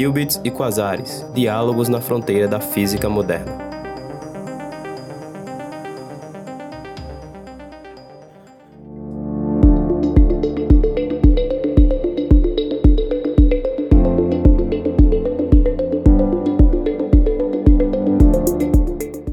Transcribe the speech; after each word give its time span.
Qubits 0.00 0.40
e 0.42 0.50
Quasares 0.50 1.26
Diálogos 1.34 1.90
na 1.90 2.00
fronteira 2.00 2.48
da 2.48 2.58
física 2.58 3.06
moderna. 3.06 3.58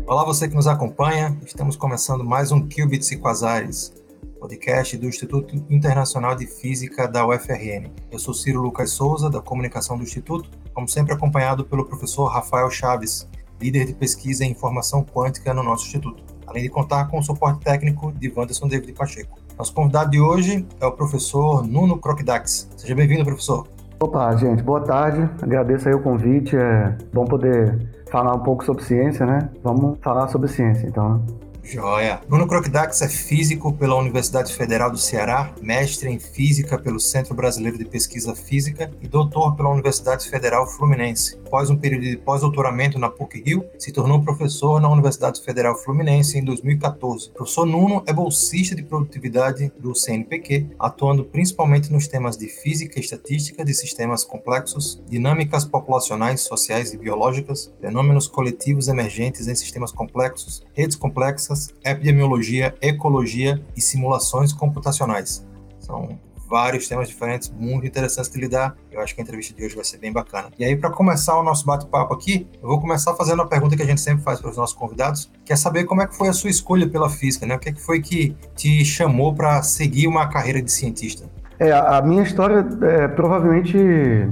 Olá, 0.05 0.25
você 0.25 0.49
que 0.49 0.55
nos 0.55 0.67
acompanha. 0.67 1.39
Estamos 1.45 1.77
começando 1.77 2.25
mais 2.25 2.51
um 2.51 2.67
Qubits 2.67 3.09
e 3.13 3.17
Quasares, 3.17 3.93
podcast 4.37 4.97
do 4.97 5.05
Instituto 5.05 5.55
Internacional 5.69 6.35
de 6.35 6.45
Física 6.45 7.07
da 7.07 7.25
UFRN. 7.25 7.89
Eu 8.11 8.19
sou 8.19 8.33
Ciro 8.33 8.61
Lucas 8.61 8.91
Souza, 8.91 9.29
da 9.29 9.41
comunicação 9.41 9.97
do 9.97 10.03
Instituto, 10.03 10.56
como 10.77 10.87
sempre 10.87 11.11
acompanhado 11.11 11.65
pelo 11.65 11.83
professor 11.83 12.27
Rafael 12.27 12.69
Chaves, 12.69 13.27
líder 13.59 13.87
de 13.87 13.95
pesquisa 13.95 14.45
em 14.45 14.51
informação 14.51 15.03
quântica 15.03 15.51
no 15.51 15.63
nosso 15.63 15.87
instituto, 15.87 16.23
além 16.45 16.61
de 16.61 16.69
contar 16.69 17.07
com 17.07 17.17
o 17.17 17.23
suporte 17.23 17.61
técnico 17.61 18.11
de 18.11 18.29
Wanderson 18.29 18.67
David 18.67 18.93
Pacheco. 18.93 19.39
Nosso 19.57 19.73
convidado 19.73 20.11
de 20.11 20.21
hoje 20.21 20.67
é 20.79 20.85
o 20.85 20.91
professor 20.91 21.65
Nuno 21.65 21.97
Crocdax. 21.97 22.69
Seja 22.77 22.93
bem-vindo, 22.93 23.25
professor. 23.25 23.67
Opa, 23.99 24.35
gente, 24.35 24.61
boa 24.61 24.81
tarde. 24.81 25.27
Agradeço 25.41 25.89
aí 25.89 25.95
o 25.95 25.99
convite. 25.99 26.55
É 26.55 26.95
bom 27.11 27.25
poder 27.25 27.89
falar 28.11 28.35
um 28.35 28.43
pouco 28.43 28.63
sobre 28.63 28.83
ciência, 28.83 29.25
né? 29.25 29.49
Vamos 29.63 29.97
falar 30.03 30.27
sobre 30.27 30.47
ciência, 30.47 30.85
então. 30.85 31.15
Né? 31.15 31.21
Joia. 31.67 32.21
Nuno 32.29 32.47
Crocdax 32.47 33.01
é 33.01 33.09
físico 33.09 33.73
pela 33.73 33.95
Universidade 33.95 34.53
Federal 34.53 34.89
do 34.89 34.97
Ceará, 34.97 35.53
mestre 35.61 36.09
em 36.09 36.17
física 36.17 36.79
pelo 36.79 36.97
Centro 36.97 37.35
Brasileiro 37.35 37.77
de 37.77 37.83
Pesquisa 37.83 38.33
Física 38.33 38.89
e 39.01 39.07
doutor 39.07 39.53
pela 39.57 39.69
Universidade 39.69 40.29
Federal 40.29 40.65
Fluminense. 40.65 41.37
Após 41.45 41.69
um 41.69 41.75
período 41.75 42.03
de 42.03 42.15
pós-doutoramento 42.15 42.97
na 42.97 43.09
PUC-Rio, 43.09 43.65
se 43.77 43.91
tornou 43.91 44.21
professor 44.21 44.79
na 44.79 44.89
Universidade 44.89 45.43
Federal 45.43 45.75
Fluminense 45.75 46.37
em 46.37 46.43
2014. 46.43 47.29
O 47.29 47.33
professor 47.33 47.65
Nuno 47.65 48.01
é 48.07 48.13
bolsista 48.13 48.73
de 48.73 48.83
produtividade 48.83 49.69
do 49.77 49.93
CNPq, 49.93 50.67
atuando 50.79 51.25
principalmente 51.25 51.91
nos 51.91 52.07
temas 52.07 52.37
de 52.37 52.47
física 52.47 52.97
e 52.97 53.01
estatística 53.01 53.65
de 53.65 53.73
sistemas 53.73 54.23
complexos, 54.23 55.01
dinâmicas 55.09 55.65
populacionais, 55.65 56.41
sociais 56.41 56.93
e 56.93 56.97
biológicas, 56.97 57.73
fenômenos 57.81 58.27
coletivos 58.27 58.87
emergentes 58.87 59.49
em 59.49 59.55
sistemas 59.55 59.91
complexos, 59.91 60.63
redes 60.73 60.95
complexas, 60.95 61.56
epidemiologia, 61.83 62.75
ecologia 62.81 63.61
e 63.75 63.81
simulações 63.81 64.53
computacionais. 64.53 65.45
São 65.79 66.19
vários 66.49 66.87
temas 66.87 67.09
diferentes, 67.09 67.51
muito 67.57 67.85
interessantes 67.85 68.31
de 68.31 68.39
lidar. 68.39 68.75
Eu 68.91 69.01
acho 69.01 69.13
que 69.13 69.19
a 69.21 69.23
entrevista 69.23 69.53
de 69.53 69.65
hoje 69.65 69.75
vai 69.75 69.83
ser 69.83 69.97
bem 69.97 70.11
bacana. 70.11 70.49
E 70.57 70.63
aí, 70.63 70.75
para 70.75 70.89
começar 70.89 71.37
o 71.37 71.43
nosso 71.43 71.65
bate-papo 71.65 72.13
aqui, 72.13 72.47
eu 72.61 72.69
vou 72.69 72.79
começar 72.79 73.13
fazendo 73.15 73.41
a 73.41 73.45
pergunta 73.45 73.75
que 73.75 73.83
a 73.83 73.85
gente 73.85 73.99
sempre 73.99 74.23
faz 74.23 74.39
para 74.39 74.49
os 74.49 74.57
nossos 74.57 74.75
convidados, 74.75 75.29
que 75.43 75.51
é 75.51 75.55
saber 75.55 75.83
como 75.83 76.01
é 76.01 76.07
que 76.07 76.15
foi 76.15 76.29
a 76.29 76.33
sua 76.33 76.49
escolha 76.49 76.87
pela 76.87 77.09
física, 77.09 77.45
né? 77.45 77.55
O 77.55 77.59
que, 77.59 77.69
é 77.69 77.71
que 77.73 77.81
foi 77.81 77.99
que 78.01 78.35
te 78.55 78.85
chamou 78.85 79.33
para 79.33 79.61
seguir 79.61 80.07
uma 80.07 80.27
carreira 80.27 80.61
de 80.61 80.71
cientista? 80.71 81.29
É, 81.59 81.71
a 81.71 82.01
minha 82.01 82.23
história 82.23 82.65
é 82.83 83.07
provavelmente 83.07 83.77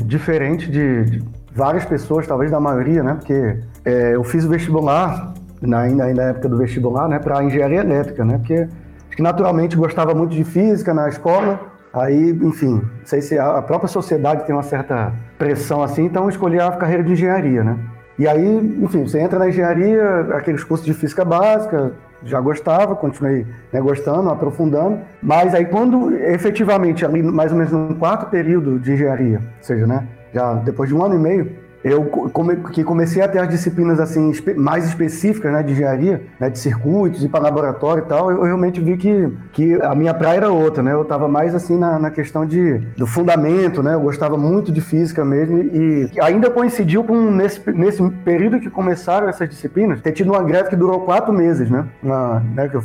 diferente 0.06 0.70
de, 0.70 1.22
várias 1.56 1.86
pessoas, 1.86 2.28
talvez 2.28 2.52
da 2.52 2.59
maioria, 2.59 3.02
né? 3.02 3.14
Porque 3.14 3.58
é, 3.86 4.16
eu 4.16 4.23
fiz 4.23 4.44
o 4.44 4.50
vestibular 4.50 5.34
na, 5.61 5.81
ainda 5.81 6.14
na 6.14 6.23
época 6.23 6.50
do 6.50 6.58
vestibular, 6.58 7.08
né, 7.08 7.20
para 7.20 7.44
engenharia 7.44 7.81
elétrica, 7.81 8.23
né, 8.23 8.38
porque 8.38 8.67
que 9.16 9.22
naturalmente 9.22 9.78
gostava 9.78 10.14
muito 10.14 10.36
de 10.36 10.44
física 10.44 10.94
na 10.94 11.08
escola, 11.08 11.59
aí, 11.94 12.31
enfim, 12.42 12.81
não 12.81 13.06
sei 13.06 13.22
se 13.22 13.39
a 13.39 13.62
própria 13.62 13.88
sociedade 13.88 14.45
tem 14.45 14.53
uma 14.53 14.64
certa 14.64 15.14
pressão 15.38 15.81
assim, 15.81 16.06
então 16.06 16.28
escolhi 16.28 16.59
a 16.59 16.72
carreira 16.72 17.03
de 17.03 17.14
engenharia, 17.14 17.64
né. 17.64 17.78
E 18.17 18.28
aí, 18.28 18.78
enfim, 18.81 19.06
você 19.06 19.20
entra 19.20 19.38
na 19.40 19.50
engenharia, 19.50 20.22
aqueles 20.34 20.63
cursos 20.63 20.85
de 20.85 20.94
física 20.94 21.25
básica, 21.25 21.94
já 22.24 22.40
gostava, 22.40 22.96
continuei 22.96 23.46
né, 23.72 23.80
gostando, 23.80 24.30
aprofundando, 24.30 25.00
mas 25.22 25.53
aí 25.53 25.66
quando 25.66 26.16
efetivamente, 26.16 27.06
ali 27.06 27.22
mais 27.22 27.51
ou 27.51 27.57
menos 27.57 27.72
no 27.72 27.96
quarto 27.96 28.30
período 28.30 28.80
de 28.80 28.94
engenharia, 28.94 29.38
ou 29.38 29.63
seja, 29.63 29.85
né, 29.85 30.07
já 30.34 30.56
depois 30.56 30.90
de 30.90 30.96
um 30.96 31.03
ano 31.03 31.16
e 31.16 31.19
meio, 31.19 31.65
eu 31.85 32.03
come, 32.06 32.56
que 32.56 32.84
comecei 32.84 33.22
a 33.22 33.28
ter 33.28 33.38
as 33.38 33.47
disciplinas 33.47 34.00
assim 34.00 34.31
mais 34.57 34.88
específicas 34.88 35.53
né, 35.53 35.62
de 35.62 35.73
engenharia, 35.73 36.23
né, 36.40 36.50
de 36.50 36.57
circuitos 36.57 37.23
e 37.23 37.29
para 37.29 37.41
laboratório 37.41 38.03
e 38.03 38.07
tal, 38.07 38.31
eu, 38.31 38.41
realmente 38.41 38.81
vi 38.81 38.97
que, 38.97 39.31
que 39.53 39.75
a 39.84 39.94
minha 39.94 40.12
praia 40.12 40.38
era 40.38 40.50
outra, 40.50 40.81
né? 40.81 40.94
Eu 40.94 41.03
estava 41.03 41.28
mais 41.28 41.53
assim 41.53 41.78
na, 41.78 42.00
na, 42.00 42.09
questão 42.09 42.44
de, 42.44 42.79
do 42.97 43.06
fundamento, 43.06 43.84
né? 43.84 43.94
Eu 43.94 44.01
gostava 44.01 44.35
muito 44.35 44.72
de 44.72 44.81
física 44.81 45.24
mesmo 45.24 45.59
e 45.59 46.09
ainda 46.19 46.50
coincidiu 46.50 47.03
com 47.03 47.29
nesse, 47.29 47.62
nesse 47.72 48.01
período 48.24 48.59
que 48.59 48.69
começaram 48.69 49.29
essas 49.29 49.47
disciplinas, 49.47 50.01
ter 50.01 50.12
tido 50.12 50.31
uma 50.31 50.41
greve 50.41 50.69
que 50.69 50.75
durou 50.75 51.01
quatro 51.01 51.31
meses, 51.31 51.69
né? 51.69 51.85
Na, 52.01 52.40
né 52.40 52.68
que 52.68 52.78
eu 52.78 52.84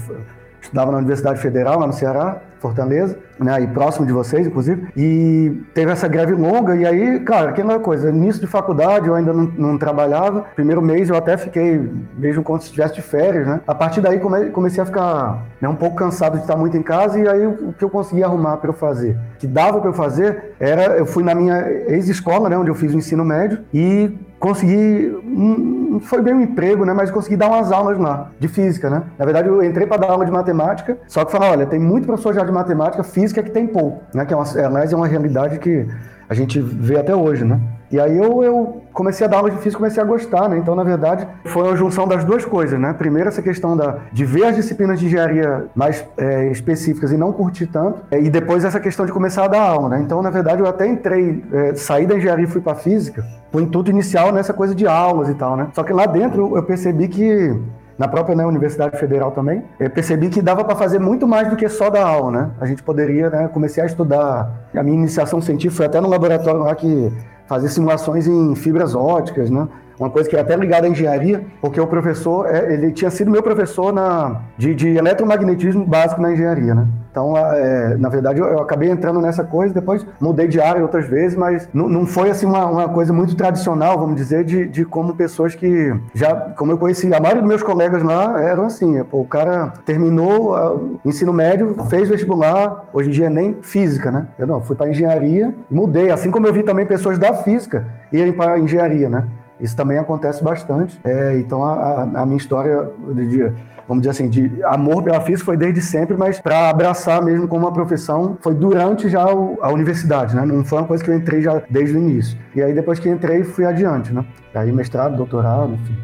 estudava 0.61 0.93
na 0.93 0.99
Universidade 0.99 1.41
Federal, 1.41 1.81
lá 1.81 1.87
no 1.87 1.95
Ceará, 1.95 2.43
Fortaleza, 2.61 3.19
né, 3.39 3.61
e 3.63 3.67
próximo 3.67 4.07
de 4.07 4.13
vocês, 4.13 4.47
inclusive, 4.47 4.89
e 4.97 5.63
teve 5.73 5.91
essa 5.91 6.07
greve 6.07 6.35
longa, 6.35 6.77
e 6.77 6.87
aí, 6.87 7.21
cara, 7.21 7.51
aquela 7.51 7.79
coisa, 7.79 8.11
início 8.11 8.41
de 8.41 8.47
faculdade, 8.47 9.09
eu 9.09 9.15
ainda 9.15 9.33
não, 9.33 9.45
não 9.57 9.79
trabalhava, 9.79 10.45
primeiro 10.55 10.83
mês 10.83 11.09
eu 11.09 11.17
até 11.17 11.37
fiquei 11.37 11.91
mesmo 12.17 12.43
como 12.43 12.61
se 12.61 12.67
estivesse 12.67 12.95
de 12.95 13.03
férias, 13.03 13.47
né, 13.47 13.61
a 13.67 13.75
partir 13.75 14.01
daí 14.01 14.21
come, 14.21 14.51
comecei 14.51 14.83
a 14.83 14.87
ficar 14.87 15.47
né, 15.61 15.69
um 15.69 15.75
pouco 15.75 15.97
cansado 15.97 16.37
de 16.37 16.43
estar 16.43 16.57
muito 16.57 16.77
em 16.77 16.83
casa, 16.83 17.19
e 17.19 17.27
aí 17.27 17.47
o 17.47 17.73
que 17.73 17.85
eu 17.85 17.91
consegui 17.91 18.23
arrumar 18.23 18.59
para 18.59 18.69
eu 18.69 18.75
fazer, 18.75 19.17
que 19.39 19.47
dava 19.47 19.81
para 19.81 19.89
eu 19.89 19.95
fazer, 19.95 20.55
era, 20.61 20.99
eu 20.99 21.07
fui 21.07 21.25
na 21.25 21.35
minha 21.35 21.67
ex-escola, 21.89 22.49
né, 22.49 22.59
onde 22.59 22.71
eu 22.71 22.75
fiz 22.75 22.93
o 22.93 22.99
ensino 22.99 23.25
médio, 23.25 23.61
e 23.73 24.19
consegui, 24.39 25.19
não 25.23 26.01
foi 26.01 26.23
bem 26.23 26.33
um 26.33 26.41
emprego, 26.41 26.85
né, 26.85 26.95
mas 26.95 27.11
consegui 27.11 27.37
dar 27.37 27.49
umas 27.49 27.71
aulas 27.71 27.99
lá, 27.99 28.31
de 28.39 28.49
física, 28.49 28.89
né. 28.89 29.03
Na 29.19 29.25
verdade, 29.25 29.49
eu 29.49 29.63
entrei 29.63 29.87
para 29.87 29.99
dar 29.99 30.11
aula 30.11 30.25
de 30.25 30.31
matemática, 30.31 30.99
só 31.07 31.25
que 31.25 31.33
falar, 31.33 31.51
olha, 31.51 31.67
tem 31.67 31.79
muito 31.79 32.07
professor 32.07 32.35
já 32.35 32.43
de 32.51 32.55
matemática, 32.55 33.03
física 33.03 33.43
que 33.43 33.51
tem 33.51 33.67
pouco, 33.67 34.03
né, 34.15 34.25
que 34.25 34.33
é 34.33 34.37
uma, 34.37 34.45
aliás, 34.67 34.93
é 34.93 34.97
uma 34.97 35.07
realidade 35.07 35.59
que 35.59 35.87
a 36.29 36.35
gente 36.35 36.61
vê 36.61 36.99
até 36.99 37.15
hoje, 37.15 37.45
né. 37.45 37.61
E 37.91 37.99
aí 37.99 38.17
eu, 38.17 38.43
eu 38.45 38.83
comecei 38.93 39.27
a 39.27 39.29
dar 39.29 39.39
aula 39.39 39.51
de 39.51 39.57
física, 39.57 39.79
comecei 39.79 40.01
a 40.01 40.07
gostar, 40.07 40.49
né? 40.49 40.59
Então, 40.59 40.77
na 40.77 40.85
verdade, 40.85 41.27
foi 41.47 41.65
uma 41.65 41.77
junção 41.77 42.07
das 42.07 42.25
duas 42.25 42.45
coisas, 42.45 42.79
né? 42.79 42.93
Primeiro, 42.93 43.29
essa 43.29 43.43
questão 43.43 43.77
da, 43.77 43.99
de 44.13 44.25
ver 44.25 44.45
as 44.45 44.55
disciplinas 44.55 45.01
de 45.01 45.07
engenharia 45.07 45.67
mais 45.75 46.05
é, 46.17 46.53
específicas 46.53 47.11
e 47.11 47.17
não 47.17 47.33
curtir 47.33 47.67
tanto, 47.67 47.99
é, 48.13 48.21
e 48.21 48.31
depois 48.31 48.65
essa 48.65 48.79
questão 48.79 49.05
de 49.05 49.11
começar 49.11 49.45
a 49.45 49.49
dar 49.49 49.63
aula, 49.63 49.89
né? 49.89 50.03
Então, 50.03 50.23
na 50.23 50.31
verdade, 50.31 50.61
eu 50.61 50.69
até 50.69 50.87
entrei, 50.87 51.43
é, 51.53 51.75
saí 51.75 52.07
da 52.07 52.17
engenharia 52.17 52.45
e 52.45 52.49
fui 52.49 52.61
para 52.61 52.77
física, 52.77 53.25
o 53.53 53.59
intuito 53.59 53.91
inicial 53.91 54.31
nessa 54.33 54.53
coisa 54.53 54.73
de 54.73 54.87
aulas 54.87 55.29
e 55.29 55.35
tal, 55.35 55.57
né? 55.57 55.67
Só 55.75 55.83
que 55.83 55.93
lá 55.93 56.07
dentro 56.07 56.57
eu 56.57 56.63
percebi 56.63 57.09
que 57.09 57.59
na 58.01 58.09
própria 58.09 58.35
né, 58.35 58.47
Universidade 58.47 58.99
Federal 58.99 59.31
também, 59.31 59.63
percebi 59.93 60.31
que 60.31 60.41
dava 60.41 60.65
para 60.65 60.75
fazer 60.75 60.99
muito 60.99 61.29
mais 61.29 61.51
do 61.51 61.55
que 61.55 61.69
só 61.69 61.91
dar 61.91 62.07
aula, 62.07 62.31
né? 62.31 62.51
A 62.59 62.65
gente 62.65 62.83
poderia, 62.83 63.29
né? 63.29 63.47
Comecei 63.49 63.83
a 63.83 63.85
estudar, 63.85 64.51
a 64.75 64.83
minha 64.83 64.97
iniciação 64.97 65.39
científica 65.43 65.77
foi 65.77 65.85
até 65.85 66.01
no 66.01 66.09
laboratório 66.09 66.61
lá 66.61 66.75
que 66.75 67.13
fazer 67.47 67.69
simulações 67.69 68.27
em 68.27 68.55
fibras 68.57 68.95
óticas, 68.95 69.51
né? 69.51 69.69
Uma 70.01 70.09
coisa 70.09 70.31
que 70.31 70.35
é 70.35 70.41
até 70.41 70.57
ligada 70.57 70.87
à 70.87 70.91
engenharia, 70.91 71.45
porque 71.61 71.79
o 71.79 71.87
professor, 71.87 72.47
é, 72.47 72.73
ele 72.73 72.91
tinha 72.91 73.11
sido 73.11 73.31
meu 73.31 73.43
professor 73.43 73.93
na, 73.93 74.41
de, 74.57 74.75
de 74.75 74.97
eletromagnetismo 74.97 75.85
básico 75.85 76.23
na 76.23 76.33
engenharia, 76.33 76.75
né? 76.75 76.89
Então, 77.11 77.37
é, 77.37 77.97
na 77.99 78.09
verdade, 78.09 78.41
eu, 78.41 78.47
eu, 78.47 78.61
acabei 78.61 78.89
entrando 78.89 79.21
nessa 79.21 79.45
coisa, 79.45 79.75
depois 79.75 80.07
mudei 80.19 80.49
de 80.49 80.59
área 80.61 80.81
outras 80.81 81.07
vezes, 81.07 81.37
mas 81.37 81.69
não, 81.75 82.07
foi 82.07 82.31
assim 82.31 82.47
uma, 82.47 82.65
uma, 82.65 82.89
coisa 82.89 83.13
muito 83.13 83.35
tradicional, 83.35 83.99
vamos 83.99 84.17
dizer, 84.17 84.45
de, 84.45 84.67
de 84.69 84.85
como 84.87 85.15
pessoas 85.15 85.55
que 85.55 85.95
já, 86.15 86.35
como 86.35 86.73
eu 86.73 86.79
conheci, 86.79 87.13
a 87.13 87.21
maioria 87.21 87.43
dos 87.43 87.49
meus 87.49 87.63
colegas 87.63 88.03
lá 88.03 88.41
eram 88.41 88.65
assim, 88.65 89.05
o 89.11 89.25
cara 89.25 89.75
terminou 89.85 90.55
o 90.55 91.01
ensino 91.05 91.33
médio, 91.33 91.77
fez 91.91 92.09
vestibular, 92.09 92.89
hoje 92.93 93.11
em 93.11 93.13
dia 93.13 93.27
é 93.27 93.31
nem 93.31 93.57
física, 93.61 94.11
né? 94.11 94.29
Eu 94.39 94.47
não, 94.47 94.63
fui 94.63 94.77
para 94.77 94.89
engenharia, 94.89 95.53
mudei, 95.71 96.11
assim 96.11 96.31
como 96.31 96.47
eu 96.47 96.55
vi 96.55 96.63
também 96.63 96.87
pessoas 96.87 97.19
da 97.19 97.35
física 97.35 97.85
irem 98.13 98.33
para 98.33 98.59
engenharia, 98.59 99.09
né? 99.09 99.25
Isso 99.61 99.77
também 99.77 99.99
acontece 99.99 100.43
bastante. 100.43 100.99
É, 101.05 101.39
então, 101.39 101.63
a, 101.65 102.03
a, 102.03 102.27
minha 102.27 102.37
história 102.37 102.89
de, 103.15 103.53
vamos 103.87 104.03
dizer 104.03 104.11
assim, 104.11 104.29
de 104.29 104.63
amor 104.65 105.03
pela 105.03 105.21
física 105.21 105.45
foi 105.45 105.57
desde 105.57 105.81
sempre, 105.81 106.17
mas 106.17 106.41
para 106.41 106.71
abraçar 106.71 107.23
mesmo 107.23 107.47
como 107.47 107.67
uma 107.67 107.73
profissão 107.73 108.39
foi 108.41 108.55
durante 108.55 109.09
já 109.09 109.23
a 109.23 109.71
universidade, 109.71 110.35
né? 110.35 110.45
Não 110.45 110.65
foi 110.65 110.79
uma 110.79 110.87
coisa 110.87 111.05
que 111.05 111.11
eu 111.11 111.15
entrei 111.15 111.43
já 111.43 111.63
desde 111.69 111.97
o 111.97 111.99
início. 112.01 112.39
E 112.55 112.63
aí 112.63 112.73
depois 112.73 112.99
que 112.99 113.09
entrei, 113.09 113.45
fui 113.45 113.65
adiante, 113.65 114.13
né? 114.13 114.25
Aí 114.55 114.73
mestrado, 114.73 115.17
doutorado, 115.17 115.75
enfim. 115.75 115.97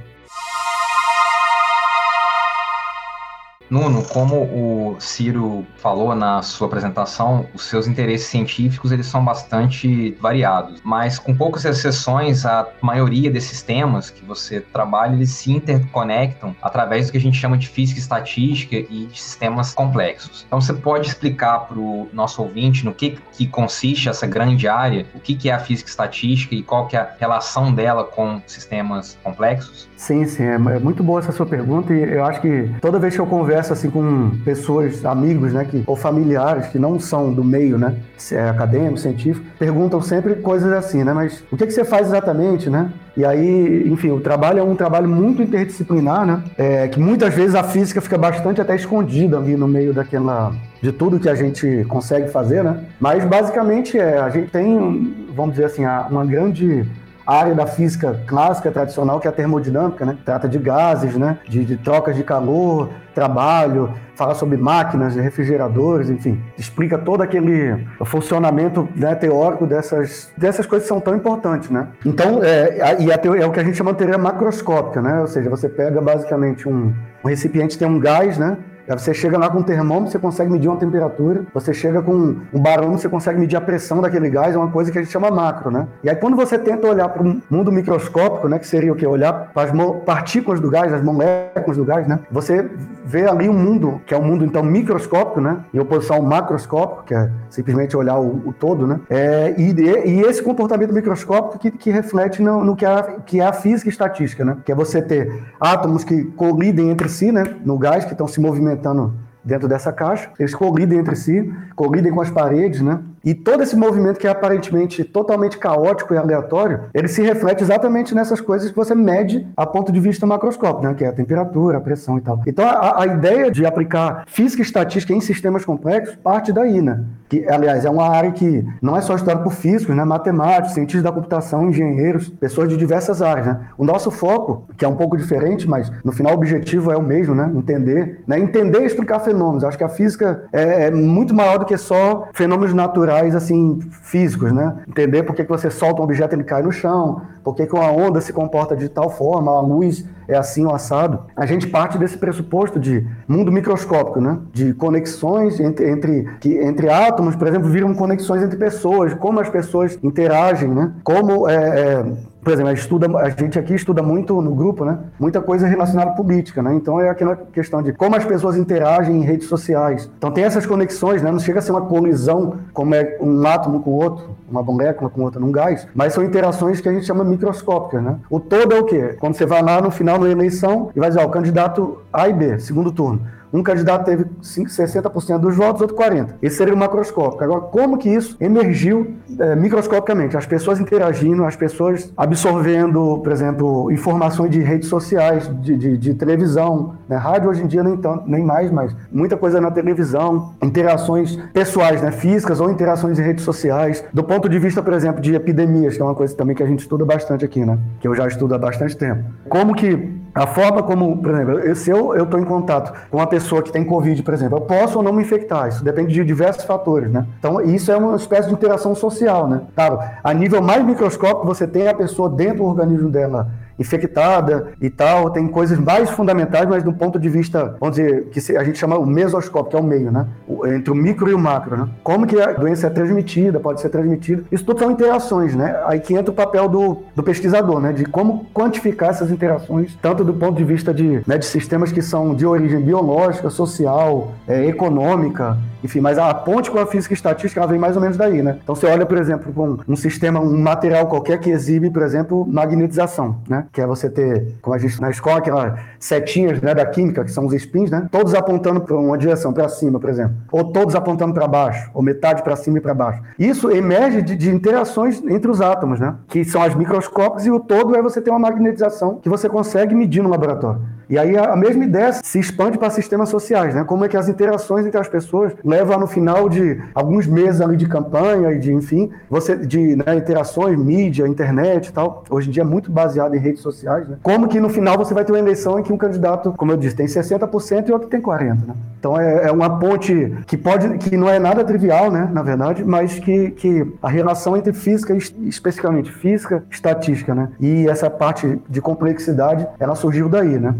Nuno, 3.69 4.05
como 4.05 4.37
o 4.37 4.97
Ciro 5.01 5.67
falou 5.77 6.15
na 6.15 6.41
sua 6.43 6.69
apresentação, 6.69 7.47
os 7.53 7.65
seus 7.65 7.87
interesses 7.87 8.29
científicos 8.29 8.93
eles 8.93 9.07
são 9.07 9.25
bastante 9.25 10.17
variados, 10.21 10.81
mas 10.85 11.19
com 11.19 11.35
poucas 11.35 11.65
exceções, 11.65 12.47
a 12.47 12.67
maioria 12.81 13.31
desses 13.31 13.63
temas 13.63 14.09
que 14.09 14.25
você 14.25 14.61
trabalha, 14.61 15.15
eles 15.15 15.31
se 15.31 15.51
interconectam 15.53 16.55
através 16.63 17.07
do 17.07 17.13
que 17.13 17.19
a 17.19 17.21
gente 17.21 17.37
chama 17.37 17.59
de 17.59 17.69
física 17.69 17.99
estatística 17.99 18.77
e 18.77 19.07
de 19.07 19.21
sistemas 19.21 19.75
complexos. 19.75 20.45
Então 20.47 20.61
você 20.61 20.73
pode 20.73 21.09
explicar 21.09 21.61
para 21.61 21.79
o 21.79 22.09
nosso 22.12 22.43
ouvinte 22.43 22.85
no 22.85 22.95
que, 22.95 23.19
que 23.33 23.47
consiste 23.47 24.09
essa 24.09 24.27
grande 24.27 24.69
área, 24.69 25.07
o 25.15 25.19
que, 25.19 25.35
que 25.35 25.51
é 25.51 25.55
a 25.55 25.59
física 25.59 25.91
estatística 25.91 26.55
e 26.55 26.62
qual 26.62 26.87
que 26.87 26.97
é 26.97 27.01
a 27.01 27.09
relação 27.19 27.75
dela 27.75 28.05
com 28.05 28.41
sistemas 28.47 29.19
complexos? 29.23 29.89
Sim, 29.97 30.25
sim, 30.27 30.45
é, 30.45 30.55
é 30.55 30.79
muito 30.79 31.03
boa 31.03 31.21
essa 31.21 31.33
sua 31.33 31.47
pergunta 31.47 31.93
e 31.93 32.03
eu 32.03 32.25
acho 32.25 32.41
que 32.41 32.71
toda 32.81 32.99
vez 32.99 33.15
que 33.15 33.21
eu 33.21 33.27
converso 33.27 33.56
converso 33.56 33.73
assim 33.73 33.91
com 33.91 34.31
pessoas, 34.44 35.05
amigos, 35.05 35.53
né, 35.53 35.64
que, 35.64 35.82
ou 35.87 35.97
familiares 35.97 36.67
que 36.67 36.79
não 36.79 37.00
são 37.00 37.32
do 37.32 37.43
meio, 37.43 37.79
né, 37.79 37.94
é 38.32 38.49
acadêmico, 38.49 38.99
científico, 38.99 39.47
perguntam 39.58 40.00
sempre 40.03 40.35
coisas 40.37 40.70
assim, 40.73 41.03
né, 41.03 41.12
mas 41.14 41.43
o 41.50 41.56
que, 41.56 41.67
que 41.67 41.73
você 41.73 41.85
faz 41.85 42.08
exatamente, 42.08 42.69
né? 42.69 42.91
E 43.17 43.25
aí, 43.25 43.88
enfim, 43.91 44.11
o 44.11 44.20
trabalho 44.20 44.58
é 44.58 44.62
um 44.62 44.76
trabalho 44.76 45.08
muito 45.08 45.41
interdisciplinar, 45.41 46.26
né? 46.26 46.43
É, 46.58 46.87
que 46.87 47.00
muitas 47.00 47.32
vezes 47.32 47.55
a 47.55 47.62
física 47.62 48.03
fica 48.03 48.19
bastante 48.19 48.61
até 48.61 48.76
escondida 48.76 49.38
ali 49.38 49.56
no 49.56 49.67
meio 49.67 49.94
daquela 49.94 50.52
de 50.82 50.93
tudo 50.93 51.19
que 51.19 51.29
a 51.29 51.35
gente 51.35 51.87
consegue 51.88 52.29
fazer, 52.29 52.62
né? 52.62 52.85
Mas 53.00 53.25
basicamente 53.25 53.99
é, 53.99 54.19
a 54.19 54.29
gente 54.29 54.50
tem, 54.50 55.26
vamos 55.35 55.52
dizer 55.55 55.64
assim, 55.64 55.82
uma 56.11 56.26
grande 56.26 56.85
área 57.26 57.55
da 57.55 57.67
física 57.67 58.20
clássica, 58.26 58.70
tradicional, 58.70 59.19
que 59.19 59.26
é 59.26 59.31
a 59.31 59.32
termodinâmica, 59.32 60.06
né? 60.06 60.17
Trata 60.25 60.49
de 60.49 60.58
gases, 60.58 61.17
né? 61.17 61.38
De, 61.49 61.64
de 61.64 61.76
trocas 61.76 62.14
de 62.14 62.23
calor, 62.23 62.90
trabalho, 63.14 63.93
fala 64.14 64.34
sobre 64.34 64.56
máquinas, 64.56 65.17
refrigeradores, 65.17 66.08
enfim. 66.08 66.40
Explica 66.56 66.96
todo 66.96 67.23
aquele 67.23 67.87
funcionamento 68.05 68.88
né, 68.94 69.14
teórico 69.14 69.67
dessas, 69.67 70.31
dessas 70.37 70.67
coisas 70.67 70.87
que 70.87 70.88
são 70.88 71.00
tão 71.00 71.17
importantes, 71.17 71.69
né? 71.69 71.88
Então, 72.05 72.43
é, 72.44 72.96
e 73.00 73.12
a 73.12 73.19
teoria, 73.19 73.43
é 73.43 73.46
o 73.46 73.50
que 73.50 73.61
a 73.61 73.64
gente 73.64 73.76
chama 73.76 73.93
de 73.93 73.99
teoria 73.99 74.19
macroscópica, 74.19 75.02
né? 75.02 75.20
Ou 75.20 75.26
seja, 75.26 75.50
você 75.50 75.69
pega 75.69 76.00
basicamente 76.00 76.69
um, 76.69 76.94
um 77.25 77.28
recipiente 77.28 77.76
tem 77.76 77.88
um 77.88 77.99
gás, 77.99 78.38
né? 78.38 78.56
Você 78.88 79.12
chega 79.12 79.38
lá 79.38 79.50
com 79.50 79.59
um 79.59 79.62
termômetro, 79.62 80.12
você 80.12 80.19
consegue 80.19 80.50
medir 80.50 80.69
uma 80.69 80.77
temperatura. 80.77 81.43
Você 81.53 81.75
chega 81.75 82.00
com 82.00 82.37
um 82.53 82.61
barômetro, 82.61 83.00
você 83.00 83.09
consegue 83.09 83.38
medir 83.41 83.56
a 83.56 83.61
pressão 83.61 84.00
daquele 84.00 84.31
gás. 84.31 84.55
É 84.55 84.59
uma 84.59 84.71
coisa 84.71 84.93
que 84.93 84.99
a 84.99 85.03
gente 85.03 85.11
chama 85.11 85.31
macro, 85.31 85.71
né? 85.71 85.87
E 86.05 86.09
aí 86.09 86.17
quando 86.17 86.37
você 86.37 86.59
tenta 86.59 86.87
olhar 86.87 87.09
para 87.09 87.23
o 87.23 87.43
mundo 87.50 87.73
microscópico, 87.73 88.49
né, 88.49 88.59
que 88.59 88.67
seria 88.67 88.93
o 88.93 88.97
que 88.97 89.06
olhar 89.06 89.50
para 89.53 89.71
as 89.71 90.03
partículas 90.05 90.61
do 90.61 90.71
gás, 90.71 90.93
as 90.93 91.03
moléculas 91.03 91.77
do 91.77 91.85
gás, 91.85 92.06
né? 92.06 92.21
Você 92.31 92.69
vê 93.05 93.29
ali 93.29 93.49
um 93.49 93.53
mundo 93.53 94.00
que 94.06 94.15
é 94.15 94.19
um 94.19 94.23
mundo 94.23 94.44
então 94.44 94.62
microscópico, 94.62 95.41
né? 95.41 95.59
Em 95.75 95.79
oposição 95.79 96.17
ao 96.17 96.23
macroscópico, 96.23 97.05
que 97.05 97.15
é 97.15 97.31
simplesmente 97.50 97.97
olhar 97.97 98.19
o, 98.19 98.49
o 98.49 98.53
todo, 98.53 98.87
né? 98.87 99.00
É, 99.11 99.55
e, 99.59 99.73
e, 99.73 100.21
esse 100.23 100.43
comportamento 100.43 100.93
microscópico 100.93 101.59
que, 101.59 101.71
que 101.71 101.91
reflete 101.91 102.43
no, 102.43 102.65
no 102.65 102.77
que, 102.77 102.85
é, 102.85 103.17
que 103.25 103.41
é 103.41 103.47
a 103.47 103.53
física 103.53 103.88
estatística, 103.88 104.44
né? 104.44 104.56
Que 104.65 104.73
é 104.73 104.75
você 104.75 105.03
ter 105.03 105.43
átomos 105.61 106.05
que 106.05 106.25
colidem 106.25 106.91
entre 106.91 107.09
si, 107.09 107.33
né? 107.33 107.44
No 107.65 107.79
gás 107.79 108.05
que 108.05 108.12
estão 108.12 108.27
se 108.27 108.41
movimentando 108.41 108.75
movimentando 108.76 109.14
dentro 109.43 109.69
dessa 109.69 109.93
caixa, 109.93 110.31
eles 110.38 110.55
colidem 110.55 110.99
entre 110.99 111.17
si, 111.17 111.52
colidem 111.75 112.12
com 112.12 112.20
as 112.20 112.31
paredes, 112.31 112.81
né? 112.81 113.00
E 113.26 113.34
todo 113.34 113.61
esse 113.61 113.75
movimento 113.75 114.20
que 114.20 114.26
é 114.28 114.31
aparentemente 114.31 115.02
totalmente 115.02 115.58
caótico 115.58 116.14
e 116.14 116.17
aleatório, 116.17 116.82
ele 116.94 117.08
se 117.08 117.20
reflete 117.23 117.61
exatamente 117.61 118.14
nessas 118.14 118.40
coisas 118.40 118.70
que 118.70 118.76
você 118.76 118.94
mede 118.94 119.44
a 119.56 119.67
ponto 119.67 119.90
de 119.90 119.99
vista 119.99 120.25
macroscópico, 120.25 120.87
né? 120.87 120.94
que 120.94 121.05
é 121.05 121.08
a 121.08 121.12
temperatura, 121.12 121.78
a 121.78 121.81
pressão 121.81 122.19
e 122.19 122.20
tal. 122.20 122.40
Então 122.46 122.64
a, 122.64 123.02
a 123.02 123.06
ideia 123.06 123.50
de 123.50 123.67
aplicar 123.67 124.23
física 124.28 124.62
e 124.62 124.64
estatística 124.64 125.12
em 125.12 125.20
sistemas 125.20 125.64
complexos 125.64 126.14
parte 126.23 126.52
daí, 126.52 126.81
né? 126.81 127.02
Que, 127.28 127.44
aliás, 127.49 127.84
é 127.84 127.90
uma 127.90 128.08
área 128.08 128.31
que 128.31 128.64
não 128.81 128.96
é 128.96 129.00
só 129.00 129.17
estudada 129.17 129.43
por 129.43 129.52
físicos, 129.52 129.96
né? 129.96 130.05
matemáticos, 130.05 130.75
cientistas 130.75 131.02
da 131.02 131.11
computação, 131.11 131.69
engenheiros, 131.69 132.28
pessoas 132.28 132.69
de 132.69 132.76
diversas 132.76 133.20
áreas. 133.20 133.49
Né? 133.49 133.61
O 133.76 133.84
nosso 133.84 134.12
foco, 134.12 134.69
que 134.76 134.84
é 134.84 134.88
um 134.88 134.94
pouco 134.94 135.17
diferente, 135.17 135.69
mas 135.69 135.90
no 136.05 136.12
final 136.12 136.32
o 136.32 136.37
objetivo 136.37 136.93
é 136.93 136.96
o 136.96 137.02
mesmo, 137.02 137.34
né? 137.34 137.50
entender, 137.52 138.20
né? 138.25 138.38
entender 138.38 138.82
e 138.82 138.87
explicar 138.87 139.19
fenômenos. 139.19 139.64
Acho 139.64 139.76
que 139.76 139.82
a 139.82 139.88
física 139.88 140.44
é, 140.52 140.84
é 140.84 140.90
muito 140.93 141.34
maior 141.34 141.58
do 141.58 141.64
que 141.64 141.76
só 141.76 142.28
fenômenos 142.32 142.73
naturais 142.73 143.16
assim 143.35 143.81
físicos, 144.03 144.53
né? 144.53 144.77
Entender 144.89 145.23
por 145.23 145.35
que, 145.35 145.45
que 145.45 145.51
você 145.51 145.71
solta 145.71 146.01
um 146.01 146.05
objeto 146.05 146.35
e 146.35 146.37
ele 146.37 146.45
cai 146.45 146.63
no 146.63 146.73
chão, 146.73 147.23
por 147.43 147.55
que, 147.55 147.67
que 147.67 147.75
uma 147.75 147.91
onda 147.91 148.21
se 148.21 148.33
comporta 148.33 148.77
de 148.77 148.89
tal 148.89 149.11
forma, 149.11 149.51
a 149.51 149.61
luz 149.61 150.05
é 150.29 150.37
assim 150.37 150.65
ou 150.65 150.75
assado. 150.75 151.21
A 151.37 151.47
gente 151.47 151.67
parte 151.69 151.97
desse 151.99 152.19
pressuposto 152.19 152.79
de 152.79 153.07
mundo 153.29 153.53
microscópico, 153.53 154.21
né? 154.21 154.39
De 154.53 154.75
conexões 154.75 155.61
entre, 155.61 155.89
entre, 155.89 156.29
que, 156.41 156.59
entre 156.59 156.89
átomos, 156.89 157.37
por 157.37 157.47
exemplo, 157.47 157.69
viram 157.69 157.95
conexões 157.95 158.43
entre 158.43 158.57
pessoas, 158.57 159.15
como 159.15 159.41
as 159.41 159.49
pessoas 159.49 159.99
interagem, 160.03 160.69
né? 160.69 160.93
Como 161.05 161.49
é, 161.49 161.55
é 161.55 162.05
por 162.47 162.53
exemplo, 162.53 162.71
a, 162.71 162.75
estuda, 162.75 163.19
a 163.19 163.29
gente 163.31 163.59
aqui 163.59 163.75
estuda 163.75 164.01
muito 164.05 164.41
no 164.41 164.55
grupo, 164.55 164.85
né? 164.85 165.01
Muita 165.19 165.41
coisa 165.41 165.67
relacionada 165.67 166.13
à 166.13 166.15
política, 166.15 166.63
né? 166.63 166.77
Então 166.77 167.01
é 167.01 167.11
aquela 167.11 167.35
questão 167.35 167.83
de 167.83 167.93
como 167.93 168.15
as 168.15 168.25
pessoas 168.25 168.57
interagem 168.57 169.17
em 169.17 169.23
redes 169.23 169.49
sociais. 169.49 170.09
Então 170.17 170.31
tem 170.31 170.45
essas 170.45 170.65
conexões, 170.65 171.23
né? 171.23 171.33
Não 171.33 171.41
chega 171.41 171.59
a 171.59 171.63
ser 171.63 171.73
uma 171.73 171.81
colisão 171.81 172.59
como 172.73 172.95
é 172.95 173.19
um 173.21 173.45
átomo 173.45 173.81
com 173.81 173.91
o 173.91 173.95
outro, 173.95 174.37
uma 174.49 174.63
molécula 174.63 175.11
com 175.11 175.23
outra 175.23 175.41
num 175.41 175.51
gás, 175.51 175.89
mas 175.93 176.13
são 176.13 176.23
interações 176.23 176.81
que 176.81 176.89
a 176.89 176.93
gente 176.93 177.05
chama 177.05 177.25
microscópicas, 177.25 178.01
né? 178.01 178.15
O 178.31 178.39
todo 178.39 178.73
é 178.73 178.79
o 178.79 178.85
quê? 178.85 179.17
Quando 179.19 179.35
você 179.35 179.45
vai 179.45 179.61
lá 179.61 179.81
no 179.81 179.91
final 179.91 180.17
da 180.17 180.31
eleição 180.31 180.93
e 180.95 181.01
vai 181.01 181.09
dizer, 181.09 181.23
ó, 181.23 181.27
o 181.27 181.31
candidato 181.31 181.99
A 182.13 182.29
e 182.29 182.33
B, 182.33 182.61
segundo 182.61 182.93
turno. 182.93 183.23
Um 183.56 183.62
candidato 183.62 184.05
teve 184.05 184.26
5, 184.43 184.69
60% 184.69 185.38
dos 185.38 185.56
votos, 185.56 185.81
outro 185.81 185.97
40%. 185.97 186.35
Esse 186.43 186.56
seria 186.56 186.75
o 186.75 186.76
macroscópico. 186.76 187.43
Agora, 187.43 187.61
como 187.62 187.97
que 187.97 188.11
isso 188.11 188.37
emergiu 188.38 189.17
é, 189.38 189.56
microscopicamente? 189.56 190.37
As 190.37 190.44
pessoas 190.44 190.79
interagindo, 190.79 191.43
as 191.43 191.56
pessoas 191.56 192.12
absorvendo, 192.14 193.19
por 193.23 193.32
exemplo, 193.32 193.91
informações 193.91 194.50
de 194.50 194.61
redes 194.61 194.91
sociais, 194.91 195.50
de, 195.62 195.75
de, 195.75 195.97
de 195.97 196.14
televisão, 196.14 196.97
né? 197.08 197.17
rádio 197.17 197.50
hoje 197.50 197.62
em 197.62 197.67
dia 197.67 197.82
nem, 197.82 197.97
tanto, 197.97 198.29
nem 198.29 198.44
mais, 198.44 198.70
mas 198.70 198.94
muita 199.11 199.37
coisa 199.37 199.61
na 199.61 199.70
televisão, 199.70 200.55
interações 200.62 201.37
pessoais, 201.53 202.03
né? 202.03 202.11
físicas 202.11 202.61
ou 202.61 202.70
interações 202.70 203.19
em 203.19 203.23
redes 203.23 203.44
sociais. 203.44 204.05
Do 204.12 204.25
ponto 204.25 204.49
de 204.49 204.58
vista, 204.58 204.82
por 204.82 204.93
exemplo, 204.93 205.20
de 205.20 205.35
epidemias, 205.35 205.97
que 205.97 206.03
é 206.03 206.05
uma 206.05 206.14
coisa 206.14 206.35
também 206.37 206.55
que 206.55 206.62
a 206.62 206.67
gente 206.67 206.81
estuda 206.81 207.05
bastante 207.05 207.44
aqui, 207.44 207.64
né? 207.64 207.79
que 208.00 208.08
eu 208.08 208.14
já 208.14 208.26
estudo 208.26 208.55
há 208.55 208.58
bastante 208.58 208.97
tempo. 208.97 209.25
Como 209.49 209.75
que 209.75 210.26
a 210.37 210.47
forma 210.47 210.82
como, 210.82 211.17
por 211.17 211.31
exemplo, 211.31 211.75
se 211.75 211.91
eu 211.91 212.14
estou 212.23 212.38
em 212.38 212.44
contato 212.44 212.93
com 213.11 213.17
uma 213.17 213.26
pessoa 213.26 213.62
que 213.62 213.73
tem 213.73 213.82
Covid, 213.82 214.23
por 214.23 214.35
exemplo, 214.35 214.59
eu 214.59 214.61
posso 214.61 214.99
ou 214.99 215.02
não 215.02 215.11
me 215.11 215.23
infectar. 215.23 215.69
Isso 215.69 215.82
depende 215.82 216.12
de 216.12 216.23
diversos 216.23 216.64
fatores, 216.64 217.11
né? 217.11 217.26
Então, 217.38 217.59
isso 217.62 217.91
é 217.91 217.97
uma 217.97 218.17
espécie 218.17 218.49
de 218.49 218.52
interação 218.52 218.94
social, 218.94 219.49
né? 219.49 219.62
Claro, 219.75 219.99
a 220.23 220.35
nível 220.35 220.61
mais 220.61 220.85
microscópico, 220.85 221.47
você 221.47 221.67
tem 221.67 221.88
a 221.88 221.94
pessoa 221.94 222.29
dentro 222.29 222.59
do 222.59 222.64
organismo 222.64 223.09
dela 223.09 223.49
infectada 223.78 224.69
e 224.81 224.90
tal, 224.90 225.31
tem 225.31 225.46
coisas 225.46 225.78
mais 225.78 226.11
fundamentais, 226.11 226.69
mas 226.69 226.82
do 226.82 226.93
ponto 226.93 227.19
de 227.19 227.28
vista, 227.28 227.76
vamos 227.81 227.96
dizer, 227.96 228.25
que 228.26 228.56
a 228.56 228.64
gente 228.64 228.78
chama 228.78 228.99
o 228.99 229.06
mesoscópio, 229.06 229.70
que 229.70 229.76
é 229.76 229.81
o 229.81 229.82
meio, 229.82 230.11
né? 230.11 230.26
Entre 230.75 230.90
o 230.90 230.94
micro 230.94 231.31
e 231.31 231.34
o 231.34 231.38
macro, 231.38 231.76
né? 231.76 231.88
Como 232.02 232.26
que 232.26 232.40
a 232.40 232.52
doença 232.52 232.87
é 232.87 232.90
transmitida, 232.90 233.61
pode 233.61 233.81
ser 233.81 233.88
transmitida. 233.88 234.45
Isso 234.50 234.64
tudo 234.64 234.78
são 234.78 234.90
interações, 234.90 235.54
né? 235.54 235.80
Aí 235.87 236.00
que 236.00 236.14
entra 236.14 236.30
o 236.30 236.35
papel 236.35 236.68
do, 236.68 237.02
do 237.14 237.23
pesquisador, 237.23 237.80
né? 237.80 237.92
De 237.92 238.04
como 238.04 238.47
quantificar 238.52 239.11
essas 239.11 239.30
interações, 239.30 239.97
tanto 240.00 240.25
do 240.25 240.35
ponto 240.35 240.56
de 240.56 240.64
vista 240.64 240.92
de, 240.92 241.23
né, 241.26 241.38
de 241.38 241.47
sistemas 241.47 241.92
que 241.92 242.02
são 242.02 242.35
de 242.35 242.47
origem 242.47 242.80
biológica, 242.80 243.50
social, 243.50 244.33
é, 244.47 244.66
econômica, 244.66 245.56
enfim, 245.83 246.00
mas 246.00 246.18
a 246.18 246.33
ponte 246.35 246.71
com 246.71 246.78
a 246.78 246.87
física 246.87 247.14
estatística 247.14 247.61
ela 247.61 247.71
vem 247.71 247.78
mais 247.78 247.97
ou 247.97 248.02
menos 248.02 248.16
daí, 248.16 248.42
né? 248.42 248.59
Então 248.62 248.75
você 248.75 248.87
olha, 248.87 249.06
por 249.06 249.18
exemplo, 249.18 249.52
com 249.52 249.68
um, 249.68 249.78
um 249.88 249.97
sistema, 249.97 250.40
um 250.40 250.59
material 250.59 251.06
qualquer 251.06 251.38
que 251.38 251.50
exibe, 251.50 251.90
por 251.90 252.02
exemplo, 252.02 252.47
magnetização, 252.47 253.37
né? 253.49 253.65
Que 253.73 253.80
é 253.80 253.87
você 253.87 254.08
ter, 254.08 254.54
como 254.62 254.75
a 254.75 254.78
gente 254.78 255.00
na 255.00 255.11
escola, 255.11 255.38
aquelas 255.38 255.78
setinhas 255.99 256.61
né, 256.61 256.75
da 256.75 256.87
química, 256.87 257.25
que 257.25 257.30
são 257.30 257.46
os 257.46 257.52
spins, 257.54 257.90
né? 257.90 258.08
Todos 258.11 258.35
apontando 258.35 258.80
para 258.80 258.96
uma 258.96 259.18
direção, 259.18 259.52
para 259.52 259.68
cima, 259.68 259.99
por 260.00 260.11
exemplo. 260.11 260.37
Ou 260.50 260.73
todos 260.73 260.94
apontando 260.94 261.35
para 261.35 261.46
baixo, 261.46 261.90
ou 261.94 262.02
metade 262.02 262.42
para 262.42 262.56
cima 262.56 262.78
e 262.78 262.80
para 262.80 262.94
baixo. 262.94 263.23
Isso 263.38 263.70
emerge 263.70 264.23
de, 264.23 264.37
de, 264.37 264.50
interações 264.50 265.23
entre 265.25 265.50
os 265.50 265.61
átomos, 265.61 266.00
né? 266.00 266.14
Que 266.28 266.44
são 266.44 266.62
as 266.62 266.75
microscópicas 266.75 267.46
e 267.46 267.50
o 267.50 267.61
todo 267.61 267.96
é 267.96 268.02
você 268.02 268.20
ter 268.20 268.30
uma 268.30 268.38
magnetização 268.38 269.16
que 269.16 269.28
você 269.28 269.49
consegue 269.49 269.94
medir 269.94 270.23
no 270.23 270.28
laboratório. 270.28 270.80
E 271.09 271.19
aí 271.19 271.37
a 271.37 271.55
mesma 271.55 271.85
ideia 271.85 272.13
se 272.13 272.39
expande 272.39 272.79
para 272.79 272.91
sistemas 272.91 273.29
sociais, 273.29 273.75
né? 273.75 273.85
Como 273.85 274.05
é 274.05 274.09
que 274.09 274.17
as 274.17 274.29
interações 274.29 274.85
entre 274.85 274.99
as 274.99 275.09
pessoas 275.09 275.53
levam 275.65 276.01
no 276.01 276.07
final 276.07 276.49
de 276.49 276.83
alguns 276.95 277.27
meses 277.27 277.61
ali 277.61 277.77
de 277.77 277.87
campanha 277.87 278.53
e 278.53 278.59
de, 278.59 278.73
enfim, 278.73 279.11
você 279.31 279.57
de 279.57 279.97
né, 279.97 280.17
interações, 280.17 280.77
mídia, 280.77 281.27
internet 281.29 281.89
e 281.89 281.93
tal. 281.93 282.25
Hoje 282.29 282.49
em 282.49 282.53
dia 282.53 282.63
é 282.63 282.67
muito 282.67 282.91
baseado 282.91 283.35
em 283.35 283.39
redes 283.39 283.63
sociais, 283.63 284.09
né? 284.09 284.17
Como 284.23 284.49
que 284.49 284.59
no 284.59 284.69
final 284.69 284.99
você 284.99 285.15
vai 285.15 285.25
ter 285.25 285.33
uma 285.33 285.39
eleição 285.39 285.79
em 285.79 285.83
que 285.83 285.93
um 285.93 285.97
candidato, 285.97 286.53
como 286.57 286.73
eu 286.73 286.77
disse, 286.77 286.97
tem 286.97 287.07
60% 287.07 287.89
e 287.89 287.93
outro 287.93 288.09
tem 288.09 288.21
40%, 288.21 288.67
né? 288.67 288.75
Então 288.99 289.21
é, 289.21 289.47
é, 289.47 289.53
uma 289.53 289.79
ponte 289.79 290.35
que 290.47 290.57
pode, 290.57 290.99
que 290.99 291.17
não 291.17 291.29
é 291.29 291.39
nada 291.39 291.63
trivial, 291.63 292.11
né? 292.11 292.29
Na 292.33 292.43
verdade, 292.43 292.85
mas 292.85 293.19
que, 293.21 293.51
que 293.53 293.87
a 294.03 294.09
relação 294.09 294.57
entre 294.57 294.73
física, 294.73 295.17
especificamente 295.17 296.11
física, 296.11 296.65
estatística, 296.69 297.33
né? 297.33 297.51
E 297.61 297.89
essa 297.89 298.11
parte 298.11 298.61
de 298.69 298.81
complexidade, 298.81 299.67
ela 299.79 299.95
surgiu 299.95 300.29
daí, 300.29 300.59
né? 300.59 300.75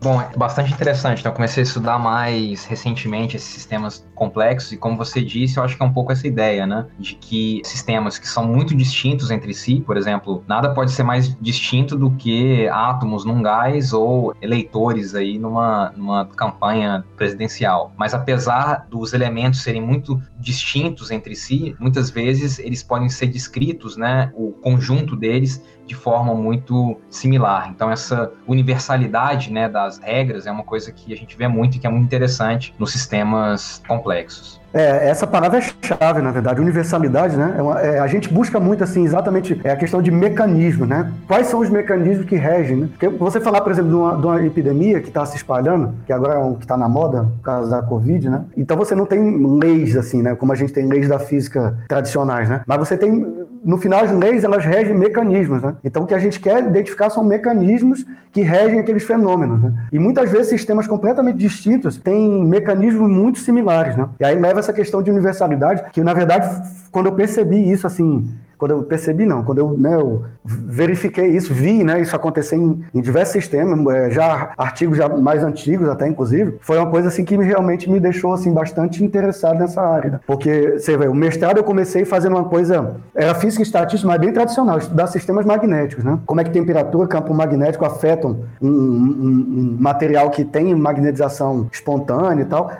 Bom, 0.00 0.20
é 0.20 0.30
bastante 0.36 0.72
interessante. 0.72 1.20
Então, 1.20 1.32
eu 1.32 1.34
comecei 1.34 1.62
a 1.62 1.66
estudar 1.66 1.98
mais 1.98 2.64
recentemente 2.64 3.36
esses 3.36 3.48
sistemas 3.48 4.06
complexos 4.14 4.70
e, 4.70 4.76
como 4.76 4.96
você 4.96 5.20
disse, 5.20 5.58
eu 5.58 5.64
acho 5.64 5.76
que 5.76 5.82
é 5.82 5.86
um 5.86 5.92
pouco 5.92 6.12
essa 6.12 6.26
ideia, 6.26 6.66
né? 6.66 6.86
De 6.98 7.16
que 7.16 7.60
sistemas 7.64 8.16
que 8.16 8.28
são 8.28 8.46
muito 8.46 8.76
distintos 8.76 9.30
entre 9.30 9.52
si, 9.52 9.80
por 9.80 9.96
exemplo, 9.96 10.44
nada 10.46 10.72
pode 10.72 10.92
ser 10.92 11.02
mais 11.02 11.36
distinto 11.40 11.96
do 11.96 12.12
que 12.12 12.68
átomos 12.68 13.24
num 13.24 13.42
gás 13.42 13.92
ou 13.92 14.34
eleitores 14.40 15.16
aí 15.16 15.36
numa, 15.36 15.92
numa 15.96 16.26
campanha 16.26 17.04
presidencial. 17.16 17.92
Mas, 17.96 18.14
apesar 18.14 18.86
dos 18.88 19.12
elementos 19.12 19.62
serem 19.62 19.82
muito 19.82 20.22
distintos 20.38 21.10
entre 21.10 21.34
si, 21.34 21.74
muitas 21.80 22.08
vezes 22.08 22.60
eles 22.60 22.84
podem 22.84 23.08
ser 23.08 23.26
descritos, 23.26 23.96
né? 23.96 24.30
O 24.34 24.52
conjunto 24.52 25.16
deles 25.16 25.60
de 25.88 25.94
forma 25.94 26.34
muito 26.34 26.96
similar. 27.10 27.70
Então, 27.74 27.90
essa 27.90 28.30
universalidade 28.46 29.50
né, 29.50 29.68
das 29.68 29.98
regras 29.98 30.46
é 30.46 30.52
uma 30.52 30.62
coisa 30.62 30.92
que 30.92 31.12
a 31.12 31.16
gente 31.16 31.36
vê 31.36 31.48
muito 31.48 31.76
e 31.76 31.80
que 31.80 31.86
é 31.86 31.90
muito 31.90 32.04
interessante 32.04 32.74
nos 32.78 32.92
sistemas 32.92 33.82
complexos. 33.88 34.60
É, 34.72 35.08
essa 35.08 35.26
palavra 35.26 35.58
é 35.58 35.62
chave, 35.62 36.20
na 36.20 36.30
verdade, 36.30 36.60
universalidade, 36.60 37.36
né? 37.36 37.54
É 37.56 37.62
uma, 37.62 37.80
é, 37.80 37.98
a 38.00 38.06
gente 38.06 38.32
busca 38.32 38.60
muito, 38.60 38.84
assim, 38.84 39.02
exatamente 39.04 39.58
é 39.64 39.70
a 39.70 39.76
questão 39.76 40.02
de 40.02 40.10
mecanismo, 40.10 40.84
né? 40.84 41.10
Quais 41.26 41.46
são 41.46 41.60
os 41.60 41.70
mecanismos 41.70 42.26
que 42.26 42.36
regem, 42.36 42.76
né? 42.76 42.88
Porque 42.88 43.08
você 43.08 43.40
falar, 43.40 43.62
por 43.62 43.72
exemplo, 43.72 43.90
de 43.90 43.96
uma, 43.96 44.16
de 44.16 44.26
uma 44.26 44.44
epidemia 44.44 45.00
que 45.00 45.08
está 45.08 45.24
se 45.24 45.36
espalhando, 45.36 45.94
que 46.06 46.12
agora 46.12 46.34
é 46.34 46.38
um 46.38 46.54
que 46.54 46.64
está 46.64 46.76
na 46.76 46.88
moda, 46.88 47.24
por 47.38 47.42
causa 47.42 47.70
da 47.70 47.82
Covid, 47.82 48.28
né? 48.28 48.44
Então 48.56 48.76
você 48.76 48.94
não 48.94 49.06
tem 49.06 49.58
leis, 49.58 49.96
assim, 49.96 50.20
né? 50.20 50.34
Como 50.34 50.52
a 50.52 50.56
gente 50.56 50.72
tem 50.72 50.86
leis 50.86 51.08
da 51.08 51.18
física 51.18 51.78
tradicionais, 51.88 52.48
né? 52.48 52.60
Mas 52.66 52.78
você 52.78 52.96
tem, 52.96 53.26
no 53.64 53.78
final, 53.78 54.04
as 54.04 54.12
leis, 54.12 54.44
elas 54.44 54.64
regem 54.64 54.94
mecanismos, 54.94 55.62
né? 55.62 55.76
Então 55.84 56.02
o 56.02 56.06
que 56.06 56.14
a 56.14 56.18
gente 56.18 56.40
quer 56.40 56.64
identificar 56.64 57.10
são 57.10 57.24
mecanismos 57.24 58.04
que 58.32 58.42
regem 58.42 58.80
aqueles 58.80 59.04
fenômenos, 59.04 59.62
né? 59.62 59.72
E 59.92 59.98
muitas 59.98 60.30
vezes 60.30 60.48
sistemas 60.48 60.86
completamente 60.86 61.38
distintos 61.38 61.96
têm 61.96 62.44
mecanismos 62.44 63.10
muito 63.10 63.38
similares, 63.38 63.96
né? 63.96 64.08
E 64.20 64.24
aí 64.24 64.38
leva 64.38 64.60
essa 64.60 64.72
questão 64.72 65.02
de 65.02 65.10
universalidade, 65.10 65.84
que 65.92 66.02
na 66.02 66.14
verdade, 66.14 66.48
quando 66.90 67.06
eu 67.06 67.12
percebi 67.12 67.70
isso, 67.70 67.86
assim, 67.86 68.28
quando 68.58 68.72
eu 68.72 68.82
percebi, 68.82 69.24
não, 69.24 69.44
quando 69.44 69.58
eu, 69.58 69.78
né, 69.78 69.94
eu 69.94 70.24
verifiquei 70.44 71.28
isso, 71.28 71.54
vi 71.54 71.84
né, 71.84 72.00
isso 72.00 72.14
acontecer 72.14 72.56
em, 72.56 72.84
em 72.92 73.00
diversos 73.00 73.32
sistemas, 73.32 73.94
é, 73.94 74.10
já 74.10 74.50
artigos 74.58 74.98
já 74.98 75.08
mais 75.08 75.44
antigos 75.44 75.88
até, 75.88 76.08
inclusive, 76.08 76.56
foi 76.60 76.76
uma 76.76 76.90
coisa 76.90 77.08
assim 77.08 77.24
que 77.24 77.36
me, 77.36 77.44
realmente 77.44 77.88
me 77.88 78.00
deixou 78.00 78.32
assim, 78.32 78.52
bastante 78.52 79.04
interessado 79.04 79.58
nessa 79.58 79.80
área. 79.80 80.10
Né? 80.10 80.20
Porque, 80.26 80.78
você 80.78 80.96
vê, 80.96 81.06
o 81.06 81.14
mestrado 81.14 81.58
eu 81.58 81.64
comecei 81.64 82.04
fazendo 82.04 82.32
uma 82.36 82.44
coisa, 82.44 82.96
era 83.14 83.34
física 83.34 83.62
e 83.62 83.66
estatística, 83.66 84.08
mas 84.10 84.20
bem 84.20 84.32
tradicional, 84.32 84.78
estudar 84.78 85.06
sistemas 85.06 85.46
magnéticos, 85.46 86.04
né? 86.04 86.18
Como 86.26 86.40
é 86.40 86.44
que 86.44 86.50
temperatura, 86.50 87.06
campo 87.06 87.32
magnético 87.32 87.84
afetam 87.84 88.40
um, 88.60 88.68
um, 88.68 89.46
um 89.58 89.76
material 89.78 90.30
que 90.30 90.44
tem 90.44 90.74
magnetização 90.74 91.68
espontânea 91.72 92.42
e 92.42 92.46
tal. 92.46 92.72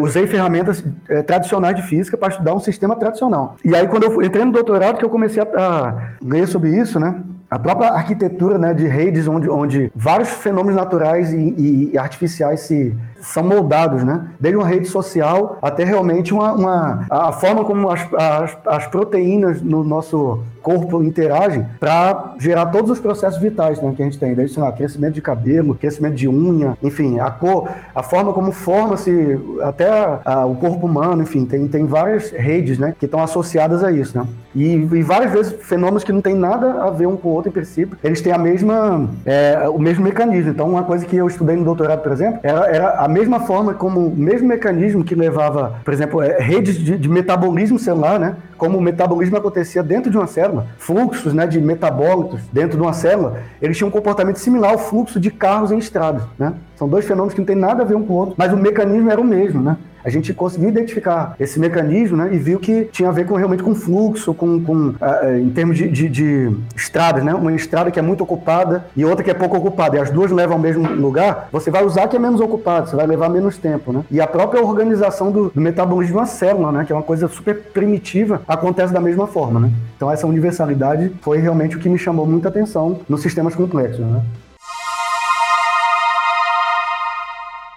Usei 0.00 0.26
ferramentas 0.26 0.82
é, 1.08 1.22
tradicionais 1.22 1.76
de 1.76 1.82
física 1.82 2.16
para 2.16 2.28
estudar 2.28 2.54
um 2.54 2.60
sistema 2.60 2.96
tradicional. 2.96 3.56
E 3.64 3.74
aí, 3.74 3.86
quando 3.86 4.04
eu 4.04 4.22
entrei 4.22 4.44
no 4.44 4.52
doutorado, 4.52 4.98
que 4.98 5.04
eu 5.04 5.10
comecei 5.10 5.42
a, 5.42 5.46
a 5.46 6.12
ler 6.22 6.48
sobre 6.48 6.70
isso, 6.70 6.98
né? 6.98 7.22
A 7.48 7.58
própria 7.58 7.90
arquitetura 7.90 8.58
né, 8.58 8.74
de 8.74 8.88
redes, 8.88 9.28
onde, 9.28 9.48
onde 9.48 9.92
vários 9.94 10.30
fenômenos 10.30 10.74
naturais 10.74 11.32
e, 11.32 11.90
e 11.92 11.98
artificiais 11.98 12.60
se, 12.60 12.96
são 13.20 13.42
moldados, 13.42 14.04
né? 14.04 14.28
Desde 14.38 14.56
uma 14.56 14.66
rede 14.66 14.86
social 14.86 15.58
até 15.62 15.84
realmente 15.84 16.32
uma, 16.32 16.52
uma 16.52 17.06
a 17.10 17.32
forma 17.32 17.64
como 17.64 17.90
as, 17.90 18.06
as, 18.14 18.56
as, 18.66 18.86
proteínas 18.86 19.60
no 19.62 19.82
nosso 19.82 20.40
corpo 20.62 21.02
interagem 21.02 21.64
para 21.78 22.34
gerar 22.38 22.66
todos 22.66 22.90
os 22.90 22.98
processos 22.98 23.40
vitais 23.40 23.80
né, 23.80 23.92
que 23.94 24.02
a 24.02 24.04
gente 24.04 24.18
tem, 24.18 24.34
desde 24.34 24.58
lá, 24.58 24.72
crescimento 24.72 25.14
de 25.14 25.22
cabelo, 25.22 25.76
crescimento 25.76 26.14
de 26.14 26.28
unha, 26.28 26.76
enfim, 26.82 27.20
a 27.20 27.30
cor, 27.30 27.68
a 27.94 28.02
forma 28.02 28.32
como 28.32 28.50
forma-se 28.50 29.38
até 29.62 29.88
a, 29.88 30.20
a, 30.24 30.46
o 30.46 30.56
corpo 30.56 30.86
humano, 30.86 31.22
enfim, 31.22 31.44
tem, 31.44 31.68
tem 31.68 31.86
várias 31.86 32.30
redes, 32.30 32.78
né, 32.78 32.94
que 32.98 33.04
estão 33.04 33.22
associadas 33.22 33.84
a 33.84 33.92
isso, 33.92 34.18
né? 34.18 34.26
E, 34.56 34.72
e, 34.72 35.02
várias 35.02 35.30
vezes 35.32 35.54
fenômenos 35.60 36.02
que 36.02 36.10
não 36.10 36.22
tem 36.22 36.34
nada 36.34 36.82
a 36.82 36.90
ver 36.90 37.06
um 37.06 37.14
com 37.14 37.28
o 37.28 37.32
outro 37.32 37.50
em 37.50 37.52
princípio, 37.52 37.98
eles 38.02 38.22
têm 38.22 38.32
a 38.32 38.38
mesma, 38.38 39.06
é, 39.26 39.68
o 39.68 39.78
mesmo 39.78 40.02
mecanismo. 40.02 40.50
Então, 40.50 40.70
uma 40.70 40.82
coisa 40.82 41.04
que 41.04 41.14
eu 41.14 41.26
estudei 41.26 41.56
no 41.56 41.64
doutorado, 41.64 42.00
por 42.00 42.10
exemplo, 42.10 42.40
era, 42.42 42.66
era 42.66 43.05
a 43.06 43.08
mesma 43.08 43.38
forma 43.38 43.72
como 43.72 44.08
o 44.08 44.16
mesmo 44.16 44.48
mecanismo 44.48 45.04
que 45.04 45.14
levava, 45.14 45.80
por 45.84 45.94
exemplo, 45.94 46.20
é, 46.20 46.40
redes 46.40 46.76
de, 46.76 46.98
de, 46.98 47.08
metabolismo 47.08 47.78
celular, 47.78 48.18
né? 48.18 48.34
Como 48.58 48.76
o 48.76 48.80
metabolismo 48.80 49.36
acontecia 49.36 49.80
dentro 49.80 50.10
de 50.10 50.16
uma 50.16 50.26
célula, 50.26 50.66
fluxos 50.76 51.32
né, 51.32 51.46
de 51.46 51.60
metabólitos 51.60 52.40
dentro 52.52 52.76
de 52.76 52.82
uma 52.82 52.92
célula, 52.92 53.42
eles 53.62 53.76
tinham 53.76 53.88
um 53.88 53.92
comportamento 53.92 54.40
similar 54.40 54.72
ao 54.72 54.78
fluxo 54.78 55.20
de 55.20 55.30
carros 55.30 55.70
em 55.70 55.78
estradas, 55.78 56.22
né? 56.36 56.54
São 56.74 56.88
dois 56.88 57.04
fenômenos 57.04 57.32
que 57.32 57.40
não 57.40 57.46
têm 57.46 57.54
nada 57.54 57.84
a 57.84 57.86
ver 57.86 57.94
um 57.94 58.04
com 58.04 58.12
o 58.12 58.16
outro, 58.16 58.34
mas 58.36 58.52
o 58.52 58.56
mecanismo 58.56 59.08
era 59.08 59.20
o 59.20 59.24
mesmo, 59.24 59.62
né? 59.62 59.76
A 60.06 60.10
gente 60.10 60.32
conseguiu 60.32 60.68
identificar 60.68 61.34
esse 61.40 61.58
mecanismo 61.58 62.16
né, 62.16 62.30
e 62.32 62.38
viu 62.38 62.60
que 62.60 62.84
tinha 62.92 63.08
a 63.08 63.12
ver 63.12 63.26
com, 63.26 63.34
realmente 63.34 63.64
com 63.64 63.74
fluxo, 63.74 64.32
com, 64.32 64.62
com 64.62 64.90
uh, 64.90 65.38
em 65.40 65.50
termos 65.50 65.76
de, 65.76 65.88
de, 65.88 66.08
de, 66.08 66.56
estradas, 66.76 67.24
né? 67.24 67.34
Uma 67.34 67.52
estrada 67.52 67.90
que 67.90 67.98
é 67.98 68.02
muito 68.02 68.22
ocupada 68.22 68.86
e 68.96 69.04
outra 69.04 69.24
que 69.24 69.30
é 69.32 69.34
pouco 69.34 69.56
ocupada, 69.56 69.96
e 69.96 70.00
as 70.00 70.08
duas 70.08 70.30
levam 70.30 70.54
ao 70.54 70.62
mesmo 70.62 70.88
lugar, 70.94 71.48
você 71.50 71.72
vai 71.72 71.84
usar 71.84 72.06
que 72.06 72.14
é 72.14 72.20
menos 72.20 72.40
ocupado, 72.40 72.88
você 72.88 72.94
vai 72.94 73.04
levar 73.04 73.28
menos 73.28 73.58
tempo, 73.58 73.92
né? 73.92 74.04
E 74.08 74.20
a 74.20 74.28
própria 74.28 74.62
organização 74.62 75.32
do, 75.32 75.50
do 75.50 75.60
metabolismo 75.60 76.14
de 76.14 76.18
uma 76.20 76.26
célula, 76.26 76.70
né? 76.70 76.84
Que 76.84 76.92
é 76.92 76.94
uma 76.94 77.02
coisa 77.02 77.26
super 77.26 77.60
primitiva, 77.72 78.42
acontece 78.46 78.92
da 78.92 79.00
mesma 79.00 79.26
forma, 79.26 79.58
né? 79.58 79.72
Então 79.96 80.08
essa 80.08 80.26
universalidade 80.26 81.12
foi 81.20 81.38
realmente 81.38 81.76
o 81.76 81.80
que 81.80 81.88
me 81.88 81.98
chamou 81.98 82.26
muita 82.26 82.48
atenção 82.48 83.00
nos 83.08 83.22
sistemas 83.22 83.56
complexos, 83.56 84.06
né? 84.06 84.22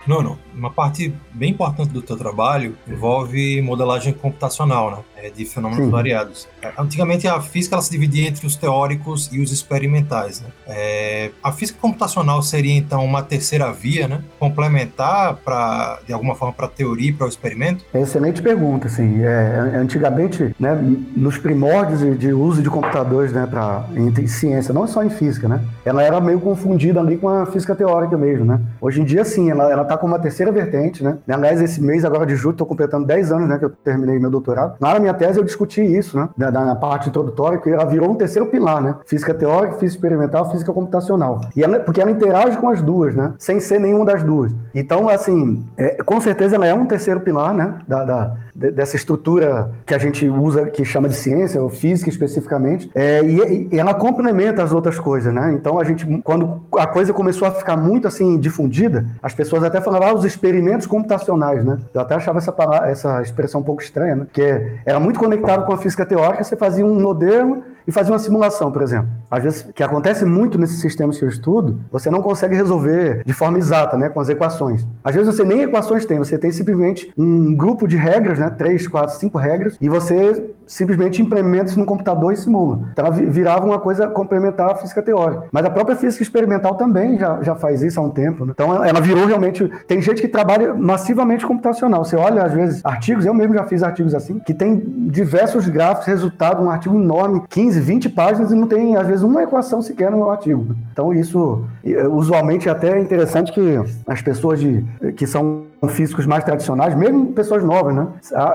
Nono, 0.07 0.38
uma 0.60 0.70
parte 0.70 1.13
bem 1.32 1.51
importante 1.51 1.89
do 1.89 2.01
teu 2.01 2.18
trabalho 2.18 2.78
envolve 2.88 3.62
modelagem 3.62 4.13
computacional, 4.13 4.92
né? 4.92 4.98
É, 5.22 5.30
de 5.30 5.46
fenômenos 5.46 5.86
Sim. 5.86 5.92
variados. 5.92 6.48
É, 6.62 6.72
antigamente 6.78 7.28
a 7.28 7.42
física 7.42 7.76
ela 7.76 7.82
se 7.82 7.92
dividia 7.92 8.28
entre 8.28 8.46
os 8.46 8.56
teóricos 8.56 9.30
e 9.32 9.40
os 9.42 9.52
experimentais. 9.52 10.42
Né? 10.42 10.48
É, 10.68 11.32
a 11.44 11.52
física 11.52 11.78
computacional 11.82 12.42
seria 12.42 12.74
então 12.74 13.04
uma 13.04 13.22
terceira 13.22 13.72
via, 13.72 14.08
né? 14.08 14.22
complementar 14.40 15.36
para 15.36 16.00
de 16.06 16.14
alguma 16.14 16.36
forma 16.36 16.54
para 16.54 16.66
a 16.66 16.70
teoria 16.70 17.10
e 17.10 17.14
para 17.14 17.26
o 17.26 17.30
experimento? 17.30 17.84
Excelente 17.94 18.42
pergunta, 18.42 18.88
sim. 18.88 19.22
É, 19.24 19.76
antigamente, 19.76 20.56
né, 20.60 20.78
nos 21.16 21.38
primórdios 21.38 22.00
de, 22.00 22.16
de 22.16 22.34
uso 22.34 22.62
de 22.62 22.70
computadores, 22.70 23.32
né, 23.34 23.46
para 23.46 23.86
em 23.96 24.28
ciência, 24.28 24.74
não 24.74 24.88
só 24.88 25.04
em 25.04 25.10
física, 25.10 25.48
né, 25.48 25.62
ela 25.86 26.04
era 26.04 26.20
meio 26.22 26.40
confundida 26.40 27.00
ali 27.00 27.18
com 27.18 27.28
a 27.28 27.46
física 27.46 27.76
teórica 27.76 28.18
mesmo, 28.18 28.46
né. 28.46 28.60
Hoje 28.80 29.02
em 29.02 29.06
dia, 29.06 29.26
sim, 29.26 29.50
ela 29.50 29.70
ela 29.72 29.84
está 29.84 29.98
com 29.98 30.08
uma 30.08 30.20
terceira 30.20 30.52
vertente, 30.52 31.04
né. 31.04 31.18
Aliás, 31.28 31.62
esse 31.62 31.82
mês 31.82 32.06
agora 32.06 32.26
de 32.26 32.36
julho 32.36 32.54
estou 32.54 32.68
completando 32.68 33.06
10 33.06 33.32
anos, 33.32 33.50
né, 33.50 33.58
que 33.58 33.66
eu 33.66 33.70
terminei 33.70 34.20
meu 34.20 34.30
doutorado. 34.30 34.76
Na 34.80 34.90
minha 35.10 35.13
tese 35.13 35.39
eu 35.39 35.44
discuti 35.44 35.82
isso, 35.82 36.18
né, 36.18 36.30
na, 36.38 36.51
na 36.51 36.75
parte 36.75 37.10
introdutória, 37.10 37.58
que 37.58 37.70
ela 37.70 37.86
virou 37.86 38.12
um 38.12 38.16
terceiro 38.16 38.48
pilar, 38.48 38.82
né, 38.82 38.96
física 39.06 39.34
teórica, 39.34 39.78
física 39.78 39.98
experimental, 39.98 40.51
física 40.51 40.72
computacional. 40.72 41.42
E 41.56 41.63
ela, 41.63 41.80
porque 41.80 42.01
ela 42.01 42.12
interage 42.12 42.58
com 42.58 42.70
as 42.70 42.82
duas, 42.82 43.16
né, 43.16 43.34
sem 43.38 43.60
ser 43.60 43.80
nenhuma 43.80 44.06
das 44.06 44.24
duas. 44.24 44.51
Então, 44.74 45.10
assim, 45.10 45.66
é, 45.78 46.01
com 46.04 46.20
certeza 46.22 46.56
ela 46.56 46.66
é 46.66 46.74
um 46.74 46.86
terceiro 46.86 47.20
pilar, 47.20 47.54
né, 47.54 47.80
da, 47.88 48.04
da 48.04 48.36
dessa 48.60 48.98
estrutura 48.98 49.72
que 49.86 49.94
a 49.94 49.98
gente 49.98 50.28
usa, 50.28 50.66
que 50.66 50.84
chama 50.84 51.08
de 51.08 51.16
ciência, 51.16 51.62
ou 51.62 51.70
física 51.70 52.10
especificamente, 52.10 52.92
é, 52.94 53.24
e, 53.24 53.70
e, 53.72 53.80
ela 53.80 53.94
complementa 53.94 54.62
as 54.62 54.74
outras 54.74 55.00
coisas, 55.00 55.34
né? 55.34 55.54
Então 55.54 55.80
a 55.80 55.84
gente, 55.84 56.06
quando 56.24 56.62
a 56.78 56.86
coisa 56.86 57.13
começou 57.13 57.48
a 57.48 57.51
ficar 57.51 57.78
muito 57.78 58.08
assim 58.08 58.38
difundida, 58.38 59.06
as 59.24 59.34
pessoas 59.34 59.63
até 59.63 59.80
falavam 59.80 60.10
ah, 60.10 60.13
os 60.13 60.25
experimentos 60.25 60.86
computacionais, 60.86 61.63
né? 61.63 61.78
Eu 61.94 62.01
até 62.01 62.16
achava 62.16 62.39
essa, 62.39 62.54
essa 62.86 63.22
expressão 63.22 63.62
um 63.62 63.63
pouco 63.63 63.82
estranha, 63.82 64.16
né? 64.16 64.25
Porque 64.25 64.80
era 64.86 64.99
muito 65.00 65.20
conectado 65.20 65.65
com 65.65 65.74
a 65.74 65.77
física 65.77 66.06
teórica, 66.06 66.44
você 66.44 66.56
fazia 66.56 66.86
um 66.86 67.00
modelo 67.00 67.63
e 67.89 67.91
fazer 67.91 68.12
uma 68.12 68.19
simulação, 68.19 68.72
por 68.72 68.84
exemplo. 68.84 69.10
Às 69.31 69.43
vezes, 69.43 69.62
que 69.74 69.81
acontece 69.81 70.24
muito 70.24 70.60
nesses 70.60 70.79
sistemas 70.79 71.17
que 71.17 71.25
eu 71.25 71.29
estudo, 71.29 71.79
você 71.91 72.12
não 72.12 72.22
consegue 72.22 72.55
resolver 72.55 73.24
de 73.25 73.34
forma 73.34 73.58
exata, 73.58 73.98
né, 73.98 74.10
com 74.10 74.19
as 74.19 74.29
equações. 74.29 74.86
Às 75.03 75.15
vezes 75.15 75.36
você 75.36 75.43
nem 75.43 75.63
equações 75.63 76.05
tem, 76.05 76.19
você 76.19 76.38
tem 76.38 76.51
simplesmente 76.51 77.12
um 77.17 77.55
grupo 77.55 77.88
de 77.88 77.98
regras, 77.98 78.38
né, 78.38 78.48
três, 78.55 78.88
quatro, 78.88 79.15
cinco 79.15 79.39
regras, 79.39 79.75
e 79.81 79.89
você 79.89 80.51
simplesmente 80.69 81.19
implementa 81.19 81.65
isso 81.65 81.79
no 81.79 81.86
computador 81.86 82.31
e 82.31 82.38
simula. 82.38 82.89
Então 82.93 83.08
ela 83.08 83.15
virava 83.15 83.65
uma 83.65 83.79
coisa 83.79 84.08
complementar 84.08 84.69
à 84.69 84.75
física 84.75 85.01
teórica. 85.01 85.46
Mas 85.51 85.65
a 85.65 85.69
própria 85.69 85.96
física 85.96 86.22
experimental 86.22 86.75
também 86.75 87.17
já, 87.17 87.41
já 87.41 87.55
faz 87.55 87.81
isso 87.81 88.00
há 88.00 88.03
um 88.03 88.12
tempo. 88.12 88.46
Né? 88.46 88.51
Então 88.53 88.86
ela 88.86 89.01
virou 89.01 89.25
realmente. 89.25 89.67
Tem 89.88 90.00
gente 90.00 90.22
que 90.22 90.27
trabalha 90.27 90.75
massivamente 90.75 91.46
computacional. 91.46 92.05
Você 92.05 92.15
olha, 92.15 92.43
às 92.43 92.53
vezes, 92.53 92.86
artigos, 92.86 93.25
eu 93.25 93.34
mesmo 93.34 93.55
já 93.55 93.63
fiz 93.63 93.81
artigos 93.81 94.13
assim, 94.13 94.38
que 94.38 94.53
tem 94.53 94.77
diversos 95.08 95.67
gráficos, 95.67 96.05
resultado, 96.05 96.63
um 96.63 96.69
artigo 96.69 96.96
enorme, 96.96 97.41
15, 97.50 97.78
20 97.79 98.09
páginas 98.09 98.51
e 98.51 98.55
não 98.55 98.67
tem, 98.67 98.95
às 98.95 99.07
vezes, 99.07 99.24
uma 99.24 99.43
equação 99.43 99.81
sequer 99.81 100.12
no 100.12 100.29
artigo. 100.29 100.75
Então 100.91 101.13
isso, 101.13 101.63
usualmente, 102.12 102.67
é 102.67 102.71
até 102.71 103.00
interessante 103.00 103.51
que 103.51 103.79
as 104.07 104.21
pessoas 104.21 104.59
de, 104.59 104.83
que 105.15 105.25
são 105.25 105.63
físicos 105.89 106.25
mais 106.25 106.43
tradicionais, 106.43 106.95
mesmo 106.95 107.27
pessoas 107.27 107.63
novas, 107.63 107.95
né? 107.95 108.07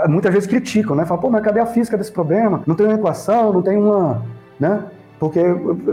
Muitas 0.09 0.33
vezes 0.33 0.49
criticam, 0.49 0.95
né? 0.95 1.05
Falam, 1.05 1.23
pô, 1.23 1.31
mas 1.31 1.43
cadê 1.43 1.61
a 1.61 1.67
física 1.67 1.97
desse 1.97 2.13
problema? 2.13 2.63
Não 2.67 2.75
tem 2.75 2.87
uma 2.87 2.95
equação, 2.95 3.53
não 3.53 3.63
tem 3.63 3.77
uma. 3.77 4.23
Né? 4.59 4.81
Porque 5.19 5.41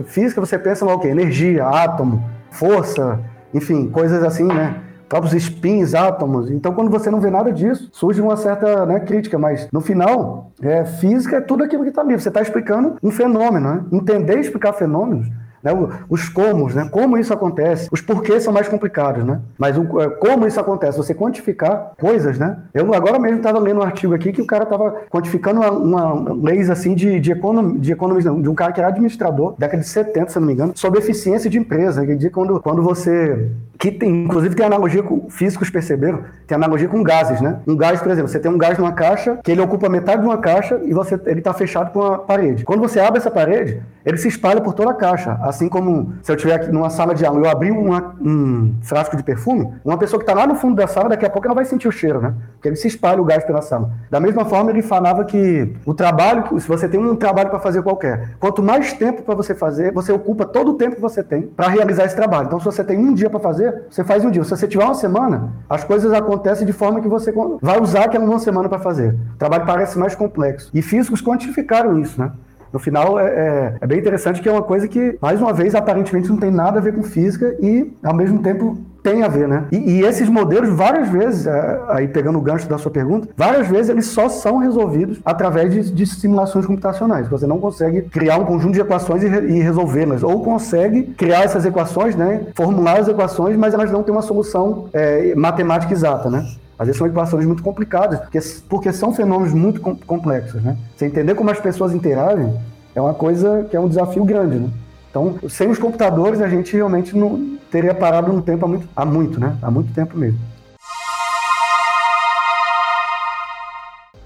física 0.05 0.41
você 0.41 0.57
pensa 0.59 0.85
lá 0.85 0.93
o 0.93 1.00
quê? 1.00 1.07
Energia, 1.07 1.65
átomo, 1.65 2.23
força, 2.51 3.19
enfim, 3.53 3.89
coisas 3.89 4.23
assim, 4.23 4.45
né? 4.45 4.75
Próprios 5.12 5.34
spins, 5.34 5.94
átomos. 5.94 6.50
Então, 6.50 6.74
quando 6.74 6.89
você 6.89 7.12
não 7.12 7.20
vê 7.20 7.30
nada 7.30 7.51
disso, 7.51 7.89
surge 7.91 8.22
uma 8.22 8.38
certa 8.38 8.86
né, 8.86 9.01
crítica, 9.01 9.38
mas 9.38 9.68
no 9.70 9.82
final, 9.82 10.53
é, 10.62 10.86
física 10.86 11.36
é 11.36 11.41
tudo 11.41 11.65
aquilo 11.65 11.84
que 11.84 11.89
está 11.89 12.01
ali. 12.01 12.18
Você 12.18 12.30
está 12.30 12.41
explicando 12.41 12.96
um 13.03 13.12
fenômeno, 13.12 13.74
né? 13.74 13.84
Entender 13.91 14.38
e 14.38 14.39
explicar 14.39 14.72
fenômenos 14.72 15.27
né, 15.63 15.72
os 16.10 16.30
comos, 16.30 16.75
né, 16.75 16.88
como 16.91 17.18
isso 17.18 17.34
acontece, 17.34 17.88
os 17.91 18.01
porquês 18.01 18.44
são 18.44 18.53
mais 18.53 18.68
complicados, 18.68 19.24
né? 19.24 19.39
Mas 19.58 19.77
o, 19.77 20.01
é, 20.01 20.10
como 20.10 20.48
isso 20.48 20.60
acontece, 20.60 20.98
você 20.98 21.13
quantificar 21.13 21.94
coisas, 22.00 22.38
né? 22.38 22.58
Eu 22.74 22.94
agora 22.94 23.20
mesmo 23.20 23.38
estava 23.38 23.60
lendo 23.60 23.80
um 23.80 23.84
artigo 23.84 24.13
aqui 24.13 24.32
que 24.32 24.41
o 24.41 24.46
cara 24.46 24.63
estava 24.63 25.01
quantificando 25.10 25.62
uma, 25.62 25.72
uma 26.13 26.34
leis 26.34 26.70
assim 26.70 26.94
de, 26.94 27.20
de, 27.20 27.32
econom, 27.32 27.77
de 27.77 27.91
economia, 27.91 28.24
de 28.24 28.50
um 28.50 28.56
cara 28.56 28.72
que 28.72 28.80
era 28.80 28.89
administrador, 28.89 29.56
década 29.58 29.82
de 29.82 29.89
70, 29.89 30.30
se 30.30 30.39
não 30.39 30.48
me 30.48 30.53
engano, 30.53 30.74
sobre 30.75 31.00
eficiência 31.00 31.50
de 31.50 31.58
empresa. 31.58 32.03
Ele 32.03 32.15
diz 32.15 32.32
quando, 32.32 32.60
quando 32.60 32.82
você 32.82 33.50
que 33.82 33.91
tem, 33.91 34.25
inclusive 34.25 34.53
tem 34.53 34.63
analogia 34.63 35.01
com 35.01 35.27
físicos 35.27 35.72
perceberam, 35.72 36.24
tem 36.46 36.56
analogia 36.56 36.88
com 36.88 37.01
gases, 37.01 37.41
né? 37.41 37.62
Um 37.68 37.75
gás, 37.75 38.00
por 38.00 38.12
exemplo, 38.12 38.30
você 38.30 38.39
tem 38.39 38.51
um 38.51 38.58
gás 38.58 38.77
numa 38.77 38.91
caixa 38.91 39.39
que 39.44 39.51
ele 39.51 39.60
ocupa 39.60 39.89
metade 39.89 40.22
de 40.22 40.27
uma 40.27 40.38
caixa 40.38 40.80
e 40.84 40.94
você 40.94 41.20
ele 41.25 41.39
está 41.39 41.51
fechado 41.51 41.91
com 41.91 42.00
a 42.03 42.20
parede. 42.20 42.63
Quando 42.63 42.80
você 42.80 43.00
abre 43.00 43.18
essa 43.18 43.32
parede, 43.32 43.82
ele 44.06 44.18
se 44.18 44.27
espalha 44.27 44.62
por 44.62 44.75
toda 44.75 44.91
a 44.91 44.94
caixa, 44.94 45.36
assim 45.51 45.70
como 45.70 46.13
se 46.24 46.31
eu 46.31 46.36
estiver 46.36 46.55
aqui 46.55 46.72
numa 46.72 46.89
sala 46.89 47.13
de 47.13 47.25
aula, 47.25 47.39
eu 47.39 47.50
abrir 47.50 47.72
uma, 47.72 48.15
um 48.20 48.75
frasco 48.81 49.15
de 49.15 49.24
perfume, 49.24 49.72
uma 49.86 49.98
pessoa 49.98 50.20
que 50.20 50.24
está 50.24 50.34
lá 50.34 50.48
no 50.48 50.55
fundo 50.55 50.75
da 50.75 50.88
sala, 50.88 51.10
daqui 51.10 51.25
a 51.25 51.29
pouco 51.29 51.48
ela 51.48 51.53
vai 51.53 51.65
sentir 51.65 51.88
o 51.88 51.91
cheiro, 51.91 52.20
né? 52.20 52.34
Porque 52.53 52.67
ele 52.70 52.75
se 52.75 52.88
espalha 52.88 53.22
o 53.22 53.25
gás 53.25 53.43
pela 53.43 53.62
sala. 53.62 53.91
Da 54.10 54.20
mesma 54.20 54.46
forma, 54.46 54.72
ele 54.72 54.81
falava 54.81 55.24
que 55.25 55.75
o 55.86 55.93
trabalho, 55.93 56.60
se 56.60 56.67
você 56.67 56.88
tem 56.88 57.00
um 57.00 57.15
trabalho 57.15 57.50
para 57.50 57.60
fazer 57.60 57.84
qualquer, 57.84 58.36
quanto 58.39 58.63
mais 58.63 58.93
tempo 58.93 59.22
para 59.22 59.36
você 59.36 59.53
fazer, 59.53 59.93
você 59.93 60.12
ocupa 60.12 60.46
todo 60.46 60.72
o 60.72 60.74
tempo 60.75 60.96
que 60.96 61.01
você 61.01 61.22
tem 61.22 61.43
para 61.43 61.67
realizar 61.67 62.05
esse 62.05 62.15
trabalho. 62.15 62.48
Então, 62.48 62.60
se 62.60 62.65
você 62.65 62.84
tem 62.84 62.98
um 62.98 63.13
dia 63.13 63.29
para 63.29 63.39
fazer, 63.39 63.84
você 63.89 64.03
faz 64.03 64.24
um 64.24 64.31
dia. 64.31 64.43
Se 64.43 64.50
você 64.50 64.67
tiver 64.67 64.86
uma 64.86 64.96
semana, 64.96 65.53
as 65.70 65.84
coisas 65.84 66.12
acontecem 66.13 66.65
de 66.65 66.74
forma 66.74 67.01
que 67.01 67.08
você 67.08 67.34
vai 67.62 67.79
usar 67.79 68.05
aquela 68.05 68.24
uma 68.24 68.39
semana 68.39 68.70
para 68.70 68.79
fazer. 68.79 69.15
O 69.34 69.38
trabalho 69.38 69.65
parece 69.65 70.00
mais 70.00 70.15
complexo. 70.15 70.70
E 70.74 70.81
físicos 70.81 71.22
quantificaram 71.22 72.00
isso, 72.00 72.20
né? 72.20 72.31
No 72.72 72.80
final, 72.80 73.20
é, 73.20 73.25
é, 73.25 73.78
é, 73.82 73.88
bem 73.88 74.00
interessante 74.00 74.42
que 74.42 74.48
é 74.48 74.51
uma 74.51 74.62
coisa 74.62 74.88
que, 74.88 75.18
mais 75.22 75.42
uma 75.42 75.54
vez, 75.54 75.75
aparentemente 75.75 76.30
não 76.30 76.38
tem 76.38 76.51
nada 76.51 76.80
a 76.80 76.82
ver 76.82 76.94
com 76.94 77.04
física 77.04 77.56
e, 77.60 77.92
ao 78.04 78.16
mesmo 78.16 78.42
tempo, 78.42 78.78
tem 79.04 79.24
a 79.24 79.28
ver, 79.28 79.48
né? 79.48 79.66
E, 79.72 79.78
e, 79.78 80.01
esses 80.04 80.30
modelos, 80.30 80.70
várias 80.70 81.10
vezes, 81.10 81.48
é, 81.48 81.82
aí 81.90 82.08
pegando 82.08 82.38
o 82.38 82.42
gancho 82.42 82.70
da 82.70 82.78
sua 82.78 82.92
pergunta, 82.92 83.28
várias 83.36 83.68
vezes 83.68 83.90
eles 83.90 84.06
só 84.06 84.30
são 84.30 84.58
resolvidos 84.58 85.20
através 85.25 85.74
de, 85.74 85.92
de 85.92 86.06
simulações 86.06 86.66
computacionais. 86.66 87.28
Você 87.28 87.48
não 87.48 87.60
consegue 87.60 88.04
criar 88.04 88.38
um 88.38 88.46
conjunto 88.46 88.74
de 88.74 88.82
equações 88.82 89.24
e, 89.24 89.25
e 89.25 89.62
resolvê-las. 89.62 90.24
Ou 90.24 90.44
consegue 90.44 91.04
criar 91.04 91.44
essas 91.44 91.66
equações, 91.66 92.16
né? 92.16 92.42
Formular 92.56 93.00
as 93.00 93.08
equações, 93.08 93.58
mas 93.58 93.74
elas 93.74 93.92
não 93.92 94.04
têm 94.04 94.13
uma 94.13 94.22
solução 94.22 94.86
é, 94.94 95.34
matemática 95.36 95.92
exata, 95.92 96.30
né? 96.30 96.46
Às 96.81 96.88
vezes 96.88 96.97
são 96.97 97.05
equações 97.05 97.45
muito 97.45 97.61
complicadas, 97.61 98.21
porque, 98.21 98.39
porque 98.67 98.91
são 98.91 99.13
fenômenos 99.13 99.53
muito 99.53 99.79
complexos, 99.79 100.63
né? 100.63 100.75
Você 100.97 101.05
entender 101.05 101.35
como 101.35 101.51
as 101.51 101.59
pessoas 101.59 101.93
interagem 101.93 102.51
é 102.95 103.00
uma 103.00 103.13
coisa 103.13 103.67
que 103.69 103.77
é 103.77 103.79
um 103.79 103.88
desafio 103.88 104.25
grande, 104.25 104.57
né? 104.57 104.67
Então, 105.07 105.35
sem 105.47 105.69
os 105.69 105.77
computadores, 105.77 106.41
a 106.41 106.47
gente 106.47 106.75
realmente 106.75 107.15
não 107.15 107.59
teria 107.69 107.93
parado 107.93 108.33
no 108.33 108.41
tempo 108.41 108.65
há 108.65 108.67
muito, 108.67 108.89
há 108.95 109.05
muito, 109.05 109.39
né? 109.39 109.55
Há 109.61 109.69
muito 109.69 109.93
tempo 109.93 110.17
mesmo. 110.17 110.39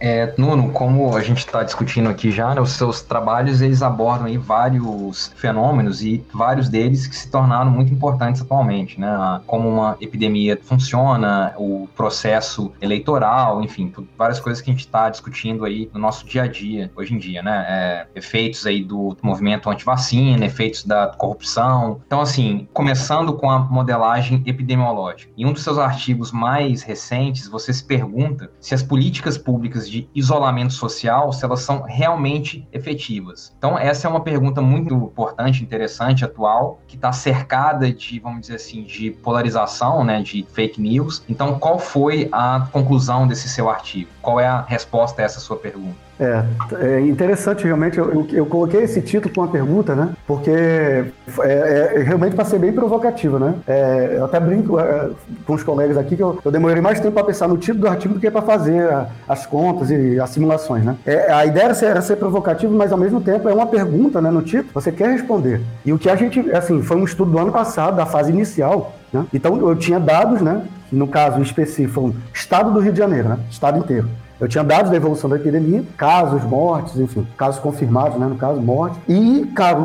É, 0.06 0.32
Nuno, 0.38 0.72
como 0.72 1.18
a 1.18 1.22
gente 1.24 1.40
está 1.40 1.64
discutindo 1.64 2.08
aqui 2.08 2.30
já, 2.30 2.54
né, 2.54 2.62
os 2.62 2.74
seus 2.74 3.02
trabalhos 3.02 3.60
eles 3.60 3.82
abordam 3.82 4.28
aí 4.28 4.38
vários 4.38 5.34
fenômenos 5.36 6.04
e 6.04 6.24
vários 6.32 6.70
deles 6.70 7.08
que 7.08 7.16
se 7.16 7.28
tornaram 7.28 7.72
muito 7.72 7.92
importantes 7.92 8.40
atualmente, 8.40 9.02
né? 9.02 9.42
Como 9.48 9.68
uma 9.68 9.98
epidemia 10.00 10.60
funciona, 10.62 11.56
o 11.58 11.90
processo 11.96 12.72
eleitoral, 12.80 13.64
enfim, 13.64 13.92
várias 14.16 14.40
coisas 14.40 14.62
que 14.62 14.70
a 14.70 14.74
gente 14.74 14.82
está 14.82 15.10
discutindo 15.10 15.66
aí 15.66 15.90
no 15.92 16.00
nosso 16.00 16.24
dia 16.28 16.44
a 16.44 16.48
dia 16.48 16.92
hoje 16.96 17.16
em 17.16 17.18
dia, 17.18 17.42
né? 17.42 17.66
É, 17.68 18.08
efeitos 18.14 18.68
aí 18.68 18.84
do 18.84 19.18
movimento 19.24 19.72
anti-vacina, 19.72 20.46
efeitos 20.46 20.86
da 20.86 21.08
corrupção. 21.18 22.00
Então, 22.06 22.22
assim, 22.22 22.68
começando 22.72 23.34
com 23.34 23.50
a 23.50 23.58
modelagem 23.58 24.44
epidemiológica. 24.46 25.32
Em 25.36 25.48
um 25.48 25.52
dos 25.52 25.64
seus 25.64 25.80
artigos 25.80 26.32
mais 26.32 26.84
recentes, 26.84 27.48
você 27.48 27.74
se 27.74 27.84
pergunta 27.84 28.52
se 28.60 28.76
as 28.76 28.84
políticas 28.84 29.36
públicas 29.36 29.90
de 29.90 29.95
isolamento 30.14 30.74
social, 30.74 31.32
se 31.32 31.46
elas 31.46 31.62
são 31.62 31.82
realmente 31.84 32.68
efetivas. 32.72 33.54
Então, 33.58 33.78
essa 33.78 34.08
é 34.08 34.10
uma 34.10 34.22
pergunta 34.22 34.62
muito 34.62 34.94
importante, 34.94 35.64
interessante, 35.64 36.26
atual, 36.26 36.80
que 36.88 36.96
está 36.96 37.12
cercada 37.12 37.92
de, 37.92 38.20
vamos 38.20 38.42
dizer 38.42 38.56
assim, 38.56 38.84
de 38.84 39.12
polarização, 39.12 40.04
né, 40.04 40.22
de 40.22 40.46
fake 40.54 40.82
news. 40.82 41.24
Então, 41.30 41.60
qual 41.60 41.78
foi 41.80 42.30
a 42.32 42.68
conclusão 42.72 43.28
desse 43.28 43.48
seu 43.50 43.70
artigo? 43.70 44.10
Qual 44.26 44.40
é 44.40 44.48
a 44.48 44.62
resposta 44.68 45.22
a 45.22 45.26
essa 45.26 45.40
sua 45.40 45.56
pergunta? 45.56 45.94
É, 46.20 46.44
é 46.82 47.02
interessante 47.02 47.64
realmente. 47.64 48.00
Eu, 48.00 48.26
eu, 48.32 48.46
coloquei 48.48 48.82
esse 48.82 49.00
título 49.00 49.32
com 49.32 49.42
uma 49.42 49.48
pergunta, 49.48 49.94
né? 49.94 50.14
Porque 50.26 50.50
é, 50.50 51.12
é, 51.44 51.92
é 51.98 52.02
realmente 52.02 52.36
para 52.36 52.44
ser 52.44 52.58
bem 52.58 52.74
provocativo, 52.74 53.38
né? 53.38 53.54
É, 53.68 54.16
eu 54.18 54.26
até 54.26 54.40
brinco 54.40 54.80
é, 54.80 55.12
com 55.46 55.54
os 55.54 55.62
colegas 55.62 55.96
aqui 55.96 56.16
que 56.16 56.24
eu, 56.24 56.40
eu 56.44 56.52
demorei 56.52 56.82
mais 56.82 57.00
tempo 57.00 57.12
para 57.12 57.26
pensar 57.26 57.48
no 57.48 57.56
título 57.56 57.82
do 57.82 57.88
artigo 57.88 58.16
do 58.16 58.20
que 58.20 58.32
para 58.32 58.42
fazer 58.42 58.90
a, 58.92 59.10
as 59.28 59.46
contas 59.46 59.92
e 59.92 60.20
as 60.20 60.32
simulações, 60.32 60.84
né? 60.84 60.96
É, 61.06 61.32
a 61.32 61.46
ideia 61.46 61.66
era 61.66 61.76
ser, 61.76 61.86
era 61.86 62.02
ser, 62.02 62.16
provocativo, 62.16 62.74
mas 62.74 62.92
ao 62.92 62.98
mesmo 62.98 63.22
tempo 63.22 63.48
é 63.48 63.54
uma 63.54 63.68
pergunta, 63.68 64.20
né? 64.20 64.32
No 64.32 64.42
título, 64.42 64.72
você 64.74 64.92
quer 64.92 65.12
responder. 65.12 65.62
E 65.86 65.94
o 65.94 66.00
que 66.00 66.10
a 66.10 66.16
gente, 66.16 66.40
assim, 66.52 66.82
foi 66.82 66.98
um 66.98 67.04
estudo 67.04 67.30
do 67.30 67.38
ano 67.38 67.52
passado, 67.52 67.96
da 67.96 68.08
fase 68.08 68.32
inicial, 68.32 68.96
né? 69.14 69.24
Então 69.32 69.56
eu 69.58 69.76
tinha 69.76 70.00
dados, 70.00 70.42
né? 70.42 70.64
No 70.96 71.08
caso 71.08 71.42
específico, 71.42 72.16
estado 72.34 72.72
do 72.72 72.80
Rio 72.80 72.94
de 72.94 73.00
Janeiro, 73.00 73.30
né? 73.30 73.40
Estado 73.50 73.78
inteiro. 73.78 74.08
Eu 74.40 74.50
tinha 74.50 74.64
dados 74.64 74.92
da 74.92 74.98
evolução 74.98 75.30
da 75.30 75.38
epidemia, 75.38 75.84
casos, 75.98 76.44
mortes, 76.44 77.00
enfim, 77.00 77.26
casos 77.38 77.60
confirmados, 77.62 78.20
né, 78.20 78.28
no 78.28 78.36
caso, 78.36 78.60
mortes. 78.60 79.00
E, 79.08 79.50
cara, 79.56 79.80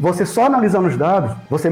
você 0.00 0.26
só 0.26 0.46
analisando 0.46 0.88
os 0.88 0.96
dados, 0.96 1.36
você 1.48 1.70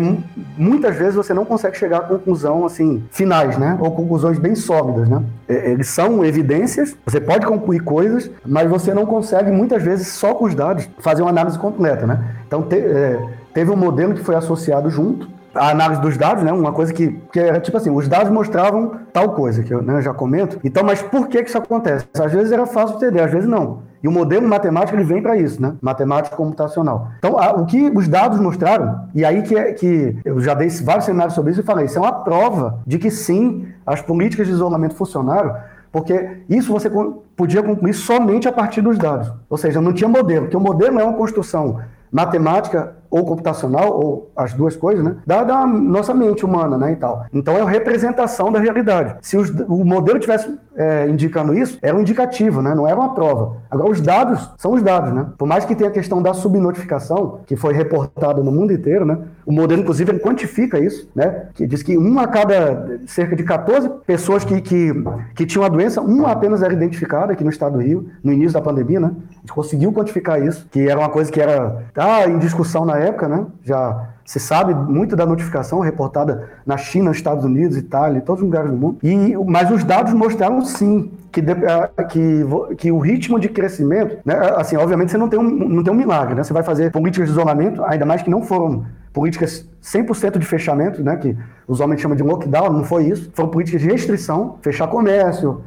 muitas 0.57 0.95
vezes 0.95 1.17
você 1.17 1.35
não 1.35 1.45
consegue 1.45 1.77
chegar 1.77 1.99
a 1.99 2.03
conclusão 2.03 2.65
assim 2.65 3.03
finais, 3.11 3.59
né, 3.59 3.77
ou 3.81 3.91
conclusões 3.91 4.39
bem 4.39 4.55
sólidas, 4.55 5.09
né. 5.09 5.23
Eles 5.49 5.89
são 5.89 6.25
evidências, 6.25 6.97
você 7.05 7.21
pode 7.21 7.45
concluir 7.47 7.81
coisas, 7.81 8.31
mas 8.47 8.71
você 8.71 8.95
não 8.95 9.05
consegue 9.05 9.51
muitas 9.51 9.83
vezes 9.83 10.07
só 10.07 10.35
com 10.35 10.45
os 10.45 10.55
dados 10.55 10.89
fazer 11.01 11.23
uma 11.23 11.31
análise 11.31 11.59
completa, 11.59 12.07
né. 12.07 12.37
Então 12.47 12.63
te, 12.63 12.77
é, 12.77 13.21
teve 13.53 13.73
um 13.73 13.77
modelo 13.77 14.15
que 14.15 14.23
foi 14.23 14.37
associado 14.37 14.89
junto 14.89 15.38
a 15.59 15.71
análise 15.71 16.01
dos 16.01 16.17
dados, 16.17 16.43
né? 16.43 16.53
Uma 16.53 16.73
coisa 16.73 16.93
que, 16.93 17.21
que 17.33 17.41
era 17.41 17.61
tipo 17.61 17.77
assim, 17.77 17.91
os 17.91 18.09
dados 18.09 18.31
mostravam 18.31 18.93
tal 19.13 19.31
coisa, 19.31 19.63
que 19.63 19.73
eu 19.73 19.83
né, 19.83 20.01
já 20.01 20.15
comento. 20.15 20.59
Então, 20.65 20.85
mas 20.85 21.03
por 21.03 21.29
que, 21.29 21.43
que 21.43 21.49
isso 21.49 21.59
acontece? 21.59 22.07
Às 22.19 22.33
vezes 22.33 22.53
era 22.53 22.67
fácil 22.67 22.99
de 22.99 23.05
entender, 23.05 23.23
às 23.23 23.31
vezes 23.31 23.49
não. 23.49 23.89
E 24.03 24.07
o 24.07 24.13
modelo 24.13 24.47
matemático 24.47 24.97
ele 24.97 25.05
vem 25.05 25.21
para 25.21 25.37
isso, 25.37 25.61
né? 25.61 25.75
Matemática 25.81 26.37
computacional. 26.37 27.09
Então, 27.19 27.39
a, 27.39 27.53
o 27.53 27.67
que 27.67 27.91
os 27.95 28.07
dados 28.07 28.39
mostraram, 28.39 29.09
e 29.15 29.25
aí 29.25 29.43
que, 29.43 29.57
é, 29.57 29.73
que 29.73 30.17
eu 30.25 30.41
já 30.41 30.55
dei 30.55 30.69
vários 30.69 31.05
seminários 31.05 31.35
sobre 31.35 31.51
isso 31.51 31.61
e 31.61 31.65
falei, 31.65 31.87
isso 31.87 31.99
é 31.99 32.01
uma 32.01 32.13
prova 32.13 32.81
de 32.87 32.99
que 32.99 33.11
sim, 33.11 33.67
as 33.85 34.01
políticas 34.01 34.47
de 34.47 34.53
isolamento 34.53 34.95
funcionaram, 34.95 35.57
porque 35.91 36.43
isso 36.49 36.73
você 36.73 36.91
podia 37.35 37.63
concluir 37.63 37.95
somente 37.95 38.47
a 38.47 38.53
partir 38.53 38.83
dos 38.83 38.99
dados. 38.99 39.33
Ou 39.49 39.57
seja, 39.57 39.81
não 39.81 39.93
tinha 39.93 40.09
modelo, 40.09 40.43
porque 40.43 40.57
o 40.57 40.61
modelo 40.61 41.01
é 41.01 41.05
uma 41.05 41.15
construção 41.15 41.81
matemática 42.11 42.95
ou 43.11 43.25
computacional, 43.25 43.93
ou 43.93 44.31
as 44.37 44.53
duas 44.53 44.77
coisas, 44.77 45.05
né? 45.05 45.17
Da, 45.27 45.67
nossa 45.67 46.15
mente 46.15 46.45
humana, 46.45 46.77
né? 46.77 46.93
E 46.93 46.97
tal. 46.97 47.27
Então 47.33 47.57
é 47.57 47.63
a 47.63 47.69
representação 47.69 48.53
da 48.53 48.59
realidade. 48.59 49.17
Se 49.23 49.37
os, 49.37 49.51
o 49.51 49.85
modelo 49.85 50.19
tivesse 50.19 50.59
é, 50.77 51.09
indicando 51.09 51.53
isso, 51.55 51.79
era 51.83 51.97
um 51.97 52.01
indicativo, 52.01 52.63
né? 52.63 52.75
Não 52.75 52.87
era 52.87 52.97
uma 52.97 53.15
prova. 53.15 53.57
Agora, 53.71 53.91
os 53.91 54.01
dados 54.01 54.49
são 54.57 54.73
os 54.73 54.83
dados, 54.83 55.13
né? 55.13 55.27
Por 55.37 55.47
mais 55.47 55.65
que 55.65 55.75
tenha 55.75 55.91
a 55.91 55.93
questão 55.93 56.23
da 56.23 56.33
subnotificação, 56.33 57.41
que 57.47 57.57
foi 57.57 57.75
reportada 57.75 58.43
no 58.43 58.53
mundo 58.53 58.73
inteiro, 58.73 59.05
né? 59.05 59.19
O 59.45 59.53
modelo, 59.53 59.83
inclusive, 59.83 60.13
ele 60.13 60.21
quantifica 60.21 60.79
isso, 60.79 61.11
né? 61.15 61.47
Que 61.55 61.67
diz 61.67 61.83
que 61.83 61.97
uma 61.97 62.23
a 62.23 62.29
cada 62.29 63.01
cerca 63.07 63.35
de 63.35 63.43
14 63.43 63.89
pessoas 64.07 64.45
que, 64.45 64.61
que, 64.61 64.93
que 65.35 65.47
tinham 65.47 65.65
a 65.65 65.69
doença, 65.69 66.01
uma 66.01 66.31
apenas 66.31 66.63
era 66.63 66.73
identificada 66.73 67.33
aqui 67.33 67.43
no 67.43 67.51
estado 67.51 67.73
do 67.73 67.83
Rio, 67.83 68.09
no 68.23 68.33
início 68.33 68.53
da 68.53 68.61
pandemia, 68.61 69.01
né? 69.01 69.13
A 69.31 69.41
gente 69.41 69.53
conseguiu 69.53 69.93
quantificar 69.93 70.41
isso, 70.41 70.67
que 70.71 70.89
era 70.89 70.99
uma 70.99 71.09
coisa 71.09 71.33
que 71.33 71.41
era 71.41 71.85
tá, 71.93 72.29
em 72.29 72.39
discussão 72.39 72.85
na 72.85 72.98
época, 72.99 73.29
né? 73.29 73.47
Já 73.63 74.09
se 74.25 74.39
sabe 74.39 74.75
muito 74.75 75.17
da 75.17 75.25
notificação 75.25 75.81
reportada 75.81 76.51
na 76.67 76.77
China, 76.77 77.11
Estados 77.11 77.45
Unidos, 77.45 77.77
Itália, 77.77 78.19
em 78.19 78.21
todos 78.21 78.43
os 78.43 78.47
lugares 78.47 78.71
do 78.71 78.77
mundo. 78.77 78.99
E, 79.03 79.35
mas 79.47 79.71
os 79.71 79.83
dados 79.85 80.13
mostraram 80.13 80.63
sim 80.63 81.11
que, 81.33 81.43
que, 81.43 82.77
que 82.77 82.93
o 82.93 82.99
ritmo 82.99 83.41
de 83.41 83.49
crescimento, 83.49 84.19
né, 84.25 84.35
assim, 84.57 84.77
obviamente 84.77 85.13
você 85.13 85.19
não 85.19 85.29
tem, 85.29 85.39
um, 85.39 85.43
não 85.43 85.83
tem 85.83 85.93
um 85.93 85.97
milagre, 85.97 86.35
né? 86.35 86.45
Você 86.45 86.53
vai 86.53 86.63
fazer 86.63 86.93
políticas 86.93 87.29
de 87.29 87.33
isolamento, 87.33 87.83
ainda 87.85 88.05
mais 88.05 88.21
que 88.21 88.29
não 88.29 88.43
foram 88.43 88.85
políticas 89.13 89.67
100% 89.83 90.39
de 90.39 90.47
fechamento, 90.47 91.03
né, 91.03 91.17
que 91.17 91.37
os 91.67 91.81
homens 91.81 92.01
chamam 92.01 92.17
de 92.17 92.23
lockdown, 92.23 92.73
não 92.73 92.85
foi 92.85 93.07
isso. 93.07 93.31
Foram 93.35 93.49
políticas 93.51 93.81
de 93.81 93.89
restrição, 93.89 94.59
fechar 94.61 94.89
comércio, 94.89 95.63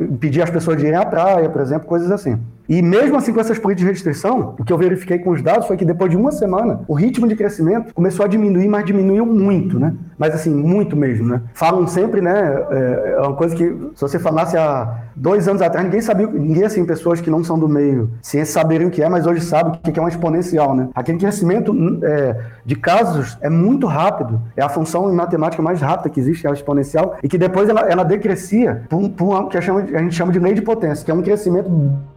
impedir 0.00 0.42
as 0.42 0.50
pessoas 0.50 0.76
de 0.76 0.86
irem 0.86 0.98
à 0.98 1.06
praia, 1.06 1.48
por 1.48 1.60
exemplo, 1.60 1.86
coisas 1.86 2.10
assim. 2.10 2.38
E 2.68 2.82
mesmo 2.82 3.16
assim, 3.16 3.32
com 3.32 3.40
essas 3.40 3.58
políticas 3.58 3.86
de 3.86 3.92
restrição, 3.92 4.54
o 4.58 4.64
que 4.64 4.72
eu 4.72 4.78
verifiquei 4.78 5.18
com 5.18 5.30
os 5.30 5.42
dados 5.42 5.66
foi 5.66 5.76
que 5.76 5.84
depois 5.84 6.10
de 6.10 6.16
uma 6.16 6.32
semana, 6.32 6.80
o 6.88 6.94
ritmo 6.94 7.28
de 7.28 7.36
crescimento 7.36 7.94
começou 7.94 8.24
a 8.24 8.28
diminuir, 8.28 8.68
mas 8.68 8.84
diminuiu 8.84 9.24
muito, 9.24 9.78
né? 9.78 9.94
Mas 10.18 10.34
assim, 10.34 10.52
muito 10.54 10.96
mesmo, 10.96 11.28
né? 11.28 11.42
Falam 11.54 11.86
sempre, 11.86 12.20
né? 12.20 12.32
É, 12.70 13.14
é 13.16 13.20
uma 13.20 13.34
coisa 13.34 13.54
que, 13.54 13.64
se 13.94 14.00
você 14.00 14.18
falasse 14.18 14.56
há 14.56 15.05
dois 15.16 15.48
anos 15.48 15.62
atrás, 15.62 15.84
ninguém 15.84 16.02
sabia, 16.02 16.26
ninguém, 16.26 16.64
assim, 16.64 16.84
pessoas 16.84 17.20
que 17.20 17.30
não 17.30 17.42
são 17.42 17.58
do 17.58 17.68
meio 17.68 18.10
ciência 18.20 18.52
saberiam 18.52 18.88
o 18.88 18.90
que 18.90 19.02
é, 19.02 19.08
mas 19.08 19.26
hoje 19.26 19.40
sabem 19.40 19.72
o 19.72 19.92
que 19.92 19.98
é 19.98 20.02
uma 20.02 20.10
exponencial, 20.10 20.76
né? 20.76 20.88
Aquele 20.94 21.18
crescimento 21.18 21.74
é, 22.02 22.36
de 22.64 22.76
casos 22.76 23.38
é 23.40 23.48
muito 23.48 23.86
rápido, 23.86 24.40
é 24.56 24.62
a 24.62 24.68
função 24.68 25.10
em 25.10 25.14
matemática 25.14 25.62
mais 25.62 25.80
rápida 25.80 26.10
que 26.10 26.20
existe, 26.20 26.46
é 26.46 26.50
a 26.50 26.52
exponencial, 26.52 27.16
e 27.22 27.28
que 27.28 27.38
depois 27.38 27.68
ela, 27.68 27.80
ela 27.80 28.04
decrescia 28.04 28.82
por, 28.88 29.08
por 29.10 29.24
uma, 29.24 29.48
que 29.48 29.56
a, 29.56 29.60
chama, 29.60 29.80
a 29.80 29.98
gente 29.98 30.14
chama 30.14 30.32
de 30.32 30.38
lei 30.38 30.52
de 30.52 30.62
potência, 30.62 31.04
que 31.04 31.10
é 31.10 31.14
um 31.14 31.22
crescimento 31.22 31.70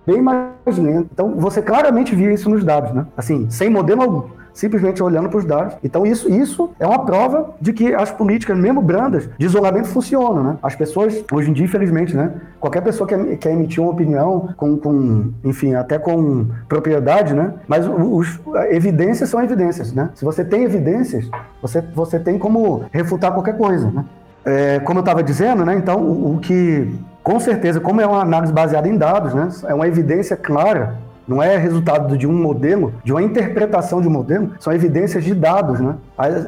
bem 0.05 0.21
mais 0.21 0.77
lento. 0.77 1.09
Então, 1.13 1.35
você 1.38 1.62
claramente 1.62 2.13
via 2.13 2.33
isso 2.33 2.49
nos 2.49 2.63
dados, 2.63 2.91
né? 2.91 3.05
Assim, 3.15 3.49
sem 3.49 3.69
modelo 3.69 4.01
algum 4.01 4.38
simplesmente 4.60 5.02
olhando 5.02 5.30
para 5.30 5.38
os 5.38 5.45
dados. 5.45 5.76
Então, 5.82 6.06
isso, 6.06 6.30
isso 6.30 6.72
é 6.80 6.86
uma 6.86 7.06
prova 7.06 7.52
de 7.62 7.72
que 7.72 7.93
as 7.93 8.12
políticas, 8.12 8.58
mesmo 8.58 8.82
brandas, 8.82 9.30
de 9.38 9.45
isolamento 9.45 9.88
funcionam, 9.88 10.43
né? 10.43 10.58
As 10.62 10.76
pessoas, 10.76 11.24
hoje 11.32 11.50
em 11.50 11.54
dia, 11.54 11.63
infelizmente, 11.63 12.15
né? 12.15 12.34
Qualquer 12.60 12.82
pessoa 12.82 13.08
quer, 13.08 13.38
quer 13.38 13.52
emitir 13.52 13.82
uma 13.82 13.91
opinião 13.91 14.50
com, 14.58 14.78
com, 14.78 15.32
enfim, 15.45 15.76
até 15.76 15.98
com 15.98 16.48
propriedade, 16.67 17.34
né? 17.34 17.54
Mas 17.67 17.88
os, 17.88 18.38
evidências 18.69 19.30
são 19.30 19.41
evidências, 19.41 19.93
né? 19.93 20.10
Se 20.13 20.26
você 20.26 20.43
tem 20.43 20.63
evidências, 20.63 21.30
você, 21.62 21.82
você 21.95 22.19
tem 22.19 22.38
como 22.38 22.84
refutar 22.91 23.32
qualquer 23.32 23.58
coisa, 23.58 23.89
né? 23.89 24.04
É, 24.43 24.80
como 24.80 25.00
eu 25.00 25.02
estava 25.02 25.24
dizendo, 25.24 25.63
né? 25.63 25.76
Então, 25.76 26.02
o, 26.02 26.36
o 26.36 26.39
que, 26.39 26.93
com 27.24 27.39
certeza, 27.39 27.80
como 27.80 28.02
é 28.02 28.06
uma 28.06 28.22
análise 28.22 28.52
baseada 28.52 28.89
em 28.89 28.98
dados, 28.98 29.34
né? 29.34 29.48
É 29.67 29.74
uma 29.74 29.88
evidência 29.88 30.36
clara 30.36 30.98
não 31.30 31.44
é 31.44 31.56
resultado 31.58 32.18
de 32.18 32.26
um 32.26 32.34
modelo, 32.34 32.92
de 33.04 33.13
uma 33.13 33.22
interpretação 33.22 34.02
de 34.02 34.08
um 34.08 34.12
modelo, 34.12 34.54
são 34.60 34.74
evidências 34.74 35.24
de 35.24 35.36
dados, 35.36 35.80
né? 35.80 35.96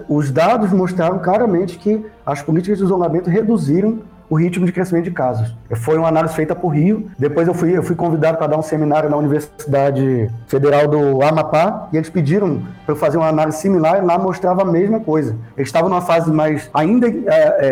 Os 0.10 0.32
dados 0.32 0.74
mostraram 0.74 1.20
claramente 1.20 1.78
que 1.78 2.04
as 2.26 2.42
políticas 2.42 2.80
de 2.80 2.84
isolamento 2.84 3.30
reduziram 3.30 4.00
o 4.32 4.36
ritmo 4.38 4.66
de 4.66 4.72
crescimento 4.72 5.04
de 5.04 5.12
casos. 5.12 5.54
Foi 5.76 5.98
uma 5.98 6.08
análise 6.08 6.34
feita 6.34 6.56
por 6.56 6.70
Rio. 6.70 7.12
Depois 7.20 7.50
eu 7.50 7.54
fui, 7.54 7.78
eu 7.78 7.84
fui 7.84 7.98
convidado 7.98 8.38
para 8.38 8.48
dar 8.48 8.58
um 8.58 8.62
seminário 8.62 9.10
na 9.10 9.18
Universidade 9.18 10.32
Federal 10.48 10.88
do 10.88 11.22
Amapá 11.22 11.90
e 11.92 11.98
eles 11.98 12.10
pediram 12.10 12.62
para 12.86 12.94
eu 12.94 12.96
fazer 12.96 13.18
uma 13.18 13.28
análise 13.28 13.58
similar 13.58 13.98
e 13.98 14.06
lá 14.06 14.18
mostrava 14.18 14.62
a 14.62 14.66
mesma 14.66 15.02
coisa. 15.02 15.36
Eles 15.58 15.68
estavam 15.68 15.90
numa 15.90 16.00
fase 16.00 16.32
mais 16.32 16.70
ainda 16.74 17.10
é, 17.10 17.18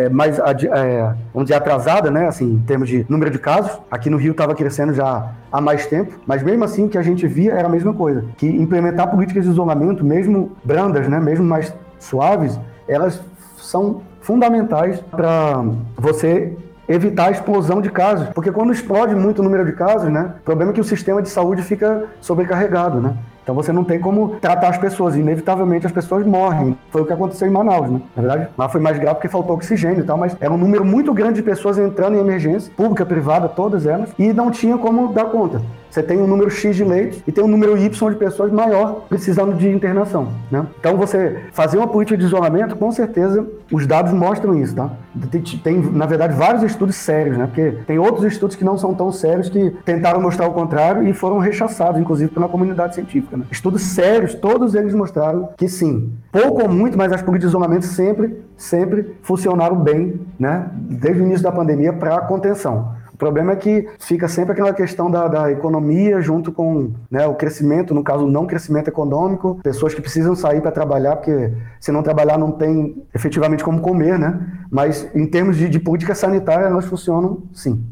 é, 0.05 0.09
mais 0.09 0.37
é, 0.37 1.15
vamos 1.33 1.45
dizer 1.47 1.53
atrasada, 1.53 2.11
né? 2.11 2.27
Assim, 2.27 2.55
em 2.55 2.59
termos 2.59 2.89
de 2.89 3.05
número 3.07 3.31
de 3.31 3.39
casos. 3.39 3.79
Aqui 3.89 4.09
no 4.09 4.17
Rio 4.17 4.31
estava 4.31 4.53
crescendo 4.53 4.93
já 4.93 5.31
há 5.49 5.61
mais 5.61 5.87
tempo, 5.87 6.19
mas 6.27 6.43
mesmo 6.43 6.65
assim 6.65 6.87
o 6.87 6.89
que 6.89 6.97
a 6.97 7.01
gente 7.01 7.25
via 7.25 7.53
era 7.53 7.69
a 7.69 7.71
mesma 7.71 7.93
coisa, 7.93 8.25
que 8.35 8.45
implementar 8.45 9.09
políticas 9.09 9.45
de 9.45 9.49
isolamento, 9.49 10.03
mesmo 10.03 10.51
brandas, 10.61 11.07
né? 11.07 11.21
Mesmo 11.21 11.45
mais 11.45 11.73
suaves, 11.99 12.59
elas 12.85 13.21
são 13.57 14.01
fundamentais 14.21 14.99
para 15.11 15.63
você 15.97 16.57
evitar 16.87 17.27
a 17.27 17.31
explosão 17.31 17.81
de 17.81 17.89
casos, 17.89 18.27
porque 18.29 18.51
quando 18.51 18.73
explode 18.73 19.13
muito 19.13 19.39
o 19.39 19.43
número 19.43 19.63
de 19.63 19.73
casos, 19.73 20.11
né, 20.11 20.33
o 20.41 20.43
problema 20.43 20.71
é 20.71 20.73
que 20.73 20.81
o 20.81 20.83
sistema 20.83 21.21
de 21.21 21.29
saúde 21.29 21.61
fica 21.61 22.05
sobrecarregado, 22.19 22.99
né? 22.99 23.15
Então 23.43 23.55
você 23.55 23.71
não 23.71 23.83
tem 23.83 23.99
como 23.99 24.35
tratar 24.41 24.69
as 24.69 24.77
pessoas, 24.77 25.15
inevitavelmente 25.15 25.85
as 25.85 25.91
pessoas 25.91 26.25
morrem. 26.25 26.77
Foi 26.91 27.01
o 27.01 27.05
que 27.05 27.13
aconteceu 27.13 27.47
em 27.47 27.51
Manaus, 27.51 27.89
né? 27.89 28.01
Na 28.15 28.21
verdade, 28.21 28.49
lá 28.57 28.69
foi 28.69 28.79
mais 28.79 28.97
grave 28.97 29.15
porque 29.15 29.27
faltou 29.27 29.55
oxigênio 29.55 30.01
e 30.01 30.03
tal, 30.03 30.17
mas 30.17 30.35
era 30.39 30.53
um 30.53 30.57
número 30.57 30.85
muito 30.85 31.13
grande 31.13 31.35
de 31.35 31.43
pessoas 31.43 31.77
entrando 31.77 32.15
em 32.15 32.19
emergência, 32.19 32.71
pública, 32.75 33.05
privada, 33.05 33.49
todas 33.49 33.85
elas, 33.85 34.09
e 34.17 34.31
não 34.33 34.51
tinha 34.51 34.77
como 34.77 35.13
dar 35.13 35.25
conta. 35.25 35.61
Você 35.89 36.03
tem 36.03 36.19
um 36.19 36.27
número 36.27 36.51
X 36.51 36.75
de 36.75 36.83
leitos 36.83 37.19
e 37.25 37.31
tem 37.31 37.43
um 37.43 37.47
número 37.47 37.75
Y 37.75 38.11
de 38.11 38.15
pessoas 38.15 38.51
maior 38.51 39.05
precisando 39.09 39.55
de 39.55 39.67
internação. 39.67 40.27
Né? 40.51 40.65
Então, 40.79 40.95
você 40.95 41.39
fazer 41.51 41.77
uma 41.77 41.87
política 41.87 42.15
de 42.15 42.25
isolamento, 42.25 42.75
com 42.75 42.91
certeza, 42.91 43.45
os 43.71 43.87
dados 43.87 44.13
mostram 44.13 44.55
isso. 44.55 44.75
Tá? 44.75 44.91
Tem, 45.31 45.41
tem, 45.41 45.81
na 45.91 46.05
verdade, 46.05 46.35
vários 46.35 46.61
estudos 46.61 46.95
sérios, 46.95 47.37
né? 47.37 47.47
porque 47.47 47.71
tem 47.87 47.97
outros 47.97 48.23
estudos 48.25 48.55
que 48.55 48.63
não 48.63 48.77
são 48.77 48.93
tão 48.93 49.11
sérios 49.11 49.49
que 49.49 49.71
tentaram 49.83 50.21
mostrar 50.21 50.47
o 50.47 50.53
contrário 50.53 51.07
e 51.07 51.13
foram 51.13 51.39
rechaçados, 51.39 51.99
inclusive, 51.99 52.29
pela 52.29 52.47
comunidade 52.47 52.93
científica. 52.93 53.38
Né? 53.39 53.45
Estudos 53.51 53.81
sérios, 53.81 54.35
todos 54.35 54.75
eles 54.75 54.93
mostraram 54.93 55.49
que 55.57 55.67
sim, 55.67 56.13
pouco 56.31 56.61
ou 56.61 56.69
muito, 56.69 56.97
mas 56.97 57.11
as 57.11 57.21
políticas 57.21 57.51
de 57.51 57.57
isolamento 57.57 57.85
sempre, 57.85 58.43
sempre 58.57 59.15
funcionaram 59.21 59.77
bem, 59.77 60.19
né? 60.37 60.69
desde 60.75 61.21
o 61.21 61.25
início 61.25 61.43
da 61.43 61.51
pandemia, 61.51 61.93
para 61.93 62.19
contenção. 62.21 62.99
O 63.13 63.17
problema 63.17 63.51
é 63.51 63.55
que 63.57 63.85
fica 63.99 64.29
sempre 64.29 64.53
aquela 64.53 64.73
questão 64.73 65.11
da, 65.11 65.27
da 65.27 65.51
economia 65.51 66.21
junto 66.21 66.53
com 66.53 66.91
né, 67.11 67.27
o 67.27 67.35
crescimento, 67.35 67.93
no 67.93 68.01
caso, 68.01 68.25
não 68.25 68.47
crescimento 68.47 68.87
econômico, 68.87 69.59
pessoas 69.61 69.93
que 69.93 70.01
precisam 70.01 70.35
sair 70.35 70.61
para 70.61 70.71
trabalhar, 70.71 71.17
porque 71.17 71.51
se 71.81 71.91
não 71.91 72.01
trabalhar 72.01 72.37
não 72.37 72.51
tem 72.53 73.03
efetivamente 73.13 73.61
como 73.61 73.81
comer, 73.81 74.17
né? 74.17 74.39
Mas 74.71 75.13
em 75.13 75.25
termos 75.25 75.57
de, 75.57 75.67
de 75.67 75.79
política 75.81 76.15
sanitária, 76.15 76.67
elas 76.67 76.85
funcionam 76.85 77.43
sim. 77.51 77.83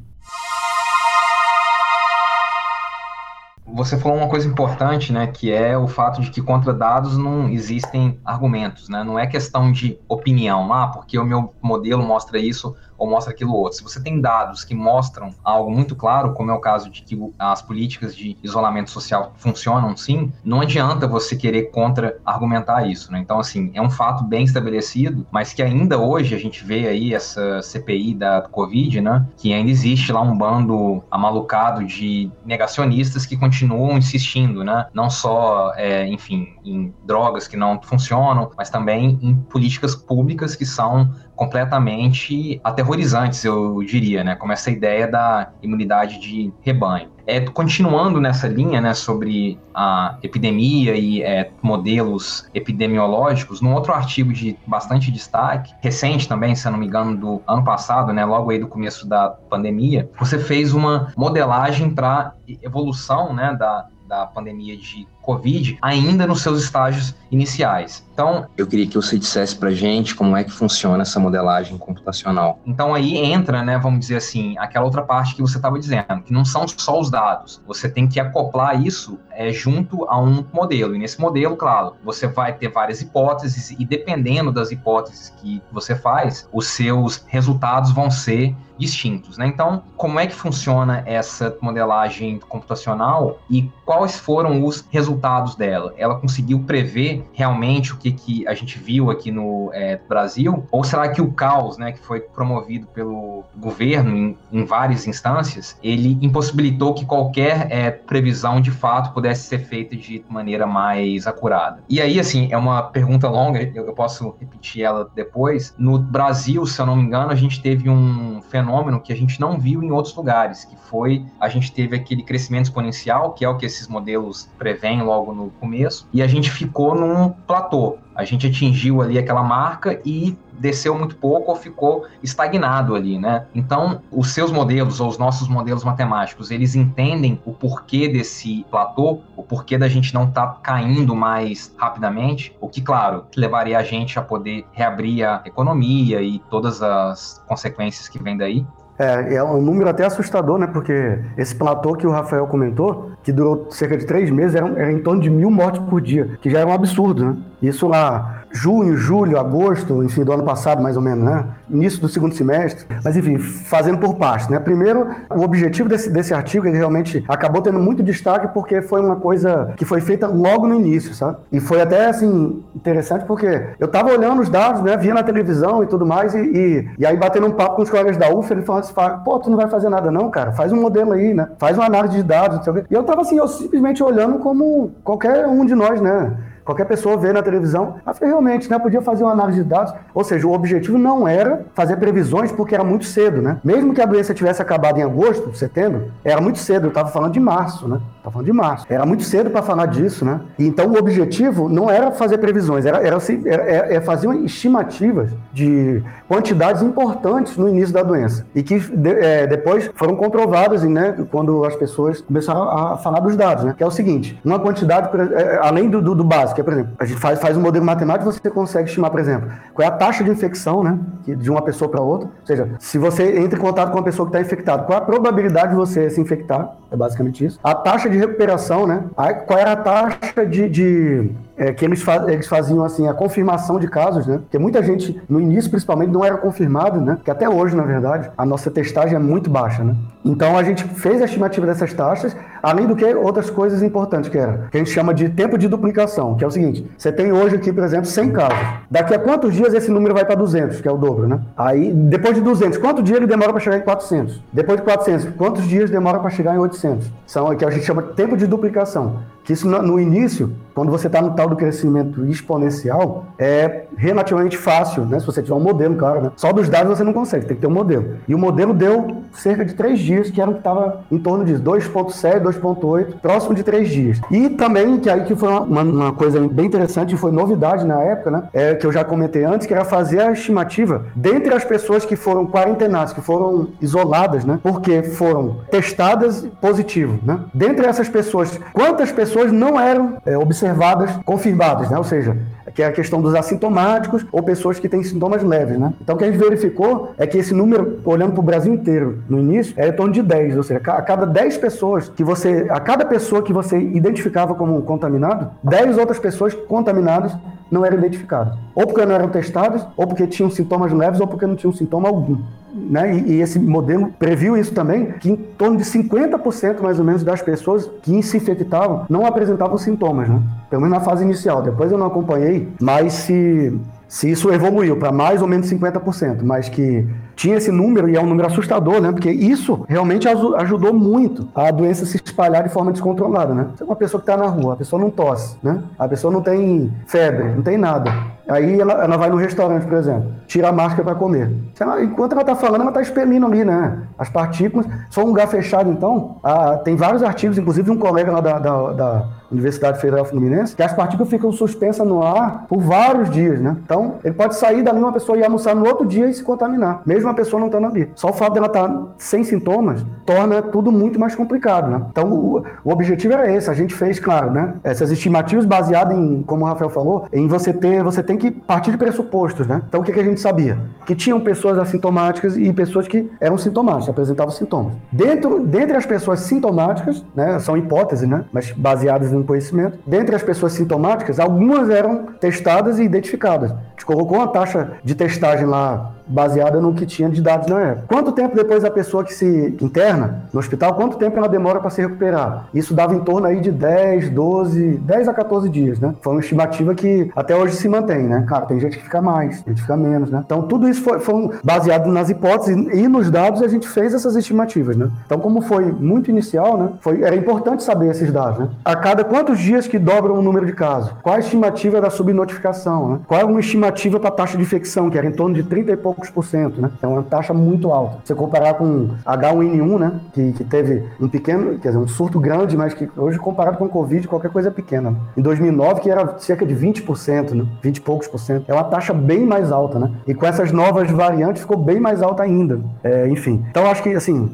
Você 3.77 3.95
falou 3.95 4.17
uma 4.17 4.27
coisa 4.27 4.47
importante, 4.47 5.13
né, 5.13 5.27
que 5.27 5.51
é 5.51 5.77
o 5.77 5.87
fato 5.87 6.19
de 6.19 6.31
que 6.31 6.41
contra 6.41 6.73
dados 6.73 7.15
não 7.15 7.47
existem 7.47 8.19
argumentos, 8.25 8.89
né? 8.89 9.03
Não 9.03 9.19
é 9.19 9.27
questão 9.27 9.71
de 9.71 9.99
opinião, 10.09 10.73
ah, 10.73 10.87
porque 10.87 11.15
o 11.19 11.23
meu 11.23 11.53
modelo 11.61 12.01
mostra 12.03 12.39
isso 12.39 12.75
ou 12.97 13.07
mostra 13.07 13.31
aquilo 13.31 13.53
outro. 13.53 13.77
Se 13.77 13.83
você 13.83 14.01
tem 14.01 14.19
dados 14.19 14.63
que 14.63 14.73
mostram 14.73 15.29
algo 15.43 15.69
muito 15.69 15.95
claro, 15.95 16.33
como 16.33 16.49
é 16.49 16.53
o 16.55 16.59
caso 16.59 16.89
de 16.89 17.03
que 17.03 17.15
as 17.37 17.61
políticas 17.61 18.15
de 18.15 18.35
isolamento 18.41 18.89
social 18.89 19.33
funcionam 19.37 19.95
sim, 19.95 20.33
não 20.43 20.61
adianta 20.61 21.07
você 21.07 21.35
querer 21.35 21.69
contra-argumentar 21.69 22.87
isso, 22.87 23.11
né? 23.11 23.19
Então, 23.19 23.39
assim, 23.39 23.69
é 23.75 23.81
um 23.81 23.91
fato 23.91 24.23
bem 24.23 24.43
estabelecido, 24.43 25.27
mas 25.31 25.53
que 25.53 25.61
ainda 25.61 25.99
hoje 25.99 26.33
a 26.33 26.39
gente 26.39 26.63
vê 26.63 26.87
aí 26.87 27.13
essa 27.13 27.61
CPI 27.61 28.15
da 28.15 28.41
Covid, 28.41 29.01
né? 29.01 29.27
Que 29.37 29.53
ainda 29.53 29.69
existe 29.69 30.11
lá 30.11 30.21
um 30.21 30.35
bando 30.35 31.03
amalucado 31.11 31.85
de 31.85 32.31
negacionistas 32.43 33.23
que 33.23 33.37
continuam 33.37 33.66
insistindo, 33.97 34.63
né? 34.63 34.87
Não 34.93 35.09
só, 35.09 35.73
é, 35.75 36.07
enfim, 36.07 36.55
em 36.63 36.93
drogas 37.05 37.47
que 37.47 37.57
não 37.57 37.81
funcionam, 37.81 38.51
mas 38.57 38.69
também 38.69 39.19
em 39.21 39.35
políticas 39.35 39.95
públicas 39.95 40.55
que 40.55 40.65
são 40.65 41.13
completamente 41.37 42.59
aterrorizantes, 42.63 43.45
eu 43.45 43.81
diria, 43.83 44.23
né? 44.23 44.35
Como 44.35 44.51
essa 44.51 44.71
ideia 44.71 45.07
da 45.07 45.49
imunidade 45.61 46.19
de 46.19 46.51
rebanho. 46.61 47.09
É, 47.27 47.41
continuando 47.41 48.21
nessa 48.21 48.47
linha, 48.47 48.79
né, 48.79 48.93
sobre 48.93 49.59
a 49.73 50.17
epidemia 50.23 50.95
e 50.95 51.21
é, 51.21 51.51
modelos 51.61 52.49
epidemiológicos, 52.53 53.59
num 53.59 53.73
outro 53.73 53.93
artigo 53.93 54.31
de 54.31 54.57
bastante 54.65 55.11
destaque, 55.11 55.73
recente 55.81 56.25
também, 56.25 56.55
se 56.55 56.65
eu 56.65 56.71
não 56.71 56.79
me 56.79 56.87
engano, 56.87 57.17
do 57.17 57.41
ano 57.45 57.65
passado, 57.65 58.13
né, 58.13 58.23
logo 58.23 58.49
aí 58.49 58.59
do 58.59 58.67
começo 58.67 59.05
da 59.05 59.29
pandemia, 59.29 60.09
você 60.17 60.39
fez 60.39 60.73
uma 60.73 61.11
modelagem 61.17 61.89
para 61.89 62.33
evolução, 62.63 63.33
né, 63.33 63.53
da, 63.59 63.87
da 64.07 64.25
pandemia 64.25 64.77
de 64.77 65.07
Covid 65.21 65.77
ainda 65.81 66.25
nos 66.25 66.41
seus 66.41 66.63
estágios 66.63 67.13
iniciais. 67.29 68.07
Então, 68.13 68.47
eu 68.57 68.65
queria 68.65 68.87
que 68.87 68.95
você 68.95 69.19
dissesse 69.19 69.55
para 69.55 69.69
gente 69.71 70.15
como 70.15 70.35
é 70.37 70.43
que 70.43 70.51
funciona 70.51 71.01
essa 71.01 71.19
modelagem 71.19 71.77
computacional. 71.77 72.59
Então 72.65 72.95
aí 72.95 73.17
entra, 73.17 73.61
né, 73.61 73.77
vamos 73.77 73.99
dizer 73.99 74.15
assim, 74.15 74.57
aquela 74.57 74.85
outra 74.85 75.01
parte 75.01 75.35
que 75.35 75.41
você 75.41 75.57
estava 75.57 75.77
dizendo, 75.77 76.23
que 76.23 76.31
não 76.31 76.45
são 76.45 76.65
só 76.67 76.99
os 76.99 77.11
dados. 77.11 77.61
Você 77.67 77.89
tem 77.89 78.07
que 78.07 78.19
acoplar 78.19 78.81
isso 78.81 79.19
é, 79.31 79.51
junto 79.51 80.05
a 80.09 80.19
um 80.19 80.45
modelo. 80.53 80.95
E 80.95 80.99
nesse 80.99 81.19
modelo, 81.19 81.55
claro, 81.55 81.95
você 82.03 82.25
vai 82.27 82.53
ter 82.53 82.69
várias 82.69 83.01
hipóteses 83.01 83.71
e 83.71 83.85
dependendo 83.85 84.51
das 84.51 84.71
hipóteses 84.71 85.33
que 85.41 85.61
você 85.71 85.95
faz, 85.95 86.47
os 86.53 86.67
seus 86.67 87.23
resultados 87.27 87.91
vão 87.91 88.09
ser 88.09 88.55
distintos, 88.77 89.37
né? 89.37 89.47
Então, 89.47 89.83
como 89.95 90.19
é 90.19 90.27
que 90.27 90.35
funciona 90.35 91.03
essa 91.05 91.57
modelagem 91.61 92.39
computacional 92.47 93.39
e 93.49 93.69
quais 93.83 94.17
foram 94.17 94.63
os 94.63 94.85
resultados 94.89 95.55
dela? 95.55 95.93
Ela 95.97 96.15
conseguiu 96.15 96.59
prever 96.59 97.25
realmente 97.33 97.93
o 97.93 97.97
que, 97.97 98.11
que 98.11 98.47
a 98.47 98.53
gente 98.53 98.77
viu 98.77 99.09
aqui 99.09 99.31
no 99.31 99.71
é, 99.73 99.99
Brasil? 100.07 100.65
Ou 100.71 100.83
será 100.83 101.09
que 101.09 101.21
o 101.21 101.31
caos, 101.31 101.77
né, 101.77 101.91
que 101.91 101.99
foi 101.99 102.19
promovido 102.19 102.87
pelo 102.87 103.43
governo 103.55 104.15
em, 104.15 104.37
em 104.51 104.65
várias 104.65 105.07
instâncias, 105.07 105.77
ele 105.81 106.17
impossibilitou 106.21 106.93
que 106.93 107.05
qualquer 107.05 107.67
é, 107.71 107.89
previsão 107.89 108.61
de 108.61 108.71
fato 108.71 109.13
pudesse 109.13 109.47
ser 109.47 109.59
feita 109.59 109.95
de 109.95 110.23
maneira 110.29 110.67
mais 110.67 111.25
acurada? 111.25 111.83
E 111.89 112.01
aí, 112.01 112.19
assim, 112.19 112.49
é 112.51 112.57
uma 112.57 112.83
pergunta 112.83 113.27
longa, 113.29 113.61
eu 113.61 113.93
posso 113.93 114.35
repetir 114.39 114.83
ela 114.83 115.09
depois. 115.15 115.73
No 115.77 115.97
Brasil, 115.97 116.65
se 116.65 116.79
eu 116.79 116.85
não 116.85 116.95
me 116.95 117.03
engano, 117.03 117.31
a 117.31 117.35
gente 117.35 117.61
teve 117.61 117.89
um 117.89 118.41
fenômeno 118.41 118.66
que 119.01 119.13
a 119.13 119.15
gente 119.15 119.39
não 119.39 119.59
viu 119.59 119.83
em 119.83 119.91
outros 119.91 120.15
lugares, 120.15 120.65
que 120.65 120.75
foi 120.75 121.25
a 121.39 121.49
gente 121.49 121.71
teve 121.71 121.95
aquele 121.95 122.23
crescimento 122.23 122.65
exponencial, 122.65 123.33
que 123.33 123.45
é 123.45 123.49
o 123.49 123.57
que 123.57 123.65
esses 123.65 123.87
modelos 123.87 124.49
prevêem 124.57 125.01
logo 125.01 125.33
no 125.33 125.49
começo, 125.51 126.07
e 126.13 126.21
a 126.21 126.27
gente 126.27 126.51
ficou 126.51 126.95
num 126.95 127.29
platô. 127.29 127.97
A 128.15 128.23
gente 128.25 128.47
atingiu 128.47 129.01
ali 129.01 129.17
aquela 129.17 129.43
marca 129.43 130.01
e 130.03 130.35
desceu 130.57 130.97
muito 130.97 131.15
pouco 131.15 131.51
ou 131.51 131.57
ficou 131.57 132.05
estagnado 132.21 132.95
ali, 132.95 133.17
né? 133.17 133.45
Então, 133.53 134.01
os 134.11 134.33
seus 134.33 134.51
modelos 134.51 134.99
ou 134.99 135.07
os 135.07 135.17
nossos 135.17 135.47
modelos 135.47 135.83
matemáticos, 135.83 136.51
eles 136.51 136.75
entendem 136.75 137.39
o 137.45 137.53
porquê 137.53 138.07
desse 138.07 138.65
platô, 138.69 139.19
o 139.35 139.43
porquê 139.43 139.77
da 139.77 139.87
gente 139.87 140.13
não 140.13 140.25
estar 140.25 140.47
tá 140.47 140.59
caindo 140.61 141.15
mais 141.15 141.73
rapidamente, 141.77 142.55
o 142.59 142.67
que, 142.67 142.81
claro, 142.81 143.25
levaria 143.35 143.77
a 143.77 143.83
gente 143.83 144.17
a 144.17 144.21
poder 144.21 144.65
reabrir 144.71 145.23
a 145.23 145.41
economia 145.45 146.21
e 146.21 146.39
todas 146.49 146.81
as 146.81 147.43
consequências 147.47 148.07
que 148.07 148.21
vêm 148.21 148.37
daí. 148.37 148.65
É, 148.99 149.35
é 149.35 149.43
um 149.43 149.61
número 149.61 149.89
até 149.89 150.05
assustador, 150.05 150.57
né? 150.57 150.65
Porque 150.65 151.19
esse 151.37 151.55
platô 151.55 151.93
que 151.93 152.07
o 152.07 152.11
Rafael 152.11 152.47
comentou, 152.47 153.11
que 153.21 153.31
durou 153.31 153.67
cerca 153.69 153.95
de 153.95 154.05
três 154.05 154.31
meses, 154.31 154.55
era, 154.55 154.67
era 154.69 154.91
em 154.91 154.99
torno 154.99 155.21
de 155.21 155.29
mil 155.29 155.51
mortes 155.51 155.81
por 155.83 156.01
dia, 156.01 156.37
que 156.41 156.49
já 156.49 156.59
é 156.59 156.65
um 156.65 156.71
absurdo, 156.71 157.25
né? 157.25 157.37
Isso 157.61 157.87
lá 157.87 158.36
junho, 158.51 158.95
julho, 158.95 159.39
agosto, 159.39 160.03
enfim, 160.03 160.23
do 160.23 160.31
ano 160.31 160.43
passado, 160.43 160.81
mais 160.81 160.95
ou 160.95 161.01
menos, 161.01 161.23
né? 161.23 161.45
Início 161.69 161.99
do 162.01 162.07
segundo 162.07 162.33
semestre. 162.33 162.85
Mas, 163.03 163.15
enfim, 163.15 163.37
fazendo 163.37 163.97
por 163.97 164.15
parte, 164.15 164.49
né? 164.51 164.59
Primeiro, 164.59 165.07
o 165.29 165.41
objetivo 165.41 165.89
desse, 165.89 166.09
desse 166.09 166.33
artigo, 166.33 166.67
ele 166.67 166.77
realmente 166.77 167.23
acabou 167.27 167.61
tendo 167.61 167.79
muito 167.79 168.01
destaque 168.03 168.47
porque 168.53 168.81
foi 168.81 169.01
uma 169.01 169.15
coisa 169.15 169.73
que 169.75 169.85
foi 169.85 170.01
feita 170.01 170.27
logo 170.27 170.67
no 170.67 170.75
início, 170.75 171.13
sabe? 171.13 171.37
E 171.51 171.59
foi 171.59 171.81
até, 171.81 172.07
assim, 172.07 172.63
interessante 172.75 173.25
porque 173.25 173.67
eu 173.79 173.87
tava 173.87 174.11
olhando 174.11 174.41
os 174.41 174.49
dados, 174.49 174.81
né? 174.81 174.97
Via 174.97 175.13
na 175.13 175.23
televisão 175.23 175.83
e 175.83 175.87
tudo 175.87 176.05
mais 176.05 176.33
e, 176.33 176.39
e, 176.39 176.89
e 176.99 177.05
aí 177.05 177.17
batendo 177.17 177.47
um 177.47 177.51
papo 177.51 177.75
com 177.75 177.81
os 177.81 177.89
colegas 177.89 178.17
da 178.17 178.33
UF, 178.33 178.51
ele 178.51 178.61
falou 178.61 178.79
assim, 178.79 178.93
pô, 179.23 179.39
tu 179.39 179.49
não 179.49 179.57
vai 179.57 179.67
fazer 179.67 179.89
nada 179.89 180.11
não, 180.11 180.29
cara? 180.29 180.51
Faz 180.51 180.71
um 180.71 180.81
modelo 180.81 181.13
aí, 181.13 181.33
né? 181.33 181.49
Faz 181.59 181.77
uma 181.77 181.85
análise 181.85 182.15
de 182.15 182.23
dados, 182.23 182.57
não 182.57 182.63
sei 182.63 182.73
o 182.73 182.75
quê. 182.75 182.85
E 182.89 182.93
eu 182.93 183.03
tava 183.03 183.21
assim, 183.21 183.37
eu 183.37 183.47
simplesmente 183.47 184.03
olhando 184.03 184.39
como 184.39 184.91
qualquer 185.03 185.47
um 185.47 185.65
de 185.65 185.75
nós, 185.75 186.01
né? 186.01 186.35
Qualquer 186.67 186.83
pessoa 186.83 187.15
vê 187.15 187.31
na 187.31 187.41
televisão, 187.41 187.95
mas 188.05 188.19
realmente, 188.19 188.69
né, 188.69 188.77
podia 188.77 189.01
fazer 189.01 189.23
uma 189.23 189.31
análise 189.31 189.63
de 189.63 189.69
dados. 189.69 189.93
Ou 190.13 190.21
seja, 190.21 190.45
o 190.45 190.51
objetivo 190.51 190.97
não 190.97 191.25
era 191.25 191.65
fazer 191.73 191.95
previsões 191.95 192.51
porque 192.51 192.75
era 192.75 192.83
muito 192.83 193.05
cedo, 193.05 193.41
né? 193.41 193.57
Mesmo 193.63 193.93
que 193.93 194.01
a 194.01 194.05
doença 194.05 194.33
tivesse 194.33 194.61
acabado 194.61 194.99
em 194.99 195.01
agosto, 195.01 195.55
setembro, 195.55 196.11
era 196.25 196.41
muito 196.41 196.59
cedo. 196.59 196.87
Eu 196.87 196.89
estava 196.89 197.07
falando 197.07 197.31
de 197.31 197.39
março, 197.39 197.87
né? 197.87 198.01
Estava 198.17 198.33
falando 198.33 198.47
de 198.47 198.51
março. 198.51 198.85
Era 198.89 199.05
muito 199.05 199.23
cedo 199.23 199.49
para 199.49 199.61
falar 199.61 199.85
disso, 199.85 200.25
né? 200.25 200.41
Então 200.59 200.87
o 200.87 200.97
objetivo 200.97 201.69
não 201.69 201.89
era 201.89 202.11
fazer 202.11 202.37
previsões, 202.37 202.85
era, 202.85 202.97
era, 202.97 203.17
era, 203.45 203.63
era 203.63 203.93
é 203.93 204.01
fazer 204.01 204.27
estimativas 204.41 205.29
de 205.53 206.03
quantidades 206.27 206.81
importantes 206.81 207.55
no 207.55 207.69
início 207.69 207.93
da 207.93 208.03
doença 208.03 208.45
e 208.53 208.61
que 208.61 208.77
de, 208.77 209.09
é, 209.11 209.47
depois 209.47 209.89
foram 209.95 210.17
comprovadas, 210.17 210.83
né? 210.83 211.15
Quando 211.31 211.63
as 211.63 211.77
pessoas 211.77 212.19
começaram 212.19 212.63
a 212.63 212.97
falar 212.97 213.21
dos 213.21 213.37
dados, 213.37 213.63
né? 213.63 213.73
Que 213.77 213.83
é 213.83 213.87
o 213.87 213.91
seguinte: 213.91 214.37
uma 214.43 214.59
quantidade, 214.59 215.09
é, 215.33 215.59
além 215.61 215.89
do, 215.89 216.01
do, 216.01 216.13
do 216.13 216.25
básico 216.25 216.56
por 216.63 216.73
exemplo, 216.73 216.93
a 216.99 217.05
gente 217.05 217.19
faz, 217.19 217.39
faz 217.39 217.57
um 217.57 217.61
modelo 217.61 217.85
matemático 217.85 218.31
você 218.31 218.49
consegue 218.49 218.89
estimar, 218.89 219.11
por 219.11 219.19
exemplo, 219.19 219.49
qual 219.73 219.87
é 219.87 219.89
a 219.89 219.95
taxa 219.95 220.23
de 220.23 220.29
infecção, 220.29 220.83
né, 220.83 220.97
de 221.25 221.49
uma 221.49 221.61
pessoa 221.61 221.89
para 221.89 222.01
outra. 222.01 222.27
Ou 222.27 222.45
seja, 222.45 222.69
se 222.79 222.97
você 222.97 223.39
entra 223.39 223.57
em 223.57 223.61
contato 223.61 223.91
com 223.91 223.97
uma 223.97 224.03
pessoa 224.03 224.29
que 224.29 224.35
está 224.35 224.45
infectada, 224.45 224.83
qual 224.83 224.99
é 224.99 225.01
a 225.01 225.05
probabilidade 225.05 225.69
de 225.69 225.75
você 225.75 226.09
se 226.09 226.19
infectar? 226.19 226.75
É 226.91 226.95
basicamente 226.95 227.45
isso. 227.45 227.59
A 227.63 227.75
taxa 227.75 228.09
de 228.09 228.17
recuperação, 228.17 228.87
né? 228.87 229.05
Qual 229.45 229.59
era 229.59 229.73
a 229.73 229.75
taxa 229.75 230.45
de, 230.45 230.69
de 230.69 231.31
é, 231.57 231.73
que 231.73 231.83
eles, 231.83 232.05
eles 232.27 232.47
faziam 232.47 232.83
assim 232.83 233.07
a 233.07 233.13
confirmação 233.13 233.79
de 233.79 233.87
casos, 233.87 234.27
né? 234.27 234.37
Porque 234.37 234.59
muita 234.59 234.83
gente 234.83 235.19
no 235.27 235.41
início 235.41 235.69
principalmente 235.69 236.11
não 236.11 236.23
era 236.23 236.37
confirmado, 236.37 237.01
né? 237.01 237.17
Que 237.23 237.31
até 237.31 237.49
hoje, 237.49 237.75
na 237.75 237.83
verdade, 237.83 238.29
a 238.37 238.45
nossa 238.45 238.69
testagem 238.69 239.15
é 239.15 239.19
muito 239.19 239.49
baixa, 239.49 239.83
né? 239.83 239.95
Então 240.23 240.57
a 240.57 240.63
gente 240.63 240.83
fez 240.83 241.21
a 241.21 241.25
estimativa 241.25 241.65
dessas 241.65 241.93
taxas, 241.93 242.35
além 242.61 242.85
do 242.85 242.95
que 242.95 243.05
outras 243.15 243.49
coisas 243.49 243.81
importantes 243.81 244.29
que 244.29 244.37
era, 244.37 244.67
que 244.69 244.77
a 244.77 244.79
gente 244.79 244.91
chama 244.91 245.13
de 245.13 245.29
tempo 245.29 245.57
de 245.57 245.67
duplicação, 245.67 246.35
que 246.35 246.43
é 246.43 246.47
o 246.47 246.51
seguinte: 246.51 246.85
você 246.97 247.11
tem 247.11 247.31
hoje 247.31 247.55
aqui, 247.55 247.73
por 247.73 247.83
exemplo, 247.83 248.05
100 248.05 248.31
casos. 248.31 248.59
Daqui 248.91 249.13
a 249.13 249.19
quantos 249.19 249.53
dias 249.53 249.73
esse 249.73 249.89
número 249.89 250.13
vai 250.13 250.25
para 250.25 250.35
200, 250.35 250.81
que 250.81 250.87
é 250.87 250.91
o 250.91 250.97
dobro, 250.97 251.27
né? 251.27 251.39
Aí 251.57 251.91
depois 251.91 252.35
de 252.35 252.41
200, 252.41 252.77
quanto 252.77 253.01
dia 253.01 253.17
ele 253.17 253.27
demora 253.27 253.51
para 253.51 253.59
chegar 253.59 253.77
em 253.77 253.81
400? 253.81 254.41
Depois 254.53 254.77
de 254.77 254.83
400, 254.83 255.29
quantos 255.35 255.63
dias 255.65 255.89
demora 255.89 256.19
para 256.19 256.29
chegar 256.29 256.55
em 256.55 256.59
800? 256.59 257.09
São 257.25 257.47
o 257.47 257.55
que 257.55 257.65
a 257.65 257.69
gente 257.69 257.85
chama 257.85 258.03
de 258.03 258.13
tempo 258.13 258.37
de 258.37 258.45
duplicação. 258.45 259.19
Que 259.47 259.53
isso 259.53 259.65
no 259.65 259.97
início, 259.97 260.51
quando 260.75 260.91
você 260.91 261.07
está 261.07 261.21
no 261.21 261.31
tal 261.31 261.47
do 261.47 261.55
crescimento 261.55 262.25
exponencial, 262.25 263.27
é 263.39 263.85
relativamente 263.95 264.57
fácil, 264.57 265.05
né? 265.05 265.21
Se 265.21 265.25
você 265.25 265.41
tiver 265.41 265.55
um 265.55 265.59
modelo, 265.61 265.95
claro, 265.95 266.21
né? 266.21 266.31
Só 266.35 266.51
dos 266.51 266.67
dados 266.67 266.97
você 266.97 267.03
não 267.05 267.13
consegue, 267.13 267.45
tem 267.45 267.55
que 267.55 267.61
ter 267.61 267.67
um 267.67 267.71
modelo. 267.71 268.17
E 268.27 268.35
o 268.35 268.37
modelo 268.37 268.73
deu 268.73 269.23
cerca 269.31 269.63
de 269.63 269.73
três 269.73 269.99
dias, 269.99 270.29
que 270.29 270.41
era 270.41 270.51
o 270.51 270.53
que 270.53 270.59
estava 270.59 270.99
em 271.09 271.17
torno 271.17 271.45
disso, 271.45 271.63
2.7, 271.63 272.41
2.8, 272.41 273.21
próximo 273.21 273.55
de 273.55 273.63
três 273.63 273.87
dias. 273.89 274.19
E 274.29 274.49
também, 274.49 274.99
que 274.99 275.09
aí 275.09 275.23
que 275.23 275.33
foi 275.33 275.47
uma, 275.47 275.81
uma 275.81 276.11
coisa 276.11 276.45
bem 276.45 276.65
interessante, 276.65 277.15
foi 277.15 277.31
novidade 277.31 277.85
na 277.85 278.03
época, 278.03 278.29
né? 278.29 278.43
É, 278.51 278.75
que 278.75 278.85
eu 278.85 278.91
já 278.91 279.05
comentei 279.05 279.45
antes, 279.45 279.65
que 279.65 279.73
era 279.73 279.85
fazer 279.85 280.19
a 280.19 280.33
estimativa 280.33 281.05
dentre 281.15 281.53
as 281.53 281.63
pessoas 281.63 282.03
que 282.03 282.17
foram 282.17 282.45
quarentenadas, 282.45 283.13
que 283.13 283.21
foram 283.21 283.69
isoladas, 283.81 284.43
né? 284.43 284.59
Porque 284.61 285.01
foram 285.03 285.61
testadas 285.71 286.45
positivo, 286.59 287.17
né? 287.23 287.39
Dentre 287.53 287.87
essas 287.87 288.09
pessoas, 288.09 288.59
quantas 288.73 289.09
pessoas 289.09 289.36
pessoas 289.37 289.51
não 289.51 289.79
eram 289.79 290.17
é, 290.25 290.35
observadas, 290.35 291.11
confirmadas, 291.23 291.89
né? 291.91 291.97
Ou 291.97 292.03
seja, 292.03 292.35
que 292.73 292.81
é 292.81 292.87
a 292.87 292.91
questão 292.91 293.21
dos 293.21 293.35
assintomáticos 293.35 294.25
ou 294.31 294.41
pessoas 294.41 294.79
que 294.79 294.89
têm 294.89 295.03
sintomas 295.03 295.43
leves, 295.43 295.77
né? 295.77 295.93
Então, 296.01 296.15
o 296.15 296.17
que 296.17 296.23
a 296.23 296.27
gente 296.27 296.39
verificou 296.39 297.11
é 297.17 297.27
que 297.27 297.37
esse 297.37 297.53
número, 297.53 297.99
olhando 298.03 298.33
para 298.33 298.39
o 298.39 298.43
Brasil 298.43 298.73
inteiro, 298.73 299.23
no 299.29 299.39
início, 299.39 299.73
era 299.77 299.89
em 299.89 299.93
torno 299.93 300.13
de 300.13 300.21
10, 300.21 300.57
ou 300.57 300.63
seja, 300.63 300.79
a 300.79 301.01
cada 301.01 301.25
10 301.25 301.57
pessoas 301.57 302.09
que 302.09 302.23
você, 302.23 302.65
a 302.69 302.79
cada 302.79 303.05
pessoa 303.05 303.41
que 303.43 303.53
você 303.53 303.79
identificava 303.79 304.55
como 304.55 304.81
contaminado, 304.81 305.51
10 305.63 305.97
outras 305.97 306.19
pessoas 306.19 306.53
contaminadas 306.53 307.31
não 307.71 307.85
eram 307.85 307.97
identificadas. 307.97 308.53
Ou 308.73 308.85
porque 308.85 309.05
não 309.05 309.15
eram 309.15 309.29
testadas, 309.29 309.85
ou 309.95 310.07
porque 310.07 310.27
tinham 310.27 310.49
sintomas 310.49 310.91
leves, 310.91 311.19
ou 311.19 311.27
porque 311.27 311.45
não 311.45 311.55
tinham 311.55 311.73
sintoma 311.73 312.07
algum 312.07 312.37
né? 312.77 313.17
E, 313.17 313.33
e, 313.33 313.41
esse 313.41 313.59
modelo 313.59 314.11
previu 314.19 314.55
isso 314.55 314.73
também, 314.73 315.11
que 315.13 315.31
em 315.31 315.35
torno 315.35 315.77
de 315.77 315.83
50% 315.83 316.81
mais 316.81 316.99
ou 316.99 317.05
menos 317.05 317.23
das 317.23 317.41
pessoas 317.41 317.89
que 318.01 318.21
se 318.21 318.37
infectavam 318.37 319.05
não 319.09 319.25
apresentavam 319.25 319.77
sintomas, 319.77 320.29
né? 320.29 320.41
Pelo 320.69 320.81
menos 320.83 320.97
na 320.97 321.03
fase 321.03 321.23
inicial. 321.23 321.61
Depois 321.61 321.91
eu 321.91 321.97
não 321.97 322.07
acompanhei, 322.07 322.69
mas 322.79 323.13
se, 323.13 323.79
se 324.07 324.29
isso 324.29 324.51
evoluiu 324.51 324.97
para 324.97 325.11
mais 325.11 325.41
ou 325.41 325.47
menos 325.47 325.69
50%, 325.71 326.43
mas 326.43 326.69
que 326.69 327.07
tinha 327.37 327.55
esse 327.55 327.71
número, 327.71 328.09
e 328.09 328.17
é 328.17 328.19
um 328.19 328.25
número 328.25 328.47
assustador, 328.47 328.99
né? 328.99 329.11
Porque 329.11 329.29
isso 329.29 329.85
realmente 329.87 330.27
ajudou 330.27 330.91
muito 330.91 331.47
a 331.53 331.69
doença 331.69 332.03
se 332.05 332.17
espalhar 332.17 332.63
de 332.63 332.69
forma 332.69 332.91
descontrolada, 332.91 333.53
né? 333.53 333.67
É 333.79 333.83
uma 333.83 333.95
pessoa 333.95 334.19
que 334.19 334.29
está 334.29 334.35
na 334.35 334.49
rua, 334.49 334.73
a 334.73 334.75
pessoa 334.75 334.99
não 334.99 335.11
tosse, 335.11 335.55
né? 335.61 335.83
A 335.99 336.07
pessoa 336.07 336.33
não 336.33 336.41
tem 336.41 336.91
febre, 337.05 337.43
não 337.55 337.61
tem 337.61 337.77
nada. 337.77 338.11
Aí 338.49 338.79
ela, 338.79 338.93
ela 339.03 339.17
vai 339.17 339.29
no 339.29 339.35
restaurante, 339.35 339.85
por 339.85 339.97
exemplo, 339.97 340.31
tira 340.47 340.69
a 340.69 340.71
máscara 340.71 341.03
para 341.03 341.15
comer. 341.15 341.51
Ela, 341.79 342.01
enquanto 342.01 342.31
ela 342.31 342.41
está 342.41 342.55
falando, 342.55 342.81
ela 342.81 342.89
está 342.89 343.01
expelindo 343.01 343.45
ali, 343.45 343.63
né? 343.63 344.03
As 344.17 344.29
partículas. 344.29 344.87
For 345.11 345.25
um 345.25 345.27
lugar 345.27 345.47
fechado, 345.47 345.91
então, 345.91 346.37
ah, 346.43 346.77
tem 346.77 346.95
vários 346.95 347.21
artigos, 347.21 347.57
inclusive 347.57 347.91
um 347.91 347.97
colega 347.97 348.31
lá 348.31 348.39
da, 348.39 348.57
da, 348.57 348.91
da 348.93 349.25
Universidade 349.51 349.99
Federal 349.99 350.23
Fluminense, 350.23 350.75
que 350.75 350.81
as 350.81 350.93
partículas 350.93 351.29
ficam 351.29 351.51
suspensas 351.51 352.07
no 352.07 352.23
ar 352.23 352.65
por 352.69 352.79
vários 352.79 353.29
dias, 353.29 353.59
né? 353.59 353.75
Então, 353.83 354.15
ele 354.23 354.33
pode 354.33 354.55
sair 354.55 354.81
dali 354.81 354.99
uma 354.99 355.11
pessoa 355.11 355.37
e 355.37 355.43
almoçar 355.43 355.75
no 355.75 355.85
outro 355.85 356.05
dia 356.05 356.29
e 356.29 356.33
se 356.33 356.43
contaminar, 356.43 357.01
mesmo 357.05 357.26
a 357.29 357.33
pessoa 357.33 357.59
não 357.59 357.67
estando 357.67 357.87
ali. 357.87 358.09
Só 358.15 358.29
o 358.29 358.33
fato 358.33 358.53
dela 358.53 358.67
estar 358.67 358.87
tá 358.87 359.07
sem 359.17 359.43
sintomas 359.43 360.05
torna 360.25 360.61
tudo 360.61 360.91
muito 360.91 361.19
mais 361.19 361.35
complicado, 361.35 361.89
né? 361.89 362.05
Então, 362.11 362.31
o, 362.31 362.63
o 362.83 362.91
objetivo 362.91 363.33
era 363.33 363.51
esse. 363.51 363.69
A 363.69 363.73
gente 363.73 363.93
fez, 363.93 364.19
claro, 364.19 364.51
né? 364.51 364.75
Essas 364.83 365.11
estimativas 365.11 365.65
baseadas 365.65 366.17
em, 366.17 366.43
como 366.43 366.65
o 366.65 366.67
Rafael 366.67 366.89
falou, 366.89 367.27
em 367.31 367.47
você 367.47 367.73
ter, 367.73 368.03
você 368.03 368.21
tem 368.21 368.37
que 368.37 368.51
partir 368.51 368.91
de 368.91 368.97
pressupostos, 368.97 369.67
né? 369.67 369.81
Então, 369.87 370.01
o 370.01 370.03
que, 370.03 370.11
que 370.11 370.19
a 370.19 370.23
gente 370.23 370.39
sabia? 370.39 370.77
Que 371.05 371.15
tinham 371.15 371.39
pessoas 371.39 371.77
assintomáticas 371.77 372.57
e 372.57 372.71
pessoas 372.73 373.07
que 373.07 373.29
eram 373.39 373.57
sintomáticas, 373.57 374.09
apresentavam 374.09 374.51
sintomas. 374.51 374.93
Dentro, 375.11 375.65
dentre 375.65 375.97
as 375.97 376.05
pessoas 376.05 376.41
sintomáticas, 376.41 377.23
né? 377.35 377.59
São 377.59 377.77
hipóteses, 377.77 378.27
né? 378.27 378.45
Mas 378.51 378.71
baseadas 378.71 379.31
no 379.31 379.43
conhecimento. 379.43 379.97
Dentre 380.05 380.35
as 380.35 380.43
pessoas 380.43 380.73
sintomáticas, 380.73 381.39
algumas 381.39 381.89
eram 381.89 382.27
testadas 382.39 382.99
e 382.99 383.03
identificadas. 383.03 383.73
Gente 383.97 384.05
colocou 384.05 384.37
uma 384.37 384.47
taxa 384.47 384.91
de 385.03 385.15
testagem 385.15 385.65
lá 385.65 386.11
baseada 386.27 386.79
no 386.79 386.93
que 386.93 387.05
tinha 387.05 387.29
de 387.29 387.41
dados 387.41 387.67
na 387.67 387.81
época. 387.81 388.05
Quanto 388.07 388.31
tempo 388.31 388.55
depois 388.55 388.83
a 388.83 388.91
pessoa 388.91 389.23
que 389.23 389.33
se 389.33 389.75
interna 389.81 390.43
no 390.53 390.59
hospital, 390.59 390.93
quanto 390.93 391.17
tempo 391.17 391.37
ela 391.37 391.47
demora 391.47 391.79
para 391.79 391.89
se 391.89 392.01
recuperar? 392.01 392.67
Isso 392.73 392.93
dava 392.93 393.15
em 393.15 393.19
torno 393.21 393.47
aí 393.47 393.59
de 393.59 393.71
10, 393.71 394.29
12, 394.29 394.97
10 394.97 395.27
a 395.29 395.33
14 395.33 395.69
dias, 395.69 395.99
né? 395.99 396.13
Foi 396.21 396.33
uma 396.33 396.41
estimativa 396.41 396.93
que 396.93 397.31
até 397.35 397.55
hoje 397.55 397.75
se 397.75 397.87
mantém, 397.87 398.23
né? 398.23 398.45
Cara, 398.47 398.65
tem 398.65 398.79
gente 398.79 398.97
que 398.97 399.03
fica 399.03 399.21
mais, 399.21 399.57
gente 399.57 399.75
que 399.75 399.81
fica 399.81 399.97
menos, 399.97 400.29
né? 400.29 400.43
Então 400.45 400.61
tudo 400.63 400.87
isso 400.87 401.01
foi, 401.01 401.19
foi 401.19 401.49
baseado 401.63 402.07
nas 402.11 402.29
hipóteses 402.29 402.75
e 402.93 403.07
nos 403.07 403.31
dados 403.31 403.61
a 403.61 403.67
gente 403.67 403.87
fez 403.87 404.13
essas 404.13 404.35
estimativas, 404.35 404.95
né? 404.95 405.09
Então 405.25 405.39
como 405.39 405.61
foi 405.61 405.85
muito 405.85 406.29
inicial, 406.29 406.77
né? 406.77 406.89
Foi, 406.99 407.23
era 407.23 407.35
importante 407.35 407.83
saber 407.83 408.11
esses 408.11 408.31
dados, 408.31 408.59
né? 408.59 408.69
A 408.83 408.95
cada 408.95 409.23
quantos 409.23 409.59
dias 409.59 409.87
que 409.87 409.97
dobram 409.97 410.37
o 410.37 410.41
número 410.41 410.65
de 410.65 410.73
casos? 410.73 411.11
Qual 411.23 411.35
a 411.35 411.39
estimativa 411.39 412.01
da 412.01 412.09
subnotificação, 412.09 413.09
né? 413.09 413.19
Qual 413.27 413.39
é 413.39 413.45
uma 413.45 413.59
estimativa 413.59 413.86
estimativa 413.87 414.19
para 414.19 414.29
a 414.29 414.31
taxa 414.31 414.57
de 414.57 414.63
infecção, 414.63 415.09
que 415.09 415.17
era 415.17 415.27
em 415.27 415.31
torno 415.31 415.55
de 415.55 415.63
30 415.63 415.91
e 415.91 415.97
poucos 415.97 416.29
por 416.29 416.43
cento, 416.43 416.81
né? 416.81 416.91
É 417.01 417.07
uma 417.07 417.23
taxa 417.23 417.53
muito 417.53 417.91
alta. 417.91 418.19
Se 418.23 418.35
comparar 418.35 418.75
com 418.75 419.09
H1N1, 419.25 419.99
né? 419.99 420.19
Que, 420.33 420.53
que 420.53 420.63
teve 420.63 421.03
um 421.19 421.27
pequeno, 421.27 421.77
quer 421.79 421.89
dizer, 421.89 421.99
um 421.99 422.07
surto 422.07 422.39
grande, 422.39 422.77
mas 422.77 422.93
que 422.93 423.09
hoje, 423.17 423.39
comparado 423.39 423.77
com 423.77 423.85
o 423.85 423.89
Covid, 423.89 424.27
qualquer 424.27 424.51
coisa 424.51 424.69
é 424.69 424.71
pequena. 424.71 425.11
Né? 425.11 425.17
Em 425.37 425.41
2009, 425.41 426.01
que 426.01 426.09
era 426.09 426.37
cerca 426.39 426.65
de 426.65 426.75
20%, 426.75 427.51
né? 427.51 427.65
20 427.81 427.97
e 427.97 428.01
poucos 428.01 428.27
por 428.27 428.39
cento. 428.39 428.65
É 428.67 428.73
uma 428.73 428.83
taxa 428.83 429.13
bem 429.13 429.45
mais 429.45 429.71
alta, 429.71 429.99
né? 429.99 430.11
E 430.27 430.33
com 430.33 430.45
essas 430.45 430.71
novas 430.71 431.09
variantes 431.09 431.61
ficou 431.61 431.77
bem 431.77 431.99
mais 431.99 432.21
alta 432.21 432.43
ainda. 432.43 432.79
É, 433.03 433.27
enfim. 433.27 433.65
Então, 433.69 433.89
acho 433.89 434.03
que, 434.03 434.13
assim, 434.13 434.49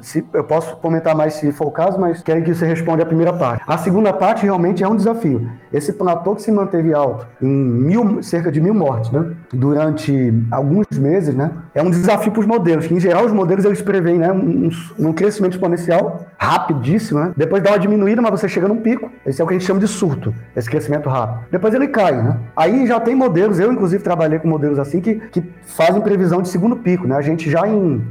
se, 0.00 0.24
eu 0.32 0.44
posso 0.44 0.76
comentar 0.76 1.14
mais 1.14 1.34
se 1.34 1.52
for 1.52 1.68
o 1.68 1.70
caso, 1.70 1.98
mas 2.00 2.22
quero 2.22 2.42
que 2.42 2.54
você 2.54 2.66
responda 2.66 3.02
a 3.02 3.06
primeira 3.06 3.32
parte. 3.32 3.62
A 3.66 3.78
segunda 3.78 4.12
parte 4.12 4.44
realmente 4.44 4.82
é 4.82 4.88
um 4.88 4.96
desafio. 4.96 5.48
Esse 5.72 5.92
platô 5.92 6.34
que 6.34 6.42
se 6.42 6.50
manteve 6.50 6.92
alto 6.94 7.26
em 7.40 7.46
mil, 7.46 8.22
cerca 8.22 8.50
de 8.50 8.60
mil 8.60 8.74
mortes, 8.78 9.10
né? 9.10 9.32
Durante 9.52 10.32
alguns 10.50 10.86
meses, 10.98 11.34
né? 11.34 11.50
É 11.74 11.82
um 11.82 11.90
desafio 11.90 12.32
para 12.32 12.40
os 12.40 12.46
modelos, 12.46 12.90
em 12.90 13.00
geral 13.00 13.24
os 13.24 13.32
modelos 13.32 13.64
eles 13.64 13.82
preveem, 13.82 14.18
né? 14.18 14.32
Um, 14.32 14.70
um 14.98 15.12
crescimento 15.12 15.52
exponencial 15.52 16.26
rapidíssimo, 16.38 17.20
né? 17.20 17.32
Depois 17.36 17.62
dá 17.62 17.70
uma 17.70 17.78
diminuída, 17.78 18.22
mas 18.22 18.30
você 18.30 18.48
chega 18.48 18.68
num 18.68 18.76
pico. 18.76 19.10
Esse 19.26 19.40
é 19.40 19.44
o 19.44 19.48
que 19.48 19.54
a 19.54 19.58
gente 19.58 19.66
chama 19.66 19.80
de 19.80 19.88
surto, 19.88 20.32
esse 20.56 20.70
crescimento 20.70 21.08
rápido. 21.08 21.46
Depois 21.50 21.74
ele 21.74 21.88
cai, 21.88 22.22
né? 22.22 22.38
Aí 22.56 22.86
já 22.86 23.00
tem 23.00 23.14
modelos, 23.14 23.58
eu 23.58 23.72
inclusive 23.72 24.02
trabalhei 24.02 24.38
com 24.38 24.48
modelos 24.48 24.78
assim 24.78 25.00
que, 25.00 25.16
que 25.16 25.42
fazem 25.66 26.00
previsão 26.00 26.40
de 26.40 26.48
segundo 26.48 26.76
pico, 26.76 27.06
né? 27.06 27.16
A 27.16 27.22
gente 27.22 27.50
já 27.50 27.66
em 27.66 28.02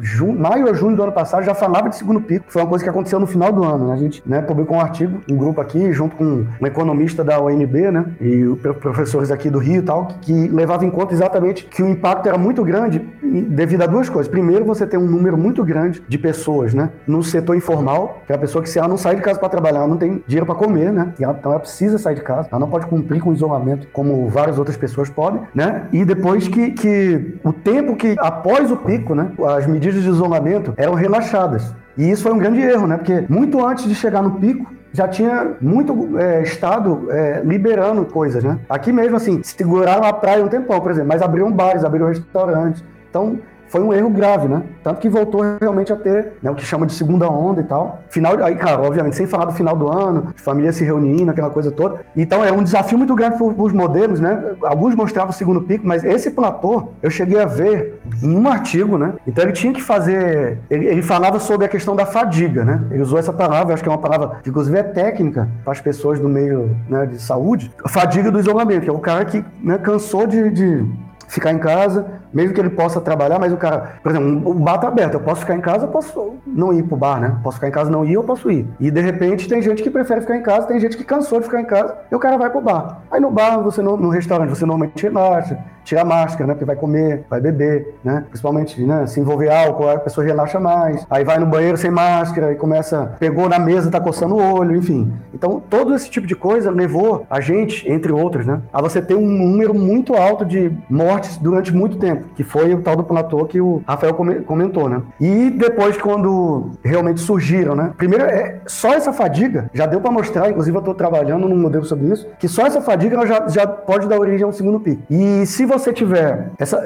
junho, 0.00 0.38
maio 0.38 0.66
ou 0.66 0.74
junho 0.74 0.96
do 0.96 1.02
ano 1.02 1.12
passado 1.12 1.44
já 1.44 1.54
falava 1.54 1.88
de 1.88 1.96
segundo 1.96 2.20
pico. 2.20 2.46
Foi 2.48 2.62
uma 2.62 2.68
coisa 2.68 2.84
que 2.84 2.90
aconteceu 2.90 3.18
no 3.18 3.26
final 3.26 3.52
do 3.52 3.64
ano, 3.64 3.88
né? 3.88 3.94
A 3.94 3.96
gente 3.96 4.22
né, 4.24 4.40
publicou 4.42 4.76
um 4.76 4.80
artigo, 4.80 5.20
um 5.30 5.36
grupo 5.36 5.60
aqui, 5.60 5.92
junto 5.92 6.16
com 6.16 6.46
um 6.60 6.66
economista 6.66 7.24
da 7.24 7.40
UNB, 7.40 7.90
né? 7.90 8.04
E 8.20 8.44
professores 8.80 9.30
aqui 9.30 9.50
do 9.50 9.58
Rio 9.58 9.80
e 9.80 9.82
tal, 9.82 10.08
que, 10.20 10.48
levava 10.48 10.84
em 10.84 10.90
conta 10.90 11.14
exatamente 11.14 11.64
que 11.64 11.82
o 11.82 11.88
impacto 11.88 12.28
era 12.28 12.38
muito 12.38 12.62
grande 12.64 13.00
devido 13.48 13.82
a 13.82 13.86
duas 13.86 14.08
coisas. 14.08 14.30
Primeiro, 14.30 14.64
você 14.64 14.86
tem 14.86 14.98
um 14.98 15.06
número 15.06 15.36
muito 15.36 15.64
grande 15.64 16.02
de 16.06 16.18
pessoas, 16.18 16.74
né? 16.74 16.90
No 17.06 17.22
setor 17.22 17.56
informal, 17.56 18.22
que 18.26 18.32
é 18.32 18.36
a 18.36 18.38
pessoa 18.38 18.62
que 18.62 18.68
se 18.68 18.78
ela 18.78 18.88
não 18.88 18.96
sai 18.96 19.16
de 19.16 19.22
casa 19.22 19.38
para 19.38 19.48
trabalhar, 19.48 19.78
ela 19.78 19.88
não 19.88 19.96
tem 19.96 20.22
dinheiro 20.26 20.46
para 20.46 20.54
comer, 20.54 20.92
né? 20.92 21.12
Então 21.18 21.52
ela 21.52 21.60
precisa 21.60 21.98
sair 21.98 22.14
de 22.14 22.22
casa, 22.22 22.48
ela 22.50 22.60
não 22.60 22.68
pode 22.68 22.86
cumprir 22.86 23.20
com 23.20 23.30
o 23.30 23.32
isolamento 23.32 23.88
como 23.92 24.28
várias 24.28 24.58
outras 24.58 24.76
pessoas 24.76 25.08
podem, 25.08 25.42
né? 25.54 25.86
E 25.92 26.04
depois 26.04 26.48
que, 26.48 26.70
que 26.72 27.38
o 27.44 27.52
tempo 27.52 27.96
que 27.96 28.14
após 28.18 28.70
o 28.70 28.76
pico, 28.76 29.14
né? 29.14 29.32
As 29.56 29.66
medidas 29.66 30.02
de 30.02 30.08
isolamento 30.08 30.74
eram 30.76 30.94
relaxadas. 30.94 31.74
E 31.96 32.10
isso 32.10 32.22
foi 32.22 32.32
um 32.32 32.38
grande 32.38 32.60
erro, 32.60 32.86
né? 32.86 32.96
Porque 32.96 33.24
muito 33.28 33.64
antes 33.64 33.86
de 33.86 33.94
chegar 33.94 34.22
no 34.22 34.32
pico, 34.32 34.66
já 34.92 35.08
tinha 35.08 35.52
muito 35.60 36.18
é, 36.18 36.42
estado 36.42 37.10
é, 37.10 37.40
liberando 37.44 38.04
coisas, 38.04 38.44
né? 38.44 38.58
Aqui 38.68 38.92
mesmo, 38.92 39.16
assim, 39.16 39.42
seguraram 39.42 40.04
a 40.04 40.12
praia 40.12 40.44
um 40.44 40.48
tempão, 40.48 40.80
por 40.80 40.90
exemplo, 40.90 41.08
mas 41.08 41.22
abriram 41.22 41.50
bares, 41.50 41.84
abriram 41.84 42.08
restaurantes. 42.08 42.84
Então, 43.08 43.38
foi 43.72 43.80
um 43.80 43.90
erro 43.90 44.10
grave, 44.10 44.48
né? 44.48 44.64
Tanto 44.84 45.00
que 45.00 45.08
voltou 45.08 45.40
realmente 45.58 45.90
a 45.90 45.96
ter 45.96 46.34
né, 46.42 46.50
o 46.50 46.54
que 46.54 46.62
chama 46.62 46.84
de 46.84 46.92
segunda 46.92 47.26
onda 47.30 47.62
e 47.62 47.64
tal. 47.64 48.00
Final, 48.10 48.36
aí, 48.44 48.54
cara, 48.54 48.82
obviamente, 48.82 49.16
sem 49.16 49.26
falar 49.26 49.46
do 49.46 49.52
final 49.52 49.74
do 49.74 49.88
ano, 49.88 50.34
família 50.36 50.70
se 50.74 50.84
reunindo, 50.84 51.30
aquela 51.30 51.48
coisa 51.48 51.70
toda. 51.70 52.00
Então 52.14 52.44
é 52.44 52.52
um 52.52 52.62
desafio 52.62 52.98
muito 52.98 53.14
grande 53.14 53.38
para 53.38 53.46
os 53.46 53.72
modelos, 53.72 54.20
né? 54.20 54.56
Alguns 54.62 54.94
mostravam 54.94 55.30
o 55.30 55.32
segundo 55.32 55.62
pico, 55.62 55.86
mas 55.86 56.04
esse 56.04 56.32
platô 56.32 56.90
eu 57.02 57.08
cheguei 57.08 57.40
a 57.40 57.46
ver 57.46 57.98
em 58.22 58.36
um 58.36 58.46
artigo, 58.46 58.98
né? 58.98 59.14
Então 59.26 59.42
ele 59.42 59.54
tinha 59.54 59.72
que 59.72 59.80
fazer. 59.80 60.58
Ele, 60.68 60.88
ele 60.88 61.00
falava 61.00 61.38
sobre 61.38 61.64
a 61.64 61.68
questão 61.68 61.96
da 61.96 62.04
fadiga, 62.04 62.66
né? 62.66 62.84
Ele 62.90 63.00
usou 63.00 63.18
essa 63.18 63.32
palavra, 63.32 63.72
acho 63.72 63.82
que 63.82 63.88
é 63.88 63.92
uma 63.92 63.96
palavra 63.96 64.36
que 64.42 64.50
inclusive 64.50 64.76
é 64.76 64.82
técnica 64.82 65.48
para 65.64 65.72
as 65.72 65.80
pessoas 65.80 66.20
do 66.20 66.28
meio 66.28 66.76
né, 66.90 67.06
de 67.06 67.18
saúde. 67.18 67.72
A 67.82 67.88
fadiga 67.88 68.30
do 68.30 68.38
isolamento, 68.38 68.82
que 68.82 68.90
é 68.90 68.92
o 68.92 68.98
cara 68.98 69.24
que 69.24 69.42
né, 69.62 69.78
cansou 69.78 70.26
de, 70.26 70.50
de 70.50 70.84
ficar 71.26 71.50
em 71.50 71.58
casa, 71.58 72.20
mesmo 72.32 72.54
que 72.54 72.60
ele 72.60 72.70
possa 72.70 73.00
trabalhar, 73.00 73.38
mas 73.38 73.52
o 73.52 73.56
cara, 73.56 73.94
por 74.02 74.10
exemplo, 74.10 74.50
o 74.50 74.54
bar 74.54 74.78
tá 74.78 74.88
aberto, 74.88 75.14
eu 75.14 75.20
posso 75.20 75.40
ficar 75.40 75.54
em 75.54 75.60
casa, 75.60 75.86
eu 75.86 75.90
posso 75.90 76.34
não 76.46 76.72
ir 76.72 76.82
pro 76.82 76.96
bar, 76.96 77.20
né? 77.20 77.38
Posso 77.42 77.56
ficar 77.56 77.68
em 77.68 77.72
casa 77.72 77.90
não 77.90 78.04
ir, 78.04 78.14
eu 78.14 78.24
posso 78.24 78.50
ir. 78.50 78.66
E 78.80 78.90
de 78.90 79.00
repente 79.00 79.48
tem 79.48 79.62
gente 79.62 79.82
que 79.82 79.90
prefere 79.90 80.20
ficar 80.20 80.36
em 80.36 80.42
casa, 80.42 80.66
tem 80.66 80.80
gente 80.80 80.96
que 80.96 81.04
cansou 81.04 81.38
de 81.38 81.46
ficar 81.46 81.60
em 81.60 81.64
casa, 81.64 81.96
e 82.10 82.14
o 82.14 82.18
cara 82.18 82.36
vai 82.36 82.50
pro 82.50 82.60
bar. 82.60 83.02
Aí 83.10 83.20
no 83.20 83.30
bar, 83.30 83.60
você 83.62 83.82
no, 83.82 83.96
no 83.96 84.08
restaurante, 84.08 84.50
você 84.50 84.66
normalmente 84.66 85.02
relaxa, 85.02 85.58
tira 85.84 86.02
a 86.02 86.04
máscara, 86.04 86.46
né? 86.46 86.54
Porque 86.54 86.64
vai 86.64 86.76
comer, 86.76 87.24
vai 87.28 87.40
beber, 87.40 87.96
né? 88.04 88.24
Principalmente, 88.28 88.80
né? 88.82 89.06
Se 89.06 89.20
envolver 89.20 89.50
álcool, 89.50 89.88
a 89.88 89.98
pessoa 89.98 90.24
relaxa 90.24 90.60
mais. 90.60 91.06
Aí 91.10 91.24
vai 91.24 91.38
no 91.38 91.46
banheiro 91.46 91.76
sem 91.76 91.90
máscara 91.90 92.52
e 92.52 92.56
começa, 92.56 93.16
pegou 93.18 93.48
na 93.48 93.58
mesa, 93.58 93.90
tá 93.90 94.00
coçando 94.00 94.36
o 94.36 94.54
olho, 94.58 94.76
enfim. 94.76 95.12
Então, 95.34 95.62
todo 95.68 95.94
esse 95.94 96.08
tipo 96.08 96.26
de 96.26 96.36
coisa 96.36 96.70
levou 96.70 97.26
a 97.28 97.40
gente, 97.40 97.90
entre 97.90 98.12
outros, 98.12 98.46
né? 98.46 98.60
A 98.72 98.80
você 98.80 99.02
ter 99.02 99.14
um 99.14 99.26
número 99.26 99.74
muito 99.74 100.14
alto 100.14 100.44
de 100.44 100.72
mortes 100.88 101.12
mortes 101.12 101.36
durante 101.36 101.72
muito 101.72 101.96
tempo, 101.98 102.21
que 102.34 102.44
foi 102.44 102.74
o 102.74 102.80
tal 102.80 102.96
do 102.96 103.04
platô 103.04 103.44
que 103.44 103.60
o 103.60 103.82
Rafael 103.86 104.14
comentou, 104.46 104.88
né? 104.88 105.02
E 105.20 105.50
depois, 105.50 105.96
quando 105.96 106.70
realmente 106.84 107.20
surgiram, 107.20 107.74
né? 107.74 107.92
Primeiro, 107.96 108.24
é, 108.24 108.60
só 108.66 108.94
essa 108.94 109.12
fadiga 109.12 109.70
já 109.72 109.86
deu 109.86 110.00
para 110.00 110.10
mostrar, 110.10 110.50
inclusive 110.50 110.76
eu 110.76 110.80
estou 110.80 110.94
trabalhando 110.94 111.48
num 111.48 111.56
modelo 111.56 111.84
sobre 111.84 112.06
isso, 112.06 112.26
que 112.38 112.48
só 112.48 112.66
essa 112.66 112.80
fadiga 112.80 113.26
já, 113.26 113.48
já 113.48 113.66
pode 113.66 114.08
dar 114.08 114.18
origem 114.18 114.44
a 114.44 114.48
um 114.48 114.52
segundo 114.52 114.80
pico. 114.80 115.02
E 115.10 115.46
se 115.46 115.64
você 115.64 115.92
tiver 115.92 116.50
essa, 116.58 116.80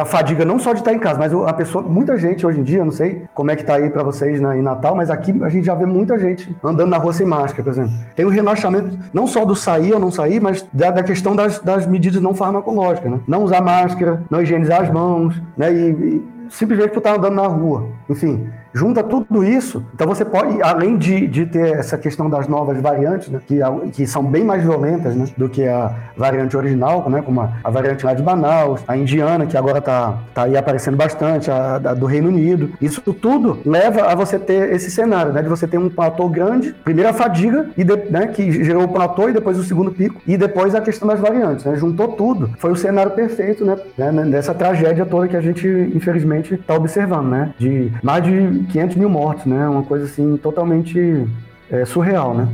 a 0.00 0.04
fadiga 0.04 0.44
não 0.44 0.58
só 0.58 0.72
de 0.72 0.80
estar 0.80 0.92
em 0.92 0.98
casa, 0.98 1.18
mas 1.18 1.32
a 1.32 1.52
pessoa, 1.52 1.82
muita 1.82 2.16
gente 2.16 2.46
hoje 2.46 2.60
em 2.60 2.62
dia, 2.62 2.84
não 2.84 2.92
sei 2.92 3.24
como 3.34 3.50
é 3.50 3.56
que 3.56 3.64
tá 3.64 3.74
aí 3.74 3.90
para 3.90 4.02
vocês 4.02 4.40
né, 4.40 4.58
em 4.58 4.62
Natal, 4.62 4.94
mas 4.94 5.10
aqui 5.10 5.34
a 5.42 5.48
gente 5.48 5.64
já 5.64 5.74
vê 5.74 5.86
muita 5.86 6.18
gente 6.18 6.54
andando 6.62 6.90
na 6.90 6.98
rua 6.98 7.12
sem 7.12 7.26
máscara, 7.26 7.62
por 7.62 7.70
exemplo. 7.70 7.92
Tem 8.14 8.24
o 8.24 8.28
um 8.28 8.32
relaxamento 8.32 8.98
não 9.12 9.26
só 9.26 9.44
do 9.44 9.54
sair 9.54 9.92
ou 9.92 10.00
não 10.00 10.10
sair, 10.10 10.40
mas 10.40 10.66
da, 10.72 10.90
da 10.90 11.02
questão 11.02 11.34
das, 11.34 11.58
das 11.58 11.86
medidas 11.86 12.20
não 12.20 12.34
farmacológicas, 12.34 13.10
né? 13.10 13.20
Não 13.26 13.44
usar 13.44 13.60
máscara, 13.60 14.22
não 14.30 14.42
higienizar 14.42 14.59
as 14.68 14.90
mãos, 14.90 15.40
né? 15.56 15.72
E, 15.72 15.90
e 15.90 16.22
simplesmente 16.50 16.90
por 16.90 16.98
estar 16.98 17.16
andando 17.16 17.34
na 17.34 17.46
rua. 17.46 17.88
Enfim, 18.08 18.48
Junta 18.72 19.02
tudo 19.02 19.42
isso, 19.42 19.84
então 19.92 20.06
você 20.06 20.24
pode, 20.24 20.62
além 20.62 20.96
de, 20.96 21.26
de 21.26 21.44
ter 21.44 21.74
essa 21.74 21.98
questão 21.98 22.30
das 22.30 22.46
novas 22.46 22.80
variantes, 22.80 23.28
né, 23.28 23.40
que, 23.44 23.58
que 23.92 24.06
são 24.06 24.22
bem 24.22 24.44
mais 24.44 24.62
violentas 24.62 25.16
né, 25.16 25.26
do 25.36 25.48
que 25.48 25.66
a 25.66 25.92
variante 26.16 26.56
original, 26.56 27.08
né, 27.10 27.20
como 27.20 27.40
a, 27.40 27.50
a 27.64 27.70
variante 27.70 28.04
lá 28.06 28.14
de 28.14 28.22
Manaus, 28.22 28.80
a 28.86 28.96
indiana, 28.96 29.44
que 29.44 29.56
agora 29.56 29.78
está 29.78 30.18
tá 30.32 30.44
aí 30.44 30.56
aparecendo 30.56 30.96
bastante, 30.96 31.50
a, 31.50 31.76
a, 31.76 31.94
do 31.94 32.06
Reino 32.06 32.28
Unido. 32.28 32.70
Isso 32.80 33.00
tudo 33.12 33.58
leva 33.66 34.02
a 34.02 34.14
você 34.14 34.38
ter 34.38 34.72
esse 34.72 34.90
cenário, 34.90 35.32
né, 35.32 35.42
de 35.42 35.48
você 35.48 35.66
ter 35.66 35.78
um 35.78 35.90
platô 35.90 36.28
grande, 36.28 36.72
primeiro 36.84 37.10
a 37.10 37.12
fadiga, 37.12 37.70
e 37.76 37.82
de, 37.82 37.96
né, 38.08 38.28
que 38.28 38.64
gerou 38.64 38.84
o 38.84 38.88
platô 38.88 39.28
e 39.28 39.32
depois 39.32 39.58
o 39.58 39.64
segundo 39.64 39.90
pico, 39.90 40.20
e 40.26 40.36
depois 40.36 40.76
a 40.76 40.80
questão 40.80 41.08
das 41.08 41.18
variantes. 41.18 41.64
Né, 41.64 41.74
juntou 41.74 42.08
tudo. 42.08 42.50
Foi 42.58 42.70
o 42.70 42.76
cenário 42.76 43.10
perfeito 43.12 43.64
né, 43.64 43.76
né, 43.98 44.24
dessa 44.26 44.54
tragédia 44.54 45.04
toda 45.04 45.26
que 45.26 45.36
a 45.36 45.40
gente, 45.40 45.66
infelizmente, 45.92 46.54
está 46.54 46.74
observando, 46.74 47.28
né, 47.28 47.52
de 47.58 47.90
mais 48.02 48.22
de 48.22 48.59
500 48.64 48.96
mil 48.96 49.08
mortos, 49.08 49.46
né? 49.46 49.68
Uma 49.68 49.82
coisa 49.82 50.04
assim 50.06 50.36
totalmente 50.36 51.26
é, 51.70 51.84
surreal, 51.84 52.34
né? 52.34 52.48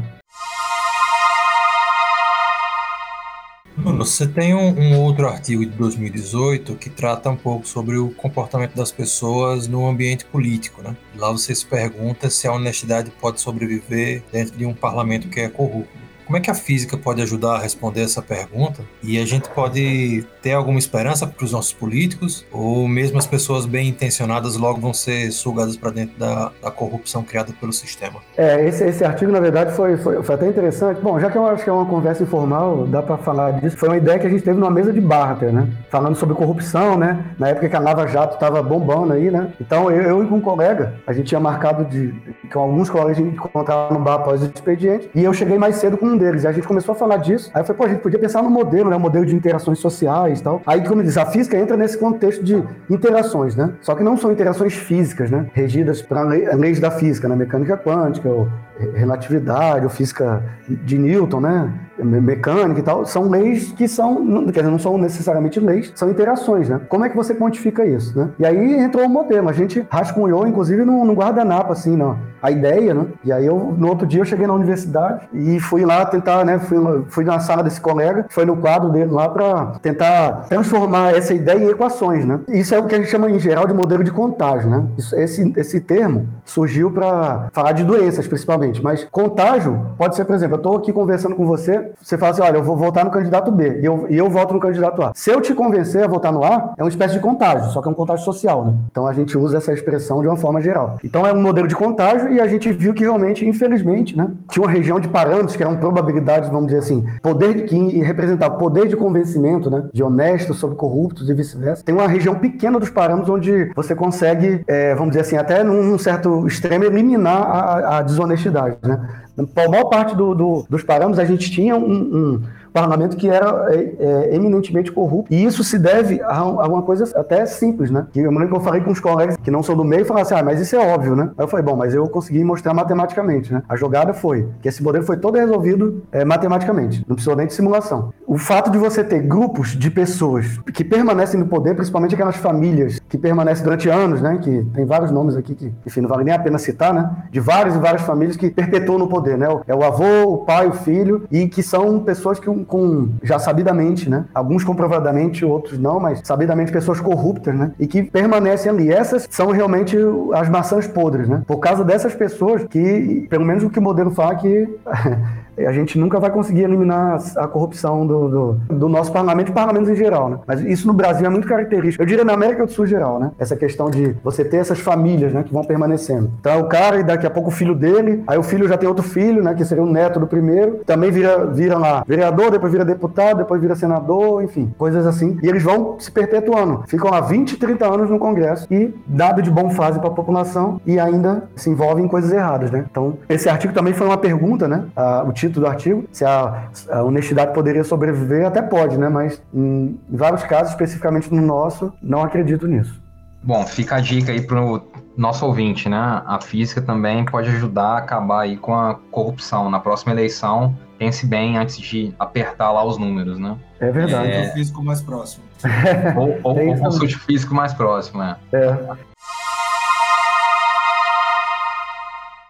Você 3.99 4.27
tem 4.27 4.55
um, 4.55 4.79
um, 4.79 5.01
outro 5.01 5.29
artigo 5.29 5.65
de 5.65 5.73
2018 5.73 6.75
que 6.77 6.89
trata 6.89 7.31
um 7.31 7.37
pouco 7.37 7.67
sobre 7.67 7.97
o 7.97 8.11
comportamento 8.11 8.75
das 8.75 8.91
pessoas 8.91 9.69
no 9.69 9.87
ambiente 9.87 10.25
político, 10.25 10.83
né? 10.83 10.97
Lá 11.17 11.31
você 11.31 11.55
se 11.55 11.65
pergunta 11.65 12.31
se 12.31 12.47
a 12.49 12.53
honestidade 12.53 13.11
pode 13.21 13.41
sobreviver 13.41 14.23
dentro 14.33 14.57
de 14.57 14.65
um 14.65 14.75
parlamento 14.75 15.29
que 15.29 15.41
é 15.41 15.49
corrupto. 15.49 16.06
Como 16.27 16.37
é 16.37 16.41
que 16.41 16.51
a 16.51 16.55
física 16.55 16.97
pode 16.97 17.23
ajudar 17.23 17.55
a 17.55 17.59
responder 17.59 18.01
essa 18.01 18.21
pergunta? 18.21 18.83
E 19.01 19.17
a 19.17 19.25
gente 19.25 19.49
pode 19.51 20.27
ter 20.43 20.55
alguma 20.55 20.77
esperança 20.77 21.25
para 21.25 21.45
os 21.45 21.53
nossos 21.53 21.73
políticos? 21.73 22.45
Ou 22.51 22.89
mesmo 22.89 23.17
as 23.17 23.29
pessoas 23.29 23.65
bem 23.65 23.89
intencionadas 23.89 24.57
logo 24.57 24.81
vão 24.81 24.93
ser 24.93 25.31
sugadas 25.31 25.77
para 25.77 25.91
dentro 25.91 26.19
da, 26.19 26.51
da, 26.61 26.71
corrupção 26.73 27.23
criada 27.23 27.53
pelo 27.61 27.73
sistema? 27.73 28.17
É, 28.37 28.67
esse, 28.67 28.83
esse 28.83 29.05
artigo, 29.05 29.31
na 29.31 29.39
verdade, 29.39 29.73
foi, 29.73 29.97
foi, 29.97 30.21
foi, 30.21 30.35
até 30.35 30.49
interessante. 30.49 31.01
Bom, 31.01 31.21
já 31.21 31.31
que 31.31 31.39
eu 31.39 31.47
acho 31.47 31.63
que 31.63 31.71
é 31.71 31.73
uma 31.73 31.87
conversa 31.87 32.25
informal, 32.25 32.89
dá 32.89 33.03
para 33.03 33.17
falar 33.19 33.53
disso. 33.61 33.77
Foi 33.77 33.89
uma 33.89 33.97
ideia 33.97 34.19
que 34.19 34.27
a 34.27 34.31
gente 34.31 34.43
teve 34.43 34.59
numa 34.59 34.71
mesa 34.71 34.93
de 34.93 35.01
bar, 35.01 35.39
né? 35.41 35.69
Falando 35.91 36.17
sobre 36.17 36.35
corrupção, 36.35 36.99
né? 36.99 37.25
Na 37.39 37.51
época 37.51 37.69
que 37.69 37.77
a 37.77 37.81
Lava 37.81 38.05
Jato 38.09 38.35
estava 38.35 38.61
bombando 38.65 39.13
aí, 39.13 39.31
né? 39.31 39.53
Então, 39.61 39.93
eu, 39.93 40.03
eu 40.03 40.25
e 40.25 40.27
um 40.27 40.41
colega, 40.41 40.95
a 41.07 41.13
gente 41.13 41.27
tinha 41.27 41.41
marcado 41.41 41.85
de, 41.85 42.13
com 42.53 42.59
alguns 42.59 42.91
colegas 42.91 43.17
de 43.17 43.23
encontrar 43.23 43.93
no 43.93 44.01
bar 44.01 44.15
após 44.15 44.43
o 44.43 44.47
expediente. 44.47 45.09
E 45.15 45.23
eu 45.23 45.33
cheguei 45.33 45.57
mais 45.57 45.77
cedo 45.77 45.97
com 45.97 46.16
um 46.17 46.19
deles. 46.19 46.45
E 46.45 46.47
a 46.47 46.53
gente 46.53 46.67
começou 46.67 46.95
a 46.95 46.97
falar 46.97 47.19
disso. 47.19 47.51
Aí 47.55 47.61
eu 47.61 47.65
falei, 47.65 47.79
pô, 47.79 47.85
a 47.85 47.89
gente 47.89 48.01
podia 48.01 48.19
pensar 48.19 48.43
no 48.43 48.51
modelo, 48.51 48.91
né? 48.91 48.97
O 48.97 49.01
modelo 49.01 49.25
de 49.25 49.37
interações 49.37 49.79
sociais 49.79 50.41
e 50.41 50.43
tal. 50.43 50.63
Aí, 50.67 50.87
como 50.87 51.03
disse, 51.03 51.19
a 51.19 51.27
física 51.27 51.57
entra 51.57 51.77
nesse 51.77 51.99
contexto 51.99 52.43
de 52.43 52.63
interações, 52.91 53.55
né? 53.55 53.73
Só 53.81 53.95
que 53.95 54.03
não 54.03 54.17
são 54.17 54.33
interações 54.33 54.75
físicas, 54.75 55.31
né? 55.31 55.47
Regidas 55.53 56.03
para 56.03 56.23
leis 56.23 56.81
da 56.81 56.91
física, 56.91 57.29
né? 57.29 57.37
Mecânica 57.37 57.77
quântica, 57.77 58.29
ou 58.29 58.49
relatividade, 58.95 59.85
ou 59.85 59.91
física 59.91 60.43
de 60.69 60.99
Newton, 60.99 61.41
né? 61.41 61.73
mecânica 62.05 62.81
e 62.81 62.83
tal, 62.83 63.07
são 63.07 63.29
leis 63.29 63.73
que 63.73 63.89
são, 63.89 64.45
quer 64.47 64.61
dizer, 64.61 64.71
não 64.71 64.79
são 64.79 64.99
necessariamente 64.99 65.59
leis, 65.59 65.93
são 65.95 66.11
interações, 66.11 66.69
né? 66.69 66.81
Como 66.89 67.05
é 67.05 67.09
que 67.09 67.17
você 67.17 67.35
quantifica 67.35 67.85
isso, 67.85 68.19
né? 68.19 68.29
E 68.39 68.45
aí 68.45 68.75
entrou 68.75 69.07
o 69.07 69.09
modelo, 69.09 69.49
a 69.49 69.53
gente 69.53 69.87
rascunhou, 69.91 70.47
inclusive, 70.47 70.85
no, 70.85 71.05
no 71.05 71.15
guardanapo, 71.15 71.73
assim, 71.73 71.97
não, 71.97 72.19
a 72.43 72.51
ideia, 72.51 72.93
né? 72.93 73.07
E 73.25 73.33
aí 73.33 73.47
eu, 73.47 73.75
no 73.77 73.89
outro 73.89 74.07
dia 74.07 74.21
eu 74.21 74.25
cheguei 74.25 74.47
na 74.47 74.55
universidade 74.55 75.29
e 75.33 75.59
fui 75.61 75.85
lá 75.85 76.05
tentar, 76.05 76.45
né? 76.45 76.59
Fui, 76.59 76.77
fui 77.09 77.25
na 77.25 77.41
sala 77.41 77.63
desse 77.63 77.81
colega, 77.81 78.27
foi 78.29 78.45
no 78.45 78.57
quadro 78.57 78.91
dele 78.91 79.11
lá 79.11 79.29
para 79.29 79.67
tentar 79.83 80.47
transformar 80.49 81.15
essa 81.15 81.33
ideia 81.35 81.59
em 81.59 81.69
equações, 81.69 82.25
né? 82.25 82.41
Isso 82.49 82.75
é 82.75 82.79
o 82.79 82.87
que 82.87 82.95
a 82.95 82.99
gente 82.99 83.11
chama 83.11 83.31
em 83.31 83.39
geral 83.39 83.67
de 83.67 83.75
modelo 83.75 84.05
de 84.05 84.11
contágio, 84.11 84.69
né? 84.69 84.85
Isso, 84.99 85.17
esse, 85.17 85.53
esse 85.57 85.81
termo 85.81 86.29
surgiu 86.45 86.91
para 86.91 87.49
falar 87.53 87.73
de 87.73 87.85
doenças, 87.85 88.27
principalmente, 88.27 88.66
mas 88.83 89.05
contágio 89.11 89.87
pode 89.97 90.17
ser, 90.17 90.25
por 90.25 90.35
exemplo, 90.35 90.55
eu 90.55 90.59
estou 90.59 90.77
aqui 90.77 90.93
conversando 90.93 91.35
com 91.35 91.47
você, 91.47 91.91
você 92.01 92.17
fala 92.17 92.33
assim, 92.33 92.43
olha, 92.43 92.57
eu 92.59 92.63
vou 92.63 92.77
votar 92.77 93.05
no 93.05 93.11
candidato 93.11 93.51
B 93.51 93.81
e 93.81 93.85
eu, 93.85 94.07
e 94.09 94.17
eu 94.17 94.29
voto 94.29 94.55
no 94.55 94.61
candidato 94.61 95.03
A. 95.03 95.13
Se 95.15 95.31
eu 95.31 95.41
te 95.41 95.55
convencer 95.55 96.05
a 96.05 96.09
votar 96.09 96.33
no 96.33 96.45
A, 96.45 96.75
é 96.77 96.83
uma 96.83 96.89
espécie 96.89 97.15
de 97.15 97.21
contágio, 97.21 97.71
só 97.71 97.81
que 97.81 97.89
é 97.89 97.91
um 97.91 97.95
contágio 97.95 98.25
social, 98.25 98.65
né? 98.65 98.75
Então 98.91 99.07
a 99.07 99.13
gente 99.13 99.37
usa 99.37 99.59
essa 99.59 99.73
expressão 99.73 100.21
de 100.21 100.29
uma 100.29 100.37
forma 100.37 100.61
geral. 100.61 100.99
Então 101.05 101.27
é 101.27 101.33
um 101.33 101.41
modelo 101.41 101.69
de 101.69 101.77
contágio 101.77 102.33
e 102.33 102.41
a 102.41 102.47
gente 102.47 102.73
viu 102.73 102.95
que 102.95 103.03
realmente, 103.03 103.47
infelizmente, 103.47 104.17
né, 104.17 104.31
tinha 104.51 104.65
uma 104.65 104.71
região 104.71 104.99
de 105.01 105.09
parâmetros 105.09 105.57
que 105.57 105.63
eram 105.63 105.77
probabilidades, 105.77 106.49
vamos 106.49 106.67
dizer 106.67 106.79
assim, 106.79 107.05
poder 107.23 107.55
de 107.55 107.63
que 107.63 107.99
representava 108.01 108.57
poder 108.57 108.89
de 108.89 108.97
convencimento, 108.97 109.71
né, 109.71 109.85
de 109.93 110.03
honestos 110.03 110.59
sobre 110.59 110.77
corruptos 110.77 111.29
e 111.29 111.35
vice-versa. 111.35 111.83
Tem 111.85 111.95
uma 111.95 112.09
região 112.09 112.35
pequena 112.35 112.79
dos 112.79 112.91
parâmetros 112.91 113.31
onde 113.31 113.71
você 113.75 113.95
consegue, 113.95 114.63
é, 114.67 114.95
vamos 114.95 115.11
dizer 115.11 115.21
assim, 115.21 115.37
até 115.37 115.63
num 115.63 115.99
certo 115.99 116.47
extremo 116.47 116.85
eliminar 116.85 117.43
a, 117.43 117.99
a 117.99 118.03
desonestidade, 118.03 118.56
né? 118.83 119.23
A 119.57 119.69
maior 119.69 119.85
parte 119.85 120.17
do, 120.17 120.35
do, 120.35 120.67
dos 120.69 120.83
parâmetros 120.83 121.19
a 121.19 121.25
gente 121.25 121.51
tinha 121.51 121.77
um, 121.77 121.93
um 121.93 122.43
parlamento 122.77 123.17
que 123.17 123.27
era 123.27 123.69
é, 123.71 123.95
é, 123.99 124.35
eminentemente 124.37 124.93
corrupto. 124.93 125.33
E 125.33 125.43
isso 125.43 125.65
se 125.65 125.79
deve 125.79 126.21
a, 126.21 126.37
a, 126.37 126.69
uma 126.69 126.83
coisa 126.83 127.11
até 127.19 127.47
simples, 127.47 127.91
né? 127.91 128.07
Que 128.13 128.21
eu 128.21 128.31
lembro 128.31 128.49
que 128.49 128.55
eu 128.55 128.61
falei 128.61 128.83
com 128.83 128.91
uns 128.91 129.01
colegas 129.01 129.35
que 129.43 129.51
não 129.51 129.63
são 129.63 129.75
do 129.75 129.83
meio 129.83 130.03
e 130.03 130.05
falaram 130.05 130.27
assim: 130.27 130.35
ah, 130.35 130.43
mas 130.43 130.61
isso 130.61 130.77
é 130.77 130.79
óbvio, 130.79 131.17
né? 131.17 131.31
Aí 131.39 131.45
eu 131.45 131.49
falei: 131.49 131.65
bom, 131.65 131.75
mas 131.75 131.95
eu 131.95 132.07
consegui 132.07 132.45
mostrar 132.45 132.75
matematicamente, 132.75 133.51
né? 133.51 133.63
A 133.67 133.77
jogada 133.77 134.13
foi 134.13 134.49
que 134.61 134.69
esse 134.69 134.83
modelo 134.83 135.05
foi 135.05 135.17
todo 135.17 135.39
resolvido 135.39 136.03
é, 136.13 136.23
matematicamente, 136.23 137.03
não 137.09 137.17
precisou 137.17 137.35
nem 137.35 137.47
de 137.47 137.55
simulação. 137.55 138.13
O 138.27 138.37
fato 138.37 138.71
de 138.71 138.77
você 138.77 139.03
ter 139.03 139.21
grupos 139.23 139.71
de 139.71 139.91
pessoas 139.91 140.59
que 140.75 140.85
permanecem 140.85 141.41
no 141.41 141.47
poder, 141.47 141.75
principalmente 141.75 142.15
aquelas 142.15 142.37
famílias 142.37 143.01
que 143.09 143.17
permanecem 143.17 143.65
durante 143.65 143.89
anos, 143.89 144.21
né? 144.21 144.39
Que 144.43 144.67
tem 144.75 144.85
vários 144.85 145.11
nomes 145.11 145.35
aqui 145.35 145.55
que, 145.55 145.73
enfim, 145.87 146.03
não 146.03 146.11
vale 146.11 146.25
nem 146.25 146.35
a 146.35 146.39
pena 146.39 146.59
citar, 146.59 146.93
né? 146.93 147.11
De 147.31 147.41
várias 147.41 147.75
e 147.75 147.79
várias 147.79 148.03
famílias 148.03 148.37
que 148.37 148.51
perpetuam 148.51 148.99
no 148.99 149.09
poder, 149.09 149.39
né? 149.39 149.47
É 149.67 149.75
o 149.75 149.83
avô, 149.83 150.35
o 150.35 150.39
pai, 150.45 150.67
o 150.67 150.73
filho, 150.73 151.27
e 151.31 151.49
que 151.49 151.63
são 151.63 152.01
pessoas 152.01 152.39
que 152.39 152.51
com 152.67 153.11
já 153.23 153.39
sabidamente, 153.39 154.09
né? 154.09 154.25
Alguns 154.35 154.65
comprovadamente, 154.65 155.45
outros 155.45 155.79
não, 155.79 156.01
mas 156.01 156.21
sabidamente 156.25 156.73
pessoas 156.73 157.01
corruptas, 157.01 157.55
né? 157.55 157.73
E 157.79 157.87
que 157.87 158.03
permanecem 158.03 158.71
ali. 158.71 158.93
Essas 158.93 159.27
são 159.31 159.51
realmente 159.51 159.97
as 160.35 160.49
maçãs 160.49 160.87
podres, 160.87 161.29
né? 161.29 161.43
Por 161.47 161.59
causa 161.59 161.85
dessas 161.85 162.15
pessoas 162.15 162.65
que, 162.65 163.27
pelo 163.29 163.45
menos 163.45 163.63
o 163.63 163.71
que 163.71 163.79
o 163.79 163.83
modelo 163.83 164.11
fala 164.11 164.35
que 164.37 164.69
a 165.59 165.73
gente 165.73 165.99
nunca 165.99 166.19
vai 166.19 166.31
conseguir 166.31 166.63
eliminar 166.63 167.19
a 167.37 167.47
corrupção 167.47 168.07
do, 168.07 168.29
do, 168.29 168.53
do 168.75 168.89
nosso 168.89 169.13
parlamento 169.13 169.51
e 169.51 169.53
parlamentos 169.53 169.89
em 169.89 169.97
geral, 169.97 170.29
né? 170.29 170.39
Mas 170.47 170.61
isso 170.61 170.87
no 170.87 170.93
Brasil 170.93 171.27
é 171.27 171.31
muito 171.31 171.49
característico. 171.49 172.03
Eu 172.03 172.07
diria 172.07 172.25
na 172.25 172.33
América 172.33 172.67
do 172.67 172.73
Sul 172.73 172.87
geral, 172.87 173.19
né? 173.19 173.31
Essa 173.39 173.57
questão 173.57 173.91
de 173.91 174.17
você 174.23 174.45
ter 174.45 174.59
essas 174.59 174.79
famílias, 174.79 175.33
né? 175.33 175.43
Que 175.43 175.53
vão 175.53 175.65
permanecendo. 175.65 176.31
Então 176.41 176.53
é 176.53 176.57
o 176.57 176.69
cara 176.69 177.01
e 177.01 177.05
daqui 177.05 177.27
a 177.27 177.31
pouco 177.31 177.49
o 177.49 177.53
filho 177.53 177.75
dele, 177.75 178.23
aí 178.27 178.39
o 178.39 178.43
filho 178.43 178.69
já 178.69 178.77
tem 178.77 178.89
outro 178.89 179.05
filho, 179.05 179.43
né? 179.43 179.55
Que 179.55 179.65
seria 179.65 179.85
o 179.85 179.91
neto 179.91 180.21
do 180.21 180.27
primeiro, 180.27 180.81
também 180.85 181.11
vira, 181.11 181.47
vira 181.47 181.79
lá 181.79 182.05
vereador, 182.07 182.51
depois 182.51 182.73
vira 182.73 182.85
deputado, 182.85 183.39
depois 183.39 183.61
vira 183.61 183.75
senador, 183.75 184.43
enfim, 184.43 184.73
coisas 184.77 185.07
assim. 185.07 185.39
E 185.43 185.49
eles 185.49 185.63
vão 185.63 185.97
se 185.99 186.11
perpetuando. 186.11 186.85
Ficam 186.87 187.11
lá 187.11 187.21
20, 187.21 187.57
30 187.57 187.87
anos 187.87 188.11
no 188.11 188.19
Congresso 188.19 188.67
e 188.71 188.95
dado 189.07 189.43
de 189.43 189.51
bom 189.51 189.71
fase 189.71 189.99
para 189.99 190.09
a 190.09 190.13
população 190.13 190.81
e 190.87 190.99
ainda 190.99 191.45
se 191.55 191.71
envolvem 191.71 192.05
em 192.05 192.09
coisas 192.09 192.33
erradas, 192.33 192.71
né? 192.71 192.85
Então, 192.91 193.19
esse 193.29 193.49
artigo 193.49 193.73
também 193.73 193.95
foi 193.95 194.07
uma 194.07 194.19
pergunta, 194.19 194.69
né? 194.69 194.85
Ah, 194.95 195.25
o 195.27 195.33
do 195.49 195.67
artigo, 195.67 196.07
se 196.13 196.25
a, 196.25 196.69
a, 196.91 197.03
honestidade 197.03 197.55
poderia 197.55 197.85
sobreviver, 197.85 198.47
até 198.47 198.63
pode, 198.63 198.99
né? 198.99 199.09
Mas 199.09 199.43
em, 199.53 199.99
vários 200.09 200.43
casos, 200.43 200.71
especificamente 200.71 201.33
no 201.33 201.43
nosso, 201.43 201.93
não 202.03 202.23
acredito 202.23 202.67
nisso. 202.67 203.01
Bom, 203.43 203.65
fica 203.65 203.97
a 203.97 204.01
dica 204.01 204.33
aí 204.33 204.41
pro 204.41 204.83
nosso 205.17 205.47
ouvinte, 205.47 205.89
né? 205.89 206.23
A 206.27 206.41
física 206.41 206.83
também 206.83 207.25
pode 207.25 207.49
ajudar 207.49 207.95
a 207.95 207.99
acabar 207.99 208.43
aí 208.43 208.57
com 208.57 208.75
a 208.75 208.95
corrupção. 209.11 209.71
Na 209.71 209.79
próxima 209.81 210.13
eleição, 210.13 210.77
pense 210.99 211.27
bem 211.27 211.57
antes 211.57 211.79
de 211.79 212.13
apertar 212.19 212.73
lá 212.73 212.85
os 212.85 212.99
números, 212.99 213.39
né? 213.39 213.57
É 213.81 213.91
verdade. 213.91 214.33
É... 214.33 214.49
O 214.49 214.53
físico 214.53 214.83
mais 214.83 215.01
próximo. 215.01 215.45
ou 216.17 216.39
ou, 216.43 216.69
ou 216.69 216.77
consulte 216.77 217.17
físico 217.19 217.55
mais 217.55 217.73
próximo, 217.73 218.19
né? 218.19 218.37
É. 218.53 219.07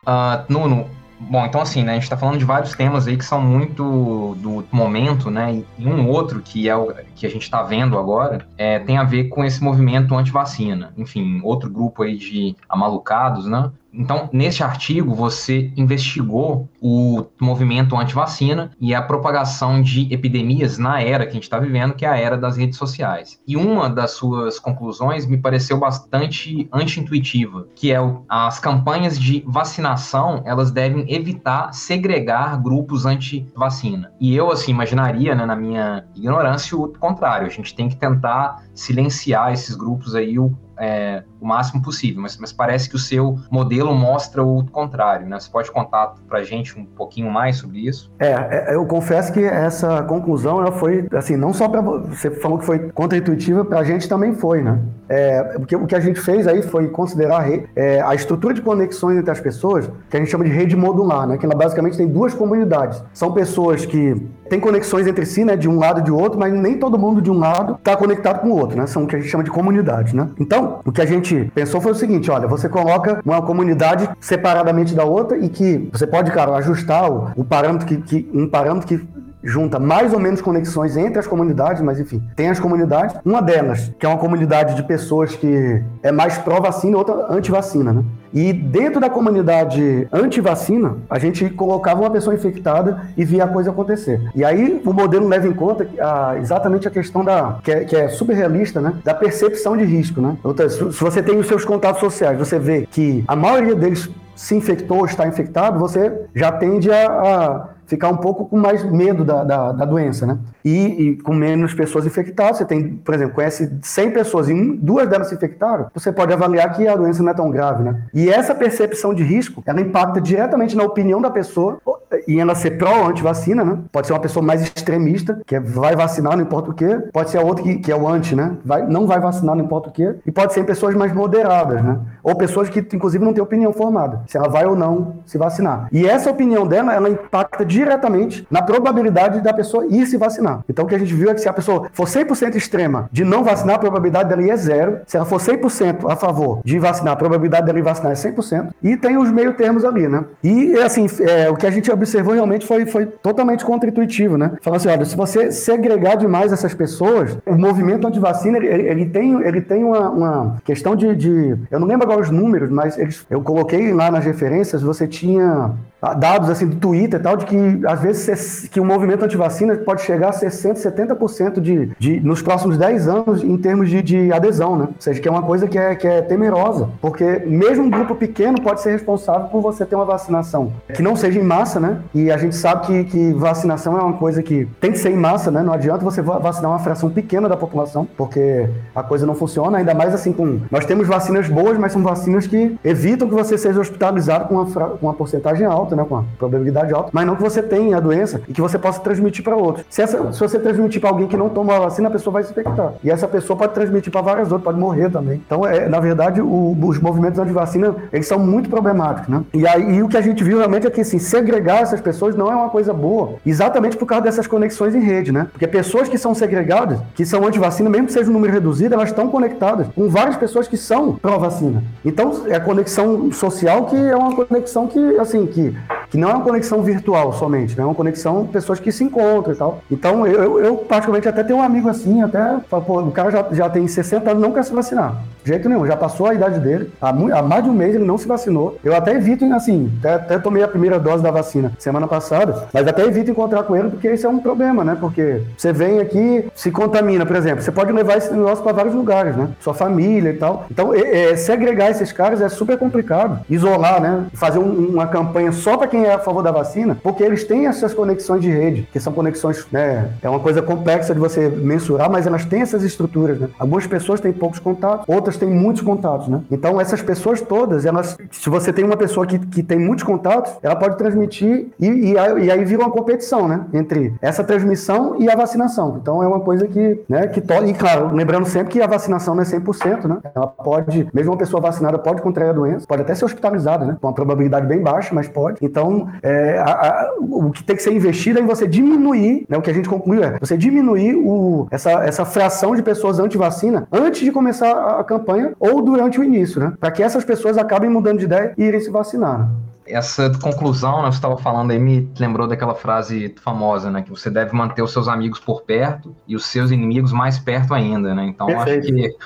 Uh, 0.08 0.44
Nuno, 0.48 0.88
Bom, 1.18 1.46
então 1.46 1.62
assim, 1.62 1.82
né, 1.82 1.92
a 1.92 1.94
gente 1.94 2.02
está 2.02 2.16
falando 2.16 2.38
de 2.38 2.44
vários 2.44 2.74
temas 2.74 3.08
aí 3.08 3.16
que 3.16 3.24
são 3.24 3.40
muito 3.40 4.36
do 4.38 4.64
momento, 4.70 5.30
né, 5.30 5.62
e 5.78 5.86
um 5.86 6.08
outro 6.08 6.42
que 6.42 6.68
é 6.68 6.76
o 6.76 6.92
que 7.14 7.26
a 7.26 7.30
gente 7.30 7.42
está 7.42 7.62
vendo 7.62 7.98
agora 7.98 8.46
é, 8.58 8.78
tem 8.78 8.98
a 8.98 9.04
ver 9.04 9.24
com 9.24 9.42
esse 9.42 9.62
movimento 9.62 10.14
anti-vacina. 10.14 10.92
Enfim, 10.96 11.40
outro 11.42 11.70
grupo 11.70 12.02
aí 12.02 12.18
de 12.18 12.54
amalucados, 12.68 13.46
né, 13.46 13.70
então, 13.96 14.28
neste 14.32 14.62
artigo, 14.62 15.14
você 15.14 15.72
investigou 15.76 16.68
o 16.80 17.24
movimento 17.40 17.96
anti-vacina 17.96 18.70
e 18.80 18.94
a 18.94 19.00
propagação 19.00 19.80
de 19.80 20.12
epidemias 20.12 20.76
na 20.76 21.00
era 21.00 21.24
que 21.24 21.30
a 21.30 21.34
gente 21.34 21.44
está 21.44 21.58
vivendo, 21.58 21.94
que 21.94 22.04
é 22.04 22.08
a 22.08 22.16
era 22.16 22.36
das 22.36 22.56
redes 22.56 22.76
sociais. 22.76 23.40
E 23.46 23.56
uma 23.56 23.88
das 23.88 24.12
suas 24.12 24.58
conclusões 24.58 25.26
me 25.26 25.38
pareceu 25.38 25.78
bastante 25.78 26.68
anti-intuitiva, 26.72 27.66
que 27.74 27.92
é 27.92 27.98
as 28.28 28.58
campanhas 28.58 29.18
de 29.18 29.42
vacinação, 29.46 30.42
elas 30.44 30.70
devem 30.70 31.10
evitar 31.12 31.72
segregar 31.72 32.60
grupos 32.62 33.06
anti-vacina. 33.06 34.12
E 34.20 34.36
eu, 34.36 34.50
assim, 34.50 34.72
imaginaria, 34.72 35.34
né, 35.34 35.46
na 35.46 35.56
minha 35.56 36.04
ignorância, 36.14 36.76
o 36.76 36.88
contrário. 36.88 37.46
A 37.46 37.50
gente 37.50 37.74
tem 37.74 37.88
que 37.88 37.96
tentar 37.96 38.62
silenciar 38.74 39.52
esses 39.52 39.74
grupos 39.74 40.14
aí 40.14 40.38
o 40.38 40.54
é, 40.78 41.24
o 41.40 41.46
máximo 41.46 41.82
possível, 41.82 42.22
mas, 42.22 42.36
mas, 42.36 42.52
parece 42.52 42.88
que 42.88 42.96
o 42.96 42.98
seu 42.98 43.38
modelo 43.50 43.94
mostra 43.94 44.42
o 44.42 44.64
contrário, 44.64 45.26
né? 45.26 45.38
Você 45.38 45.50
pode 45.50 45.70
contar 45.70 46.14
para 46.28 46.38
a 46.38 46.44
gente 46.44 46.78
um 46.78 46.84
pouquinho 46.84 47.30
mais 47.30 47.56
sobre 47.56 47.86
isso? 47.86 48.10
É, 48.18 48.32
é, 48.32 48.74
eu 48.74 48.86
confesso 48.86 49.32
que 49.32 49.44
essa 49.44 50.02
conclusão 50.04 50.60
ela 50.60 50.72
foi, 50.72 51.06
assim, 51.12 51.36
não 51.36 51.52
só 51.52 51.68
para 51.68 51.80
você 51.80 52.30
falou 52.30 52.58
que 52.58 52.64
foi 52.64 52.90
contra-intuitiva, 52.90 53.64
para 53.64 53.80
a 53.80 53.84
gente 53.84 54.08
também 54.08 54.34
foi, 54.34 54.62
né? 54.62 54.80
É, 55.08 55.42
porque 55.58 55.76
o 55.76 55.86
que 55.86 55.94
a 55.94 56.00
gente 56.00 56.20
fez 56.20 56.46
aí 56.48 56.62
foi 56.62 56.88
considerar 56.88 57.46
é, 57.76 58.00
a 58.00 58.14
estrutura 58.14 58.52
de 58.52 58.60
conexões 58.60 59.18
entre 59.18 59.30
as 59.30 59.40
pessoas, 59.40 59.88
que 60.10 60.16
a 60.16 60.20
gente 60.20 60.30
chama 60.30 60.44
de 60.44 60.50
rede 60.50 60.74
modular, 60.74 61.26
né? 61.26 61.38
Que 61.38 61.46
ela 61.46 61.54
basicamente 61.54 61.96
tem 61.96 62.08
duas 62.08 62.34
comunidades. 62.34 63.02
São 63.12 63.32
pessoas 63.32 63.86
que 63.86 64.14
têm 64.48 64.58
conexões 64.58 65.06
entre 65.06 65.24
si, 65.24 65.44
né? 65.44 65.56
De 65.56 65.68
um 65.68 65.78
lado 65.78 66.00
e 66.00 66.02
de 66.02 66.10
outro, 66.10 66.38
mas 66.38 66.52
nem 66.52 66.78
todo 66.78 66.98
mundo 66.98 67.20
de 67.20 67.30
um 67.30 67.38
lado 67.38 67.74
está 67.74 67.96
conectado 67.96 68.40
com 68.40 68.48
o 68.48 68.58
outro, 68.58 68.76
né? 68.76 68.86
São 68.86 69.04
o 69.04 69.06
que 69.06 69.14
a 69.14 69.18
gente 69.20 69.30
chama 69.30 69.44
de 69.44 69.50
comunidades, 69.50 70.12
né? 70.12 70.28
Então, 70.40 70.80
o 70.84 70.90
que 70.90 71.00
a 71.00 71.06
gente 71.06 71.35
pensou 71.44 71.80
foi 71.80 71.92
o 71.92 71.94
seguinte: 71.94 72.30
olha, 72.30 72.46
você 72.48 72.68
coloca 72.68 73.20
uma 73.24 73.42
comunidade 73.42 74.08
separadamente 74.20 74.94
da 74.94 75.04
outra 75.04 75.36
e 75.38 75.48
que 75.48 75.88
você 75.92 76.06
pode, 76.06 76.30
cara, 76.32 76.54
ajustar 76.56 77.10
o, 77.10 77.30
o 77.36 77.44
parâmetro 77.44 77.86
que, 77.86 77.96
que 77.98 78.30
um 78.32 78.48
parâmetro 78.48 78.88
que 78.88 79.06
junta 79.46 79.78
mais 79.78 80.12
ou 80.12 80.18
menos 80.18 80.42
conexões 80.42 80.96
entre 80.96 81.18
as 81.18 81.26
comunidades, 81.26 81.80
mas 81.80 82.00
enfim, 82.00 82.22
tem 82.34 82.48
as 82.48 82.58
comunidades. 82.58 83.16
Uma 83.24 83.40
delas, 83.40 83.92
que 83.98 84.04
é 84.04 84.08
uma 84.08 84.18
comunidade 84.18 84.74
de 84.74 84.82
pessoas 84.82 85.34
que 85.34 85.82
é 86.02 86.10
mais 86.10 86.36
pró-vacina, 86.38 86.98
outra 86.98 87.26
anti-vacina, 87.30 87.92
né? 87.92 88.04
E 88.34 88.52
dentro 88.52 89.00
da 89.00 89.08
comunidade 89.08 90.06
anti-vacina, 90.12 90.96
a 91.08 91.18
gente 91.18 91.48
colocava 91.48 92.00
uma 92.00 92.10
pessoa 92.10 92.34
infectada 92.34 93.02
e 93.16 93.24
via 93.24 93.44
a 93.44 93.48
coisa 93.48 93.70
acontecer. 93.70 94.20
E 94.34 94.44
aí 94.44 94.82
o 94.84 94.92
modelo 94.92 95.26
leva 95.26 95.46
em 95.46 95.54
conta 95.54 95.88
a, 95.98 96.36
exatamente 96.38 96.86
a 96.86 96.90
questão 96.90 97.24
da 97.24 97.58
que 97.62 97.70
é, 97.70 97.84
que 97.84 97.96
é 97.96 98.08
super 98.08 98.34
realista, 98.34 98.80
né? 98.80 98.94
Da 99.04 99.14
percepção 99.14 99.76
de 99.76 99.84
risco, 99.84 100.20
né? 100.20 100.36
Se 100.68 101.02
você 101.02 101.22
tem 101.22 101.38
os 101.38 101.46
seus 101.46 101.64
contatos 101.64 102.00
sociais, 102.00 102.38
você 102.38 102.58
vê 102.58 102.86
que 102.90 103.24
a 103.26 103.36
maioria 103.36 103.74
deles 103.74 104.10
se 104.34 104.54
infectou 104.54 104.98
ou 104.98 105.06
está 105.06 105.26
infectado, 105.26 105.78
você 105.78 106.12
já 106.34 106.52
tende 106.52 106.92
a, 106.92 107.06
a 107.06 107.68
ficar 107.86 108.08
um 108.08 108.16
pouco 108.16 108.46
com 108.46 108.56
mais 108.56 108.84
medo 108.84 109.24
da, 109.24 109.44
da, 109.44 109.72
da 109.72 109.84
doença, 109.84 110.26
né? 110.26 110.38
E, 110.64 110.86
e, 110.86 111.16
com 111.22 111.32
menos 111.32 111.74
pessoas 111.74 112.04
infectadas, 112.04 112.58
você 112.58 112.64
tem, 112.64 112.96
por 112.96 113.14
exemplo, 113.14 113.34
conhece 113.34 113.78
100 113.82 114.10
pessoas 114.10 114.48
e 114.48 114.76
duas 114.76 115.08
delas 115.08 115.28
se 115.28 115.34
infectaram, 115.34 115.86
você 115.94 116.12
pode 116.12 116.32
avaliar 116.32 116.72
que 116.74 116.86
a 116.86 116.96
doença 116.96 117.22
não 117.22 117.30
é 117.30 117.34
tão 117.34 117.50
grave, 117.50 117.82
né? 117.82 118.02
E 118.12 118.28
essa 118.28 118.54
percepção 118.54 119.14
de 119.14 119.22
risco, 119.22 119.62
ela 119.66 119.80
impacta 119.80 120.20
diretamente 120.20 120.76
na 120.76 120.82
opinião 120.82 121.20
da 121.20 121.30
pessoa 121.30 121.78
em 122.26 122.40
ela 122.40 122.54
ser 122.54 122.72
pró 122.72 123.00
ou 123.00 123.06
anti-vacina, 123.06 123.64
né? 123.64 123.78
Pode 123.90 124.06
ser 124.06 124.12
uma 124.12 124.20
pessoa 124.20 124.44
mais 124.44 124.62
extremista, 124.62 125.40
que 125.46 125.56
é, 125.56 125.60
vai 125.60 125.96
vacinar, 125.96 126.36
não 126.36 126.42
importa 126.42 126.70
o 126.70 126.74
quê. 126.74 126.98
Pode 127.12 127.30
ser 127.30 127.38
a 127.38 127.42
outra 127.42 127.64
que, 127.64 127.76
que 127.76 127.92
é 127.92 127.96
o 127.96 128.08
anti, 128.08 128.34
né? 128.34 128.56
Vai, 128.64 128.86
não 128.86 129.06
vai 129.06 129.20
vacinar, 129.20 129.54
não 129.54 129.64
importa 129.64 129.88
o 129.88 129.92
quê. 129.92 130.14
E 130.24 130.30
pode 130.30 130.52
ser 130.52 130.64
pessoas 130.64 130.94
mais 130.94 131.12
moderadas, 131.12 131.82
né? 131.82 131.98
Ou 132.22 132.34
pessoas 132.36 132.68
que, 132.68 132.78
inclusive, 132.78 133.24
não 133.24 133.32
têm 133.32 133.42
opinião 133.42 133.72
formada, 133.72 134.22
se 134.26 134.36
ela 134.36 134.48
vai 134.48 134.66
ou 134.66 134.76
não 134.76 135.16
se 135.26 135.36
vacinar. 135.36 135.88
E 135.92 136.06
essa 136.06 136.30
opinião 136.30 136.66
dela, 136.66 136.94
ela 136.94 137.10
impacta 137.10 137.64
diretamente 137.76 138.46
na 138.50 138.62
probabilidade 138.62 139.42
da 139.42 139.52
pessoa 139.52 139.86
ir 139.86 140.06
se 140.06 140.16
vacinar. 140.16 140.60
Então, 140.68 140.86
o 140.86 140.88
que 140.88 140.94
a 140.94 140.98
gente 140.98 141.12
viu 141.14 141.30
é 141.30 141.34
que 141.34 141.40
se 141.42 141.48
a 141.48 141.52
pessoa 141.52 141.88
for 141.92 142.06
100% 142.06 142.54
extrema 142.54 143.08
de 143.12 143.22
não 143.22 143.44
vacinar, 143.44 143.76
a 143.76 143.78
probabilidade 143.78 144.30
dela 144.30 144.42
ir 144.42 144.50
é 144.50 144.56
zero. 144.56 145.00
Se 145.06 145.16
ela 145.16 145.26
for 145.26 145.38
100% 145.38 146.10
a 146.10 146.16
favor 146.16 146.60
de 146.64 146.78
vacinar, 146.78 147.12
a 147.12 147.16
probabilidade 147.16 147.66
dela 147.66 147.78
ir 147.78 147.82
vacinar 147.82 148.12
é 148.12 148.14
100%. 148.14 148.68
E 148.82 148.96
tem 148.96 149.18
os 149.18 149.30
meio 149.30 149.52
termos 149.52 149.84
ali, 149.84 150.08
né? 150.08 150.24
E, 150.42 150.74
assim, 150.78 151.06
é, 151.20 151.50
o 151.50 151.56
que 151.56 151.66
a 151.66 151.70
gente 151.70 151.90
observou 151.90 152.32
realmente 152.32 152.66
foi, 152.66 152.86
foi 152.86 153.04
totalmente 153.06 153.64
contra-intuitivo, 153.64 154.38
né? 154.38 154.52
Falando 154.62 154.78
assim, 154.78 154.88
olha, 154.88 155.04
se 155.04 155.16
você 155.16 155.52
segregar 155.52 156.16
demais 156.16 156.52
essas 156.52 156.72
pessoas, 156.72 157.36
o 157.44 157.54
movimento 157.54 158.06
anti-vacina, 158.06 158.56
ele, 158.56 158.68
ele, 158.68 159.06
tem, 159.06 159.40
ele 159.42 159.60
tem 159.60 159.84
uma, 159.84 160.08
uma 160.08 160.56
questão 160.64 160.96
de, 160.96 161.14
de, 161.14 161.56
Eu 161.70 161.78
não 161.78 161.86
lembro 161.86 162.04
agora 162.04 162.22
os 162.22 162.30
números, 162.30 162.70
mas 162.70 162.96
eles, 162.98 163.26
eu 163.28 163.42
coloquei 163.42 163.92
lá 163.92 164.10
nas 164.10 164.24
referências, 164.24 164.82
você 164.82 165.06
tinha 165.06 165.72
dados 166.14 166.50
assim 166.50 166.66
do 166.66 166.76
Twitter 166.76 167.20
e 167.20 167.22
tal, 167.22 167.36
de 167.36 167.46
que 167.46 167.56
às 167.86 168.00
vezes 168.00 168.68
que 168.68 168.80
o 168.80 168.84
movimento 168.84 169.24
anti-vacina 169.24 169.76
pode 169.76 170.02
chegar 170.02 170.30
a 170.30 170.32
60%, 170.32 170.74
70% 170.74 171.60
de, 171.60 171.90
de, 171.98 172.20
nos 172.20 172.42
próximos 172.42 172.78
10 172.78 173.08
anos 173.08 173.42
em 173.42 173.56
termos 173.56 173.88
de, 173.88 174.02
de, 174.02 174.32
adesão, 174.32 174.76
né? 174.76 174.84
Ou 174.84 174.94
seja, 174.98 175.20
que 175.20 175.28
é 175.28 175.30
uma 175.30 175.42
coisa 175.42 175.66
que 175.66 175.78
é, 175.78 175.94
que 175.94 176.06
é 176.06 176.22
temerosa, 176.22 176.88
porque 177.00 177.42
mesmo 177.46 177.84
um 177.84 177.90
grupo 177.90 178.14
pequeno 178.14 178.60
pode 178.60 178.80
ser 178.80 178.92
responsável 178.92 179.48
por 179.48 179.60
você 179.60 179.84
ter 179.84 179.96
uma 179.96 180.04
vacinação 180.04 180.72
que 180.94 181.02
não 181.02 181.16
seja 181.16 181.38
em 181.38 181.42
massa, 181.42 181.80
né? 181.80 181.98
E 182.14 182.30
a 182.30 182.36
gente 182.36 182.54
sabe 182.54 182.86
que, 182.86 183.04
que 183.04 183.32
vacinação 183.32 183.98
é 183.98 184.02
uma 184.02 184.14
coisa 184.14 184.42
que 184.42 184.66
tem 184.80 184.92
que 184.92 184.98
ser 184.98 185.10
em 185.10 185.16
massa, 185.16 185.50
né? 185.50 185.62
Não 185.62 185.72
adianta 185.72 186.04
você 186.04 186.22
vacinar 186.22 186.70
uma 186.70 186.78
fração 186.78 187.10
pequena 187.10 187.48
da 187.48 187.56
população, 187.56 188.06
porque 188.16 188.68
a 188.94 189.02
coisa 189.02 189.26
não 189.26 189.34
funciona, 189.34 189.78
ainda 189.78 189.94
mais 189.94 190.14
assim 190.14 190.32
com... 190.32 190.60
Nós 190.70 190.84
temos 190.84 191.06
vacinas 191.06 191.48
boas, 191.48 191.78
mas 191.78 191.92
são 191.92 192.02
vacinas 192.02 192.46
que 192.46 192.76
evitam 192.84 193.28
que 193.28 193.34
você 193.34 193.56
seja 193.58 193.80
hospitalizado 193.80 194.48
com 194.48 194.54
uma, 194.54 194.66
com 194.66 195.06
uma 195.06 195.14
porcentagem 195.14 195.66
alta, 195.66 195.95
né, 195.96 196.04
com 196.08 196.16
a 196.16 196.24
probabilidade 196.38 196.92
alta, 196.92 197.10
mas 197.12 197.26
não 197.26 197.36
que 197.36 197.42
você 197.42 197.62
tenha 197.62 197.96
a 197.96 198.00
doença 198.00 198.40
e 198.48 198.52
que 198.52 198.60
você 198.60 198.78
possa 198.78 199.00
transmitir 199.00 199.42
para 199.42 199.56
outros. 199.56 199.84
Se, 199.90 200.02
essa, 200.02 200.32
se 200.32 200.38
você 200.38 200.58
transmitir 200.58 201.00
para 201.00 201.10
alguém 201.10 201.26
que 201.26 201.36
não 201.36 201.48
toma 201.48 201.76
a 201.76 201.80
vacina, 201.80 202.08
a 202.08 202.10
pessoa 202.10 202.34
vai 202.34 202.44
se 202.44 202.50
infectar. 202.50 202.94
E 203.02 203.10
essa 203.10 203.26
pessoa 203.26 203.56
pode 203.56 203.74
transmitir 203.74 204.12
para 204.12 204.20
várias 204.20 204.52
outras, 204.52 204.64
pode 204.64 204.78
morrer 204.78 205.10
também. 205.10 205.42
Então, 205.44 205.66
é, 205.66 205.88
na 205.88 206.00
verdade, 206.00 206.40
o, 206.40 206.76
os 206.82 206.98
movimentos 206.98 207.38
anti-vacina, 207.38 207.94
eles 208.12 208.26
são 208.26 208.38
muito 208.38 208.68
problemáticos, 208.68 209.28
né? 209.28 209.42
E 209.54 209.66
aí, 209.66 210.02
o 210.02 210.08
que 210.08 210.16
a 210.16 210.20
gente 210.20 210.42
viu 210.42 210.58
realmente 210.58 210.86
é 210.86 210.90
que, 210.90 211.00
assim, 211.00 211.18
segregar 211.18 211.82
essas 211.82 212.00
pessoas 212.00 212.36
não 212.36 212.50
é 212.50 212.54
uma 212.54 212.68
coisa 212.68 212.92
boa, 212.92 213.34
exatamente 213.44 213.96
por 213.96 214.06
causa 214.06 214.24
dessas 214.24 214.46
conexões 214.46 214.94
em 214.94 215.00
rede, 215.00 215.32
né? 215.32 215.48
Porque 215.52 215.66
pessoas 215.66 216.08
que 216.08 216.18
são 216.18 216.34
segregadas, 216.34 216.98
que 217.14 217.24
são 217.24 217.46
anti-vacina, 217.46 217.88
mesmo 217.88 218.06
que 218.06 218.12
seja 218.12 218.30
um 218.30 218.32
número 218.32 218.52
reduzido, 218.52 218.94
elas 218.94 219.08
estão 219.08 219.28
conectadas 219.28 219.86
com 219.94 220.08
várias 220.08 220.36
pessoas 220.36 220.68
que 220.68 220.76
são 220.76 221.14
pró-vacina. 221.14 221.82
Então, 222.04 222.42
é 222.48 222.56
a 222.56 222.60
conexão 222.60 223.30
social 223.32 223.86
que 223.86 223.96
é 223.96 224.16
uma 224.16 224.34
conexão 224.34 224.86
que, 224.86 224.98
assim, 225.18 225.46
que 225.46 225.74
que 226.10 226.16
não 226.16 226.30
é 226.30 226.34
uma 226.34 226.44
conexão 226.44 226.82
virtual 226.82 227.32
somente, 227.32 227.76
né? 227.76 227.82
É 227.82 227.86
uma 227.86 227.94
conexão 227.94 228.46
pessoas 228.46 228.80
que 228.80 228.92
se 228.92 229.04
encontram 229.04 229.52
e 229.52 229.56
tal. 229.56 229.82
Então, 229.90 230.26
eu, 230.26 230.60
eu 230.60 230.76
particularmente 230.76 231.28
até 231.28 231.42
tenho 231.42 231.58
um 231.58 231.62
amigo 231.62 231.88
assim, 231.88 232.22
até, 232.22 232.56
pô, 232.68 233.00
o 233.00 233.10
cara 233.10 233.30
já, 233.30 233.46
já 233.52 233.68
tem 233.68 233.86
60 233.86 234.30
anos 234.30 234.42
não 234.42 234.52
quer 234.52 234.64
se 234.64 234.72
vacinar. 234.72 235.16
De 235.46 235.52
jeito 235.52 235.68
nenhum, 235.68 235.86
já 235.86 235.96
passou 235.96 236.26
a 236.26 236.34
idade 236.34 236.58
dele, 236.58 236.90
há, 237.00 237.10
há, 237.10 237.42
mais 237.42 237.62
de 237.62 237.70
um 237.70 237.72
mês 237.72 237.94
ele 237.94 238.04
não 238.04 238.18
se 238.18 238.26
vacinou. 238.26 238.78
Eu 238.82 238.96
até 238.96 239.14
evito, 239.14 239.44
assim, 239.54 239.92
até, 240.00 240.14
até, 240.14 240.38
tomei 240.38 240.62
a 240.62 240.66
primeira 240.66 240.98
dose 240.98 241.22
da 241.22 241.30
vacina 241.30 241.70
semana 241.78 242.08
passada, 242.08 242.64
mas 242.72 242.86
até 242.88 243.04
evito 243.04 243.30
encontrar 243.30 243.62
com 243.62 243.76
ele 243.76 243.90
porque 243.90 244.10
isso 244.10 244.26
é 244.26 244.28
um 244.28 244.40
problema, 244.40 244.82
né? 244.82 244.96
Porque 244.98 245.42
você 245.56 245.72
vem 245.72 246.00
aqui, 246.00 246.48
se 246.52 246.72
contamina, 246.72 247.24
por 247.24 247.36
exemplo, 247.36 247.62
você 247.62 247.70
pode 247.70 247.92
levar 247.92 248.16
esse 248.16 248.32
negócio 248.32 248.64
para 248.64 248.72
vários 248.72 248.94
lugares, 248.94 249.36
né? 249.36 249.48
Sua 249.60 249.72
família 249.72 250.30
e 250.30 250.36
tal. 250.36 250.66
Então, 250.68 250.92
é, 250.92 251.30
é, 251.30 251.36
segregar 251.36 251.92
esses 251.92 252.10
caras 252.10 252.40
é 252.40 252.48
super 252.48 252.76
complicado. 252.76 253.38
Isolar, 253.48 254.00
né? 254.00 254.24
Fazer 254.34 254.58
um, 254.58 254.88
uma 254.94 255.06
campanha 255.06 255.52
só 255.66 255.76
para 255.76 255.88
quem 255.88 256.04
é 256.04 256.14
a 256.14 256.18
favor 256.20 256.44
da 256.44 256.52
vacina, 256.52 256.96
porque 257.02 257.24
eles 257.24 257.42
têm 257.42 257.66
essas 257.66 257.92
conexões 257.92 258.40
de 258.40 258.48
rede, 258.48 258.88
que 258.92 259.00
são 259.00 259.12
conexões, 259.12 259.66
né? 259.72 260.10
É 260.22 260.30
uma 260.30 260.38
coisa 260.38 260.62
complexa 260.62 261.12
de 261.12 261.18
você 261.18 261.48
mensurar, 261.48 262.08
mas 262.08 262.24
elas 262.24 262.44
têm 262.44 262.60
essas 262.60 262.84
estruturas, 262.84 263.40
né? 263.40 263.48
Algumas 263.58 263.84
pessoas 263.84 264.20
têm 264.20 264.32
poucos 264.32 264.60
contatos, 264.60 265.04
outras 265.08 265.36
têm 265.36 265.50
muitos 265.50 265.82
contatos, 265.82 266.28
né? 266.28 266.40
Então, 266.52 266.80
essas 266.80 267.02
pessoas 267.02 267.40
todas, 267.40 267.84
elas, 267.84 268.16
se 268.30 268.48
você 268.48 268.72
tem 268.72 268.84
uma 268.84 268.96
pessoa 268.96 269.26
que, 269.26 269.40
que 269.40 269.60
tem 269.60 269.76
muitos 269.76 270.04
contatos, 270.04 270.52
ela 270.62 270.76
pode 270.76 270.98
transmitir 270.98 271.66
e, 271.80 271.86
e, 271.88 272.12
e 272.12 272.48
aí 272.48 272.64
vira 272.64 272.82
uma 272.82 272.90
competição, 272.92 273.48
né? 273.48 273.64
Entre 273.74 274.14
essa 274.22 274.44
transmissão 274.44 275.16
e 275.18 275.28
a 275.28 275.34
vacinação. 275.34 275.98
Então, 276.00 276.22
é 276.22 276.28
uma 276.28 276.38
coisa 276.38 276.68
que, 276.68 277.02
né? 277.08 277.26
Que 277.26 277.40
to... 277.40 277.54
E, 277.66 277.74
claro, 277.74 278.14
lembrando 278.14 278.46
sempre 278.46 278.74
que 278.74 278.80
a 278.80 278.86
vacinação 278.86 279.34
não 279.34 279.42
é 279.42 279.44
100%, 279.44 280.04
né? 280.04 280.18
Ela 280.32 280.46
pode, 280.46 281.08
mesmo 281.12 281.32
uma 281.32 281.38
pessoa 281.38 281.60
vacinada 281.60 281.98
pode 281.98 282.22
contrair 282.22 282.50
a 282.50 282.52
doença, 282.52 282.86
pode 282.86 283.02
até 283.02 283.16
ser 283.16 283.24
hospitalizada, 283.24 283.84
né? 283.84 283.96
Com 284.00 284.06
uma 284.06 284.14
probabilidade 284.14 284.64
bem 284.64 284.80
baixa, 284.80 285.12
mas 285.12 285.26
pode. 285.26 285.55
Então, 285.60 286.08
é, 286.22 286.58
a, 286.58 286.64
a, 286.64 287.14
o 287.20 287.50
que 287.50 287.62
tem 287.64 287.76
que 287.76 287.82
ser 287.82 287.92
investido 287.92 288.38
é 288.38 288.42
em 288.42 288.46
você 288.46 288.66
diminuir, 288.66 289.46
né? 289.48 289.56
O 289.56 289.62
que 289.62 289.70
a 289.70 289.74
gente 289.74 289.88
concluiu 289.88 290.22
é 290.22 290.38
você 290.38 290.56
diminuir 290.56 291.14
o, 291.14 291.66
essa, 291.70 291.90
essa 292.04 292.24
fração 292.24 292.74
de 292.74 292.82
pessoas 292.82 293.18
anti-vacina 293.18 293.86
antes 293.92 294.20
de 294.22 294.32
começar 294.32 294.72
a, 294.72 295.00
a 295.00 295.04
campanha 295.04 295.54
ou 295.58 295.82
durante 295.82 296.20
o 296.20 296.24
início, 296.24 296.60
né? 296.60 296.72
Para 296.78 296.90
que 296.90 297.02
essas 297.02 297.24
pessoas 297.24 297.58
acabem 297.58 297.90
mudando 297.90 298.18
de 298.18 298.24
ideia 298.24 298.54
e 298.56 298.64
irem 298.64 298.80
se 298.80 298.90
vacinar. 298.90 299.38
Né? 299.40 299.48
Essa 299.88 300.30
conclusão, 300.40 301.02
né, 301.02 301.12
você 301.12 301.18
estava 301.18 301.36
falando 301.36 301.70
aí, 301.70 301.78
me 301.78 302.10
lembrou 302.18 302.48
daquela 302.48 302.74
frase 302.74 303.32
famosa, 303.40 303.88
né? 303.88 304.02
Que 304.02 304.10
você 304.10 304.28
deve 304.28 304.52
manter 304.52 304.82
os 304.82 304.92
seus 304.92 305.06
amigos 305.06 305.38
por 305.38 305.62
perto 305.62 306.14
e 306.26 306.34
os 306.34 306.44
seus 306.46 306.72
inimigos 306.72 307.12
mais 307.12 307.38
perto 307.38 307.72
ainda, 307.72 308.12
né? 308.12 308.26
Então, 308.26 308.46
Perfeito. 308.46 308.80
acho 308.80 308.92
que 308.92 309.16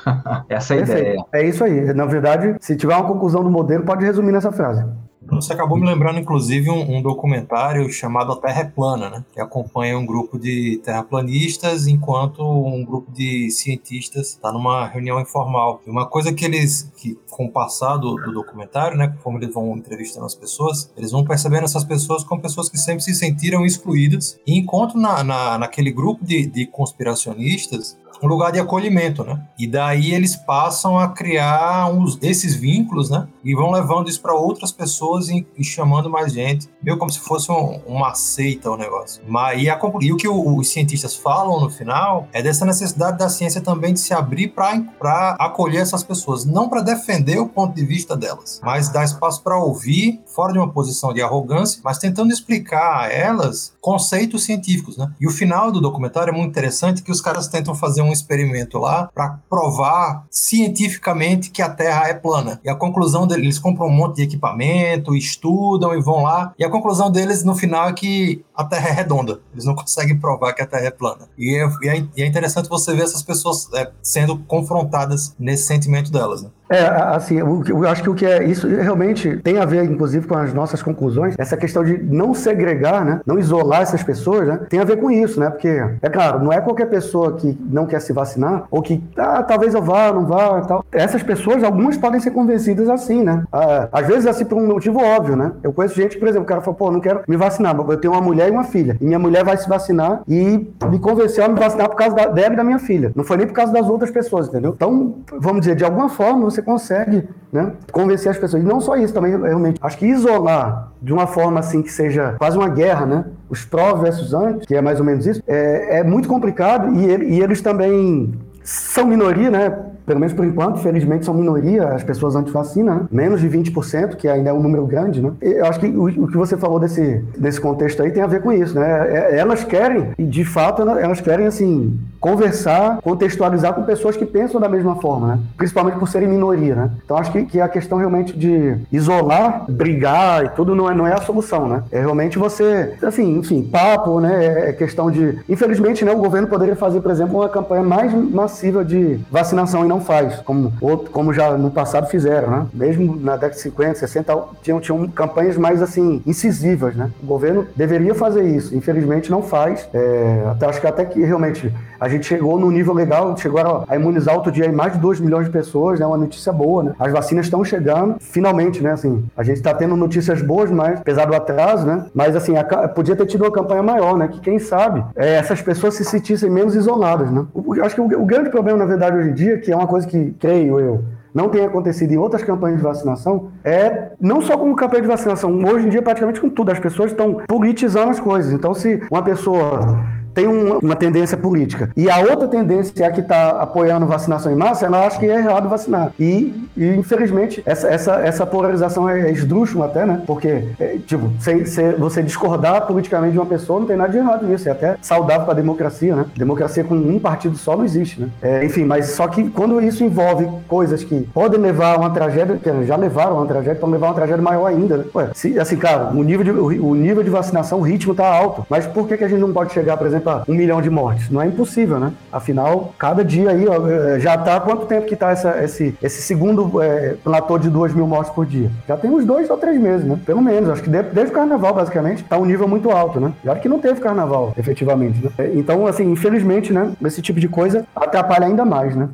essa 0.55 0.75
é 0.75 0.83
a 0.83 0.87
Perfeito. 0.87 1.01
ideia. 1.01 1.25
É 1.33 1.45
isso 1.45 1.65
aí. 1.65 1.95
Na 1.95 2.05
verdade, 2.05 2.57
se 2.61 2.77
tiver 2.77 2.95
uma 2.95 3.07
conclusão 3.07 3.43
do 3.43 3.51
modelo, 3.51 3.85
pode 3.85 4.05
resumir 4.05 4.33
nessa 4.33 4.53
frase. 4.53 4.85
Você 5.31 5.53
acabou 5.53 5.79
me 5.79 5.87
lembrando, 5.87 6.19
inclusive, 6.19 6.69
um, 6.71 6.97
um, 6.97 7.03
documentário 7.03 7.89
chamado 7.91 8.33
A 8.33 8.37
Terra 8.37 8.63
é 8.63 8.65
Plana, 8.65 9.11
né? 9.11 9.25
que 9.33 9.41
acompanha 9.41 9.97
um 9.97 10.05
grupo 10.05 10.39
de 10.39 10.81
terraplanistas 10.85 11.87
enquanto 11.87 12.43
um 12.43 12.85
grupo 12.85 13.11
de 13.13 13.51
cientistas 13.51 14.31
está 14.31 14.53
numa 14.53 14.87
reunião 14.87 15.21
informal. 15.21 15.81
E 15.87 15.91
uma 15.91 16.07
coisa 16.07 16.33
que 16.33 16.45
eles, 16.45 16.91
que, 16.97 17.17
com 17.31 17.47
o 17.47 17.51
passar 17.51 17.97
do, 17.97 18.17
do, 18.17 18.33
documentário, 18.33 18.97
né, 18.99 19.09
conforme 19.09 19.39
eles 19.39 19.55
vão 19.55 19.77
entrevistando 19.77 20.27
as 20.27 20.35
pessoas, 20.35 20.91
eles 20.97 21.13
vão 21.13 21.25
percebendo 21.25 21.65
essas 21.65 21.85
pessoas 21.85 22.25
como 22.25 22.43
pessoas 22.43 22.69
que 22.69 22.77
sempre 22.77 23.03
se 23.03 23.15
sentiram 23.15 23.65
excluídas 23.65 24.39
e 24.47 24.59
encontram 24.59 25.01
na, 25.01 25.23
na, 25.23 25.59
naquele 25.59 25.93
grupo 25.93 26.25
de, 26.25 26.47
de 26.47 26.67
conspiracionistas 26.67 27.97
um 28.23 28.27
lugar 28.27 28.53
de 28.53 28.61
acolhimento, 28.61 29.25
né? 29.25 29.41
E 29.59 29.67
daí 29.67 30.13
eles 30.13 30.37
passam 30.37 30.99
a 30.99 31.09
criar 31.09 31.91
uns, 31.91 32.19
esses 32.23 32.55
vínculos, 32.55 33.11
né? 33.11 33.27
E 33.45 33.55
vão 33.55 33.71
levando 33.71 34.09
isso 34.09 34.21
para 34.21 34.35
outras 34.35 34.73
pessoas 34.73 35.29
e, 35.29 35.47
e, 35.57 35.65
chamando 35.65 36.11
mais 36.11 36.33
gente, 36.33 36.69
meio 36.83 36.99
como 36.99 37.11
se 37.11 37.19
fosse 37.21 37.51
um, 37.51 37.81
uma 37.87 38.15
seita 38.15 38.71
o 38.71 38.77
negócio. 38.77 39.23
Mas, 39.27 39.63
e, 39.63 39.71
a, 39.71 39.79
e 40.01 40.13
o 40.13 40.17
que 40.17 40.29
o, 40.29 40.57
os 40.57 40.69
cientistas 40.69 41.17
falam 41.17 41.61
no 41.61 41.71
final 41.71 42.29
é 42.33 42.43
dessa 42.43 42.65
necessidade 42.65 43.19
da 43.19 43.29
ciência 43.29 43.61
também 43.61 43.95
de 43.95 44.01
se 44.01 44.13
abrir 44.13 44.49
para 44.49 45.37
acolher 45.39 45.81
essas 45.81 46.03
pessoas, 46.03 46.45
não 46.45 46.69
para 46.69 46.83
defender 46.83 47.39
o 47.39 47.49
ponto 47.49 47.75
de 47.75 47.85
vista 47.85 48.17
delas, 48.17 48.61
mas 48.63 48.89
dar 48.89 49.05
espaço 49.05 49.43
para 49.43 49.59
ouvir, 49.59 50.21
fora 50.27 50.53
de 50.53 50.59
uma 50.59 50.71
posição 50.71 51.13
de 51.13 51.23
arrogância, 51.23 51.81
mas 51.85 51.99
tentando 51.99 52.33
explicar 52.33 53.05
a 53.05 53.13
elas 53.13 53.73
conceitos 53.81 54.45
científicos, 54.45 54.97
né? 54.97 55.11
E 55.21 55.27
o 55.27 55.31
final 55.31 55.71
do 55.71 55.81
documentário 55.81 56.33
é 56.33 56.37
muito 56.37 56.51
interessante 56.51 57.03
que 57.03 57.11
os 57.11 57.21
caras 57.21 57.49
tentam 57.49 57.75
fazer 57.75 58.03
um 58.03 58.10
um 58.11 58.13
experimento 58.13 58.79
lá 58.79 59.09
para 59.15 59.39
provar 59.49 60.27
cientificamente 60.31 61.51
que 61.51 61.63
a 61.63 61.69
Terra 61.69 62.09
é 62.09 62.15
plana. 62.15 62.61
E 62.65 62.69
a 62.69 62.75
conclusão 62.75 63.27
deles, 63.27 63.45
eles 63.45 63.59
compram 63.59 63.87
um 63.87 63.93
monte 63.93 64.17
de 64.17 64.23
equipamento, 64.23 65.17
estudam 65.17 65.95
e 65.95 66.03
vão 66.03 66.23
lá. 66.23 66.53
E 66.59 66.65
a 66.65 66.71
conclusão 66.71 67.11
deles 67.11 67.43
no 67.45 67.55
final 67.55 67.89
é 67.89 67.93
que 67.93 68.45
a 68.55 68.65
Terra 68.65 68.89
é 68.89 68.93
redonda. 68.93 69.41
Eles 69.53 69.65
não 69.65 69.75
conseguem 69.75 70.19
provar 70.19 70.53
que 70.53 70.63
a 70.63 70.67
Terra 70.67 70.87
é 70.87 70.91
plana. 70.91 71.29
E 71.39 71.57
é, 71.57 71.69
e 71.83 71.89
é, 71.89 72.23
é 72.25 72.27
interessante 72.27 72.69
você 72.69 72.95
ver 72.95 73.05
essas 73.05 73.23
pessoas 73.23 73.69
é, 73.75 73.91
sendo 74.03 74.39
confrontadas 74.39 75.35
nesse 75.39 75.67
sentimento 75.67 76.11
delas. 76.11 76.43
Né? 76.43 76.51
É, 76.71 76.87
assim, 76.87 77.37
eu, 77.37 77.89
acho 77.89 78.03
que 78.03 78.11
o 78.11 78.15
que 78.15 78.25
é 78.25 78.45
isso 78.45 78.69
realmente 78.69 79.37
tem 79.39 79.59
a 79.59 79.65
ver, 79.65 79.85
inclusive, 79.85 80.27
com 80.27 80.37
as 80.37 80.55
nossas 80.55 80.81
conclusões. 80.81 81.35
Essa 81.37 81.57
questão 81.57 81.83
de 81.83 82.01
não 82.01 82.33
segregar, 82.33 83.05
né? 83.05 83.21
Não 83.27 83.39
isolar 83.39 83.83
essas 83.83 84.05
pessoas, 84.05 84.47
né? 84.47 84.61
Tem 84.69 84.79
a 84.79 84.85
ver 84.85 84.97
com 84.99 85.11
isso, 85.11 85.41
né? 85.41 85.51
Porque, 85.51 85.83
é 86.01 86.09
claro, 86.09 86.45
não 86.45 86.53
é 86.53 86.61
qualquer 86.61 86.87
pessoa 86.87 87.37
que 87.37 87.59
não 87.69 87.87
quer 87.87 88.01
se 88.01 88.13
vacinar 88.13 88.65
ou 88.71 88.81
que, 88.83 89.03
ah, 89.17 89.43
talvez 89.43 89.75
eu 89.75 89.83
vá, 89.83 90.13
não 90.13 90.27
vá 90.27 90.61
e 90.65 90.69
tal. 90.69 90.85
Essas 90.93 91.25
pessoas, 91.25 91.65
algumas 91.65 91.97
podem 91.97 92.21
ser 92.21 92.31
convencidas 92.31 92.89
assim, 92.89 93.25
né? 93.25 93.43
Ah, 93.53 93.89
às 93.91 94.07
vezes, 94.07 94.27
assim, 94.27 94.45
por 94.45 94.57
um 94.57 94.67
motivo 94.67 95.03
óbvio, 95.03 95.35
né? 95.35 95.51
Eu 95.65 95.73
conheço 95.73 95.97
gente, 95.97 96.19
por 96.19 96.29
exemplo, 96.29 96.45
o 96.45 96.49
cara 96.49 96.61
fala, 96.61 96.77
pô, 96.77 96.91
não 96.93 97.01
quero 97.01 97.23
me 97.27 97.37
vacinar, 97.37 97.77
mas 97.77 97.89
eu 97.89 97.97
tenho 97.97 98.15
uma 98.15 98.23
mulher 98.23 98.49
e 98.49 98.53
uma 98.53 98.65
filha. 98.65 98.97
E 99.01 99.05
minha 99.05 99.19
mulher 99.19 99.45
vai 99.45 99.57
se 99.57 99.69
vacinar 99.69 100.23
e 100.29 100.69
me 100.89 100.99
convenceu 101.01 101.45
a 101.45 101.49
me 101.49 101.59
vacinar 101.59 101.89
por 101.89 101.97
causa 101.97 102.15
da, 102.15 102.27
dela 102.27 102.55
da 102.55 102.63
minha 102.63 102.79
filha. 102.79 103.11
Não 103.17 103.25
foi 103.25 103.39
nem 103.39 103.47
por 103.47 103.55
causa 103.55 103.73
das 103.73 103.89
outras 103.89 104.11
pessoas, 104.13 104.47
entendeu? 104.47 104.73
Então, 104.77 105.17
vamos 105.39 105.61
dizer, 105.63 105.75
de 105.75 105.85
alguma 105.85 106.09
forma, 106.09 106.45
você 106.45 106.60
você 106.61 106.63
consegue 106.63 107.29
né, 107.53 107.73
convencer 107.91 108.31
as 108.31 108.39
pessoas. 108.39 108.63
E 108.63 108.67
não 108.67 108.81
só 108.81 108.97
isso, 108.97 109.13
também 109.13 109.37
realmente. 109.39 109.79
Acho 109.83 109.99
que 109.99 110.07
isolar 110.07 110.93
de 111.03 111.13
uma 111.13 111.27
forma 111.27 111.61
assim 111.61 111.83
que 111.83 111.91
seja 111.91 112.35
quase 112.39 112.57
uma 112.57 112.69
guerra, 112.69 113.07
né? 113.07 113.25
Os 113.49 113.65
pró 113.65 113.95
versus 113.97 114.35
anti, 114.35 114.67
que 114.67 114.77
é 114.77 114.81
mais 114.81 115.01
ou 115.01 115.07
menos 115.07 115.27
isso, 115.27 115.43
é, 115.47 115.99
é 115.99 116.05
muito 116.05 116.29
complicado 116.29 116.95
e, 116.95 117.37
e 117.37 117.43
eles 117.43 117.61
também 117.61 118.33
são 118.63 119.07
minoria, 119.07 119.51
né? 119.51 119.90
Pelo 120.11 120.19
menos 120.19 120.35
por 120.35 120.45
enquanto, 120.45 120.81
felizmente 120.81 121.25
são 121.25 121.33
minoria 121.33 121.87
as 121.91 122.03
pessoas 122.03 122.35
anti-vacina, 122.35 122.95
né? 122.95 123.07
menos 123.13 123.41
de 123.41 123.49
20%, 123.49 124.17
que 124.17 124.27
ainda 124.27 124.51
é 124.51 124.53
um 124.53 124.61
número 124.61 124.85
grande, 124.85 125.23
né? 125.23 125.31
Eu 125.41 125.67
acho 125.67 125.79
que 125.79 125.87
o, 125.87 126.07
o, 126.07 126.27
que 126.27 126.37
você 126.37 126.57
falou 126.57 126.81
desse, 126.81 127.25
desse 127.39 127.61
contexto 127.61 128.03
aí 128.03 128.11
tem 128.11 128.21
a 128.21 128.27
ver 128.27 128.43
com 128.43 128.53
isso, 128.53 128.75
né? 128.75 129.09
É, 129.09 129.39
elas 129.39 129.63
querem, 129.63 130.09
e 130.19 130.25
de 130.25 130.45
fato 130.45 130.83
elas 130.83 131.21
querem, 131.21 131.47
assim, 131.47 131.97
conversar, 132.19 133.01
contextualizar 133.03 133.73
com 133.73 133.85
pessoas 133.85 134.17
que 134.17 134.27
pensam 134.27 134.61
da 134.61 134.69
mesma 134.69 134.97
forma, 134.97 135.29
né? 135.29 135.39
Principalmente 135.57 135.97
por 135.97 136.09
serem 136.09 136.29
minoria, 136.29 136.75
né? 136.75 136.91
Então 137.05 137.17
acho 137.17 137.31
que, 137.31 137.45
que 137.45 137.61
a 137.61 137.69
questão 137.69 137.97
realmente 137.97 138.37
de 138.37 138.77
isolar, 138.91 139.65
brigar 139.71 140.45
e 140.45 140.49
tudo 140.49 140.75
não 140.75 140.91
é, 140.91 140.95
não 140.95 141.07
é 141.07 141.13
a 141.13 141.21
solução, 141.21 141.69
né? 141.69 141.85
É 141.93 142.01
realmente 142.01 142.37
você, 142.37 142.95
assim, 143.01 143.39
enfim, 143.39 143.63
papo, 143.63 144.19
né? 144.19 144.45
É, 144.45 144.71
é 144.71 144.73
questão 144.73 145.09
de... 145.09 145.39
Infelizmente, 145.49 146.05
né, 146.05 146.11
o 146.11 146.19
governo 146.19 146.49
poderia 146.49 146.75
fazer, 146.75 147.01
por 147.01 147.13
exemplo, 147.13 147.39
uma 147.39 147.49
campanha 147.49 147.85
mais 147.85 148.13
massiva 148.13 148.85
de 148.85 149.21
vacinação 149.31 149.85
e 149.85 149.89
não 149.89 150.00
faz, 150.01 150.37
como, 150.41 150.73
como 151.13 151.33
já 151.33 151.57
no 151.57 151.71
passado 151.71 152.09
fizeram, 152.09 152.51
né? 152.51 152.67
Mesmo 152.73 153.17
na 153.17 153.33
década 153.33 153.55
de 153.55 153.61
50, 153.61 153.95
60, 153.95 154.39
tinham, 154.63 154.81
tinham 154.81 155.09
campanhas 155.09 155.57
mais, 155.57 155.83
assim, 155.83 156.23
incisivas, 156.27 156.95
né? 156.95 157.11
O 157.23 157.27
governo 157.27 157.67
deveria 157.77 158.15
fazer 158.15 158.45
isso, 158.45 158.75
infelizmente 158.75 159.31
não 159.31 159.43
faz. 159.43 159.89
É, 159.93 160.45
até, 160.51 160.67
acho 160.67 160.81
que 160.81 160.87
até 160.87 161.05
que 161.05 161.21
realmente 161.23 161.73
a 162.01 162.09
gente 162.09 162.27
chegou 162.27 162.59
no 162.59 162.71
nível 162.71 162.95
legal, 162.95 163.37
chegou 163.37 163.85
a 163.87 163.97
imunizar 163.97 164.35
outro 164.35 164.51
dia 164.51 164.71
mais 164.73 164.95
de 164.95 164.99
2 164.99 165.21
milhões 165.21 165.47
de 165.47 165.53
pessoas, 165.53 166.01
né? 166.01 166.07
Uma 166.07 166.17
notícia 166.17 166.53
boa, 166.53 166.83
né? 166.83 166.93
As 166.99 167.13
vacinas 167.13 167.47
estão 167.47 167.63
chegando, 167.63 168.17
finalmente, 168.21 168.83
né? 168.83 168.93
Assim, 168.93 169.25
a 169.37 169.43
gente 169.43 169.57
está 169.57 169.75
tendo 169.75 169.97
notícias 169.97 170.41
boas, 170.41 170.71
mas 170.71 171.01
apesar 171.01 171.27
do 171.27 171.35
atraso, 171.35 171.87
né? 171.87 172.07
Mas 172.15 172.35
assim, 172.35 172.57
a, 172.57 172.65
podia 172.89 173.15
ter 173.15 173.27
tido 173.27 173.45
uma 173.45 173.51
campanha 173.51 173.83
maior, 173.83 174.17
né? 174.17 174.29
Que 174.29 174.41
quem 174.41 174.59
sabe 174.59 175.05
é, 175.15 175.35
essas 175.35 175.61
pessoas 175.61 175.95
se 175.95 176.05
sentissem 176.05 176.49
menos 176.51 176.75
isoladas, 176.75 177.31
né? 177.31 177.45
Eu 177.55 177.85
acho 177.85 177.95
que 177.95 178.01
o, 178.01 178.23
o 178.23 178.25
grande 178.25 178.51
problema, 178.51 178.79
na 178.79 178.87
verdade, 178.87 179.17
hoje 179.17 179.31
em 179.31 179.35
dia, 179.35 179.59
que 179.59 179.71
é 179.71 179.77
uma 179.81 179.87
coisa 179.87 180.07
que, 180.07 180.35
creio 180.39 180.79
eu, 180.79 181.05
não 181.33 181.49
tem 181.49 181.65
acontecido 181.65 182.13
em 182.13 182.17
outras 182.17 182.43
campanhas 182.43 182.79
de 182.79 182.83
vacinação 182.83 183.51
é 183.65 184.13
não 184.21 184.41
só 184.41 184.57
com 184.57 184.75
campanha 184.75 185.03
de 185.03 185.09
vacinação, 185.09 185.53
hoje 185.65 185.87
em 185.87 185.89
dia 185.89 186.03
praticamente 186.03 186.41
com 186.41 186.49
tudo, 186.49 186.71
as 186.73 186.79
pessoas 186.79 187.13
estão 187.13 187.41
politizando 187.47 188.11
as 188.11 188.21
coisas. 188.21 188.53
Então, 188.53 188.75
se 188.75 189.01
uma 189.11 189.23
pessoa 189.23 190.01
tem 190.35 190.47
um, 190.47 190.79
uma 190.79 190.97
tendência 190.97 191.37
política. 191.37 191.91
E 191.97 192.11
a 192.11 192.19
outra 192.19 192.49
tendência 192.49 192.93
é 193.03 193.07
a 193.07 193.11
que 193.11 193.21
está 193.21 193.51
apoiando 193.63 194.07
vacinação 194.07 194.53
em 194.53 194.57
massa, 194.57 194.87
ela 194.87 195.07
acha 195.07 195.19
que 195.19 195.27
é 195.27 195.37
errado 195.37 195.69
vacinar. 195.69 196.13
E, 196.19 196.69
e 196.77 196.87
infelizmente, 196.97 197.63
essa, 197.67 197.89
essa, 197.89 198.15
essa 198.21 198.47
polarização 198.47 199.09
é 199.09 199.31
esdrúxula 199.31 199.87
até, 199.87 200.05
né? 200.05 200.23
Porque, 200.27 200.65
é, 200.79 200.99
tipo, 201.07 201.31
se, 201.41 201.67
se 201.67 201.93
você 201.93 202.23
discordar 202.23 202.87
politicamente 202.87 203.33
de 203.33 203.39
uma 203.39 203.47
pessoa, 203.47 203.81
não 203.81 203.87
tem 203.87 203.97
nada 203.97 204.11
de 204.11 204.19
errado 204.19 204.47
nisso. 204.47 204.69
É 204.69 204.73
até 204.73 204.97
saudável 205.01 205.43
para 205.43 205.53
a 205.53 205.57
democracia, 205.57 206.15
né? 206.15 206.27
Democracia 206.37 206.85
com 206.85 206.95
um 206.95 207.19
partido 207.19 207.57
só 207.57 207.77
não 207.77 207.85
existe, 207.85 208.21
né? 208.21 208.29
É, 208.43 208.65
enfim, 208.65 208.85
mas 208.85 209.11
só 209.11 209.27
que 209.29 209.49
quando 209.51 209.81
isso 209.81 210.05
envolve 210.05 210.49
coisas 210.69 211.03
que 211.05 211.21
podem 211.35 211.61
levar 211.61 211.97
a 211.97 211.99
uma 211.99 212.11
tragédia, 212.11 212.57
que 212.57 212.85
já 212.85 212.97
levaram 212.97 213.37
a 213.37 213.41
uma 213.41 213.47
tragédia, 213.47 213.81
podem 213.81 213.95
levar 213.95 214.07
a 214.07 214.11
uma 214.11 214.17
tragédia 214.17 214.43
maior 214.43 214.67
ainda, 214.67 214.97
né? 214.99 215.05
Ué, 215.15 215.31
se, 215.35 215.59
assim, 215.59 215.77
cara, 215.77 216.11
o 216.13 216.23
nível, 216.23 216.45
de, 216.45 216.51
o, 216.51 216.91
o 216.91 216.95
nível 216.95 217.23
de 217.23 217.31
vacinação, 217.31 217.79
o 217.79 217.83
ritmo 217.83 218.13
está 218.13 218.27
alto. 218.27 218.67
Mas 218.69 218.87
por 218.87 219.07
que, 219.07 219.17
que 219.17 219.25
a 219.25 219.29
gente 219.29 219.41
não 219.41 219.53
pode 219.53 219.73
chegar, 219.73 219.97
por 219.97 220.07
exemplo, 220.07 220.20
um 220.49 220.55
milhão 220.55 220.81
de 220.81 220.91
mortes. 220.91 221.31
Não 221.31 221.41
é 221.41 221.47
impossível, 221.47 221.99
né? 221.99 222.13
Afinal, 222.33 222.95
cada 222.99 223.25
dia 223.25 223.51
aí, 223.51 223.67
ó, 223.67 223.87
eh, 223.89 224.21
já 224.21 224.37
tá 224.37 224.61
quanto 224.61 224.87
tempo 224.87 225.07
que 225.07 225.17
tá 225.17 225.31
essa, 225.31 225.63
esse, 225.63 225.97
esse 226.03 226.23
segundo 226.23 226.83
é, 226.83 227.15
platô 227.23 227.59
de 227.59 227.69
duas 227.69 227.93
mil 227.93 228.07
mortes 228.07 228.33
por 228.33 228.47
dia? 228.47 228.71
Já 228.87 228.97
tem 228.97 229.11
uns 229.11 229.25
dois 229.25 229.49
ou 229.51 229.57
três 229.57 229.81
meses, 229.81 230.07
né? 230.07 230.19
Pelo 230.25 230.43
menos. 230.43 230.69
Acho 230.71 230.83
que 230.83 230.91
desde 230.91 231.33
o 231.33 231.35
carnaval, 231.35 231.75
basicamente, 231.75 232.25
tá 232.25 232.39
um 232.39 232.45
nível 232.45 232.69
muito 232.69 232.91
alto, 232.91 233.21
né? 233.21 233.33
Já 233.45 233.55
que 233.57 233.69
não 233.69 233.79
teve 233.79 234.01
carnaval, 234.01 234.53
efetivamente, 234.57 235.23
né? 235.23 235.31
Eh, 235.39 235.53
então, 235.55 235.87
assim, 235.87 236.11
infelizmente, 236.11 236.73
né? 236.73 236.93
Esse 237.05 237.23
tipo 237.23 237.41
de 237.41 237.49
coisa 237.49 237.87
atrapalha 237.95 238.47
ainda 238.47 238.65
mais, 238.65 238.95
né? 238.95 239.09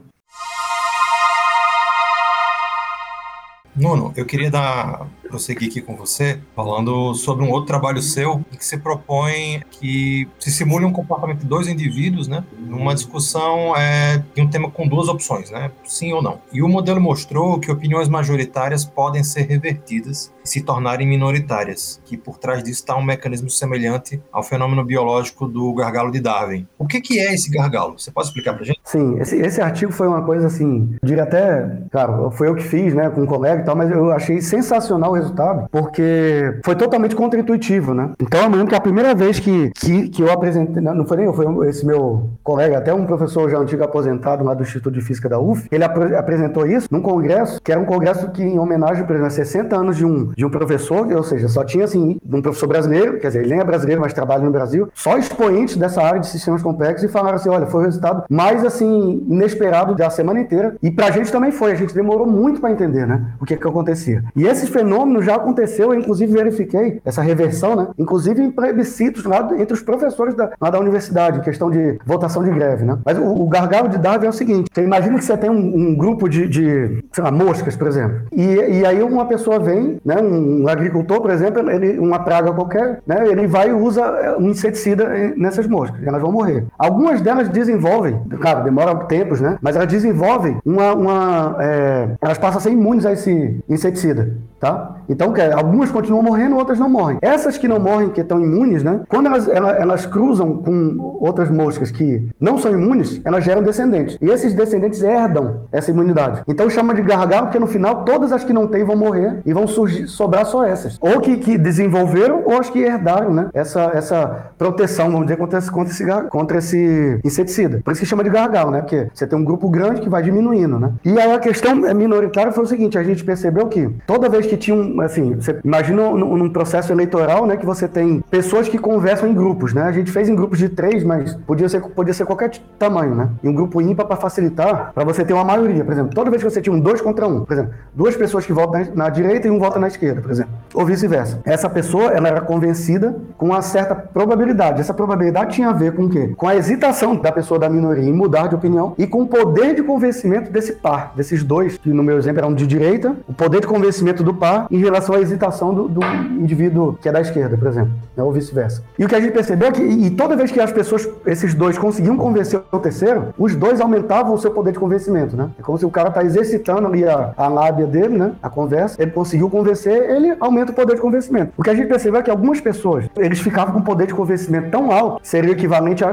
Nuno, 3.77 4.11
eu 4.17 4.25
queria 4.25 4.51
dar 4.51 5.07
prosseguir 5.27 5.69
aqui 5.69 5.81
com 5.81 5.97
você, 5.97 6.39
falando 6.55 7.15
sobre 7.15 7.45
um 7.45 7.51
outro 7.51 7.67
trabalho 7.67 8.01
seu, 8.03 8.45
em 8.53 8.57
que 8.57 8.65
você 8.65 8.77
propõe 8.77 9.63
que 9.71 10.29
se 10.39 10.51
simule 10.51 10.85
um 10.85 10.93
comportamento 10.93 11.41
de 11.41 11.47
dois 11.47 11.69
indivíduos, 11.69 12.29
né, 12.29 12.45
numa 12.59 12.95
discussão 12.95 13.77
é, 13.77 14.23
de 14.35 14.43
um 14.43 14.49
tema 14.49 14.71
com 14.71 14.87
duas 14.87 15.09
opções, 15.09 15.51
né, 15.51 15.71
sim 15.85 16.13
ou 16.13 16.23
não. 16.23 16.41
E 16.53 16.63
o 16.63 16.69
modelo 16.69 17.01
mostrou 17.01 17.59
que 17.59 17.71
opiniões 17.71 18.09
majoritárias 18.09 18.85
podem 18.85 19.23
ser 19.23 19.43
revertidas 19.43 20.33
e 20.45 20.49
se 20.49 20.61
tornarem 20.61 21.07
minoritárias, 21.07 22.01
que 22.05 22.17
por 22.17 22.39
trás 22.39 22.63
disso 22.63 22.81
está 22.81 22.97
um 22.97 23.03
mecanismo 23.03 23.51
semelhante 23.51 24.21
ao 24.33 24.43
fenômeno 24.43 24.85
biológico 24.85 25.47
do 25.47 25.73
gargalo 25.75 26.11
de 26.11 26.21
Darwin. 26.21 26.67
O 26.79 26.87
que, 26.87 27.01
que 27.01 27.19
é 27.19 27.35
esse 27.35 27.51
gargalo? 27.51 27.99
Você 27.99 28.11
pode 28.11 28.29
explicar 28.29 28.55
para 28.55 28.65
gente? 28.65 28.81
Sim, 28.85 29.19
esse, 29.19 29.37
esse 29.37 29.61
artigo 29.61 29.93
foi 29.93 30.07
uma 30.07 30.23
coisa 30.23 30.47
assim, 30.47 30.97
diria 31.03 31.25
até, 31.25 31.83
claro, 31.91 32.31
foi 32.31 32.49
eu 32.49 32.55
que 32.55 32.63
fiz, 32.63 32.95
né, 32.95 33.11
com 33.11 33.23
um 33.23 33.27
colega 33.27 33.63
e 33.63 33.65
tal, 33.65 33.77
mas 33.77 33.91
eu 33.91 34.13
achei 34.13 34.41
sensacional 34.41 35.16
resultado, 35.17 35.69
porque 35.71 36.61
foi 36.65 36.75
totalmente 36.75 37.15
contra-intuitivo, 37.15 37.95
né? 37.95 38.11
Então 38.21 38.43
eu 38.43 38.51
lembro 38.51 38.69
que 38.69 38.75
a 38.75 38.81
primeira 38.81 39.15
vez 39.15 39.39
que, 39.39 39.71
que, 39.71 40.09
que 40.09 40.23
eu 40.23 40.31
apresentei, 40.31 40.83
não 40.83 41.07
foi 41.07 41.19
nem 41.19 41.27
eu, 41.27 41.35
foi 41.35 41.69
esse 41.69 41.85
meu 41.85 42.31
colega, 42.43 42.79
até 42.79 42.93
um 42.93 43.07
professor 43.07 43.51
já 43.51 43.59
antigo 43.59 43.83
aposentado 43.85 44.45
lá 44.45 44.55
do 44.55 44.63
Instituto 44.63 44.95
de 44.95 45.01
Física 45.01 45.29
da 45.29 45.39
UF, 45.39 45.67
ele 45.71 45.85
ap 45.85 45.97
apresentou 46.17 46.67
isso 46.67 46.89
num 46.91 47.01
congresso, 47.01 47.61
que 47.63 47.73
era 47.73 47.81
um 47.81 47.85
congresso 47.85 48.31
que 48.31 48.43
em 48.43 48.59
homenagem, 48.59 49.05
por 49.05 49.13
exemplo, 49.13 49.29
a 49.29 49.31
60 49.31 49.77
anos 49.77 49.97
de 49.97 50.05
um, 50.05 50.33
de 50.37 50.45
um 50.45 50.51
professor, 50.51 51.11
ou 51.11 51.23
seja, 51.23 51.49
só 51.49 51.65
tinha 51.65 51.85
assim, 51.85 52.19
um 52.31 52.43
professor 52.43 52.67
brasileiro, 52.67 53.19
quer 53.19 53.29
dizer, 53.29 53.41
ele 53.41 53.51
nem 53.51 53.61
é 53.61 53.65
brasileiro, 53.65 54.01
mas 54.01 54.13
trabalha 54.13 54.45
no 54.45 54.51
Brasil, 54.51 54.89
só 54.95 55.17
expoentes 55.17 55.77
dessa 55.77 56.03
área 56.03 56.21
de 56.21 56.27
sistemas 56.27 56.63
complexos 56.63 57.05
e 57.05 57.09
falaram 57.09 57.37
assim, 57.37 57.49
olha, 57.49 57.67
foi 57.67 57.83
o 57.83 57.85
resultado 57.85 58.25
mais 58.29 58.65
assim, 58.65 59.25
inesperado 59.29 59.95
da 59.95 60.11
semana 60.11 60.41
inteira, 60.41 60.77
e 60.83 60.91
pra 60.91 61.11
gente 61.11 61.33
também 61.33 61.51
foi, 61.51 61.73
a 61.73 61.75
gente 61.75 61.95
demorou 61.95 62.27
muito 62.27 62.61
para 62.61 62.71
entender, 62.71 63.07
né, 63.07 63.27
o 63.41 63.45
que 63.45 63.57
que 63.57 63.67
acontecia. 63.67 64.23
E 64.35 64.47
esse 64.47 64.67
fenômeno 64.67 65.06
fenômeno 65.07 65.23
já 65.23 65.37
aconteceu, 65.37 65.93
eu 65.93 65.99
inclusive 65.99 66.33
verifiquei 66.33 67.01
essa 67.05 67.23
reversão, 67.23 67.77
né? 67.77 67.89
Inclusive 67.99 68.43
em 68.43 68.51
plebiscitos 68.51 69.25
lá 69.25 69.49
entre 69.59 69.73
os 69.73 69.83
professores 69.83 70.35
da, 70.35 70.51
da 70.59 70.81
universidade, 70.81 71.41
questão 71.41 71.71
de 71.71 71.99
votação 72.05 72.43
de 72.43 72.51
greve, 72.51 72.85
né? 72.85 72.99
Mas 73.05 73.17
o, 73.19 73.25
o 73.25 73.47
gargalo 73.49 73.89
de 73.89 73.99
Darwin 73.99 74.27
é 74.27 74.29
o 74.29 74.33
seguinte: 74.33 74.71
você 74.73 74.83
imagina 74.83 75.17
que 75.17 75.25
você 75.25 75.37
tem 75.37 75.49
um, 75.49 75.55
um 75.55 75.95
grupo 75.95 76.29
de, 76.29 76.49
de, 76.49 77.05
lá, 77.19 77.31
moscas, 77.31 77.77
por 77.77 77.87
exemplo, 77.87 78.23
e, 78.33 78.43
e 78.45 78.87
aí 78.87 79.03
uma 79.03 79.27
pessoa 79.27 79.59
vem, 79.59 80.01
né? 80.05 80.17
Um 80.21 80.69
agricultor, 80.69 81.21
por 81.21 81.31
exemplo, 81.31 81.71
ele, 81.71 81.99
uma 81.99 82.19
praga 82.19 82.53
qualquer, 82.53 83.01
né? 83.07 83.29
Ele 83.29 83.47
vai 83.47 83.71
e 83.71 83.73
usa 83.73 84.03
é, 84.03 84.37
um 84.37 84.51
inseticida 84.51 85.09
nessas 85.37 85.67
moscas, 85.67 86.03
elas 86.05 86.21
vão 86.21 86.33
morrer. 86.33 86.65
Algumas 86.79 87.21
delas 87.21 87.49
desenvolvem, 87.49 88.21
claro, 88.41 88.65
demora 88.65 88.95
tempos, 89.07 89.41
né? 89.41 89.59
Mas 89.61 89.77
elas 89.77 89.89
desenvolvem 89.89 90.57
uma. 90.65 90.95
uma 90.95 91.57
é, 91.61 92.09
elas 92.21 92.39
passam 92.39 92.59
a 92.59 92.61
ser 92.61 92.71
imunes 92.71 93.07
a 93.07 93.13
esse 93.13 93.61
inseticida. 93.69 94.37
Tá? 94.59 94.96
Então, 95.09 95.33
algumas 95.57 95.91
continuam 95.91 96.23
morrendo, 96.23 96.57
outras 96.57 96.79
não 96.79 96.89
morrem. 96.89 97.19
Essas 97.23 97.57
que 97.57 97.69
não 97.69 97.79
morrem, 97.79 98.11
que 98.11 98.21
estão 98.21 98.41
imunes, 98.41 98.83
né? 98.83 99.01
Quando 99.09 99.27
elas, 99.27 99.49
elas, 99.49 99.81
elas, 99.81 100.07
cruzam 100.07 100.57
com 100.59 101.19
outras 101.21 101.51
moscas 101.51 101.91
que 101.91 102.29
não 102.41 102.59
são 102.59 102.73
imunes, 102.73 103.21
elas 103.25 103.45
geram 103.45 103.63
descendentes. 103.63 104.19
E 104.21 104.29
esses 104.31 104.55
descendentes 104.55 105.03
herdam 105.03 105.63
essa 105.73 105.91
imunidade. 105.91 106.43
Então 106.49 106.69
chama 106.71 106.95
de 106.95 107.03
gargalo, 107.03 107.47
porque 107.47 107.59
no 107.59 107.67
final 107.67 108.05
todas 108.05 108.33
as 108.33 108.45
que 108.45 108.53
não 108.53 108.67
têm 108.67 108.85
vão 108.85 108.97
morrer 108.97 109.41
e 109.45 109.53
vão 109.53 109.67
surgir, 109.67 110.07
sobrar 110.09 110.45
só 110.47 110.65
essas. 110.65 110.97
Ou 111.01 111.21
que, 111.21 111.37
que 111.39 111.59
desenvolveram, 111.59 112.43
ou 112.45 112.59
as 112.59 112.71
que 112.71 112.81
herdaram, 112.81 113.33
né? 113.33 113.49
Essa, 113.53 113.91
essa 113.95 114.51
proteção, 114.59 115.11
vamos 115.11 115.27
dizer, 115.27 115.37
contra 115.37 115.59
esse, 115.59 115.71
contra, 115.71 115.93
esse, 115.93 116.05
contra 116.29 116.59
esse 116.59 117.21
inseticida. 117.25 117.81
Por 117.85 117.93
isso 117.93 118.01
que 118.01 118.07
chama 118.07 118.25
de 118.25 118.31
gargalo, 118.31 118.71
né? 118.71 118.81
Porque 118.81 119.09
você 119.13 119.27
tem 119.27 119.39
um 119.39 119.45
grupo 119.45 119.69
grande 119.69 120.01
que 120.01 120.09
vai 120.09 120.23
diminuindo, 120.23 120.79
né? 120.79 120.93
E 121.05 121.19
aí 121.19 121.33
a 121.33 121.39
questão 121.39 121.75
minoritária 121.75 122.53
foi 122.53 122.65
o 122.65 122.67
seguinte: 122.67 122.99
a 122.99 123.03
gente 123.03 123.25
percebeu 123.25 123.67
que 123.67 123.91
toda 124.07 124.29
vez 124.29 124.47
que 124.47 124.57
tinha 124.57 124.77
um, 124.77 124.86
assim, 125.01 125.35
você 125.35 125.59
imagina 125.65 126.11
num, 126.11 126.51
processo 126.51 126.93
eleitoral, 126.93 127.47
né, 127.47 127.57
que 127.57 127.67
você 127.67 127.87
tem 127.87 128.23
pessoas 128.31 128.69
que 128.69 128.79
conversam 128.79 129.29
em 129.29 129.35
grupos, 129.35 129.75
né? 129.75 129.83
A 129.83 129.93
gente 129.93 130.11
fez 130.11 130.29
em 130.29 130.35
grupos 130.35 130.59
de 130.59 130.69
três, 130.69 131.05
mas 131.05 131.35
podia 131.47 131.69
ser, 131.69 131.81
podia 131.81 132.15
ser 132.15 132.25
qualquer 132.25 132.51
tamanho, 132.79 133.15
né? 133.15 133.29
E 133.43 133.49
um 133.49 133.55
grupo 133.55 133.81
ímpar 133.81 134.07
para 134.07 134.17
facilitar, 134.17 134.93
para 134.95 135.05
você 135.05 135.25
ter 135.25 135.33
uma 135.33 135.45
maioria, 135.45 135.85
por 135.85 135.93
exemplo. 135.93 136.15
Toda 136.15 136.31
vez 136.31 136.43
que 136.43 136.51
você 136.51 136.61
tinha 136.61 136.75
um 136.75 136.81
dois 136.81 137.01
contra 137.01 137.27
um, 137.27 137.45
por 137.45 137.53
exemplo, 137.53 137.73
duas 137.95 138.17
pessoas 138.17 138.47
que 138.47 138.53
votam 138.53 138.81
na, 138.81 139.05
na 139.05 139.09
direita 139.09 139.49
e 139.49 139.51
um 139.51 139.59
vota 139.59 139.79
na 139.79 139.89
esquerda, 139.89 140.21
por 140.21 140.31
exemplo, 140.31 140.53
ou 140.75 140.85
vice-versa. 140.85 141.41
Essa 141.45 141.69
pessoa, 141.69 142.11
ela 142.11 142.29
era 142.29 142.41
convencida 142.41 143.17
com 143.37 143.47
uma 143.47 143.63
certa 143.63 143.95
probabilidade. 143.95 144.81
Essa 144.81 144.95
probabilidade 144.95 145.55
tinha 145.55 145.69
a 145.69 145.73
ver 145.73 145.95
com 145.95 146.05
o 146.05 146.09
quê? 146.09 146.33
Com 146.37 146.49
a 146.49 146.57
hesitação 146.57 147.17
da 147.17 147.33
pessoa 147.33 147.59
da 147.59 147.69
minoria 147.69 148.05
em 148.05 148.13
mudar 148.13 148.49
de 148.49 148.55
opinião 148.55 148.95
e 148.99 149.07
com 149.07 149.23
o 149.23 149.27
poder 149.27 149.75
de 149.75 149.83
convencimento 149.83 150.51
desse 150.51 150.73
par, 150.73 151.13
desses 151.17 151.43
dois, 151.43 151.79
que 151.79 151.91
no 151.91 152.03
meu 152.03 152.19
exemplo 152.19 152.41
eram 152.41 152.55
de 152.55 152.67
direita, 152.67 153.17
o 153.29 153.33
poder 153.33 153.61
de 153.61 153.67
convencimento 153.67 154.23
do 154.23 154.35
par 154.35 154.67
em 154.77 154.81
relação 154.81 155.15
à 155.15 155.21
hesitação 155.21 155.75
do, 155.75 155.89
do 155.89 156.05
indivíduo 156.39 156.99
que 157.01 157.09
é 157.09 157.13
da 157.13 157.21
esquerda, 157.21 157.57
por 157.57 157.69
exemplo, 157.69 157.93
né, 158.17 158.23
ou 158.23 158.33
vice-versa. 158.33 158.83
E 158.99 159.05
o 159.05 159.09
que 159.09 159.15
a 159.15 159.21
gente 159.21 159.33
percebeu 159.33 159.69
é 159.69 159.73
que, 159.73 159.83
e 159.83 160.11
toda 160.11 160.37
vez 160.37 160.51
que 160.51 160.61
as 160.61 160.73
pessoas, 160.73 161.09
esses 161.27 161.55
dois, 161.55 161.79
conseguiam 161.79 162.17
convencer 162.17 162.61
o 162.71 162.79
terceiro, 162.79 163.35
os 163.39 163.55
dois 163.57 163.81
aumentavam 163.81 164.35
o 164.35 164.39
seu 164.39 164.51
poder 164.51 164.73
de 164.73 164.79
convencimento, 164.79 165.37
né? 165.37 165.51
É 165.59 165.63
como 165.63 165.79
se 165.79 165.87
o 165.87 165.91
cara 165.91 166.11
tá 166.11 166.25
exercitando 166.25 166.87
ali 166.87 167.07
a, 167.07 167.33
a 167.37 167.49
lábia 167.49 167.87
dele, 167.87 168.17
né? 168.17 168.33
A 168.43 168.49
conversa, 168.49 169.01
ele 169.01 169.11
conseguiu 169.11 169.49
convencer, 169.49 170.11
ele 170.11 170.37
aumenta 170.41 170.73
o 170.73 170.75
poder 170.75 170.97
de 170.97 171.01
convencimento. 171.01 171.53
O 171.57 171.63
que 171.63 171.71
a 171.71 171.75
gente 171.75 171.89
percebeu 171.89 172.21
é 172.21 172.23
que 172.23 172.31
algumas 172.31 172.61
pessoas, 172.61 173.07
eles 173.17 173.39
ficavam 173.41 173.75
com 173.75 173.81
poder 173.81 174.07
de 174.07 174.15
convencimento 174.15 174.71
tão 174.71 174.91
alto, 174.91 175.21
seria 175.23 175.53
equivalente 175.53 176.05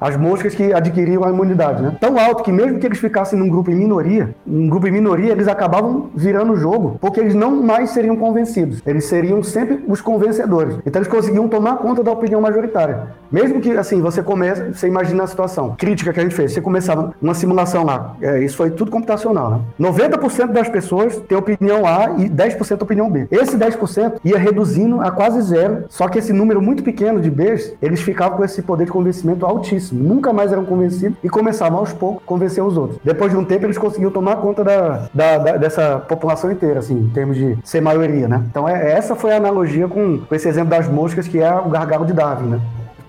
às 0.00 0.16
moscas 0.16 0.54
que 0.54 0.72
adquiriam 0.72 1.24
a 1.24 1.30
imunidade, 1.30 1.82
né? 1.82 1.96
Tão 2.00 2.18
alto 2.18 2.42
que 2.42 2.52
mesmo 2.52 2.78
que 2.78 2.86
eles 2.86 2.98
ficassem 2.98 3.38
num 3.38 3.48
grupo 3.48 3.70
em 3.70 3.74
minoria, 3.74 4.34
um 4.46 4.68
grupo 4.68 4.86
em 4.86 4.90
minoria, 4.90 5.32
eles 5.32 5.48
acabavam 5.48 6.10
virando 6.14 6.52
o 6.52 6.56
jogo, 6.56 6.98
porque 7.00 7.20
eles 7.20 7.34
não 7.34 7.62
mais 7.62 7.90
seriam 7.90 8.01
convencidos. 8.16 8.82
Eles 8.86 9.04
seriam 9.04 9.42
sempre 9.42 9.84
os 9.88 10.00
convencedores. 10.00 10.78
Então 10.84 11.00
eles 11.00 11.12
conseguiam 11.12 11.48
tomar 11.48 11.76
conta 11.76 12.02
da 12.02 12.10
opinião 12.10 12.40
majoritária. 12.40 13.08
Mesmo 13.30 13.60
que, 13.60 13.70
assim, 13.72 14.00
você 14.00 14.22
comece, 14.22 14.74
você 14.74 14.86
imagina 14.86 15.24
a 15.24 15.26
situação 15.26 15.74
crítica 15.78 16.12
que 16.12 16.20
a 16.20 16.22
gente 16.22 16.34
fez, 16.34 16.52
você 16.52 16.60
começava 16.60 17.14
uma 17.20 17.34
simulação 17.34 17.84
lá, 17.84 18.16
é, 18.20 18.40
isso 18.40 18.56
foi 18.56 18.70
tudo 18.70 18.90
computacional, 18.90 19.50
né? 19.50 19.60
90% 19.80 20.52
das 20.52 20.68
pessoas 20.68 21.16
têm 21.28 21.36
opinião 21.36 21.86
A 21.86 22.10
e 22.18 22.28
10% 22.28 22.82
opinião 22.82 23.10
B. 23.10 23.26
Esse 23.30 23.56
10% 23.56 24.20
ia 24.24 24.38
reduzindo 24.38 25.00
a 25.00 25.10
quase 25.10 25.40
zero, 25.42 25.84
só 25.88 26.08
que 26.08 26.18
esse 26.18 26.32
número 26.32 26.60
muito 26.60 26.82
pequeno 26.82 27.20
de 27.20 27.30
Bs, 27.30 27.74
eles 27.80 28.00
ficavam 28.00 28.36
com 28.36 28.44
esse 28.44 28.62
poder 28.62 28.84
de 28.84 28.90
convencimento 28.90 29.46
altíssimo. 29.46 30.02
Nunca 30.02 30.32
mais 30.32 30.52
eram 30.52 30.64
convencidos 30.64 31.16
e 31.22 31.28
começavam 31.28 31.78
aos 31.78 31.92
poucos 31.92 32.22
a 32.22 32.26
convencer 32.26 32.62
os 32.62 32.76
outros. 32.76 32.98
Depois 33.04 33.32
de 33.32 33.38
um 33.38 33.44
tempo, 33.44 33.66
eles 33.66 33.78
conseguiam 33.78 34.10
tomar 34.10 34.36
conta 34.36 34.62
da, 34.62 35.08
da, 35.14 35.38
da 35.38 35.56
dessa 35.56 35.98
população 35.98 36.50
inteira, 36.50 36.80
assim, 36.80 36.98
em 36.98 37.08
termos 37.10 37.36
de 37.36 37.56
ser 37.64 37.80
maioria, 37.94 38.28
né? 38.28 38.44
Então, 38.50 38.68
é, 38.68 38.92
essa 38.92 39.14
foi 39.14 39.32
a 39.32 39.36
analogia 39.36 39.88
com, 39.88 40.18
com 40.18 40.34
esse 40.34 40.48
exemplo 40.48 40.70
das 40.70 40.88
moscas, 40.88 41.28
que 41.28 41.38
é 41.38 41.54
o 41.54 41.68
gargalo 41.68 42.04
de 42.04 42.12
Darwin, 42.12 42.48
né? 42.48 42.60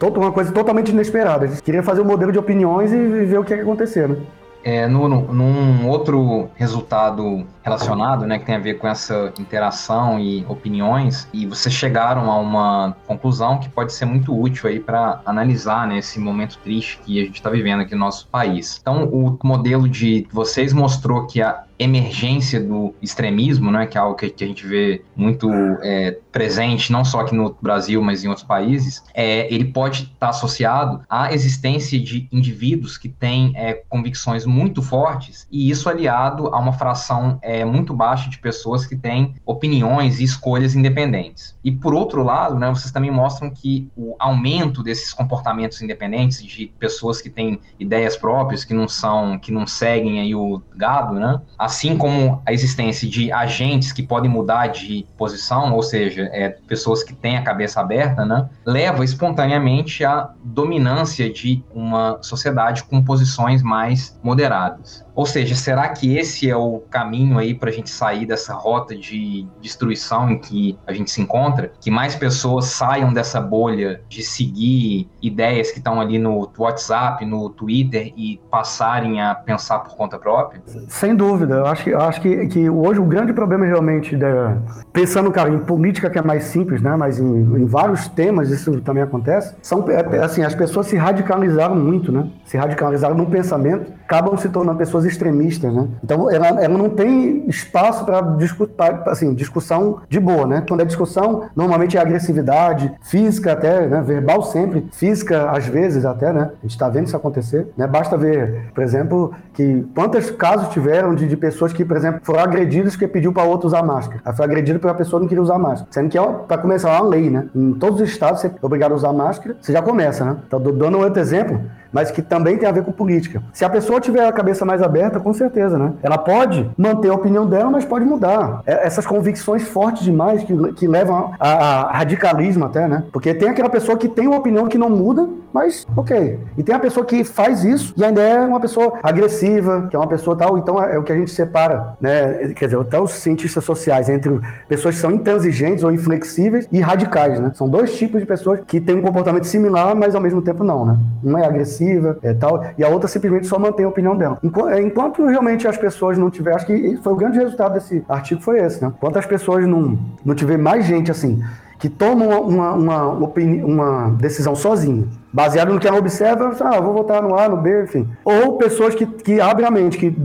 Uma 0.02 0.34
coisa 0.34 0.52
totalmente 0.52 0.90
inesperada. 0.90 1.46
Eles 1.46 1.62
queriam 1.62 1.82
fazer 1.82 2.02
um 2.02 2.06
modelo 2.06 2.30
de 2.30 2.38
opiniões 2.38 2.92
e 2.92 2.98
ver 2.98 3.40
o 3.40 3.44
que 3.44 3.56
ia 3.56 3.62
acontecer, 3.62 4.10
né? 4.10 4.18
É, 4.64 4.88
no, 4.88 5.10
no, 5.10 5.34
num 5.34 5.90
outro 5.90 6.50
resultado 6.56 7.46
relacionado, 7.62 8.26
né, 8.26 8.40
que 8.40 8.46
tem 8.46 8.56
a 8.56 8.60
ver 8.60 8.76
com 8.76 8.88
essa 8.88 9.34
interação 9.38 10.18
e 10.18 10.46
opiniões, 10.48 11.28
e 11.34 11.46
vocês 11.46 11.74
chegaram 11.76 12.32
a 12.32 12.40
uma 12.40 12.96
conclusão 13.06 13.60
que 13.60 13.68
pode 13.68 13.92
ser 13.92 14.06
muito 14.06 14.38
útil 14.38 14.70
aí 14.70 14.80
para 14.80 15.20
analisar 15.26 15.86
né, 15.86 15.98
esse 15.98 16.18
momento 16.18 16.58
triste 16.64 17.00
que 17.04 17.22
a 17.22 17.26
gente 17.26 17.36
está 17.36 17.50
vivendo 17.50 17.82
aqui 17.82 17.94
no 17.94 18.00
nosso 18.00 18.28
país. 18.28 18.80
Então, 18.82 19.04
o 19.06 19.38
modelo 19.44 19.88
de 19.88 20.26
vocês 20.32 20.72
mostrou 20.72 21.28
que 21.28 21.42
a 21.42 21.64
emergência 21.78 22.60
do 22.60 22.94
extremismo, 23.02 23.72
né, 23.72 23.86
que 23.86 23.98
é 23.98 24.02
algo 24.02 24.16
que, 24.16 24.30
que 24.30 24.44
a 24.44 24.48
gente 24.48 24.66
vê 24.66 25.04
muito 25.16 25.50
é, 25.82 26.18
presente, 26.32 26.92
não 26.92 27.04
só 27.04 27.22
aqui 27.22 27.36
no 27.36 27.56
Brasil, 27.62 28.02
mas 28.02 28.24
em 28.24 28.28
outros 28.28 28.46
países, 28.46 29.04
é, 29.14 29.54
ele 29.54 29.66
pode 29.66 30.04
estar 30.04 30.14
tá 30.20 30.30
associado 30.30 31.02
à 31.10 31.34
existência 31.34 32.00
de 32.00 32.28
indivíduos 32.32 32.98
que 32.98 33.10
têm 33.10 33.54
é, 33.56 33.74
convicções 33.90 34.46
muito 34.46 34.82
fortes, 34.82 35.48
e 35.52 35.70
isso 35.70 35.90
aliado 35.90 36.48
a 36.48 36.60
uma 36.60 36.74
fração 36.74 37.40
é, 37.42 37.66
muito 37.66 37.94
baixa 37.94 38.30
de 38.30 38.38
pessoas 38.38 38.86
que 38.86 38.96
têm 38.96 39.36
opiniões 39.46 40.20
e 40.20 40.24
escolhas 40.24 40.76
independentes. 40.76 41.58
E 41.64 41.72
por 41.72 41.94
outro 41.94 42.24
lado, 42.24 42.56
né, 42.56 42.70
vocês 42.70 42.92
também 42.92 43.12
mostram 43.12 43.50
que 43.50 43.90
o 43.96 44.16
aumento 44.20 44.82
desses 44.84 45.14
comportamentos 45.14 45.82
independentes, 45.82 46.44
de 46.44 46.68
pessoas 46.80 47.22
que 47.22 47.30
têm 47.30 47.60
ideias 47.80 48.18
próprias, 48.18 48.64
que 48.64 48.74
não 48.74 48.88
são, 48.88 49.38
que 49.38 49.52
não 49.52 49.66
seguem 49.68 50.20
aí 50.20 50.36
o 50.36 50.62
gado, 50.76 51.16
né, 51.16 51.42
assim 51.64 51.98
como 51.98 52.42
a 52.46 52.52
existência 52.52 53.08
de 53.08 53.32
agentes 53.32 53.94
que 53.94 54.04
podem 54.04 54.30
mudar 54.30 54.68
de 54.68 55.06
posição, 55.18 55.74
ou 55.74 55.82
seja, 55.82 56.30
é, 56.34 56.50
pessoas 56.50 57.04
que 57.04 57.14
têm 57.14 57.38
a 57.38 57.42
cabeça 57.42 57.80
aberta, 57.80 58.26
né, 58.26 58.50
leva 58.66 59.04
espontaneamente 59.06 60.04
à 60.04 60.30
dominância 60.44 61.32
de 61.32 61.64
uma 61.74 62.20
sociedade 62.22 62.84
com 62.84 63.02
posições 63.02 63.64
mais 63.64 64.20
moderadas. 64.22 65.06
Ou 65.16 65.26
seja, 65.26 65.56
será 65.56 65.88
que 65.90 66.18
esse 66.18 66.50
é 66.50 66.56
o 66.56 66.80
caminho 66.90 67.38
aí 67.38 67.54
para 67.54 67.70
a 67.70 67.74
gente 67.74 67.90
sair 67.90 68.26
dessa 68.26 68.54
rota 68.54 68.96
de 68.96 69.46
destruição 69.62 70.30
em 70.30 70.40
que 70.40 70.78
a 70.88 70.94
gente 70.94 71.12
se 71.12 71.22
encontra? 71.22 71.72
Que 71.80 71.92
mais 71.92 72.16
pessoas 72.16 72.66
saiam 72.66 73.14
dessa 73.14 73.40
bolha 73.40 74.02
de 74.10 74.24
seguir 74.24 75.08
ideias 75.22 75.72
que 75.72 75.78
estão 75.78 76.02
ali 76.02 76.18
no 76.18 76.50
WhatsApp, 76.58 77.26
no 77.26 77.50
Twitter 77.50 78.12
e 78.18 78.40
passarem 78.50 79.22
a 79.22 79.36
pensar 79.36 79.80
por 79.80 79.96
conta 79.96 80.18
própria? 80.18 80.62
Sem 80.88 81.16
dúvida. 81.16 81.56
Eu 81.56 81.66
acho 81.68 81.84
que, 81.84 81.90
eu 81.92 82.02
acho 82.02 82.22
que, 82.22 82.48
que 82.48 82.70
hoje 82.70 83.00
o 83.00 83.06
grande 83.06 83.34
problema 83.34 83.66
realmente, 83.66 84.16
da, 84.16 84.58
pensando, 84.92 85.32
cara, 85.32 85.50
em 85.50 85.60
política 85.60 86.10
que 86.10 86.18
é 86.18 86.22
mais 86.22 86.46
simples, 86.46 86.82
né? 86.82 86.96
Mas 86.96 87.20
em, 87.20 87.26
em 87.26 87.66
vários 87.66 88.08
temas 88.08 88.50
isso 88.50 88.82
também 88.82 89.04
acontece, 89.04 89.56
são 89.62 89.86
é, 89.90 90.18
assim, 90.20 90.44
as 90.44 90.56
pessoas 90.56 90.88
se 90.88 90.96
radicalizaram 90.96 91.76
muito, 91.76 92.12
né? 92.12 92.28
Se 92.46 92.58
radicalizaram 92.58 93.16
no 93.16 93.26
pensamento, 93.26 93.92
acabam 94.04 94.36
se 94.38 94.50
tornando 94.50 94.78
pessoas 94.78 95.03
extremistas, 95.06 95.74
né? 95.74 95.88
Então 96.04 96.30
ela, 96.30 96.48
ela 96.62 96.78
não 96.78 96.90
tem 96.90 97.48
espaço 97.48 98.06
para 98.06 98.22
discutir, 98.38 98.74
assim, 99.06 99.34
discussão 99.34 100.02
de 100.10 100.20
boa, 100.20 100.48
né? 100.48 100.64
Quando 100.68 100.82
é 100.82 100.86
discussão, 100.86 101.44
normalmente 101.56 101.98
é 101.98 102.02
agressividade, 102.02 102.92
física 103.02 103.54
até, 103.54 103.88
né? 103.88 104.02
Verbal 104.02 104.44
sempre, 104.44 104.88
física 104.92 105.52
às 105.52 105.66
vezes 105.66 106.06
até, 106.06 106.32
né? 106.32 106.52
A 106.52 106.62
gente 106.62 106.72
está 106.72 106.90
vendo 106.90 107.08
isso 107.08 107.18
acontecer, 107.18 107.68
né? 107.78 107.88
Basta 107.88 108.18
ver, 108.18 108.72
por 108.74 108.84
exemplo, 108.84 109.34
que 109.54 109.86
quantos 109.96 110.32
casos 110.32 110.70
tiveram 110.70 111.16
de, 111.16 111.28
de 111.28 111.38
pessoas 111.38 111.74
que, 111.74 111.86
por 111.86 111.98
exemplo, 111.98 112.22
foram 112.24 112.40
agredidas 112.42 112.94
porque 112.94 113.08
pediu 113.08 113.34
para 113.34 113.44
outro 113.44 113.68
usar 113.68 113.84
máscara. 113.84 114.34
Foi 114.34 114.46
agredido 114.46 114.80
porque 114.80 114.92
a 114.92 114.98
pessoa 114.98 115.20
não 115.20 115.28
queria 115.28 115.42
usar 115.42 115.58
máscara. 115.58 115.88
Sendo 115.92 116.10
que, 116.10 116.18
é, 116.18 116.22
para 116.48 116.58
começar, 116.58 116.90
é 116.90 117.00
uma 117.00 117.10
lei, 117.10 117.30
né? 117.30 117.48
Em 117.56 117.74
todos 117.74 118.02
os 118.02 118.10
estados, 118.10 118.42
você 118.42 118.48
é 118.48 118.52
obrigado 118.62 118.92
a 118.94 118.96
usar 118.96 119.14
máscara, 119.14 119.56
você 119.60 119.72
já 119.72 119.82
começa, 119.82 120.26
né? 120.26 120.38
Então, 120.48 120.60
dando 120.60 120.98
outro 120.98 121.20
exemplo, 121.20 121.62
mas 121.94 122.10
que 122.12 122.22
também 122.22 122.58
tem 122.58 122.68
a 122.68 122.72
ver 122.72 122.84
com 122.84 122.92
política. 122.92 123.42
Se 123.54 123.64
a 123.64 123.70
pessoa 123.70 124.02
tiver 124.02 124.28
a 124.28 124.32
cabeça 124.32 124.66
mais 124.66 124.82
aberta, 124.82 125.20
com 125.20 125.32
certeza, 125.32 125.78
né? 125.78 125.94
Ela 126.02 126.18
pode 126.18 126.70
manter 126.76 127.10
a 127.10 127.14
opinião 127.14 127.46
dela, 127.46 127.70
mas 127.70 127.86
pode 127.86 128.04
mudar. 128.04 128.62
É, 128.66 128.86
essas 128.86 129.06
convicções 129.06 129.64
fortes 129.64 130.04
demais 130.04 130.44
que, 130.44 130.74
que 130.74 130.88
levam 130.88 131.32
a, 131.40 131.50
a 131.50 131.92
radicalismo 131.98 132.66
até, 132.66 132.88
né? 132.88 133.04
Porque 133.12 133.34
tem 133.34 133.50
aquela 133.50 133.70
pessoa 133.70 133.98
que 133.98 134.10
tem 134.10 134.28
uma 134.28 134.38
opinião 134.38 134.68
que 134.68 134.78
não 134.78 134.90
muda, 134.90 135.30
mas 135.54 135.86
ok. 135.96 136.40
E 136.58 136.64
tem 136.64 136.74
a 136.74 136.80
pessoa 136.80 137.06
que 137.06 137.24
faz 137.24 137.64
isso 137.64 137.94
e 137.96 138.04
ainda 138.04 138.22
é 138.22 138.40
uma 138.40 138.60
pessoa 138.60 139.00
agressiva, 139.04 139.88
que 139.90 139.96
é 139.96 140.00
uma 140.00 140.08
pessoa 140.08 140.36
tal. 140.36 140.58
Então 140.58 140.84
é, 140.84 140.96
é 140.96 140.98
o 140.98 141.04
que 141.04 141.12
a 141.12 141.16
gente 141.16 141.32
separa, 141.32 141.96
né? 142.02 142.54
Quer 142.56 142.66
dizer, 142.66 142.80
até 142.80 143.00
os 143.00 143.12
cientistas 143.12 143.64
sociais 143.64 144.10
entre 144.10 144.40
pessoas 144.68 144.96
que 144.96 145.02
são 145.02 145.12
intransigentes 145.12 145.84
ou 145.84 145.92
inflexíveis 145.92 146.68
e 146.72 146.80
radicais, 146.80 147.40
né? 147.40 147.52
São 147.54 147.70
dois 147.70 147.96
tipos 147.96 148.20
de 148.20 148.26
pessoas 148.26 148.62
que 148.66 148.82
têm 148.82 148.96
um 148.96 149.02
comportamento 149.02 149.46
similar, 149.46 149.96
mas 149.96 150.16
ao 150.16 150.22
mesmo 150.22 150.42
tempo 150.42 150.64
não, 150.64 150.86
né? 150.86 150.98
Um 151.24 151.38
é 151.38 151.46
agressiva 151.46 152.18
é, 152.24 152.34
tal, 152.34 152.66
e 152.78 152.84
a 152.84 152.90
outra 152.90 153.08
simplesmente 153.08 153.46
só 153.46 153.60
mantém 153.60 153.86
a 153.86 153.90
opinião 153.90 154.18
dela. 154.18 154.40
É, 154.72 154.82
enquanto 154.82 155.26
realmente 155.26 155.68
as 155.68 155.78
pessoas 155.78 156.18
não 156.18 156.32
tiverem, 156.32 156.58
acho 156.58 156.66
que 156.66 156.98
foi 157.04 157.14
o 157.14 157.16
grande 157.16 157.38
resultado 157.38 157.74
desse 157.74 158.04
artigo 158.10 158.42
foi 158.42 158.60
esse, 158.60 158.82
né? 158.82 158.92
Enquanto 158.96 159.18
as 159.18 159.26
pessoas 159.26 159.68
não, 159.68 159.98
não 160.26 160.34
tiver 160.34 160.58
mais 160.58 160.86
gente 160.86 161.12
assim 161.12 161.44
que 161.84 161.90
tomam 161.90 162.30
uma, 162.48 162.72
uma, 162.72 163.08
uma, 163.08 163.34
uma 163.66 164.10
decisão 164.12 164.56
sozinha, 164.56 165.06
baseado 165.34 165.74
no 165.74 165.80
que 165.80 165.88
ela 165.88 165.98
observa, 165.98 166.56
ah, 166.62 166.80
vou 166.80 166.94
votar 166.94 167.22
no 167.22 167.38
A, 167.38 167.50
no 167.50 167.58
B, 167.58 167.84
enfim. 167.84 168.08
Ou 168.24 168.58
pessoas 168.58 168.94
que, 168.94 169.06
que 169.06 169.42
abrem 169.42 169.68
a 169.68 169.72
mente, 169.72 169.98
que 169.98 170.16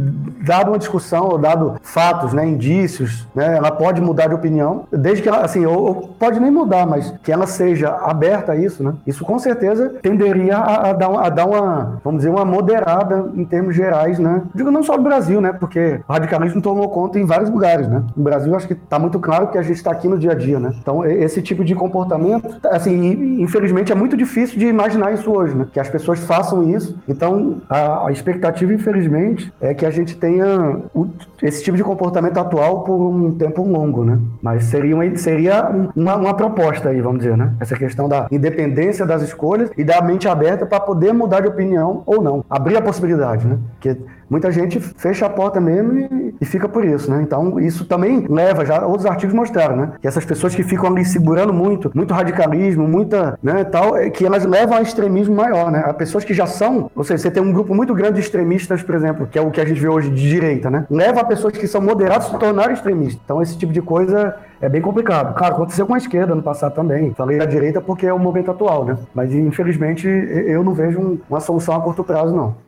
dado 0.49 0.71
uma 0.71 0.79
discussão, 0.79 1.25
ou 1.25 1.39
dado 1.39 1.77
fatos, 1.83 2.33
né, 2.33 2.47
indícios, 2.47 3.27
né, 3.35 3.57
ela 3.57 3.71
pode 3.71 4.01
mudar 4.01 4.29
de 4.29 4.35
opinião, 4.35 4.85
desde 4.91 5.23
que 5.23 5.29
ela, 5.29 5.43
assim, 5.43 5.67
ou, 5.67 5.79
ou, 5.79 5.95
pode 6.19 6.41
nem 6.41 6.51
mudar, 6.51 6.87
mas 6.87 7.13
que 7.23 7.33
ela 7.33 7.47
seja 7.47 7.91
aberta 7.91 8.53
a 8.53 8.57
isso, 8.57 8.83
né, 8.83 8.95
isso 9.07 9.25
com 9.25 9.39
certeza 9.39 9.95
tenderia 10.03 10.57
a, 10.57 10.91
a, 10.91 10.93
dar, 10.93 11.11
a 11.11 11.29
dar 11.29 11.47
uma, 11.47 12.01
vamos 12.05 12.21
dizer, 12.21 12.31
uma 12.31 12.45
moderada 12.45 13.31
em 13.35 13.45
termos 13.45 13.75
gerais, 13.75 14.19
né, 14.19 14.43
digo 14.55 14.71
não 14.71 14.83
só 14.83 14.97
no 14.97 15.03
Brasil, 15.03 15.41
né, 15.41 15.53
porque 15.53 16.01
o 16.09 16.13
radicalismo 16.13 16.63
tomou 16.63 16.89
conta 16.89 17.19
em 17.19 17.27
vários 17.27 17.51
lugares, 17.51 17.87
né, 17.89 18.03
no 18.17 18.23
Brasil 18.23 18.55
acho 18.55 18.67
que 18.67 18.75
está 18.75 18.99
muito 18.99 19.19
claro 19.19 19.49
que 19.49 19.59
a 19.59 19.63
gente 19.63 19.77
está 19.77 19.91
aqui 19.91 20.09
no 20.09 20.19
dia 20.19 20.33
a 20.33 20.35
dia, 20.35 20.59
né, 20.59 20.73
então 20.81 21.05
esse 21.05 21.43
tipo 21.43 21.65
de 21.65 21.75
comportamento, 21.75 22.57
assim, 22.71 23.43
infelizmente 23.43 23.93
é 23.93 23.95
muito 23.95 24.17
difícil 24.17 24.59
de 24.59 24.67
imaginar 24.67 24.97
imaginar 24.99 25.12
isso 25.12 25.30
hoje, 25.30 25.55
né? 25.55 25.66
Que 25.72 25.80
as 25.80 25.88
pessoas 25.88 26.18
façam 26.20 26.68
isso. 26.68 26.99
Então, 27.09 27.62
a, 27.68 28.09
a 28.09 28.12
expectativa, 28.12 28.72
infelizmente, 28.72 29.53
é 29.61 29.72
que 29.72 29.86
a 29.86 29.90
gente 29.90 30.16
tenha 30.16 30.80
o, 30.94 31.07
esse 31.42 31.62
tipo 31.62 31.76
de 31.76 31.84
comportamento 31.84 32.38
atual 32.38 32.82
por 32.82 32.96
um 32.96 33.32
tempo 33.32 33.62
longo, 33.62 34.05
né? 34.05 34.18
Mas 34.42 34.64
seria 34.64 34.94
uma, 34.94 35.16
seria 35.16 35.70
uma, 35.94 36.16
uma 36.16 36.34
proposta 36.34 36.90
aí, 36.90 37.01
vamos 37.01 37.20
dizer, 37.20 37.36
né? 37.36 37.55
Essa 37.61 37.76
questão 37.76 38.09
da 38.09 38.26
independência 38.30 39.07
das 39.07 39.22
escolhas 39.22 39.70
e 39.76 39.84
da 39.84 40.03
mente 40.03 40.28
aberta 40.28 40.66
para 40.66 40.80
poder 40.80 41.12
mudar 41.12 41.40
de 41.40 41.49
opinião 41.49 42.03
ou 42.05 42.20
não. 42.20 42.44
Abrir 42.51 42.76
a 42.76 42.82
possibilidade, 42.82 43.46
né? 43.46 43.59
Porque 43.74 43.96
muita 44.29 44.51
gente 44.51 44.81
fecha 44.81 45.26
a 45.26 45.31
porta 45.31 45.61
mesmo 45.61 45.99
e, 45.99 46.35
e, 46.41 46.45
fica 46.45 46.68
por 46.68 46.85
isso, 46.85 47.11
né? 47.11 47.20
Então, 47.22 47.59
isso 47.61 47.85
também 47.85 48.26
leva, 48.29 48.64
já 48.64 48.85
outros 48.87 49.07
artigos 49.07 49.35
mostraram, 49.35 49.76
né? 49.76 49.93
Que 50.01 50.09
essas 50.09 50.24
pessoas 50.24 50.55
que 50.55 50.62
ficam 50.62 50.89
ali 50.91 51.05
segurando 51.05 51.53
muito, 51.53 51.91
muito 51.95 52.12
radicalismo, 52.12 52.87
muita, 52.87 53.39
né, 53.43 53.64
tal, 53.64 53.97
é 53.97 54.11
que 54.11 54.24
elas 54.24 54.45
levam 54.45 54.76
a 54.76 54.83
extremismo 54.83 55.35
maior, 55.35 55.70
né? 55.70 55.85
Há 55.87 55.93
pessoas 55.93 56.24
que 56.24 56.35
já 56.35 56.47
são, 56.47 56.91
ou 56.95 57.05
seja, 57.05 57.22
você 57.22 57.31
tem 57.31 57.43
um 57.43 57.53
grupo 57.53 57.74
muito 57.74 57.95
grande 57.95 58.14
de 58.14 58.20
extremistas, 58.20 58.83
por 58.83 58.95
exemplo, 58.95 59.26
que 59.26 59.39
é 59.39 59.43
o 59.43 59.51
que 59.51 59.61
a 59.61 59.64
gente 59.64 59.81
vê 59.81 59.89
hoje 59.89 60.11
de 60.11 60.29
direita, 60.29 60.70
né? 60.70 60.87
Leva 60.91 61.20
a 61.20 61.24
pessoas 61.24 61.57
que 61.57 61.66
são 61.66 61.81
moderadas 61.81 62.26
a 62.26 62.31
se 62.31 62.39
tornarem 62.39 62.74
extremistas. 62.74 63.20
Então, 63.24 63.43
esse 63.43 63.57
tipo 63.57 63.72
de 63.72 63.83
coisa 63.83 64.37
é 64.61 64.68
bem 64.68 64.81
complicado. 64.81 65.35
Claro, 65.35 65.55
aconteceu 65.55 65.87
com 65.87 65.95
a 65.95 65.99
esquerda 65.99 66.35
no 66.35 66.43
passado 66.43 66.74
também. 66.74 67.14
Falei 67.14 67.41
a 67.41 67.47
direita 67.47 67.81
porque 67.81 68.07
é 68.07 68.12
o 68.12 68.18
momento 68.18 68.51
atual, 68.51 68.85
né? 68.85 68.99
Mas 69.14 69.33
infelizmente 69.33 70.07
eu 70.07 70.64
não 70.64 70.74
vejo 70.74 71.20
uma 71.29 71.41
solução 71.41 71.76
a 71.76 71.81
curto 71.81 72.03
prazo, 72.03 72.35
não. 72.35 72.68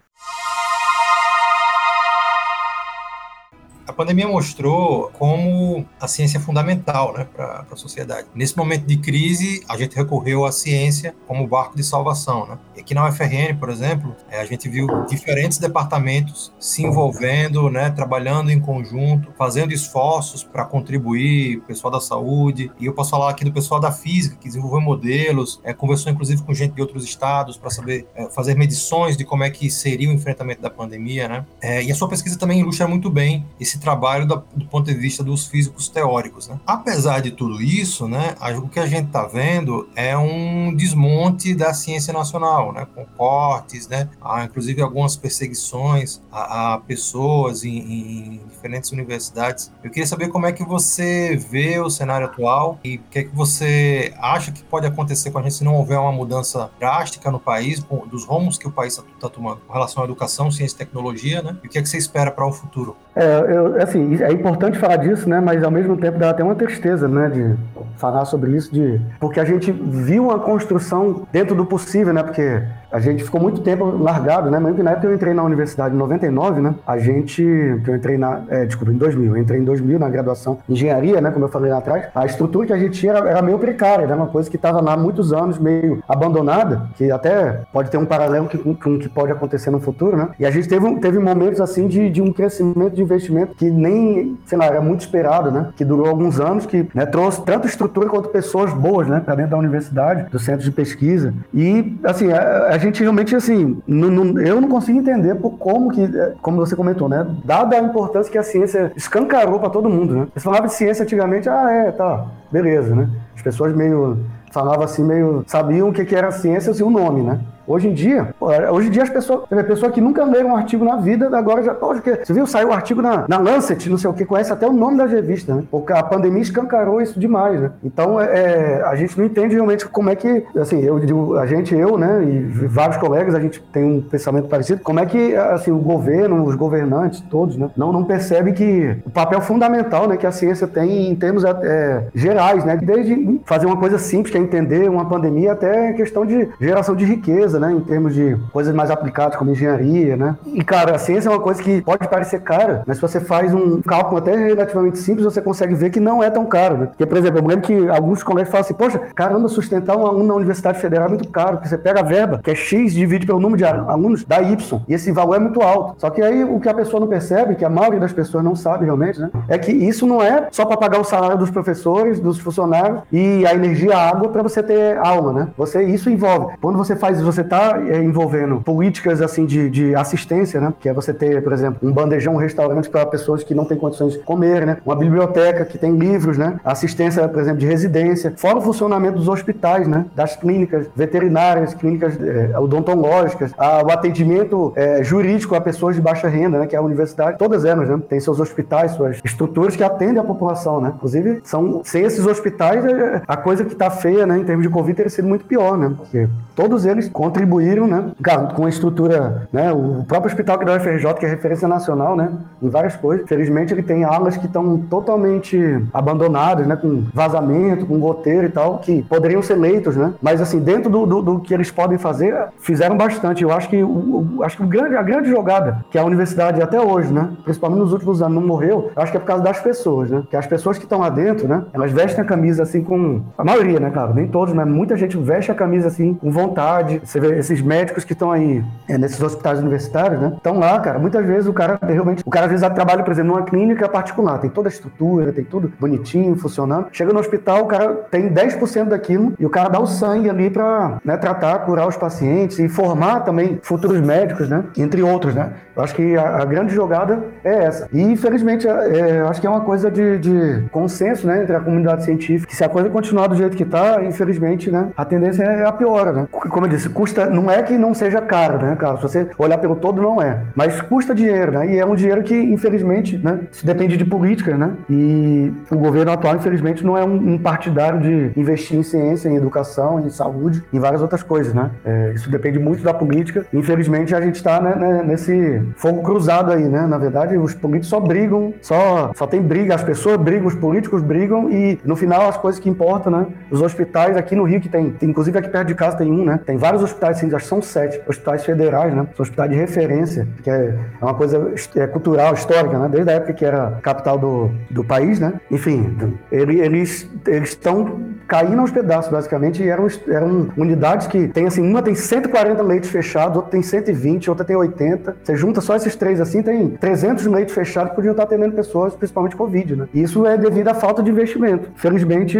A 3.90 3.92
pandemia 3.92 4.28
mostrou 4.28 5.10
como 5.18 5.84
a 6.00 6.06
ciência 6.06 6.38
é 6.38 6.40
fundamental 6.40 7.12
né, 7.12 7.26
para 7.34 7.66
a 7.68 7.76
sociedade. 7.76 8.28
Nesse 8.32 8.56
momento 8.56 8.86
de 8.86 8.96
crise, 8.96 9.64
a 9.68 9.76
gente 9.76 9.96
recorreu 9.96 10.44
à 10.44 10.52
ciência 10.52 11.12
como 11.26 11.44
barco 11.44 11.76
de 11.76 11.82
salvação. 11.82 12.46
Né? 12.46 12.58
E 12.76 12.80
aqui 12.80 12.94
na 12.94 13.08
UFRN, 13.08 13.56
por 13.58 13.68
exemplo, 13.68 14.14
é, 14.30 14.40
a 14.40 14.44
gente 14.44 14.68
viu 14.68 14.86
diferentes 15.06 15.58
departamentos 15.58 16.52
se 16.60 16.84
envolvendo, 16.84 17.68
né, 17.68 17.90
trabalhando 17.90 18.52
em 18.52 18.60
conjunto, 18.60 19.32
fazendo 19.36 19.72
esforços 19.72 20.44
para 20.44 20.64
contribuir, 20.64 21.58
o 21.58 21.62
pessoal 21.62 21.90
da 21.90 22.00
saúde. 22.00 22.70
E 22.78 22.86
eu 22.86 22.92
posso 22.92 23.10
falar 23.10 23.28
aqui 23.28 23.44
do 23.44 23.52
pessoal 23.52 23.80
da 23.80 23.90
física, 23.90 24.36
que 24.36 24.46
desenvolveu 24.46 24.80
modelos, 24.80 25.60
é, 25.64 25.74
conversou 25.74 26.12
inclusive 26.12 26.42
com 26.42 26.54
gente 26.54 26.74
de 26.74 26.80
outros 26.80 27.02
estados 27.02 27.56
para 27.56 27.70
saber 27.70 28.06
é, 28.14 28.30
fazer 28.30 28.54
medições 28.54 29.16
de 29.16 29.24
como 29.24 29.42
é 29.42 29.50
que 29.50 29.68
seria 29.68 30.08
o 30.08 30.12
enfrentamento 30.12 30.62
da 30.62 30.70
pandemia. 30.70 31.28
Né? 31.28 31.44
É, 31.60 31.82
e 31.82 31.90
a 31.90 31.94
sua 31.96 32.08
pesquisa 32.08 32.38
também 32.38 32.60
ilustra 32.60 32.86
muito 32.86 33.10
bem 33.10 33.44
esse 33.58 33.80
trabalho 33.80 33.89
do, 33.94 34.42
do 34.54 34.64
ponto 34.66 34.86
de 34.86 34.94
vista 34.94 35.22
dos 35.22 35.46
físicos 35.46 35.88
teóricos. 35.88 36.48
Né? 36.48 36.58
Apesar 36.66 37.20
de 37.20 37.30
tudo 37.30 37.60
isso, 37.62 38.08
né, 38.08 38.34
o 38.56 38.68
que 38.68 38.80
a 38.80 38.86
gente 38.86 39.06
está 39.06 39.26
vendo 39.26 39.88
é 39.94 40.16
um 40.16 40.74
desmonte 40.74 41.54
da 41.54 41.72
ciência 41.74 42.12
nacional, 42.12 42.72
né, 42.72 42.86
com 42.94 43.04
cortes, 43.16 43.88
né, 43.88 44.08
há 44.20 44.44
inclusive 44.44 44.82
algumas 44.82 45.16
perseguições 45.16 46.20
a, 46.30 46.74
a 46.74 46.78
pessoas 46.78 47.64
em, 47.64 47.78
em, 47.78 48.40
diferentes 48.48 48.92
universidades. 48.92 49.72
Eu 49.82 49.90
queria 49.90 50.06
saber 50.06 50.28
como 50.28 50.46
é 50.46 50.52
que 50.52 50.64
você 50.64 51.36
vê 51.36 51.78
o 51.78 51.90
cenário 51.90 52.26
atual 52.26 52.78
e 52.84 52.96
o 52.96 53.02
que 53.10 53.18
é 53.20 53.24
que 53.24 53.34
você 53.34 54.12
acha 54.18 54.52
que 54.52 54.62
pode 54.62 54.86
acontecer 54.86 55.30
com 55.30 55.38
a 55.38 55.42
gente 55.42 55.54
se 55.54 55.64
não 55.64 55.74
houver 55.74 55.98
uma 55.98 56.12
mudança 56.12 56.70
drástica 56.78 57.30
no 57.30 57.40
país, 57.40 57.84
dos 58.10 58.24
rumos 58.24 58.58
que 58.58 58.66
o 58.66 58.70
país 58.70 58.96
está 58.96 59.04
tá 59.20 59.28
tomando 59.28 59.60
com 59.66 59.72
relação 59.72 60.02
à 60.02 60.06
educação, 60.06 60.50
ciência 60.50 60.74
e 60.74 60.78
tecnologia, 60.78 61.42
né? 61.42 61.56
E 61.62 61.66
o 61.66 61.70
que 61.70 61.78
é 61.78 61.82
que 61.82 61.88
você 61.88 61.98
espera 61.98 62.30
para 62.30 62.46
o 62.46 62.52
futuro? 62.52 62.96
É, 63.20 63.54
eu, 63.54 63.82
assim, 63.82 64.16
é 64.22 64.32
importante 64.32 64.78
falar 64.78 64.96
disso, 64.96 65.28
né? 65.28 65.40
Mas 65.40 65.62
ao 65.62 65.70
mesmo 65.70 65.94
tempo 65.94 66.18
dá 66.18 66.30
até 66.30 66.42
uma 66.42 66.54
tristeza, 66.54 67.06
né? 67.06 67.28
De 67.28 67.54
falar 67.98 68.24
sobre 68.24 68.56
isso, 68.56 68.72
de 68.72 68.98
porque 69.20 69.38
a 69.38 69.44
gente 69.44 69.70
viu 69.70 70.24
uma 70.24 70.38
construção 70.38 71.26
dentro 71.30 71.54
do 71.54 71.66
possível, 71.66 72.14
né? 72.14 72.22
Porque 72.22 72.62
a 72.90 72.98
gente 72.98 73.24
ficou 73.24 73.40
muito 73.40 73.60
tempo 73.60 73.84
largado, 73.84 74.50
né? 74.50 74.58
Mesmo 74.58 74.76
que 74.76 74.82
na 74.82 74.92
época 74.92 75.06
eu 75.06 75.14
entrei 75.14 75.32
na 75.32 75.42
universidade 75.42 75.94
em 75.94 75.98
99, 75.98 76.60
né? 76.60 76.74
A 76.86 76.98
gente, 76.98 77.42
que 77.84 77.90
eu 77.90 77.96
entrei 77.96 78.18
na, 78.18 78.42
é, 78.48 78.64
desculpa, 78.64 78.92
em 78.92 78.96
2000, 78.96 79.36
eu 79.36 79.40
entrei 79.40 79.60
em 79.60 79.64
2000 79.64 79.98
na 79.98 80.08
graduação 80.08 80.58
em 80.68 80.72
engenharia, 80.72 81.20
né? 81.20 81.30
Como 81.30 81.44
eu 81.44 81.48
falei 81.48 81.70
lá 81.70 81.78
atrás, 81.78 82.08
a 82.14 82.26
estrutura 82.26 82.66
que 82.66 82.72
a 82.72 82.78
gente 82.78 82.98
tinha 82.98 83.12
era, 83.12 83.28
era 83.28 83.42
meio 83.42 83.58
precária, 83.58 84.04
era 84.04 84.16
uma 84.16 84.26
coisa 84.26 84.50
que 84.50 84.56
estava 84.56 84.80
lá 84.80 84.94
há 84.94 84.96
muitos 84.96 85.32
anos 85.32 85.58
meio 85.58 86.02
abandonada, 86.08 86.88
que 86.96 87.10
até 87.10 87.62
pode 87.72 87.90
ter 87.90 87.98
um 87.98 88.06
paralelo 88.06 88.48
que, 88.48 88.58
com 88.58 88.70
o 88.72 88.98
que 88.98 89.08
pode 89.08 89.32
acontecer 89.32 89.70
no 89.70 89.80
futuro, 89.80 90.16
né? 90.16 90.28
E 90.38 90.46
a 90.46 90.50
gente 90.50 90.68
teve, 90.68 90.96
teve 90.96 91.18
momentos 91.18 91.60
assim 91.60 91.86
de, 91.86 92.10
de 92.10 92.20
um 92.20 92.32
crescimento 92.32 92.94
de 92.94 93.02
investimento 93.02 93.54
que 93.54 93.70
nem, 93.70 94.38
sei 94.46 94.58
lá, 94.58 94.66
era 94.66 94.80
muito 94.80 95.00
esperado, 95.00 95.50
né? 95.50 95.68
Que 95.76 95.84
durou 95.84 96.06
alguns 96.06 96.40
anos, 96.40 96.66
que 96.66 96.88
né, 96.94 97.06
trouxe 97.06 97.42
tanto 97.44 97.66
estrutura 97.66 98.08
quanto 98.08 98.28
pessoas 98.30 98.72
boas, 98.72 99.06
né? 99.06 99.20
Para 99.20 99.34
dentro 99.36 99.52
da 99.52 99.58
universidade, 99.58 100.30
do 100.30 100.38
centro 100.38 100.64
de 100.64 100.70
pesquisa. 100.70 101.34
E, 101.54 101.96
assim, 102.04 102.32
a, 102.32 102.68
a 102.70 102.78
gente 102.80 103.00
realmente, 103.00 103.36
assim, 103.36 103.80
não, 103.86 104.10
não, 104.10 104.40
eu 104.40 104.60
não 104.60 104.68
consigo 104.68 104.98
entender 104.98 105.36
por 105.36 105.52
como 105.52 105.90
que, 105.90 106.02
é, 106.02 106.34
como 106.42 106.56
você 106.56 106.74
comentou, 106.74 107.08
né? 107.08 107.26
Dada 107.44 107.76
a 107.76 107.80
importância 107.80 108.30
que 108.30 108.38
a 108.38 108.42
ciência 108.42 108.92
escancarou 108.96 109.60
para 109.60 109.70
todo 109.70 109.88
mundo, 109.88 110.14
né? 110.14 110.28
Você 110.34 110.40
falava 110.40 110.66
de 110.66 110.74
ciência 110.74 111.04
antigamente, 111.04 111.48
ah, 111.48 111.70
é, 111.70 111.92
tá, 111.92 112.26
beleza, 112.50 112.94
né? 112.94 113.08
As 113.36 113.42
pessoas 113.42 113.74
meio 113.74 114.18
falavam 114.50 114.84
assim, 114.84 115.04
meio 115.04 115.44
sabiam 115.46 115.88
o 115.88 115.92
que, 115.92 116.04
que 116.04 116.14
era 116.14 116.32
ciência 116.32 116.72
e 116.76 116.82
o 116.82 116.90
nome, 116.90 117.22
né? 117.22 117.40
Hoje 117.66 117.88
em 117.88 117.94
dia, 117.94 118.34
hoje 118.72 118.88
em 118.88 118.90
dia 118.90 119.02
as 119.02 119.10
pessoas, 119.10 119.44
a 119.50 119.64
pessoa 119.64 119.92
que 119.92 120.00
nunca 120.00 120.24
leram 120.24 120.50
um 120.50 120.56
artigo 120.56 120.84
na 120.84 120.96
vida, 120.96 121.36
agora 121.36 121.62
já, 121.62 121.76
hoje 121.80 122.02
você 122.02 122.32
viu, 122.32 122.46
saiu 122.46 122.68
um 122.68 122.72
artigo 122.72 123.00
na, 123.02 123.26
na 123.28 123.38
Lancet, 123.38 123.88
não 123.88 123.98
sei 123.98 124.10
o 124.10 124.12
que, 124.12 124.24
conhece 124.24 124.52
até 124.52 124.66
o 124.66 124.72
nome 124.72 124.98
da 124.98 125.06
revista, 125.06 125.54
né? 125.54 125.64
Porque 125.70 125.92
a 125.92 126.02
pandemia 126.02 126.42
escancarou 126.42 127.00
isso 127.00 127.18
demais, 127.18 127.60
né? 127.60 127.70
Então, 127.82 128.20
é, 128.20 128.24
é, 128.26 128.82
a 128.84 128.94
gente 128.96 129.16
não 129.18 129.24
entende 129.24 129.54
realmente 129.54 129.86
como 129.88 130.10
é 130.10 130.16
que, 130.16 130.44
assim, 130.56 130.80
eu 130.82 131.00
a 131.38 131.46
gente, 131.46 131.74
eu, 131.74 131.96
né, 131.96 132.22
e 132.24 132.66
vários 132.66 132.96
colegas, 132.96 133.34
a 133.34 133.40
gente 133.40 133.60
tem 133.72 133.84
um 133.84 134.00
pensamento 134.00 134.48
parecido, 134.48 134.80
como 134.82 135.00
é 135.00 135.06
que, 135.06 135.34
assim, 135.36 135.70
o 135.70 135.78
governo, 135.78 136.44
os 136.44 136.54
governantes, 136.54 137.20
todos, 137.30 137.56
né, 137.56 137.70
não, 137.76 137.92
não 137.92 138.04
percebe 138.04 138.52
que 138.52 138.96
o 139.04 139.10
papel 139.10 139.40
fundamental, 139.40 140.08
né, 140.08 140.16
que 140.16 140.26
a 140.26 140.32
ciência 140.32 140.66
tem 140.66 141.10
em 141.10 141.14
termos 141.14 141.44
é, 141.44 142.04
gerais, 142.14 142.64
né, 142.64 142.76
desde 142.76 143.40
fazer 143.44 143.66
uma 143.66 143.76
coisa 143.76 143.98
simples, 143.98 144.32
que 144.32 144.38
é 144.38 144.40
entender 144.40 144.88
uma 144.88 145.04
pandemia, 145.04 145.52
até 145.52 145.92
questão 145.92 146.24
de 146.24 146.48
geração 146.60 146.94
de 146.94 147.04
riqueza, 147.04 147.49
né, 147.58 147.72
em 147.72 147.80
termos 147.80 148.14
de 148.14 148.36
coisas 148.52 148.74
mais 148.74 148.90
aplicadas, 148.90 149.36
como 149.36 149.50
engenharia, 149.50 150.16
né? 150.16 150.36
E, 150.46 150.62
cara, 150.62 150.96
a 150.96 150.98
ciência 150.98 151.28
é 151.28 151.32
uma 151.32 151.40
coisa 151.40 151.62
que 151.62 151.80
pode 151.82 152.06
parecer 152.08 152.40
cara, 152.40 152.82
mas 152.86 152.96
se 152.96 153.02
você 153.02 153.20
faz 153.20 153.52
um 153.54 153.80
cálculo 153.82 154.18
até 154.18 154.34
relativamente 154.36 154.98
simples, 154.98 155.24
você 155.24 155.40
consegue 155.40 155.74
ver 155.74 155.90
que 155.90 156.00
não 156.00 156.22
é 156.22 156.30
tão 156.30 156.46
caro, 156.46 156.76
né? 156.76 156.86
Porque, 156.86 157.06
por 157.06 157.16
exemplo, 157.16 157.40
eu 157.40 157.46
lembro 157.46 157.66
que 157.66 157.88
alguns 157.88 158.22
colégios 158.22 158.50
falam 158.50 158.64
assim, 158.64 158.74
poxa, 158.74 158.98
caramba, 159.14 159.48
sustentar 159.48 159.96
um 159.96 160.06
aluno 160.06 160.24
na 160.24 160.34
Universidade 160.34 160.78
Federal 160.78 161.06
é 161.06 161.08
muito 161.08 161.28
caro, 161.28 161.56
porque 161.56 161.68
você 161.68 161.78
pega 161.78 162.00
a 162.00 162.02
verba, 162.02 162.40
que 162.42 162.50
é 162.50 162.54
X, 162.54 162.92
divide 162.92 163.26
pelo 163.26 163.40
número 163.40 163.58
de 163.58 163.64
alunos, 163.64 164.24
dá 164.24 164.40
Y, 164.40 164.80
e 164.88 164.94
esse 164.94 165.10
valor 165.12 165.36
é 165.36 165.38
muito 165.38 165.62
alto. 165.62 165.94
Só 165.98 166.10
que 166.10 166.22
aí 166.22 166.44
o 166.44 166.60
que 166.60 166.68
a 166.68 166.74
pessoa 166.74 167.00
não 167.00 167.06
percebe, 167.06 167.54
que 167.54 167.64
a 167.64 167.68
maioria 167.70 168.00
das 168.00 168.12
pessoas 168.12 168.44
não 168.44 168.54
sabe 168.54 168.84
realmente, 168.84 169.20
né? 169.20 169.30
É 169.48 169.58
que 169.58 169.72
isso 169.72 170.06
não 170.06 170.22
é 170.22 170.48
só 170.50 170.64
para 170.64 170.76
pagar 170.76 171.00
o 171.00 171.04
salário 171.04 171.38
dos 171.38 171.50
professores, 171.50 172.20
dos 172.20 172.38
funcionários 172.38 173.00
e 173.12 173.46
a 173.46 173.54
energia, 173.54 173.96
a 173.96 174.10
água 174.10 174.28
para 174.28 174.42
você 174.42 174.62
ter 174.62 174.96
aula, 174.98 175.32
né? 175.32 175.48
Você, 175.56 175.82
isso 175.84 176.10
envolve. 176.10 176.54
Quando 176.60 176.76
você 176.76 176.96
faz 176.96 177.16
isso, 177.16 177.26
você 177.40 177.42
está 177.42 177.80
é, 177.88 178.02
envolvendo 178.02 178.60
políticas 178.60 179.22
assim 179.22 179.46
de, 179.46 179.70
de 179.70 179.94
assistência, 179.94 180.60
né? 180.60 180.72
Que 180.78 180.88
é 180.88 180.92
você 180.92 181.12
ter, 181.12 181.42
por 181.42 181.52
exemplo, 181.52 181.88
um 181.88 181.92
bandejão, 181.92 182.34
um 182.34 182.38
restaurante 182.38 182.88
para 182.88 183.06
pessoas 183.06 183.42
que 183.42 183.54
não 183.54 183.64
têm 183.64 183.78
condições 183.78 184.14
de 184.14 184.18
comer, 184.20 184.66
né? 184.66 184.76
Uma 184.84 184.96
biblioteca 184.96 185.64
que 185.64 185.78
tem 185.78 185.96
livros, 185.96 186.36
né? 186.36 186.60
Assistência, 186.64 187.26
por 187.28 187.40
exemplo, 187.40 187.58
de 187.58 187.66
residência, 187.66 188.34
fora 188.36 188.58
o 188.58 188.60
funcionamento 188.60 189.18
dos 189.18 189.28
hospitais, 189.28 189.88
né? 189.88 190.06
Das 190.14 190.36
clínicas 190.36 190.86
veterinárias, 190.94 191.74
clínicas 191.74 192.18
é, 192.20 192.58
odontológicas, 192.58 193.52
a, 193.56 193.82
o 193.82 193.90
atendimento 193.90 194.72
é, 194.76 195.02
jurídico 195.02 195.54
a 195.54 195.60
pessoas 195.60 195.96
de 195.96 196.02
baixa 196.02 196.28
renda, 196.28 196.58
né? 196.58 196.66
Que 196.66 196.76
é 196.76 196.78
a 196.78 196.82
universidade, 196.82 197.38
todas 197.38 197.64
elas, 197.64 197.88
né? 197.88 198.00
Tem 198.08 198.20
seus 198.20 198.40
hospitais, 198.40 198.92
suas 198.92 199.18
estruturas 199.24 199.76
que 199.76 199.82
atendem 199.82 200.18
a 200.18 200.24
população, 200.24 200.80
né? 200.80 200.92
Inclusive, 200.96 201.40
são 201.44 201.80
sem 201.84 202.04
esses 202.04 202.26
hospitais, 202.26 202.84
é, 202.84 203.22
a 203.26 203.36
coisa 203.36 203.64
que 203.64 203.72
está 203.72 203.90
feia, 203.90 204.26
né? 204.26 204.38
Em 204.38 204.44
termos 204.44 204.66
de 204.66 204.72
Covid, 204.72 204.94
teria 204.94 205.10
sido 205.10 205.28
muito 205.28 205.44
pior, 205.44 205.78
né? 205.78 205.92
Porque 205.96 206.28
todos 206.54 206.84
eles 206.84 207.08
contribuíram, 207.30 207.86
né? 207.86 208.10
com 208.54 208.66
a 208.66 208.68
estrutura, 208.68 209.48
né? 209.52 209.72
O 209.72 210.04
próprio 210.06 210.30
hospital 210.30 210.58
que 210.58 210.64
da 210.64 210.76
UFRJ, 210.76 211.14
que 211.14 211.26
é 211.26 211.28
referência 211.28 211.68
nacional, 211.68 212.16
né? 212.16 212.30
Em 212.60 212.68
várias 212.68 212.96
coisas. 212.96 213.28
Felizmente 213.28 213.72
ele 213.72 213.82
tem 213.82 214.04
alas 214.04 214.36
que 214.36 214.46
estão 214.46 214.78
totalmente 214.78 215.58
abandonadas, 215.92 216.66
né? 216.66 216.76
Com 216.76 217.04
vazamento, 217.14 217.86
com 217.86 217.98
goteiro 217.98 218.46
e 218.46 218.50
tal, 218.50 218.78
que 218.78 219.02
poderiam 219.02 219.42
ser 219.42 219.54
leitos, 219.54 219.96
né? 219.96 220.12
Mas 220.20 220.40
assim, 220.40 220.58
dentro 220.60 220.90
do, 220.90 221.06
do, 221.06 221.22
do 221.22 221.40
que 221.40 221.54
eles 221.54 221.70
podem 221.70 221.98
fazer, 221.98 222.34
fizeram 222.58 222.96
bastante. 222.96 223.42
Eu 223.42 223.52
acho 223.52 223.68
que, 223.68 223.82
o, 223.82 224.36
o 224.36 224.44
acho 224.44 224.56
que 224.56 224.62
o 224.62 224.66
grande, 224.66 224.96
a 224.96 225.02
grande 225.02 225.28
jogada 225.30 225.84
que 225.90 225.98
a 225.98 226.04
universidade 226.04 226.60
até 226.60 226.80
hoje, 226.80 227.12
né? 227.12 227.30
Principalmente 227.44 227.80
nos 227.80 227.92
últimos 227.92 228.22
anos 228.22 228.34
não 228.34 228.46
morreu, 228.46 228.90
acho 228.96 229.12
que 229.12 229.16
é 229.16 229.20
por 229.20 229.26
causa 229.26 229.42
das 229.42 229.60
pessoas, 229.60 230.10
né? 230.10 230.22
Que 230.30 230.36
as 230.36 230.46
pessoas 230.46 230.78
que 230.78 230.84
estão 230.84 231.00
lá 231.00 231.08
dentro, 231.08 231.46
né? 231.46 231.64
Elas 231.72 231.92
vestem 231.92 232.22
a 232.22 232.26
camisa 232.26 232.62
assim 232.62 232.82
com... 232.82 233.22
A 233.36 233.44
maioria, 233.44 233.78
né, 233.78 233.90
claro? 233.90 234.14
Nem 234.14 234.26
todos, 234.26 234.52
mas 234.54 234.66
muita 234.66 234.96
gente 234.96 235.16
veste 235.16 235.50
a 235.50 235.54
camisa 235.54 235.88
assim 235.88 236.14
com 236.14 236.30
vontade. 236.30 237.00
Você 237.04 237.19
vê 237.20 237.38
esses 237.38 237.60
médicos 237.60 238.04
que 238.04 238.12
estão 238.12 238.32
aí 238.32 238.64
é, 238.88 238.98
nesses 238.98 239.20
hospitais 239.20 239.58
universitários, 239.58 240.20
né? 240.20 240.32
Estão 240.36 240.58
lá, 240.58 240.78
cara. 240.80 240.98
Muitas 240.98 241.24
vezes 241.24 241.46
o 241.46 241.52
cara 241.52 241.78
realmente. 241.82 242.22
O 242.24 242.30
cara 242.30 242.46
às 242.46 242.52
vezes 242.52 242.68
trabalha, 242.74 243.02
por 243.02 243.12
exemplo, 243.12 243.32
numa 243.32 243.44
clínica 243.44 243.88
particular. 243.88 244.38
Tem 244.38 244.50
toda 244.50 244.68
a 244.68 244.72
estrutura, 244.72 245.32
tem 245.32 245.44
tudo 245.44 245.72
bonitinho, 245.78 246.36
funcionando. 246.36 246.88
Chega 246.92 247.12
no 247.12 247.20
hospital, 247.20 247.64
o 247.64 247.66
cara 247.66 247.88
tem 248.10 248.32
10% 248.32 248.88
daquilo 248.88 249.34
e 249.38 249.46
o 249.46 249.50
cara 249.50 249.68
dá 249.68 249.80
o 249.80 249.86
sangue 249.86 250.28
ali 250.28 250.50
para 250.50 250.98
né, 251.04 251.16
tratar, 251.16 251.58
curar 251.60 251.86
os 251.86 251.96
pacientes 251.96 252.58
e 252.58 252.68
formar 252.68 253.20
também 253.20 253.58
futuros 253.62 254.00
médicos, 254.00 254.48
né? 254.48 254.64
Entre 254.76 255.02
outros, 255.02 255.34
né? 255.34 255.52
Acho 255.82 255.94
que 255.94 256.16
a, 256.16 256.42
a 256.42 256.44
grande 256.44 256.74
jogada 256.74 257.24
é 257.44 257.64
essa. 257.64 257.88
E 257.92 258.00
infelizmente, 258.00 258.66
é, 258.66 258.70
é 258.70 259.20
acho 259.22 259.40
que 259.40 259.46
é 259.46 259.50
uma 259.50 259.60
coisa 259.60 259.90
de, 259.90 260.18
de, 260.18 260.64
consenso, 260.70 261.26
né? 261.26 261.42
Entre 261.42 261.54
a 261.54 261.60
comunidade 261.60 262.04
científica. 262.04 262.48
Que 262.48 262.56
se 262.56 262.64
a 262.64 262.68
coisa 262.68 262.88
continuar 262.88 263.26
do 263.28 263.34
jeito 263.34 263.56
que 263.56 263.62
está, 263.62 264.02
infelizmente, 264.02 264.70
né? 264.70 264.88
A 264.96 265.04
tendência 265.04 265.42
é 265.42 265.64
a 265.66 265.72
piora, 265.72 266.12
né? 266.12 266.28
Como 266.30 266.66
eu 266.66 266.70
disse, 266.70 266.88
custa 266.88 267.26
não 267.26 267.50
é 267.50 267.62
que 267.62 267.76
não 267.76 267.94
seja 267.94 268.20
caro, 268.20 268.58
né, 268.58 268.76
cara? 268.76 268.96
Se 268.96 269.02
você 269.02 269.28
olhar 269.38 269.58
pelo 269.58 269.76
todo, 269.76 270.00
não 270.00 270.20
é. 270.20 270.40
Mas 270.54 270.80
custa 270.80 271.14
dinheiro, 271.14 271.52
né? 271.52 271.74
E 271.74 271.78
é 271.78 271.86
um 271.86 271.94
dinheiro 271.94 272.22
que, 272.22 272.34
infelizmente, 272.34 273.18
né, 273.18 273.40
depende 273.62 273.96
de 273.96 274.04
políticas, 274.04 274.58
né? 274.58 274.72
E 274.88 275.52
o 275.70 275.76
governo 275.76 276.12
atual, 276.12 276.36
infelizmente, 276.36 276.84
não 276.84 276.96
é 276.96 277.04
um, 277.04 277.34
um 277.34 277.38
partidário 277.38 278.00
de 278.00 278.32
investir 278.38 278.78
em 278.78 278.82
ciência, 278.82 279.28
em 279.28 279.36
educação, 279.36 280.00
em 280.00 280.10
saúde, 280.10 280.62
em 280.72 280.78
várias 280.78 281.02
outras 281.02 281.22
coisas, 281.22 281.54
né? 281.54 281.70
É, 281.84 282.12
isso 282.14 282.30
depende 282.30 282.58
muito 282.58 282.82
da 282.82 282.92
política. 282.92 283.44
Infelizmente, 283.52 284.14
a 284.14 284.20
gente 284.20 284.36
está 284.36 284.60
né, 284.60 284.74
né, 284.74 285.02
nesse 285.02 285.62
fogo 285.76 286.02
cruzado 286.02 286.52
aí, 286.52 286.64
né? 286.64 286.86
Na 286.86 286.98
verdade, 286.98 287.36
os 287.36 287.54
políticos 287.54 287.88
só 287.88 288.00
brigam, 288.00 288.54
só, 288.60 289.12
só 289.14 289.26
tem 289.26 289.40
briga, 289.40 289.74
as 289.74 289.82
pessoas 289.82 290.16
brigam, 290.16 290.46
os 290.46 290.54
políticos 290.54 291.02
brigam 291.02 291.50
e, 291.50 291.78
no 291.84 291.96
final, 291.96 292.28
as 292.28 292.36
coisas 292.36 292.60
que 292.60 292.68
importam, 292.68 293.12
né? 293.12 293.26
Os 293.50 293.60
hospitais 293.60 294.16
aqui 294.16 294.34
no 294.34 294.44
Rio, 294.44 294.60
que 294.60 294.68
tem, 294.68 294.90
tem 294.90 295.10
inclusive 295.10 295.38
aqui 295.38 295.48
perto 295.48 295.68
de 295.68 295.74
casa 295.74 295.96
tem 295.96 296.10
um, 296.10 296.24
né? 296.24 296.38
Tem 296.44 296.56
vários 296.56 296.82
hospitais, 296.82 297.16
assim, 297.18 297.26
acho 297.26 297.44
que 297.44 297.48
são 297.48 297.62
sete, 297.62 298.00
hospitais 298.08 298.44
federais, 298.44 298.94
né? 298.94 299.06
São 299.16 299.22
hospitais 299.22 299.50
de 299.50 299.56
referência, 299.56 300.26
que 300.42 300.50
é 300.50 300.74
uma 301.00 301.14
coisa 301.14 301.52
é, 301.76 301.86
cultural, 301.86 302.34
histórica, 302.34 302.78
né? 302.78 302.88
Desde 302.88 303.10
a 303.10 303.14
época 303.14 303.32
que 303.32 303.44
era 303.44 303.78
capital 303.82 304.18
do, 304.18 304.50
do 304.70 304.84
país, 304.84 305.18
né? 305.18 305.34
Enfim, 305.50 305.96
eles 306.30 307.08
estão 307.26 308.00
caindo 308.30 308.60
aos 308.60 308.70
pedaços, 308.70 309.10
basicamente, 309.10 309.60
e 309.60 309.68
eram, 309.68 309.88
eram 310.06 310.50
unidades 310.56 311.08
que 311.08 311.26
tem, 311.26 311.48
assim, 311.48 311.68
uma 311.68 311.82
tem 311.82 311.96
140 311.96 312.62
leitos 312.62 312.88
fechados, 312.88 313.34
outra 313.34 313.50
tem 313.50 313.60
120, 313.60 314.30
outra 314.30 314.44
tem 314.44 314.54
80. 314.54 315.16
Você 315.20 315.34
junta 315.34 315.60
só 315.60 315.74
esses 315.74 315.96
três, 315.96 316.20
assim, 316.20 316.40
tem 316.40 316.70
300 316.70 317.26
leitos 317.26 317.52
fechados 317.52 317.90
que 317.90 317.96
podiam 317.96 318.12
estar 318.12 318.22
atendendo 318.22 318.54
pessoas, 318.54 318.94
principalmente 318.94 319.34
Covid, 319.34 319.74
né? 319.74 319.88
E 319.92 320.00
isso 320.00 320.24
é 320.24 320.38
devido 320.38 320.68
à 320.68 320.74
falta 320.74 321.02
de 321.02 321.10
investimento. 321.10 321.70
Felizmente, 321.74 322.38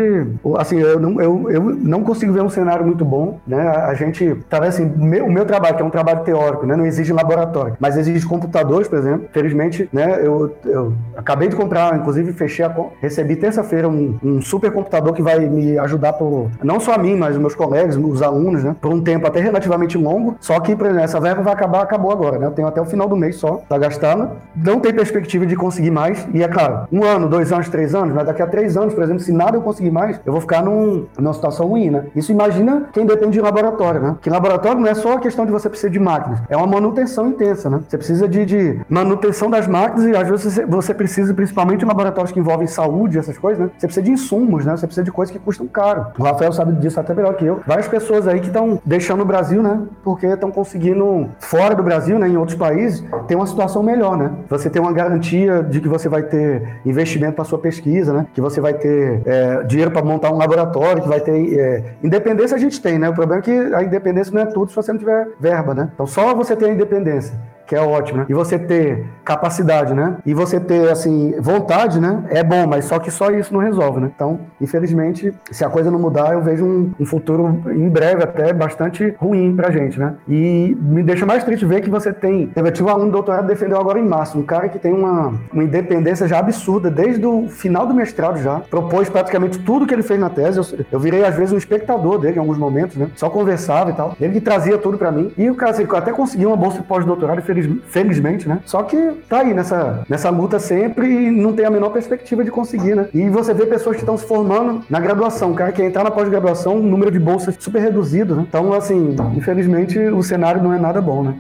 assim, 0.59 0.79
eu 0.79 1.01
não, 1.01 1.21
eu, 1.21 1.51
eu 1.51 1.61
não 1.61 2.05
consigo 2.05 2.33
ver 2.33 2.43
um 2.43 2.49
cenário 2.49 2.87
muito 2.87 3.05
bom, 3.05 3.41
né? 3.45 3.61
A 3.61 3.95
gente, 3.95 4.37
talvez 4.49 4.75
assim, 4.75 4.85
meu, 4.97 5.27
o 5.27 5.33
meu 5.33 5.45
trabalho, 5.45 5.77
que 5.77 5.83
é 5.83 5.85
um 5.85 5.91
trabalho 5.91 6.21
teórico, 6.21 6.67
né? 6.67 6.77
Não 6.77 6.87
exige 6.87 7.13
laboratório, 7.13 7.77
mas 7.81 7.97
exige 7.97 8.25
computadores, 8.25 8.87
por 8.87 8.97
exemplo. 8.97 9.29
Felizmente, 9.33 9.89
né? 9.93 10.21
Eu, 10.25 10.55
eu 10.65 10.93
acabei 11.17 11.49
de 11.49 11.57
comprar, 11.57 11.97
inclusive, 11.97 12.33
fechei 12.33 12.65
a, 12.65 12.73
recebi 13.01 13.35
terça-feira 13.35 13.89
um, 13.89 14.17
um 14.23 14.41
super 14.41 14.71
computador 14.71 15.13
que 15.15 15.23
vai 15.23 15.41
me 15.41 15.80
ajudar 15.81 16.15
por, 16.15 16.51
não 16.63 16.81
só 16.81 16.95
a 16.95 16.99
mim, 16.99 17.17
mas 17.17 17.35
os 17.35 17.41
meus 17.41 17.55
colegas, 17.55 17.97
os 17.97 18.23
alunos, 18.23 18.65
né? 18.65 18.77
Por 18.81 18.93
um 18.93 19.01
tempo 19.01 19.27
até 19.27 19.41
relativamente 19.41 19.97
longo. 19.97 20.37
Só 20.41 20.59
que, 20.61 20.73
exemplo, 20.73 20.99
essa 20.99 21.21
verba 21.21 21.43
vai 21.43 21.53
acabar, 21.53 21.83
acabou 21.83 22.11
agora, 22.11 22.39
né? 22.39 22.47
Eu 22.47 22.51
tenho 22.53 22.69
até 22.69 22.81
o 22.81 22.85
final 22.85 23.09
do 23.09 23.17
mês 23.17 23.37
só 23.37 23.61
para 23.69 23.79
gastar. 23.79 24.11
Não 24.55 24.81
tem 24.81 24.93
perspectiva 24.93 25.47
de 25.47 25.57
conseguir 25.57 25.91
mais. 25.91 26.27
E 26.33 26.43
é 26.43 26.49
claro, 26.49 26.87
um 26.93 27.05
ano, 27.05 27.29
dois 27.29 27.53
anos, 27.53 27.69
três 27.69 27.95
anos, 27.95 28.15
mas 28.15 28.27
daqui 28.27 28.43
a 28.43 28.47
três 28.47 28.77
anos, 28.77 28.95
por 28.95 29.03
exemplo, 29.03 29.21
se 29.21 29.33
nada 29.33 29.57
eu 29.57 29.63
conseguir 29.63 29.91
mais, 29.91 30.21
eu 30.25 30.33
vou 30.33 30.41
ficar 30.41 30.63
num, 30.63 31.07
numa 31.19 31.33
situação 31.33 31.67
ruim, 31.67 31.91
né? 31.91 32.05
Isso 32.15 32.33
imagina 32.33 32.89
quem 32.93 33.07
depende 33.07 33.33
de 33.33 33.41
laboratório, 33.41 34.01
né? 34.01 34.17
Que 34.21 34.31
laboratório 34.31 34.81
não 34.81 34.89
é 34.89 34.95
só 34.95 35.15
a 35.15 35.21
questão 35.21 35.47
de 35.47 35.53
você 35.53 35.69
precisar 35.69 35.91
de 35.91 35.99
máquinas, 35.99 36.41
é 36.49 36.57
uma 36.57 36.67
manutenção 36.67 37.29
intensa, 37.29 37.71
né? 37.71 37.81
Você 37.89 37.97
precisa 37.97 38.29
de, 38.29 38.45
de 38.45 38.81
manutenção 38.89 39.51
das 39.51 39.67
máquinas 39.67 40.07
e 40.07 40.17
às 40.17 40.29
vezes 40.29 40.53
você, 40.53 40.67
você 40.67 40.95
precisa, 40.95 41.33
principalmente 41.33 41.85
em 41.85 41.89
laboratórios 41.89 42.33
que 42.33 42.41
envolvem 42.41 42.67
saúde, 42.67 43.19
essas 43.19 43.39
coisas, 43.39 43.61
né? 43.61 43.71
Você 43.77 43.87
precisa 43.87 44.05
de 44.05 44.11
insumos, 44.11 44.65
né? 44.65 44.77
Você 44.77 44.87
precisa 44.87 45.05
de 45.05 45.13
coisas 45.13 45.33
que 45.33 45.39
custam 45.39 45.67
caro. 45.71 46.07
O 46.19 46.23
Rafael 46.23 46.53
sabe 46.53 46.73
disso 46.73 46.99
até 46.99 47.15
melhor 47.15 47.35
que 47.35 47.45
eu. 47.45 47.61
Várias 47.67 47.89
pessoas 47.89 48.27
aí 48.27 48.41
que 48.41 48.49
estão 48.49 48.81
deixando 48.85 49.23
o 49.23 49.25
Brasil, 49.25 49.63
né? 49.63 49.81
Porque 50.03 50.27
estão 50.27 50.51
conseguindo, 50.51 51.29
fora 51.39 51.75
do 51.75 51.83
Brasil, 51.83 52.19
né? 52.19 52.29
Em 52.29 52.37
outros 52.37 52.57
países, 52.57 53.05
ter 53.27 53.35
uma 53.35 53.47
situação 53.47 53.83
melhor, 53.83 54.17
né? 54.17 54.33
Você 54.49 54.69
tem 54.69 54.81
uma 54.81 54.93
garantia 54.93 55.63
de 55.63 55.81
que 55.81 55.89
você 55.89 56.09
vai 56.09 56.23
ter 56.23 56.81
investimento 56.85 57.35
para 57.35 57.45
sua 57.45 57.59
pesquisa, 57.59 58.13
né? 58.13 58.27
Que 58.35 58.41
você 58.41 58.61
vai 58.61 58.75
ter 58.75 59.23
é, 59.25 59.63
dinheiro 59.65 59.91
para 59.91 60.03
montar 60.03 60.33
um 60.33 60.37
laboratório, 60.37 61.03
que 61.03 61.09
vai 61.09 61.21
ter. 61.21 61.59
É... 61.59 61.95
Independência 62.03 62.57
a 62.57 62.61
gente 62.61 62.81
tem, 62.81 62.99
né? 62.99 63.09
O 63.09 63.15
problema 63.15 63.41
é 63.41 63.43
que 63.43 63.75
a 63.75 63.83
independência 63.83 64.33
não 64.33 64.43
é 64.43 64.47
tudo 64.47 64.71
se 64.71 64.77
você 64.77 64.93
não 64.93 64.99
tiver 64.99 65.29
verba, 65.39 65.75
né? 65.75 65.91
Então 65.95 66.07
só 66.07 66.35
você 66.35 66.57
ter 66.57 66.67
a 66.67 66.73
independência 66.73 67.35
que 67.71 67.77
é 67.77 67.81
ótimo, 67.81 68.19
né? 68.19 68.27
E 68.29 68.35
você 68.35 68.59
ter 68.59 69.07
capacidade, 69.25 69.95
né? 69.95 70.17
E 70.27 70.35
você 70.35 70.59
ter, 70.59 70.91
assim, 70.91 71.37
vontade, 71.41 72.01
né? 72.01 72.25
É 72.29 72.43
bom, 72.43 72.67
mas 72.67 72.87
só 72.87 72.99
que 72.99 73.13
só 73.13 73.31
isso 73.31 73.55
não 73.55 73.61
resolve, 73.61 74.01
né? 74.01 74.11
Então, 74.13 74.41
infelizmente, 74.61 75.33
se 75.53 75.65
a 75.65 75.71
coisa 75.71 75.89
não 75.89 76.01
mudar, 76.01 76.33
eu 76.33 76.43
vejo 76.43 76.65
um, 76.65 76.91
um 76.99 77.07
futuro, 77.07 77.63
em 77.69 77.89
breve 77.89 78.25
até, 78.25 78.53
bastante 78.53 79.15
ruim 79.21 79.55
pra 79.55 79.71
gente, 79.71 80.01
né? 80.01 80.15
E 80.29 80.77
me 80.81 81.01
deixa 81.05 81.25
mais 81.25 81.45
triste 81.45 81.65
ver 81.65 81.81
que 81.81 81.89
você 81.89 82.13
tem... 82.13 82.51
Eu 82.57 82.73
tive 82.73 82.89
um 82.89 82.93
aluno 82.93 83.13
doutorado 83.13 83.47
defendeu 83.47 83.79
agora 83.79 84.01
em 84.01 84.05
março, 84.05 84.37
um 84.37 84.43
cara 84.43 84.69
que 84.69 84.79
tem 84.81 84.93
uma, 84.93 85.33
uma 85.53 85.63
independência 85.63 86.27
já 86.27 86.41
absurda, 86.41 86.91
desde 86.91 87.25
o 87.25 87.49
final 87.49 87.87
do 87.87 87.95
mestrado 87.95 88.39
já, 88.39 88.59
propôs 88.69 89.09
praticamente 89.09 89.61
tudo 89.61 89.87
que 89.87 89.95
ele 89.95 90.03
fez 90.03 90.19
na 90.19 90.29
tese. 90.29 90.59
Eu, 90.59 90.87
eu 90.91 90.99
virei, 90.99 91.25
às 91.25 91.37
vezes, 91.37 91.53
um 91.53 91.59
espectador 91.59 92.19
dele 92.19 92.35
em 92.35 92.41
alguns 92.41 92.59
momentos, 92.59 92.97
né? 92.97 93.11
Só 93.15 93.31
conversava 93.31 93.91
e 93.91 93.93
tal. 93.93 94.17
Ele 94.21 94.33
que 94.33 94.41
trazia 94.41 94.77
tudo 94.77 94.99
pra 94.99 95.13
mim. 95.13 95.31
E 95.39 95.49
o 95.49 95.55
cara, 95.55 95.71
assim, 95.71 95.87
até 95.89 96.11
conseguiu 96.11 96.49
uma 96.49 96.57
bolsa 96.57 96.79
de 96.79 96.85
pós-doutorado 96.85 97.39
e 97.39 97.43
feliz 97.63 98.11
felizmente, 98.11 98.49
né? 98.49 98.61
Só 98.65 98.83
que 98.83 98.97
tá 99.29 99.41
aí 99.41 99.55
nessa, 99.55 100.05
nessa 100.09 100.31
luta 100.31 100.59
sempre 100.59 101.07
e 101.07 101.31
não 101.31 101.53
tem 101.53 101.65
a 101.65 101.71
menor 101.71 101.91
perspectiva 101.91 102.45
de 102.45 102.51
conseguir, 102.51 102.95
né? 102.95 103.09
E 103.15 103.29
você 103.29 103.55
vê 103.55 103.67
pessoas 103.67 103.97
que 103.97 104.03
estão 104.03 104.17
se 104.17 104.27
formando 104.27 104.83
na 104.89 104.99
graduação, 105.01 105.55
cara 105.55 105.73
que 105.73 105.83
entrar 105.83 106.05
na 106.05 106.11
pós-graduação, 106.11 106.77
o 106.77 106.83
número 106.83 107.11
de 107.11 107.19
bolsas 107.19 107.57
super 107.59 107.81
reduzido, 107.81 108.35
né? 108.35 108.45
Então, 108.49 108.73
assim, 108.73 109.17
infelizmente 109.37 109.99
o 109.99 110.23
cenário 110.23 110.63
não 110.63 110.73
é 110.73 110.79
nada 110.79 111.01
bom, 111.01 111.23
né? 111.23 111.35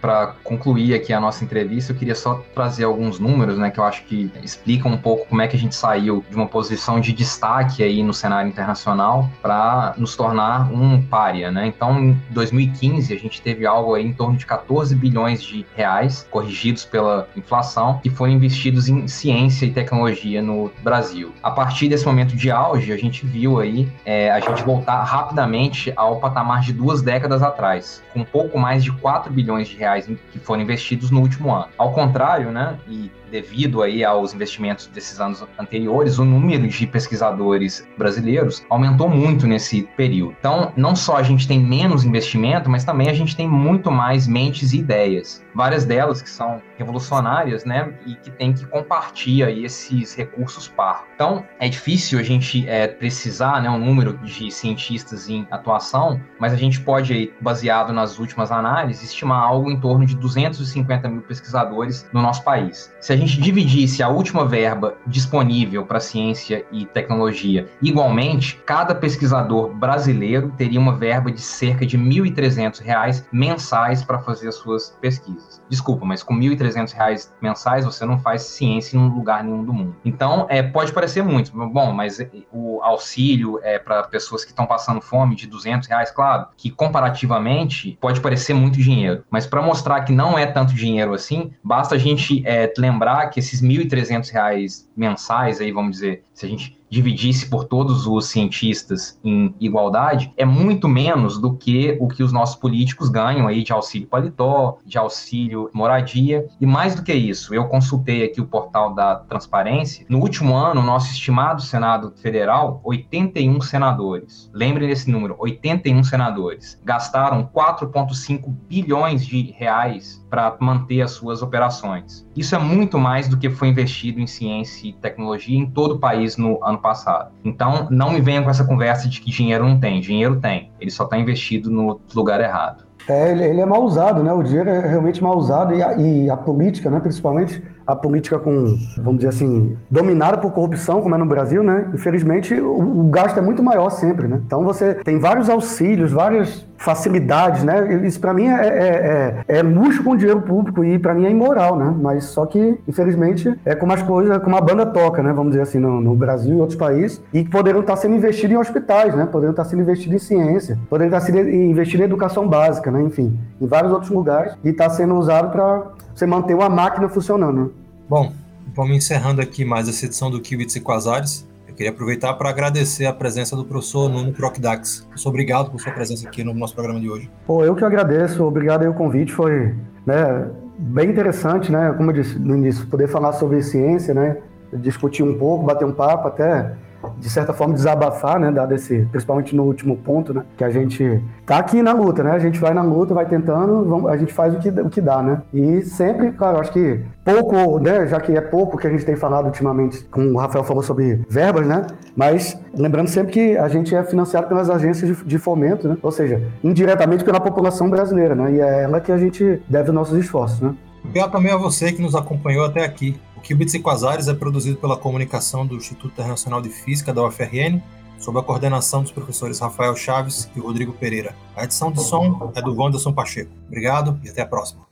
Para 0.00 0.34
concluir 0.44 0.94
aqui 0.94 1.12
a 1.12 1.20
nossa 1.20 1.44
entrevista, 1.44 1.92
eu 1.92 1.96
queria 1.96 2.14
só 2.14 2.42
trazer 2.54 2.84
alguns 2.84 3.18
números, 3.18 3.58
né, 3.58 3.70
que 3.70 3.78
eu 3.78 3.84
acho 3.84 4.04
que 4.04 4.30
explicam 4.42 4.92
um 4.92 4.96
pouco 4.96 5.26
como 5.26 5.42
é 5.42 5.48
que 5.48 5.56
a 5.56 5.58
gente 5.58 5.74
saiu 5.74 6.24
de 6.28 6.36
uma 6.36 6.46
posição 6.46 7.00
de 7.00 7.12
destaque 7.12 7.82
aí 7.82 8.02
no 8.02 8.14
cenário 8.14 8.48
internacional 8.48 9.28
para 9.42 9.94
nos 9.96 10.16
tornar 10.16 10.72
um 10.72 11.02
párea, 11.02 11.50
né? 11.50 11.66
Então, 11.66 11.98
em 11.98 12.22
2015, 12.30 13.12
a 13.12 13.18
gente 13.18 13.40
teve 13.42 13.66
algo 13.66 13.94
aí 13.94 14.06
em 14.06 14.12
torno 14.12 14.36
de 14.36 14.46
14 14.46 14.94
bilhões 14.94 15.42
de 15.42 15.66
reais, 15.74 16.26
corrigidos 16.30 16.84
pela 16.84 17.28
inflação, 17.36 17.98
que 18.02 18.10
foram 18.10 18.32
investidos 18.32 18.88
em 18.88 19.06
ciência 19.08 19.66
e 19.66 19.70
tecnologia 19.70 20.42
no 20.42 20.70
Brasil. 20.82 21.32
A 21.42 21.50
partir 21.50 21.88
desse 21.88 22.06
momento 22.06 22.36
de 22.36 22.50
auge, 22.50 22.92
a 22.92 22.96
gente 22.96 23.26
viu 23.26 23.60
aí 23.60 23.88
é, 24.04 24.30
a 24.30 24.40
gente 24.40 24.62
voltar 24.62 25.02
rapidamente 25.02 25.92
ao 25.96 26.20
patamar 26.20 26.60
de 26.60 26.72
duas 26.72 27.02
décadas 27.02 27.42
atrás, 27.42 28.02
com 28.12 28.24
pouco 28.24 28.58
mais 28.58 28.84
de 28.84 28.92
4 28.92 29.32
bilhões 29.32 29.68
de 29.68 29.76
reais 29.76 29.87
reais 29.88 30.10
que 30.32 30.38
foram 30.38 30.62
investidos 30.62 31.10
no 31.10 31.20
último 31.20 31.54
ano. 31.54 31.68
Ao 31.78 31.92
contrário, 31.92 32.50
né, 32.50 32.78
e 32.88 33.10
devido 33.30 33.82
aí 33.82 34.04
aos 34.04 34.34
investimentos 34.34 34.86
desses 34.86 35.20
anos 35.20 35.44
anteriores, 35.58 36.18
o 36.18 36.24
número 36.24 36.66
de 36.66 36.86
pesquisadores 36.86 37.86
brasileiros 37.96 38.64
aumentou 38.70 39.08
muito 39.08 39.46
nesse 39.46 39.82
período. 39.96 40.34
Então, 40.38 40.72
não 40.76 40.96
só 40.96 41.16
a 41.16 41.22
gente 41.22 41.46
tem 41.46 41.60
menos 41.60 42.04
investimento, 42.04 42.70
mas 42.70 42.84
também 42.84 43.08
a 43.08 43.12
gente 43.12 43.36
tem 43.36 43.48
muito 43.48 43.90
mais 43.90 44.26
mentes 44.26 44.72
e 44.72 44.78
ideias. 44.78 45.44
Várias 45.58 45.84
delas 45.84 46.22
que 46.22 46.30
são 46.30 46.62
revolucionárias, 46.76 47.64
né, 47.64 47.92
e 48.06 48.14
que 48.14 48.30
tem 48.30 48.52
que 48.52 48.64
compartilhar 48.64 49.50
esses 49.50 50.14
recursos 50.14 50.68
par. 50.68 51.04
Então, 51.16 51.44
é 51.58 51.68
difícil 51.68 52.20
a 52.20 52.22
gente 52.22 52.64
é, 52.68 52.86
precisar, 52.86 53.60
né, 53.60 53.68
um 53.68 53.76
número 53.76 54.16
de 54.18 54.52
cientistas 54.52 55.28
em 55.28 55.48
atuação, 55.50 56.20
mas 56.38 56.52
a 56.52 56.56
gente 56.56 56.80
pode, 56.80 57.12
aí, 57.12 57.34
baseado 57.40 57.92
nas 57.92 58.20
últimas 58.20 58.52
análises, 58.52 59.02
estimar 59.02 59.42
algo 59.42 59.68
em 59.68 59.80
torno 59.80 60.06
de 60.06 60.14
250 60.14 61.08
mil 61.08 61.22
pesquisadores 61.22 62.08
no 62.12 62.22
nosso 62.22 62.44
país. 62.44 62.94
Se 63.00 63.12
a 63.12 63.16
gente 63.16 63.40
dividisse 63.40 64.00
a 64.00 64.08
última 64.08 64.44
verba 64.44 64.94
disponível 65.08 65.84
para 65.84 65.98
ciência 65.98 66.64
e 66.70 66.86
tecnologia 66.86 67.68
igualmente, 67.82 68.62
cada 68.64 68.94
pesquisador 68.94 69.74
brasileiro 69.74 70.52
teria 70.56 70.78
uma 70.78 70.94
verba 70.94 71.32
de 71.32 71.40
cerca 71.40 71.84
de 71.84 71.96
R$ 71.96 72.04
1.300 72.04 73.24
mensais 73.32 74.04
para 74.04 74.20
fazer 74.20 74.46
as 74.46 74.54
suas 74.54 74.96
pesquisas. 75.00 75.47
Desculpa, 75.68 76.04
mas 76.04 76.22
com 76.22 76.34
R$ 76.34 76.56
1.300 76.56 77.30
mensais 77.40 77.84
você 77.84 78.04
não 78.04 78.18
faz 78.18 78.42
ciência 78.42 78.96
em 78.96 79.08
lugar 79.08 79.44
nenhum 79.44 79.64
do 79.64 79.72
mundo. 79.72 79.96
Então, 80.04 80.46
é, 80.48 80.62
pode 80.62 80.92
parecer 80.92 81.22
muito, 81.22 81.52
bom, 81.52 81.92
mas 81.92 82.18
o 82.52 82.80
auxílio 82.82 83.58
é 83.62 83.78
para 83.78 84.02
pessoas 84.04 84.44
que 84.44 84.50
estão 84.50 84.66
passando 84.66 85.00
fome 85.00 85.34
de 85.34 85.46
200 85.46 85.88
reais, 85.88 86.10
claro, 86.10 86.48
que 86.56 86.70
comparativamente 86.70 87.98
pode 88.00 88.20
parecer 88.20 88.54
muito 88.54 88.78
dinheiro, 88.78 89.24
mas 89.30 89.46
para 89.46 89.62
mostrar 89.62 90.02
que 90.02 90.12
não 90.12 90.38
é 90.38 90.46
tanto 90.46 90.74
dinheiro 90.74 91.14
assim, 91.14 91.52
basta 91.62 91.94
a 91.94 91.98
gente 91.98 92.42
é, 92.46 92.72
lembrar 92.76 93.28
que 93.28 93.40
esses 93.40 93.60
R$ 93.60 93.68
1.300 93.68 94.86
mensais, 94.96 95.60
aí, 95.60 95.72
vamos 95.72 95.92
dizer, 95.92 96.24
se 96.32 96.46
a 96.46 96.48
gente 96.48 96.77
dividisse 96.90 97.48
por 97.48 97.64
todos 97.64 98.06
os 98.06 98.26
cientistas 98.26 99.18
em 99.22 99.54
igualdade, 99.60 100.32
é 100.36 100.44
muito 100.44 100.88
menos 100.88 101.38
do 101.38 101.54
que 101.54 101.96
o 102.00 102.08
que 102.08 102.22
os 102.22 102.32
nossos 102.32 102.56
políticos 102.56 103.08
ganham 103.08 103.46
aí 103.46 103.62
de 103.62 103.72
auxílio 103.72 104.08
paletó, 104.08 104.78
de 104.84 104.98
auxílio 104.98 105.70
moradia. 105.72 106.46
E 106.60 106.66
mais 106.66 106.94
do 106.94 107.02
que 107.02 107.12
isso, 107.12 107.54
eu 107.54 107.66
consultei 107.66 108.24
aqui 108.24 108.40
o 108.40 108.46
portal 108.46 108.94
da 108.94 109.16
Transparência. 109.16 110.06
No 110.08 110.18
último 110.18 110.56
ano, 110.56 110.80
o 110.80 110.84
nosso 110.84 111.12
estimado 111.12 111.62
Senado 111.62 112.12
Federal, 112.16 112.80
81 112.84 113.60
senadores. 113.60 114.50
Lembrem 114.52 114.88
desse 114.88 115.10
número, 115.10 115.36
81 115.38 116.02
senadores. 116.04 116.80
Gastaram 116.84 117.48
4,5 117.54 118.54
bilhões 118.68 119.26
de 119.26 119.52
reais 119.52 120.24
para 120.30 120.56
manter 120.60 121.02
as 121.02 121.12
suas 121.12 121.42
operações. 121.42 122.26
Isso 122.36 122.54
é 122.54 122.58
muito 122.58 122.98
mais 122.98 123.28
do 123.28 123.36
que 123.36 123.50
foi 123.50 123.68
investido 123.68 124.20
em 124.20 124.26
ciência 124.26 124.88
e 124.88 124.92
tecnologia 124.92 125.58
em 125.58 125.66
todo 125.66 125.96
o 125.96 125.98
país 125.98 126.36
no 126.36 126.62
ano 126.64 126.77
ano 126.78 126.80
passado. 126.80 127.30
Então, 127.44 127.88
não 127.90 128.12
me 128.12 128.20
venham 128.20 128.44
com 128.44 128.50
essa 128.50 128.64
conversa 128.64 129.08
de 129.08 129.20
que 129.20 129.30
dinheiro 129.30 129.68
não 129.68 129.78
tem. 129.78 130.00
Dinheiro 130.00 130.40
tem. 130.40 130.70
Ele 130.80 130.90
só 130.90 131.04
está 131.04 131.18
investido 131.18 131.70
no 131.70 132.00
lugar 132.14 132.40
errado. 132.40 132.86
É, 133.08 133.32
ele, 133.32 133.42
ele, 133.42 133.60
é 133.60 133.66
mal 133.66 133.82
usado, 133.82 134.22
né? 134.22 134.30
O 134.32 134.42
dinheiro 134.42 134.68
é 134.68 134.86
realmente 134.86 135.22
mal 135.22 135.36
usado 135.36 135.74
e 135.74 135.82
a, 135.82 135.94
e 135.94 136.28
a 136.28 136.36
política, 136.36 136.90
né, 136.90 137.00
principalmente, 137.00 137.62
a 137.86 137.96
política 137.96 138.38
com, 138.38 138.76
vamos 138.98 139.16
dizer 139.16 139.28
assim, 139.28 139.78
dominada 139.90 140.36
por 140.36 140.52
corrupção, 140.52 141.00
como 141.00 141.14
é 141.14 141.18
no 141.18 141.24
Brasil, 141.24 141.62
né? 141.62 141.90
Infelizmente, 141.94 142.52
o, 142.54 143.06
o 143.06 143.08
gasto 143.08 143.38
é 143.38 143.40
muito 143.40 143.62
maior 143.62 143.88
sempre, 143.88 144.28
né? 144.28 144.42
Então 144.44 144.62
você 144.62 144.94
tem 144.94 145.18
vários 145.18 145.48
auxílios, 145.48 146.12
várias 146.12 146.67
facilidades, 146.78 147.64
né? 147.64 148.06
Isso 148.06 148.20
para 148.20 148.32
mim 148.32 148.46
é, 148.46 148.66
é, 148.66 149.44
é, 149.48 149.58
é, 149.58 149.62
luxo 149.62 150.02
com 150.02 150.16
dinheiro 150.16 150.40
público 150.40 150.84
e 150.84 150.98
para 150.98 151.12
mim 151.12 151.26
é 151.26 151.30
imoral, 151.30 151.76
né? 151.76 151.94
Mas 152.00 152.24
só 152.24 152.46
que, 152.46 152.78
infelizmente, 152.86 153.52
é 153.64 153.74
como 153.74 153.92
as 153.92 154.02
coisas, 154.02 154.38
como 154.42 154.56
a 154.56 154.60
banda 154.60 154.86
toca, 154.86 155.22
né? 155.22 155.32
Vamos 155.32 155.50
dizer 155.50 155.62
assim, 155.62 155.78
no, 155.78 156.00
no 156.00 156.14
Brasil 156.14 156.56
e 156.56 156.60
outros 156.60 156.78
países, 156.78 157.20
e 157.34 157.44
que 157.44 157.50
poderiam 157.50 157.80
estar 157.80 157.96
sendo 157.96 158.14
investidos 158.14 158.52
em 158.54 158.58
hospitais, 158.58 159.14
né? 159.14 159.26
Poderiam 159.26 159.50
estar 159.50 159.64
sendo 159.64 159.82
investidos 159.82 160.22
em 160.22 160.24
ciência, 160.24 160.78
poderiam 160.88 161.14
estar 161.14 161.20
sendo 161.26 161.50
investidos 161.50 162.02
em 162.02 162.04
educação 162.04 162.46
básica, 162.46 162.90
né? 162.90 163.02
Enfim, 163.02 163.36
em 163.60 163.66
vários 163.66 163.92
outros 163.92 164.10
lugares 164.10 164.54
e 164.64 164.68
está 164.68 164.88
sendo 164.88 165.14
usado 165.16 165.50
para 165.50 165.92
você 166.14 166.26
manter 166.26 166.54
uma 166.54 166.68
máquina 166.68 167.08
funcionando. 167.08 167.64
Né? 167.64 167.68
Bom, 168.08 168.32
vamos 168.74 168.96
encerrando 168.96 169.40
aqui 169.40 169.64
mais 169.64 169.88
essa 169.88 170.06
edição 170.06 170.30
do 170.30 170.40
Kibitz 170.40 170.76
e 170.76 170.80
Quasares. 170.80 171.47
Queria 171.78 171.92
aproveitar 171.92 172.34
para 172.34 172.48
agradecer 172.48 173.06
a 173.06 173.12
presença 173.12 173.54
do 173.54 173.64
professor 173.64 174.08
Nuno 174.08 174.32
Crocdax. 174.32 175.06
Muito 175.06 175.28
obrigado 175.28 175.70
por 175.70 175.80
sua 175.80 175.92
presença 175.92 176.26
aqui 176.26 176.42
no 176.42 176.52
nosso 176.52 176.74
programa 176.74 176.98
de 176.98 177.08
hoje. 177.08 177.30
Pô, 177.46 177.64
eu 177.64 177.76
que 177.76 177.84
agradeço. 177.84 178.42
Obrigado 178.42 178.82
aí 178.82 178.88
o 178.88 178.94
convite. 178.94 179.32
Foi 179.32 179.76
né, 180.04 180.50
bem 180.76 181.08
interessante, 181.08 181.70
né? 181.70 181.94
Como 181.96 182.10
eu 182.10 182.14
disse 182.14 182.36
no 182.36 182.56
início, 182.56 182.84
poder 182.88 183.06
falar 183.06 183.32
sobre 183.34 183.62
ciência, 183.62 184.12
né? 184.12 184.38
Discutir 184.72 185.22
um 185.22 185.38
pouco, 185.38 185.64
bater 185.64 185.84
um 185.84 185.92
papo, 185.92 186.26
até 186.26 186.74
de 187.18 187.30
certa 187.30 187.52
forma, 187.52 187.74
desabafar, 187.74 188.38
né? 188.38 188.50
Dado 188.50 188.74
esse, 188.74 189.06
principalmente 189.10 189.54
no 189.54 189.64
último 189.64 189.96
ponto, 189.96 190.34
né? 190.34 190.42
Que 190.56 190.64
a 190.64 190.70
gente 190.70 191.22
tá 191.46 191.58
aqui 191.58 191.82
na 191.82 191.92
luta, 191.92 192.22
né? 192.22 192.32
A 192.32 192.38
gente 192.38 192.58
vai 192.58 192.74
na 192.74 192.82
luta, 192.82 193.14
vai 193.14 193.26
tentando, 193.26 193.84
vamos, 193.84 194.10
a 194.10 194.16
gente 194.16 194.32
faz 194.32 194.54
o 194.54 194.58
que, 194.58 194.68
o 194.68 194.90
que 194.90 195.00
dá, 195.00 195.22
né? 195.22 195.42
E 195.52 195.82
sempre, 195.82 196.32
claro, 196.32 196.60
acho 196.60 196.72
que 196.72 197.00
pouco, 197.24 197.78
né? 197.78 198.06
Já 198.06 198.20
que 198.20 198.32
é 198.32 198.40
pouco 198.40 198.76
que 198.78 198.86
a 198.86 198.90
gente 198.90 199.04
tem 199.04 199.16
falado 199.16 199.46
ultimamente, 199.46 200.04
como 200.10 200.30
o 200.30 200.36
Rafael 200.38 200.64
falou 200.64 200.82
sobre 200.82 201.24
verbas, 201.28 201.66
né? 201.66 201.86
Mas 202.16 202.58
lembrando 202.74 203.08
sempre 203.08 203.32
que 203.32 203.56
a 203.56 203.68
gente 203.68 203.94
é 203.94 204.02
financiado 204.02 204.48
pelas 204.48 204.70
agências 204.70 205.16
de, 205.16 205.24
de 205.24 205.38
fomento, 205.38 205.88
né? 205.88 205.96
Ou 206.02 206.10
seja, 206.10 206.42
indiretamente 206.62 207.24
pela 207.24 207.40
população 207.40 207.88
brasileira, 207.88 208.34
né? 208.34 208.52
E 208.52 208.60
é 208.60 208.82
ela 208.82 209.00
que 209.00 209.12
a 209.12 209.18
gente 209.18 209.62
deve 209.68 209.90
os 209.90 209.94
nossos 209.94 210.18
esforços, 210.18 210.60
né? 210.60 210.74
Obrigado 211.04 211.32
também 211.32 211.52
a 211.52 211.56
você 211.56 211.92
que 211.92 212.02
nos 212.02 212.14
acompanhou 212.14 212.64
até 212.64 212.84
aqui. 212.84 213.16
Qubits 213.48 213.72
e 213.72 213.80
Quasares 213.80 214.28
é 214.28 214.34
produzido 214.34 214.76
pela 214.76 214.94
comunicação 214.94 215.66
do 215.66 215.74
Instituto 215.74 216.12
Internacional 216.12 216.60
de 216.60 216.68
Física 216.68 217.14
da 217.14 217.26
UFRN, 217.26 217.80
sob 218.18 218.38
a 218.38 218.42
coordenação 218.42 219.02
dos 219.02 219.10
professores 219.10 219.58
Rafael 219.58 219.96
Chaves 219.96 220.50
e 220.54 220.60
Rodrigo 220.60 220.92
Pereira. 220.92 221.34
A 221.56 221.64
edição 221.64 221.90
de 221.90 222.02
som 222.02 222.52
é 222.54 222.60
do 222.60 222.74
Wanderson 222.74 223.10
Pacheco. 223.10 223.50
Obrigado 223.66 224.20
e 224.22 224.28
até 224.28 224.42
a 224.42 224.46
próxima. 224.46 224.87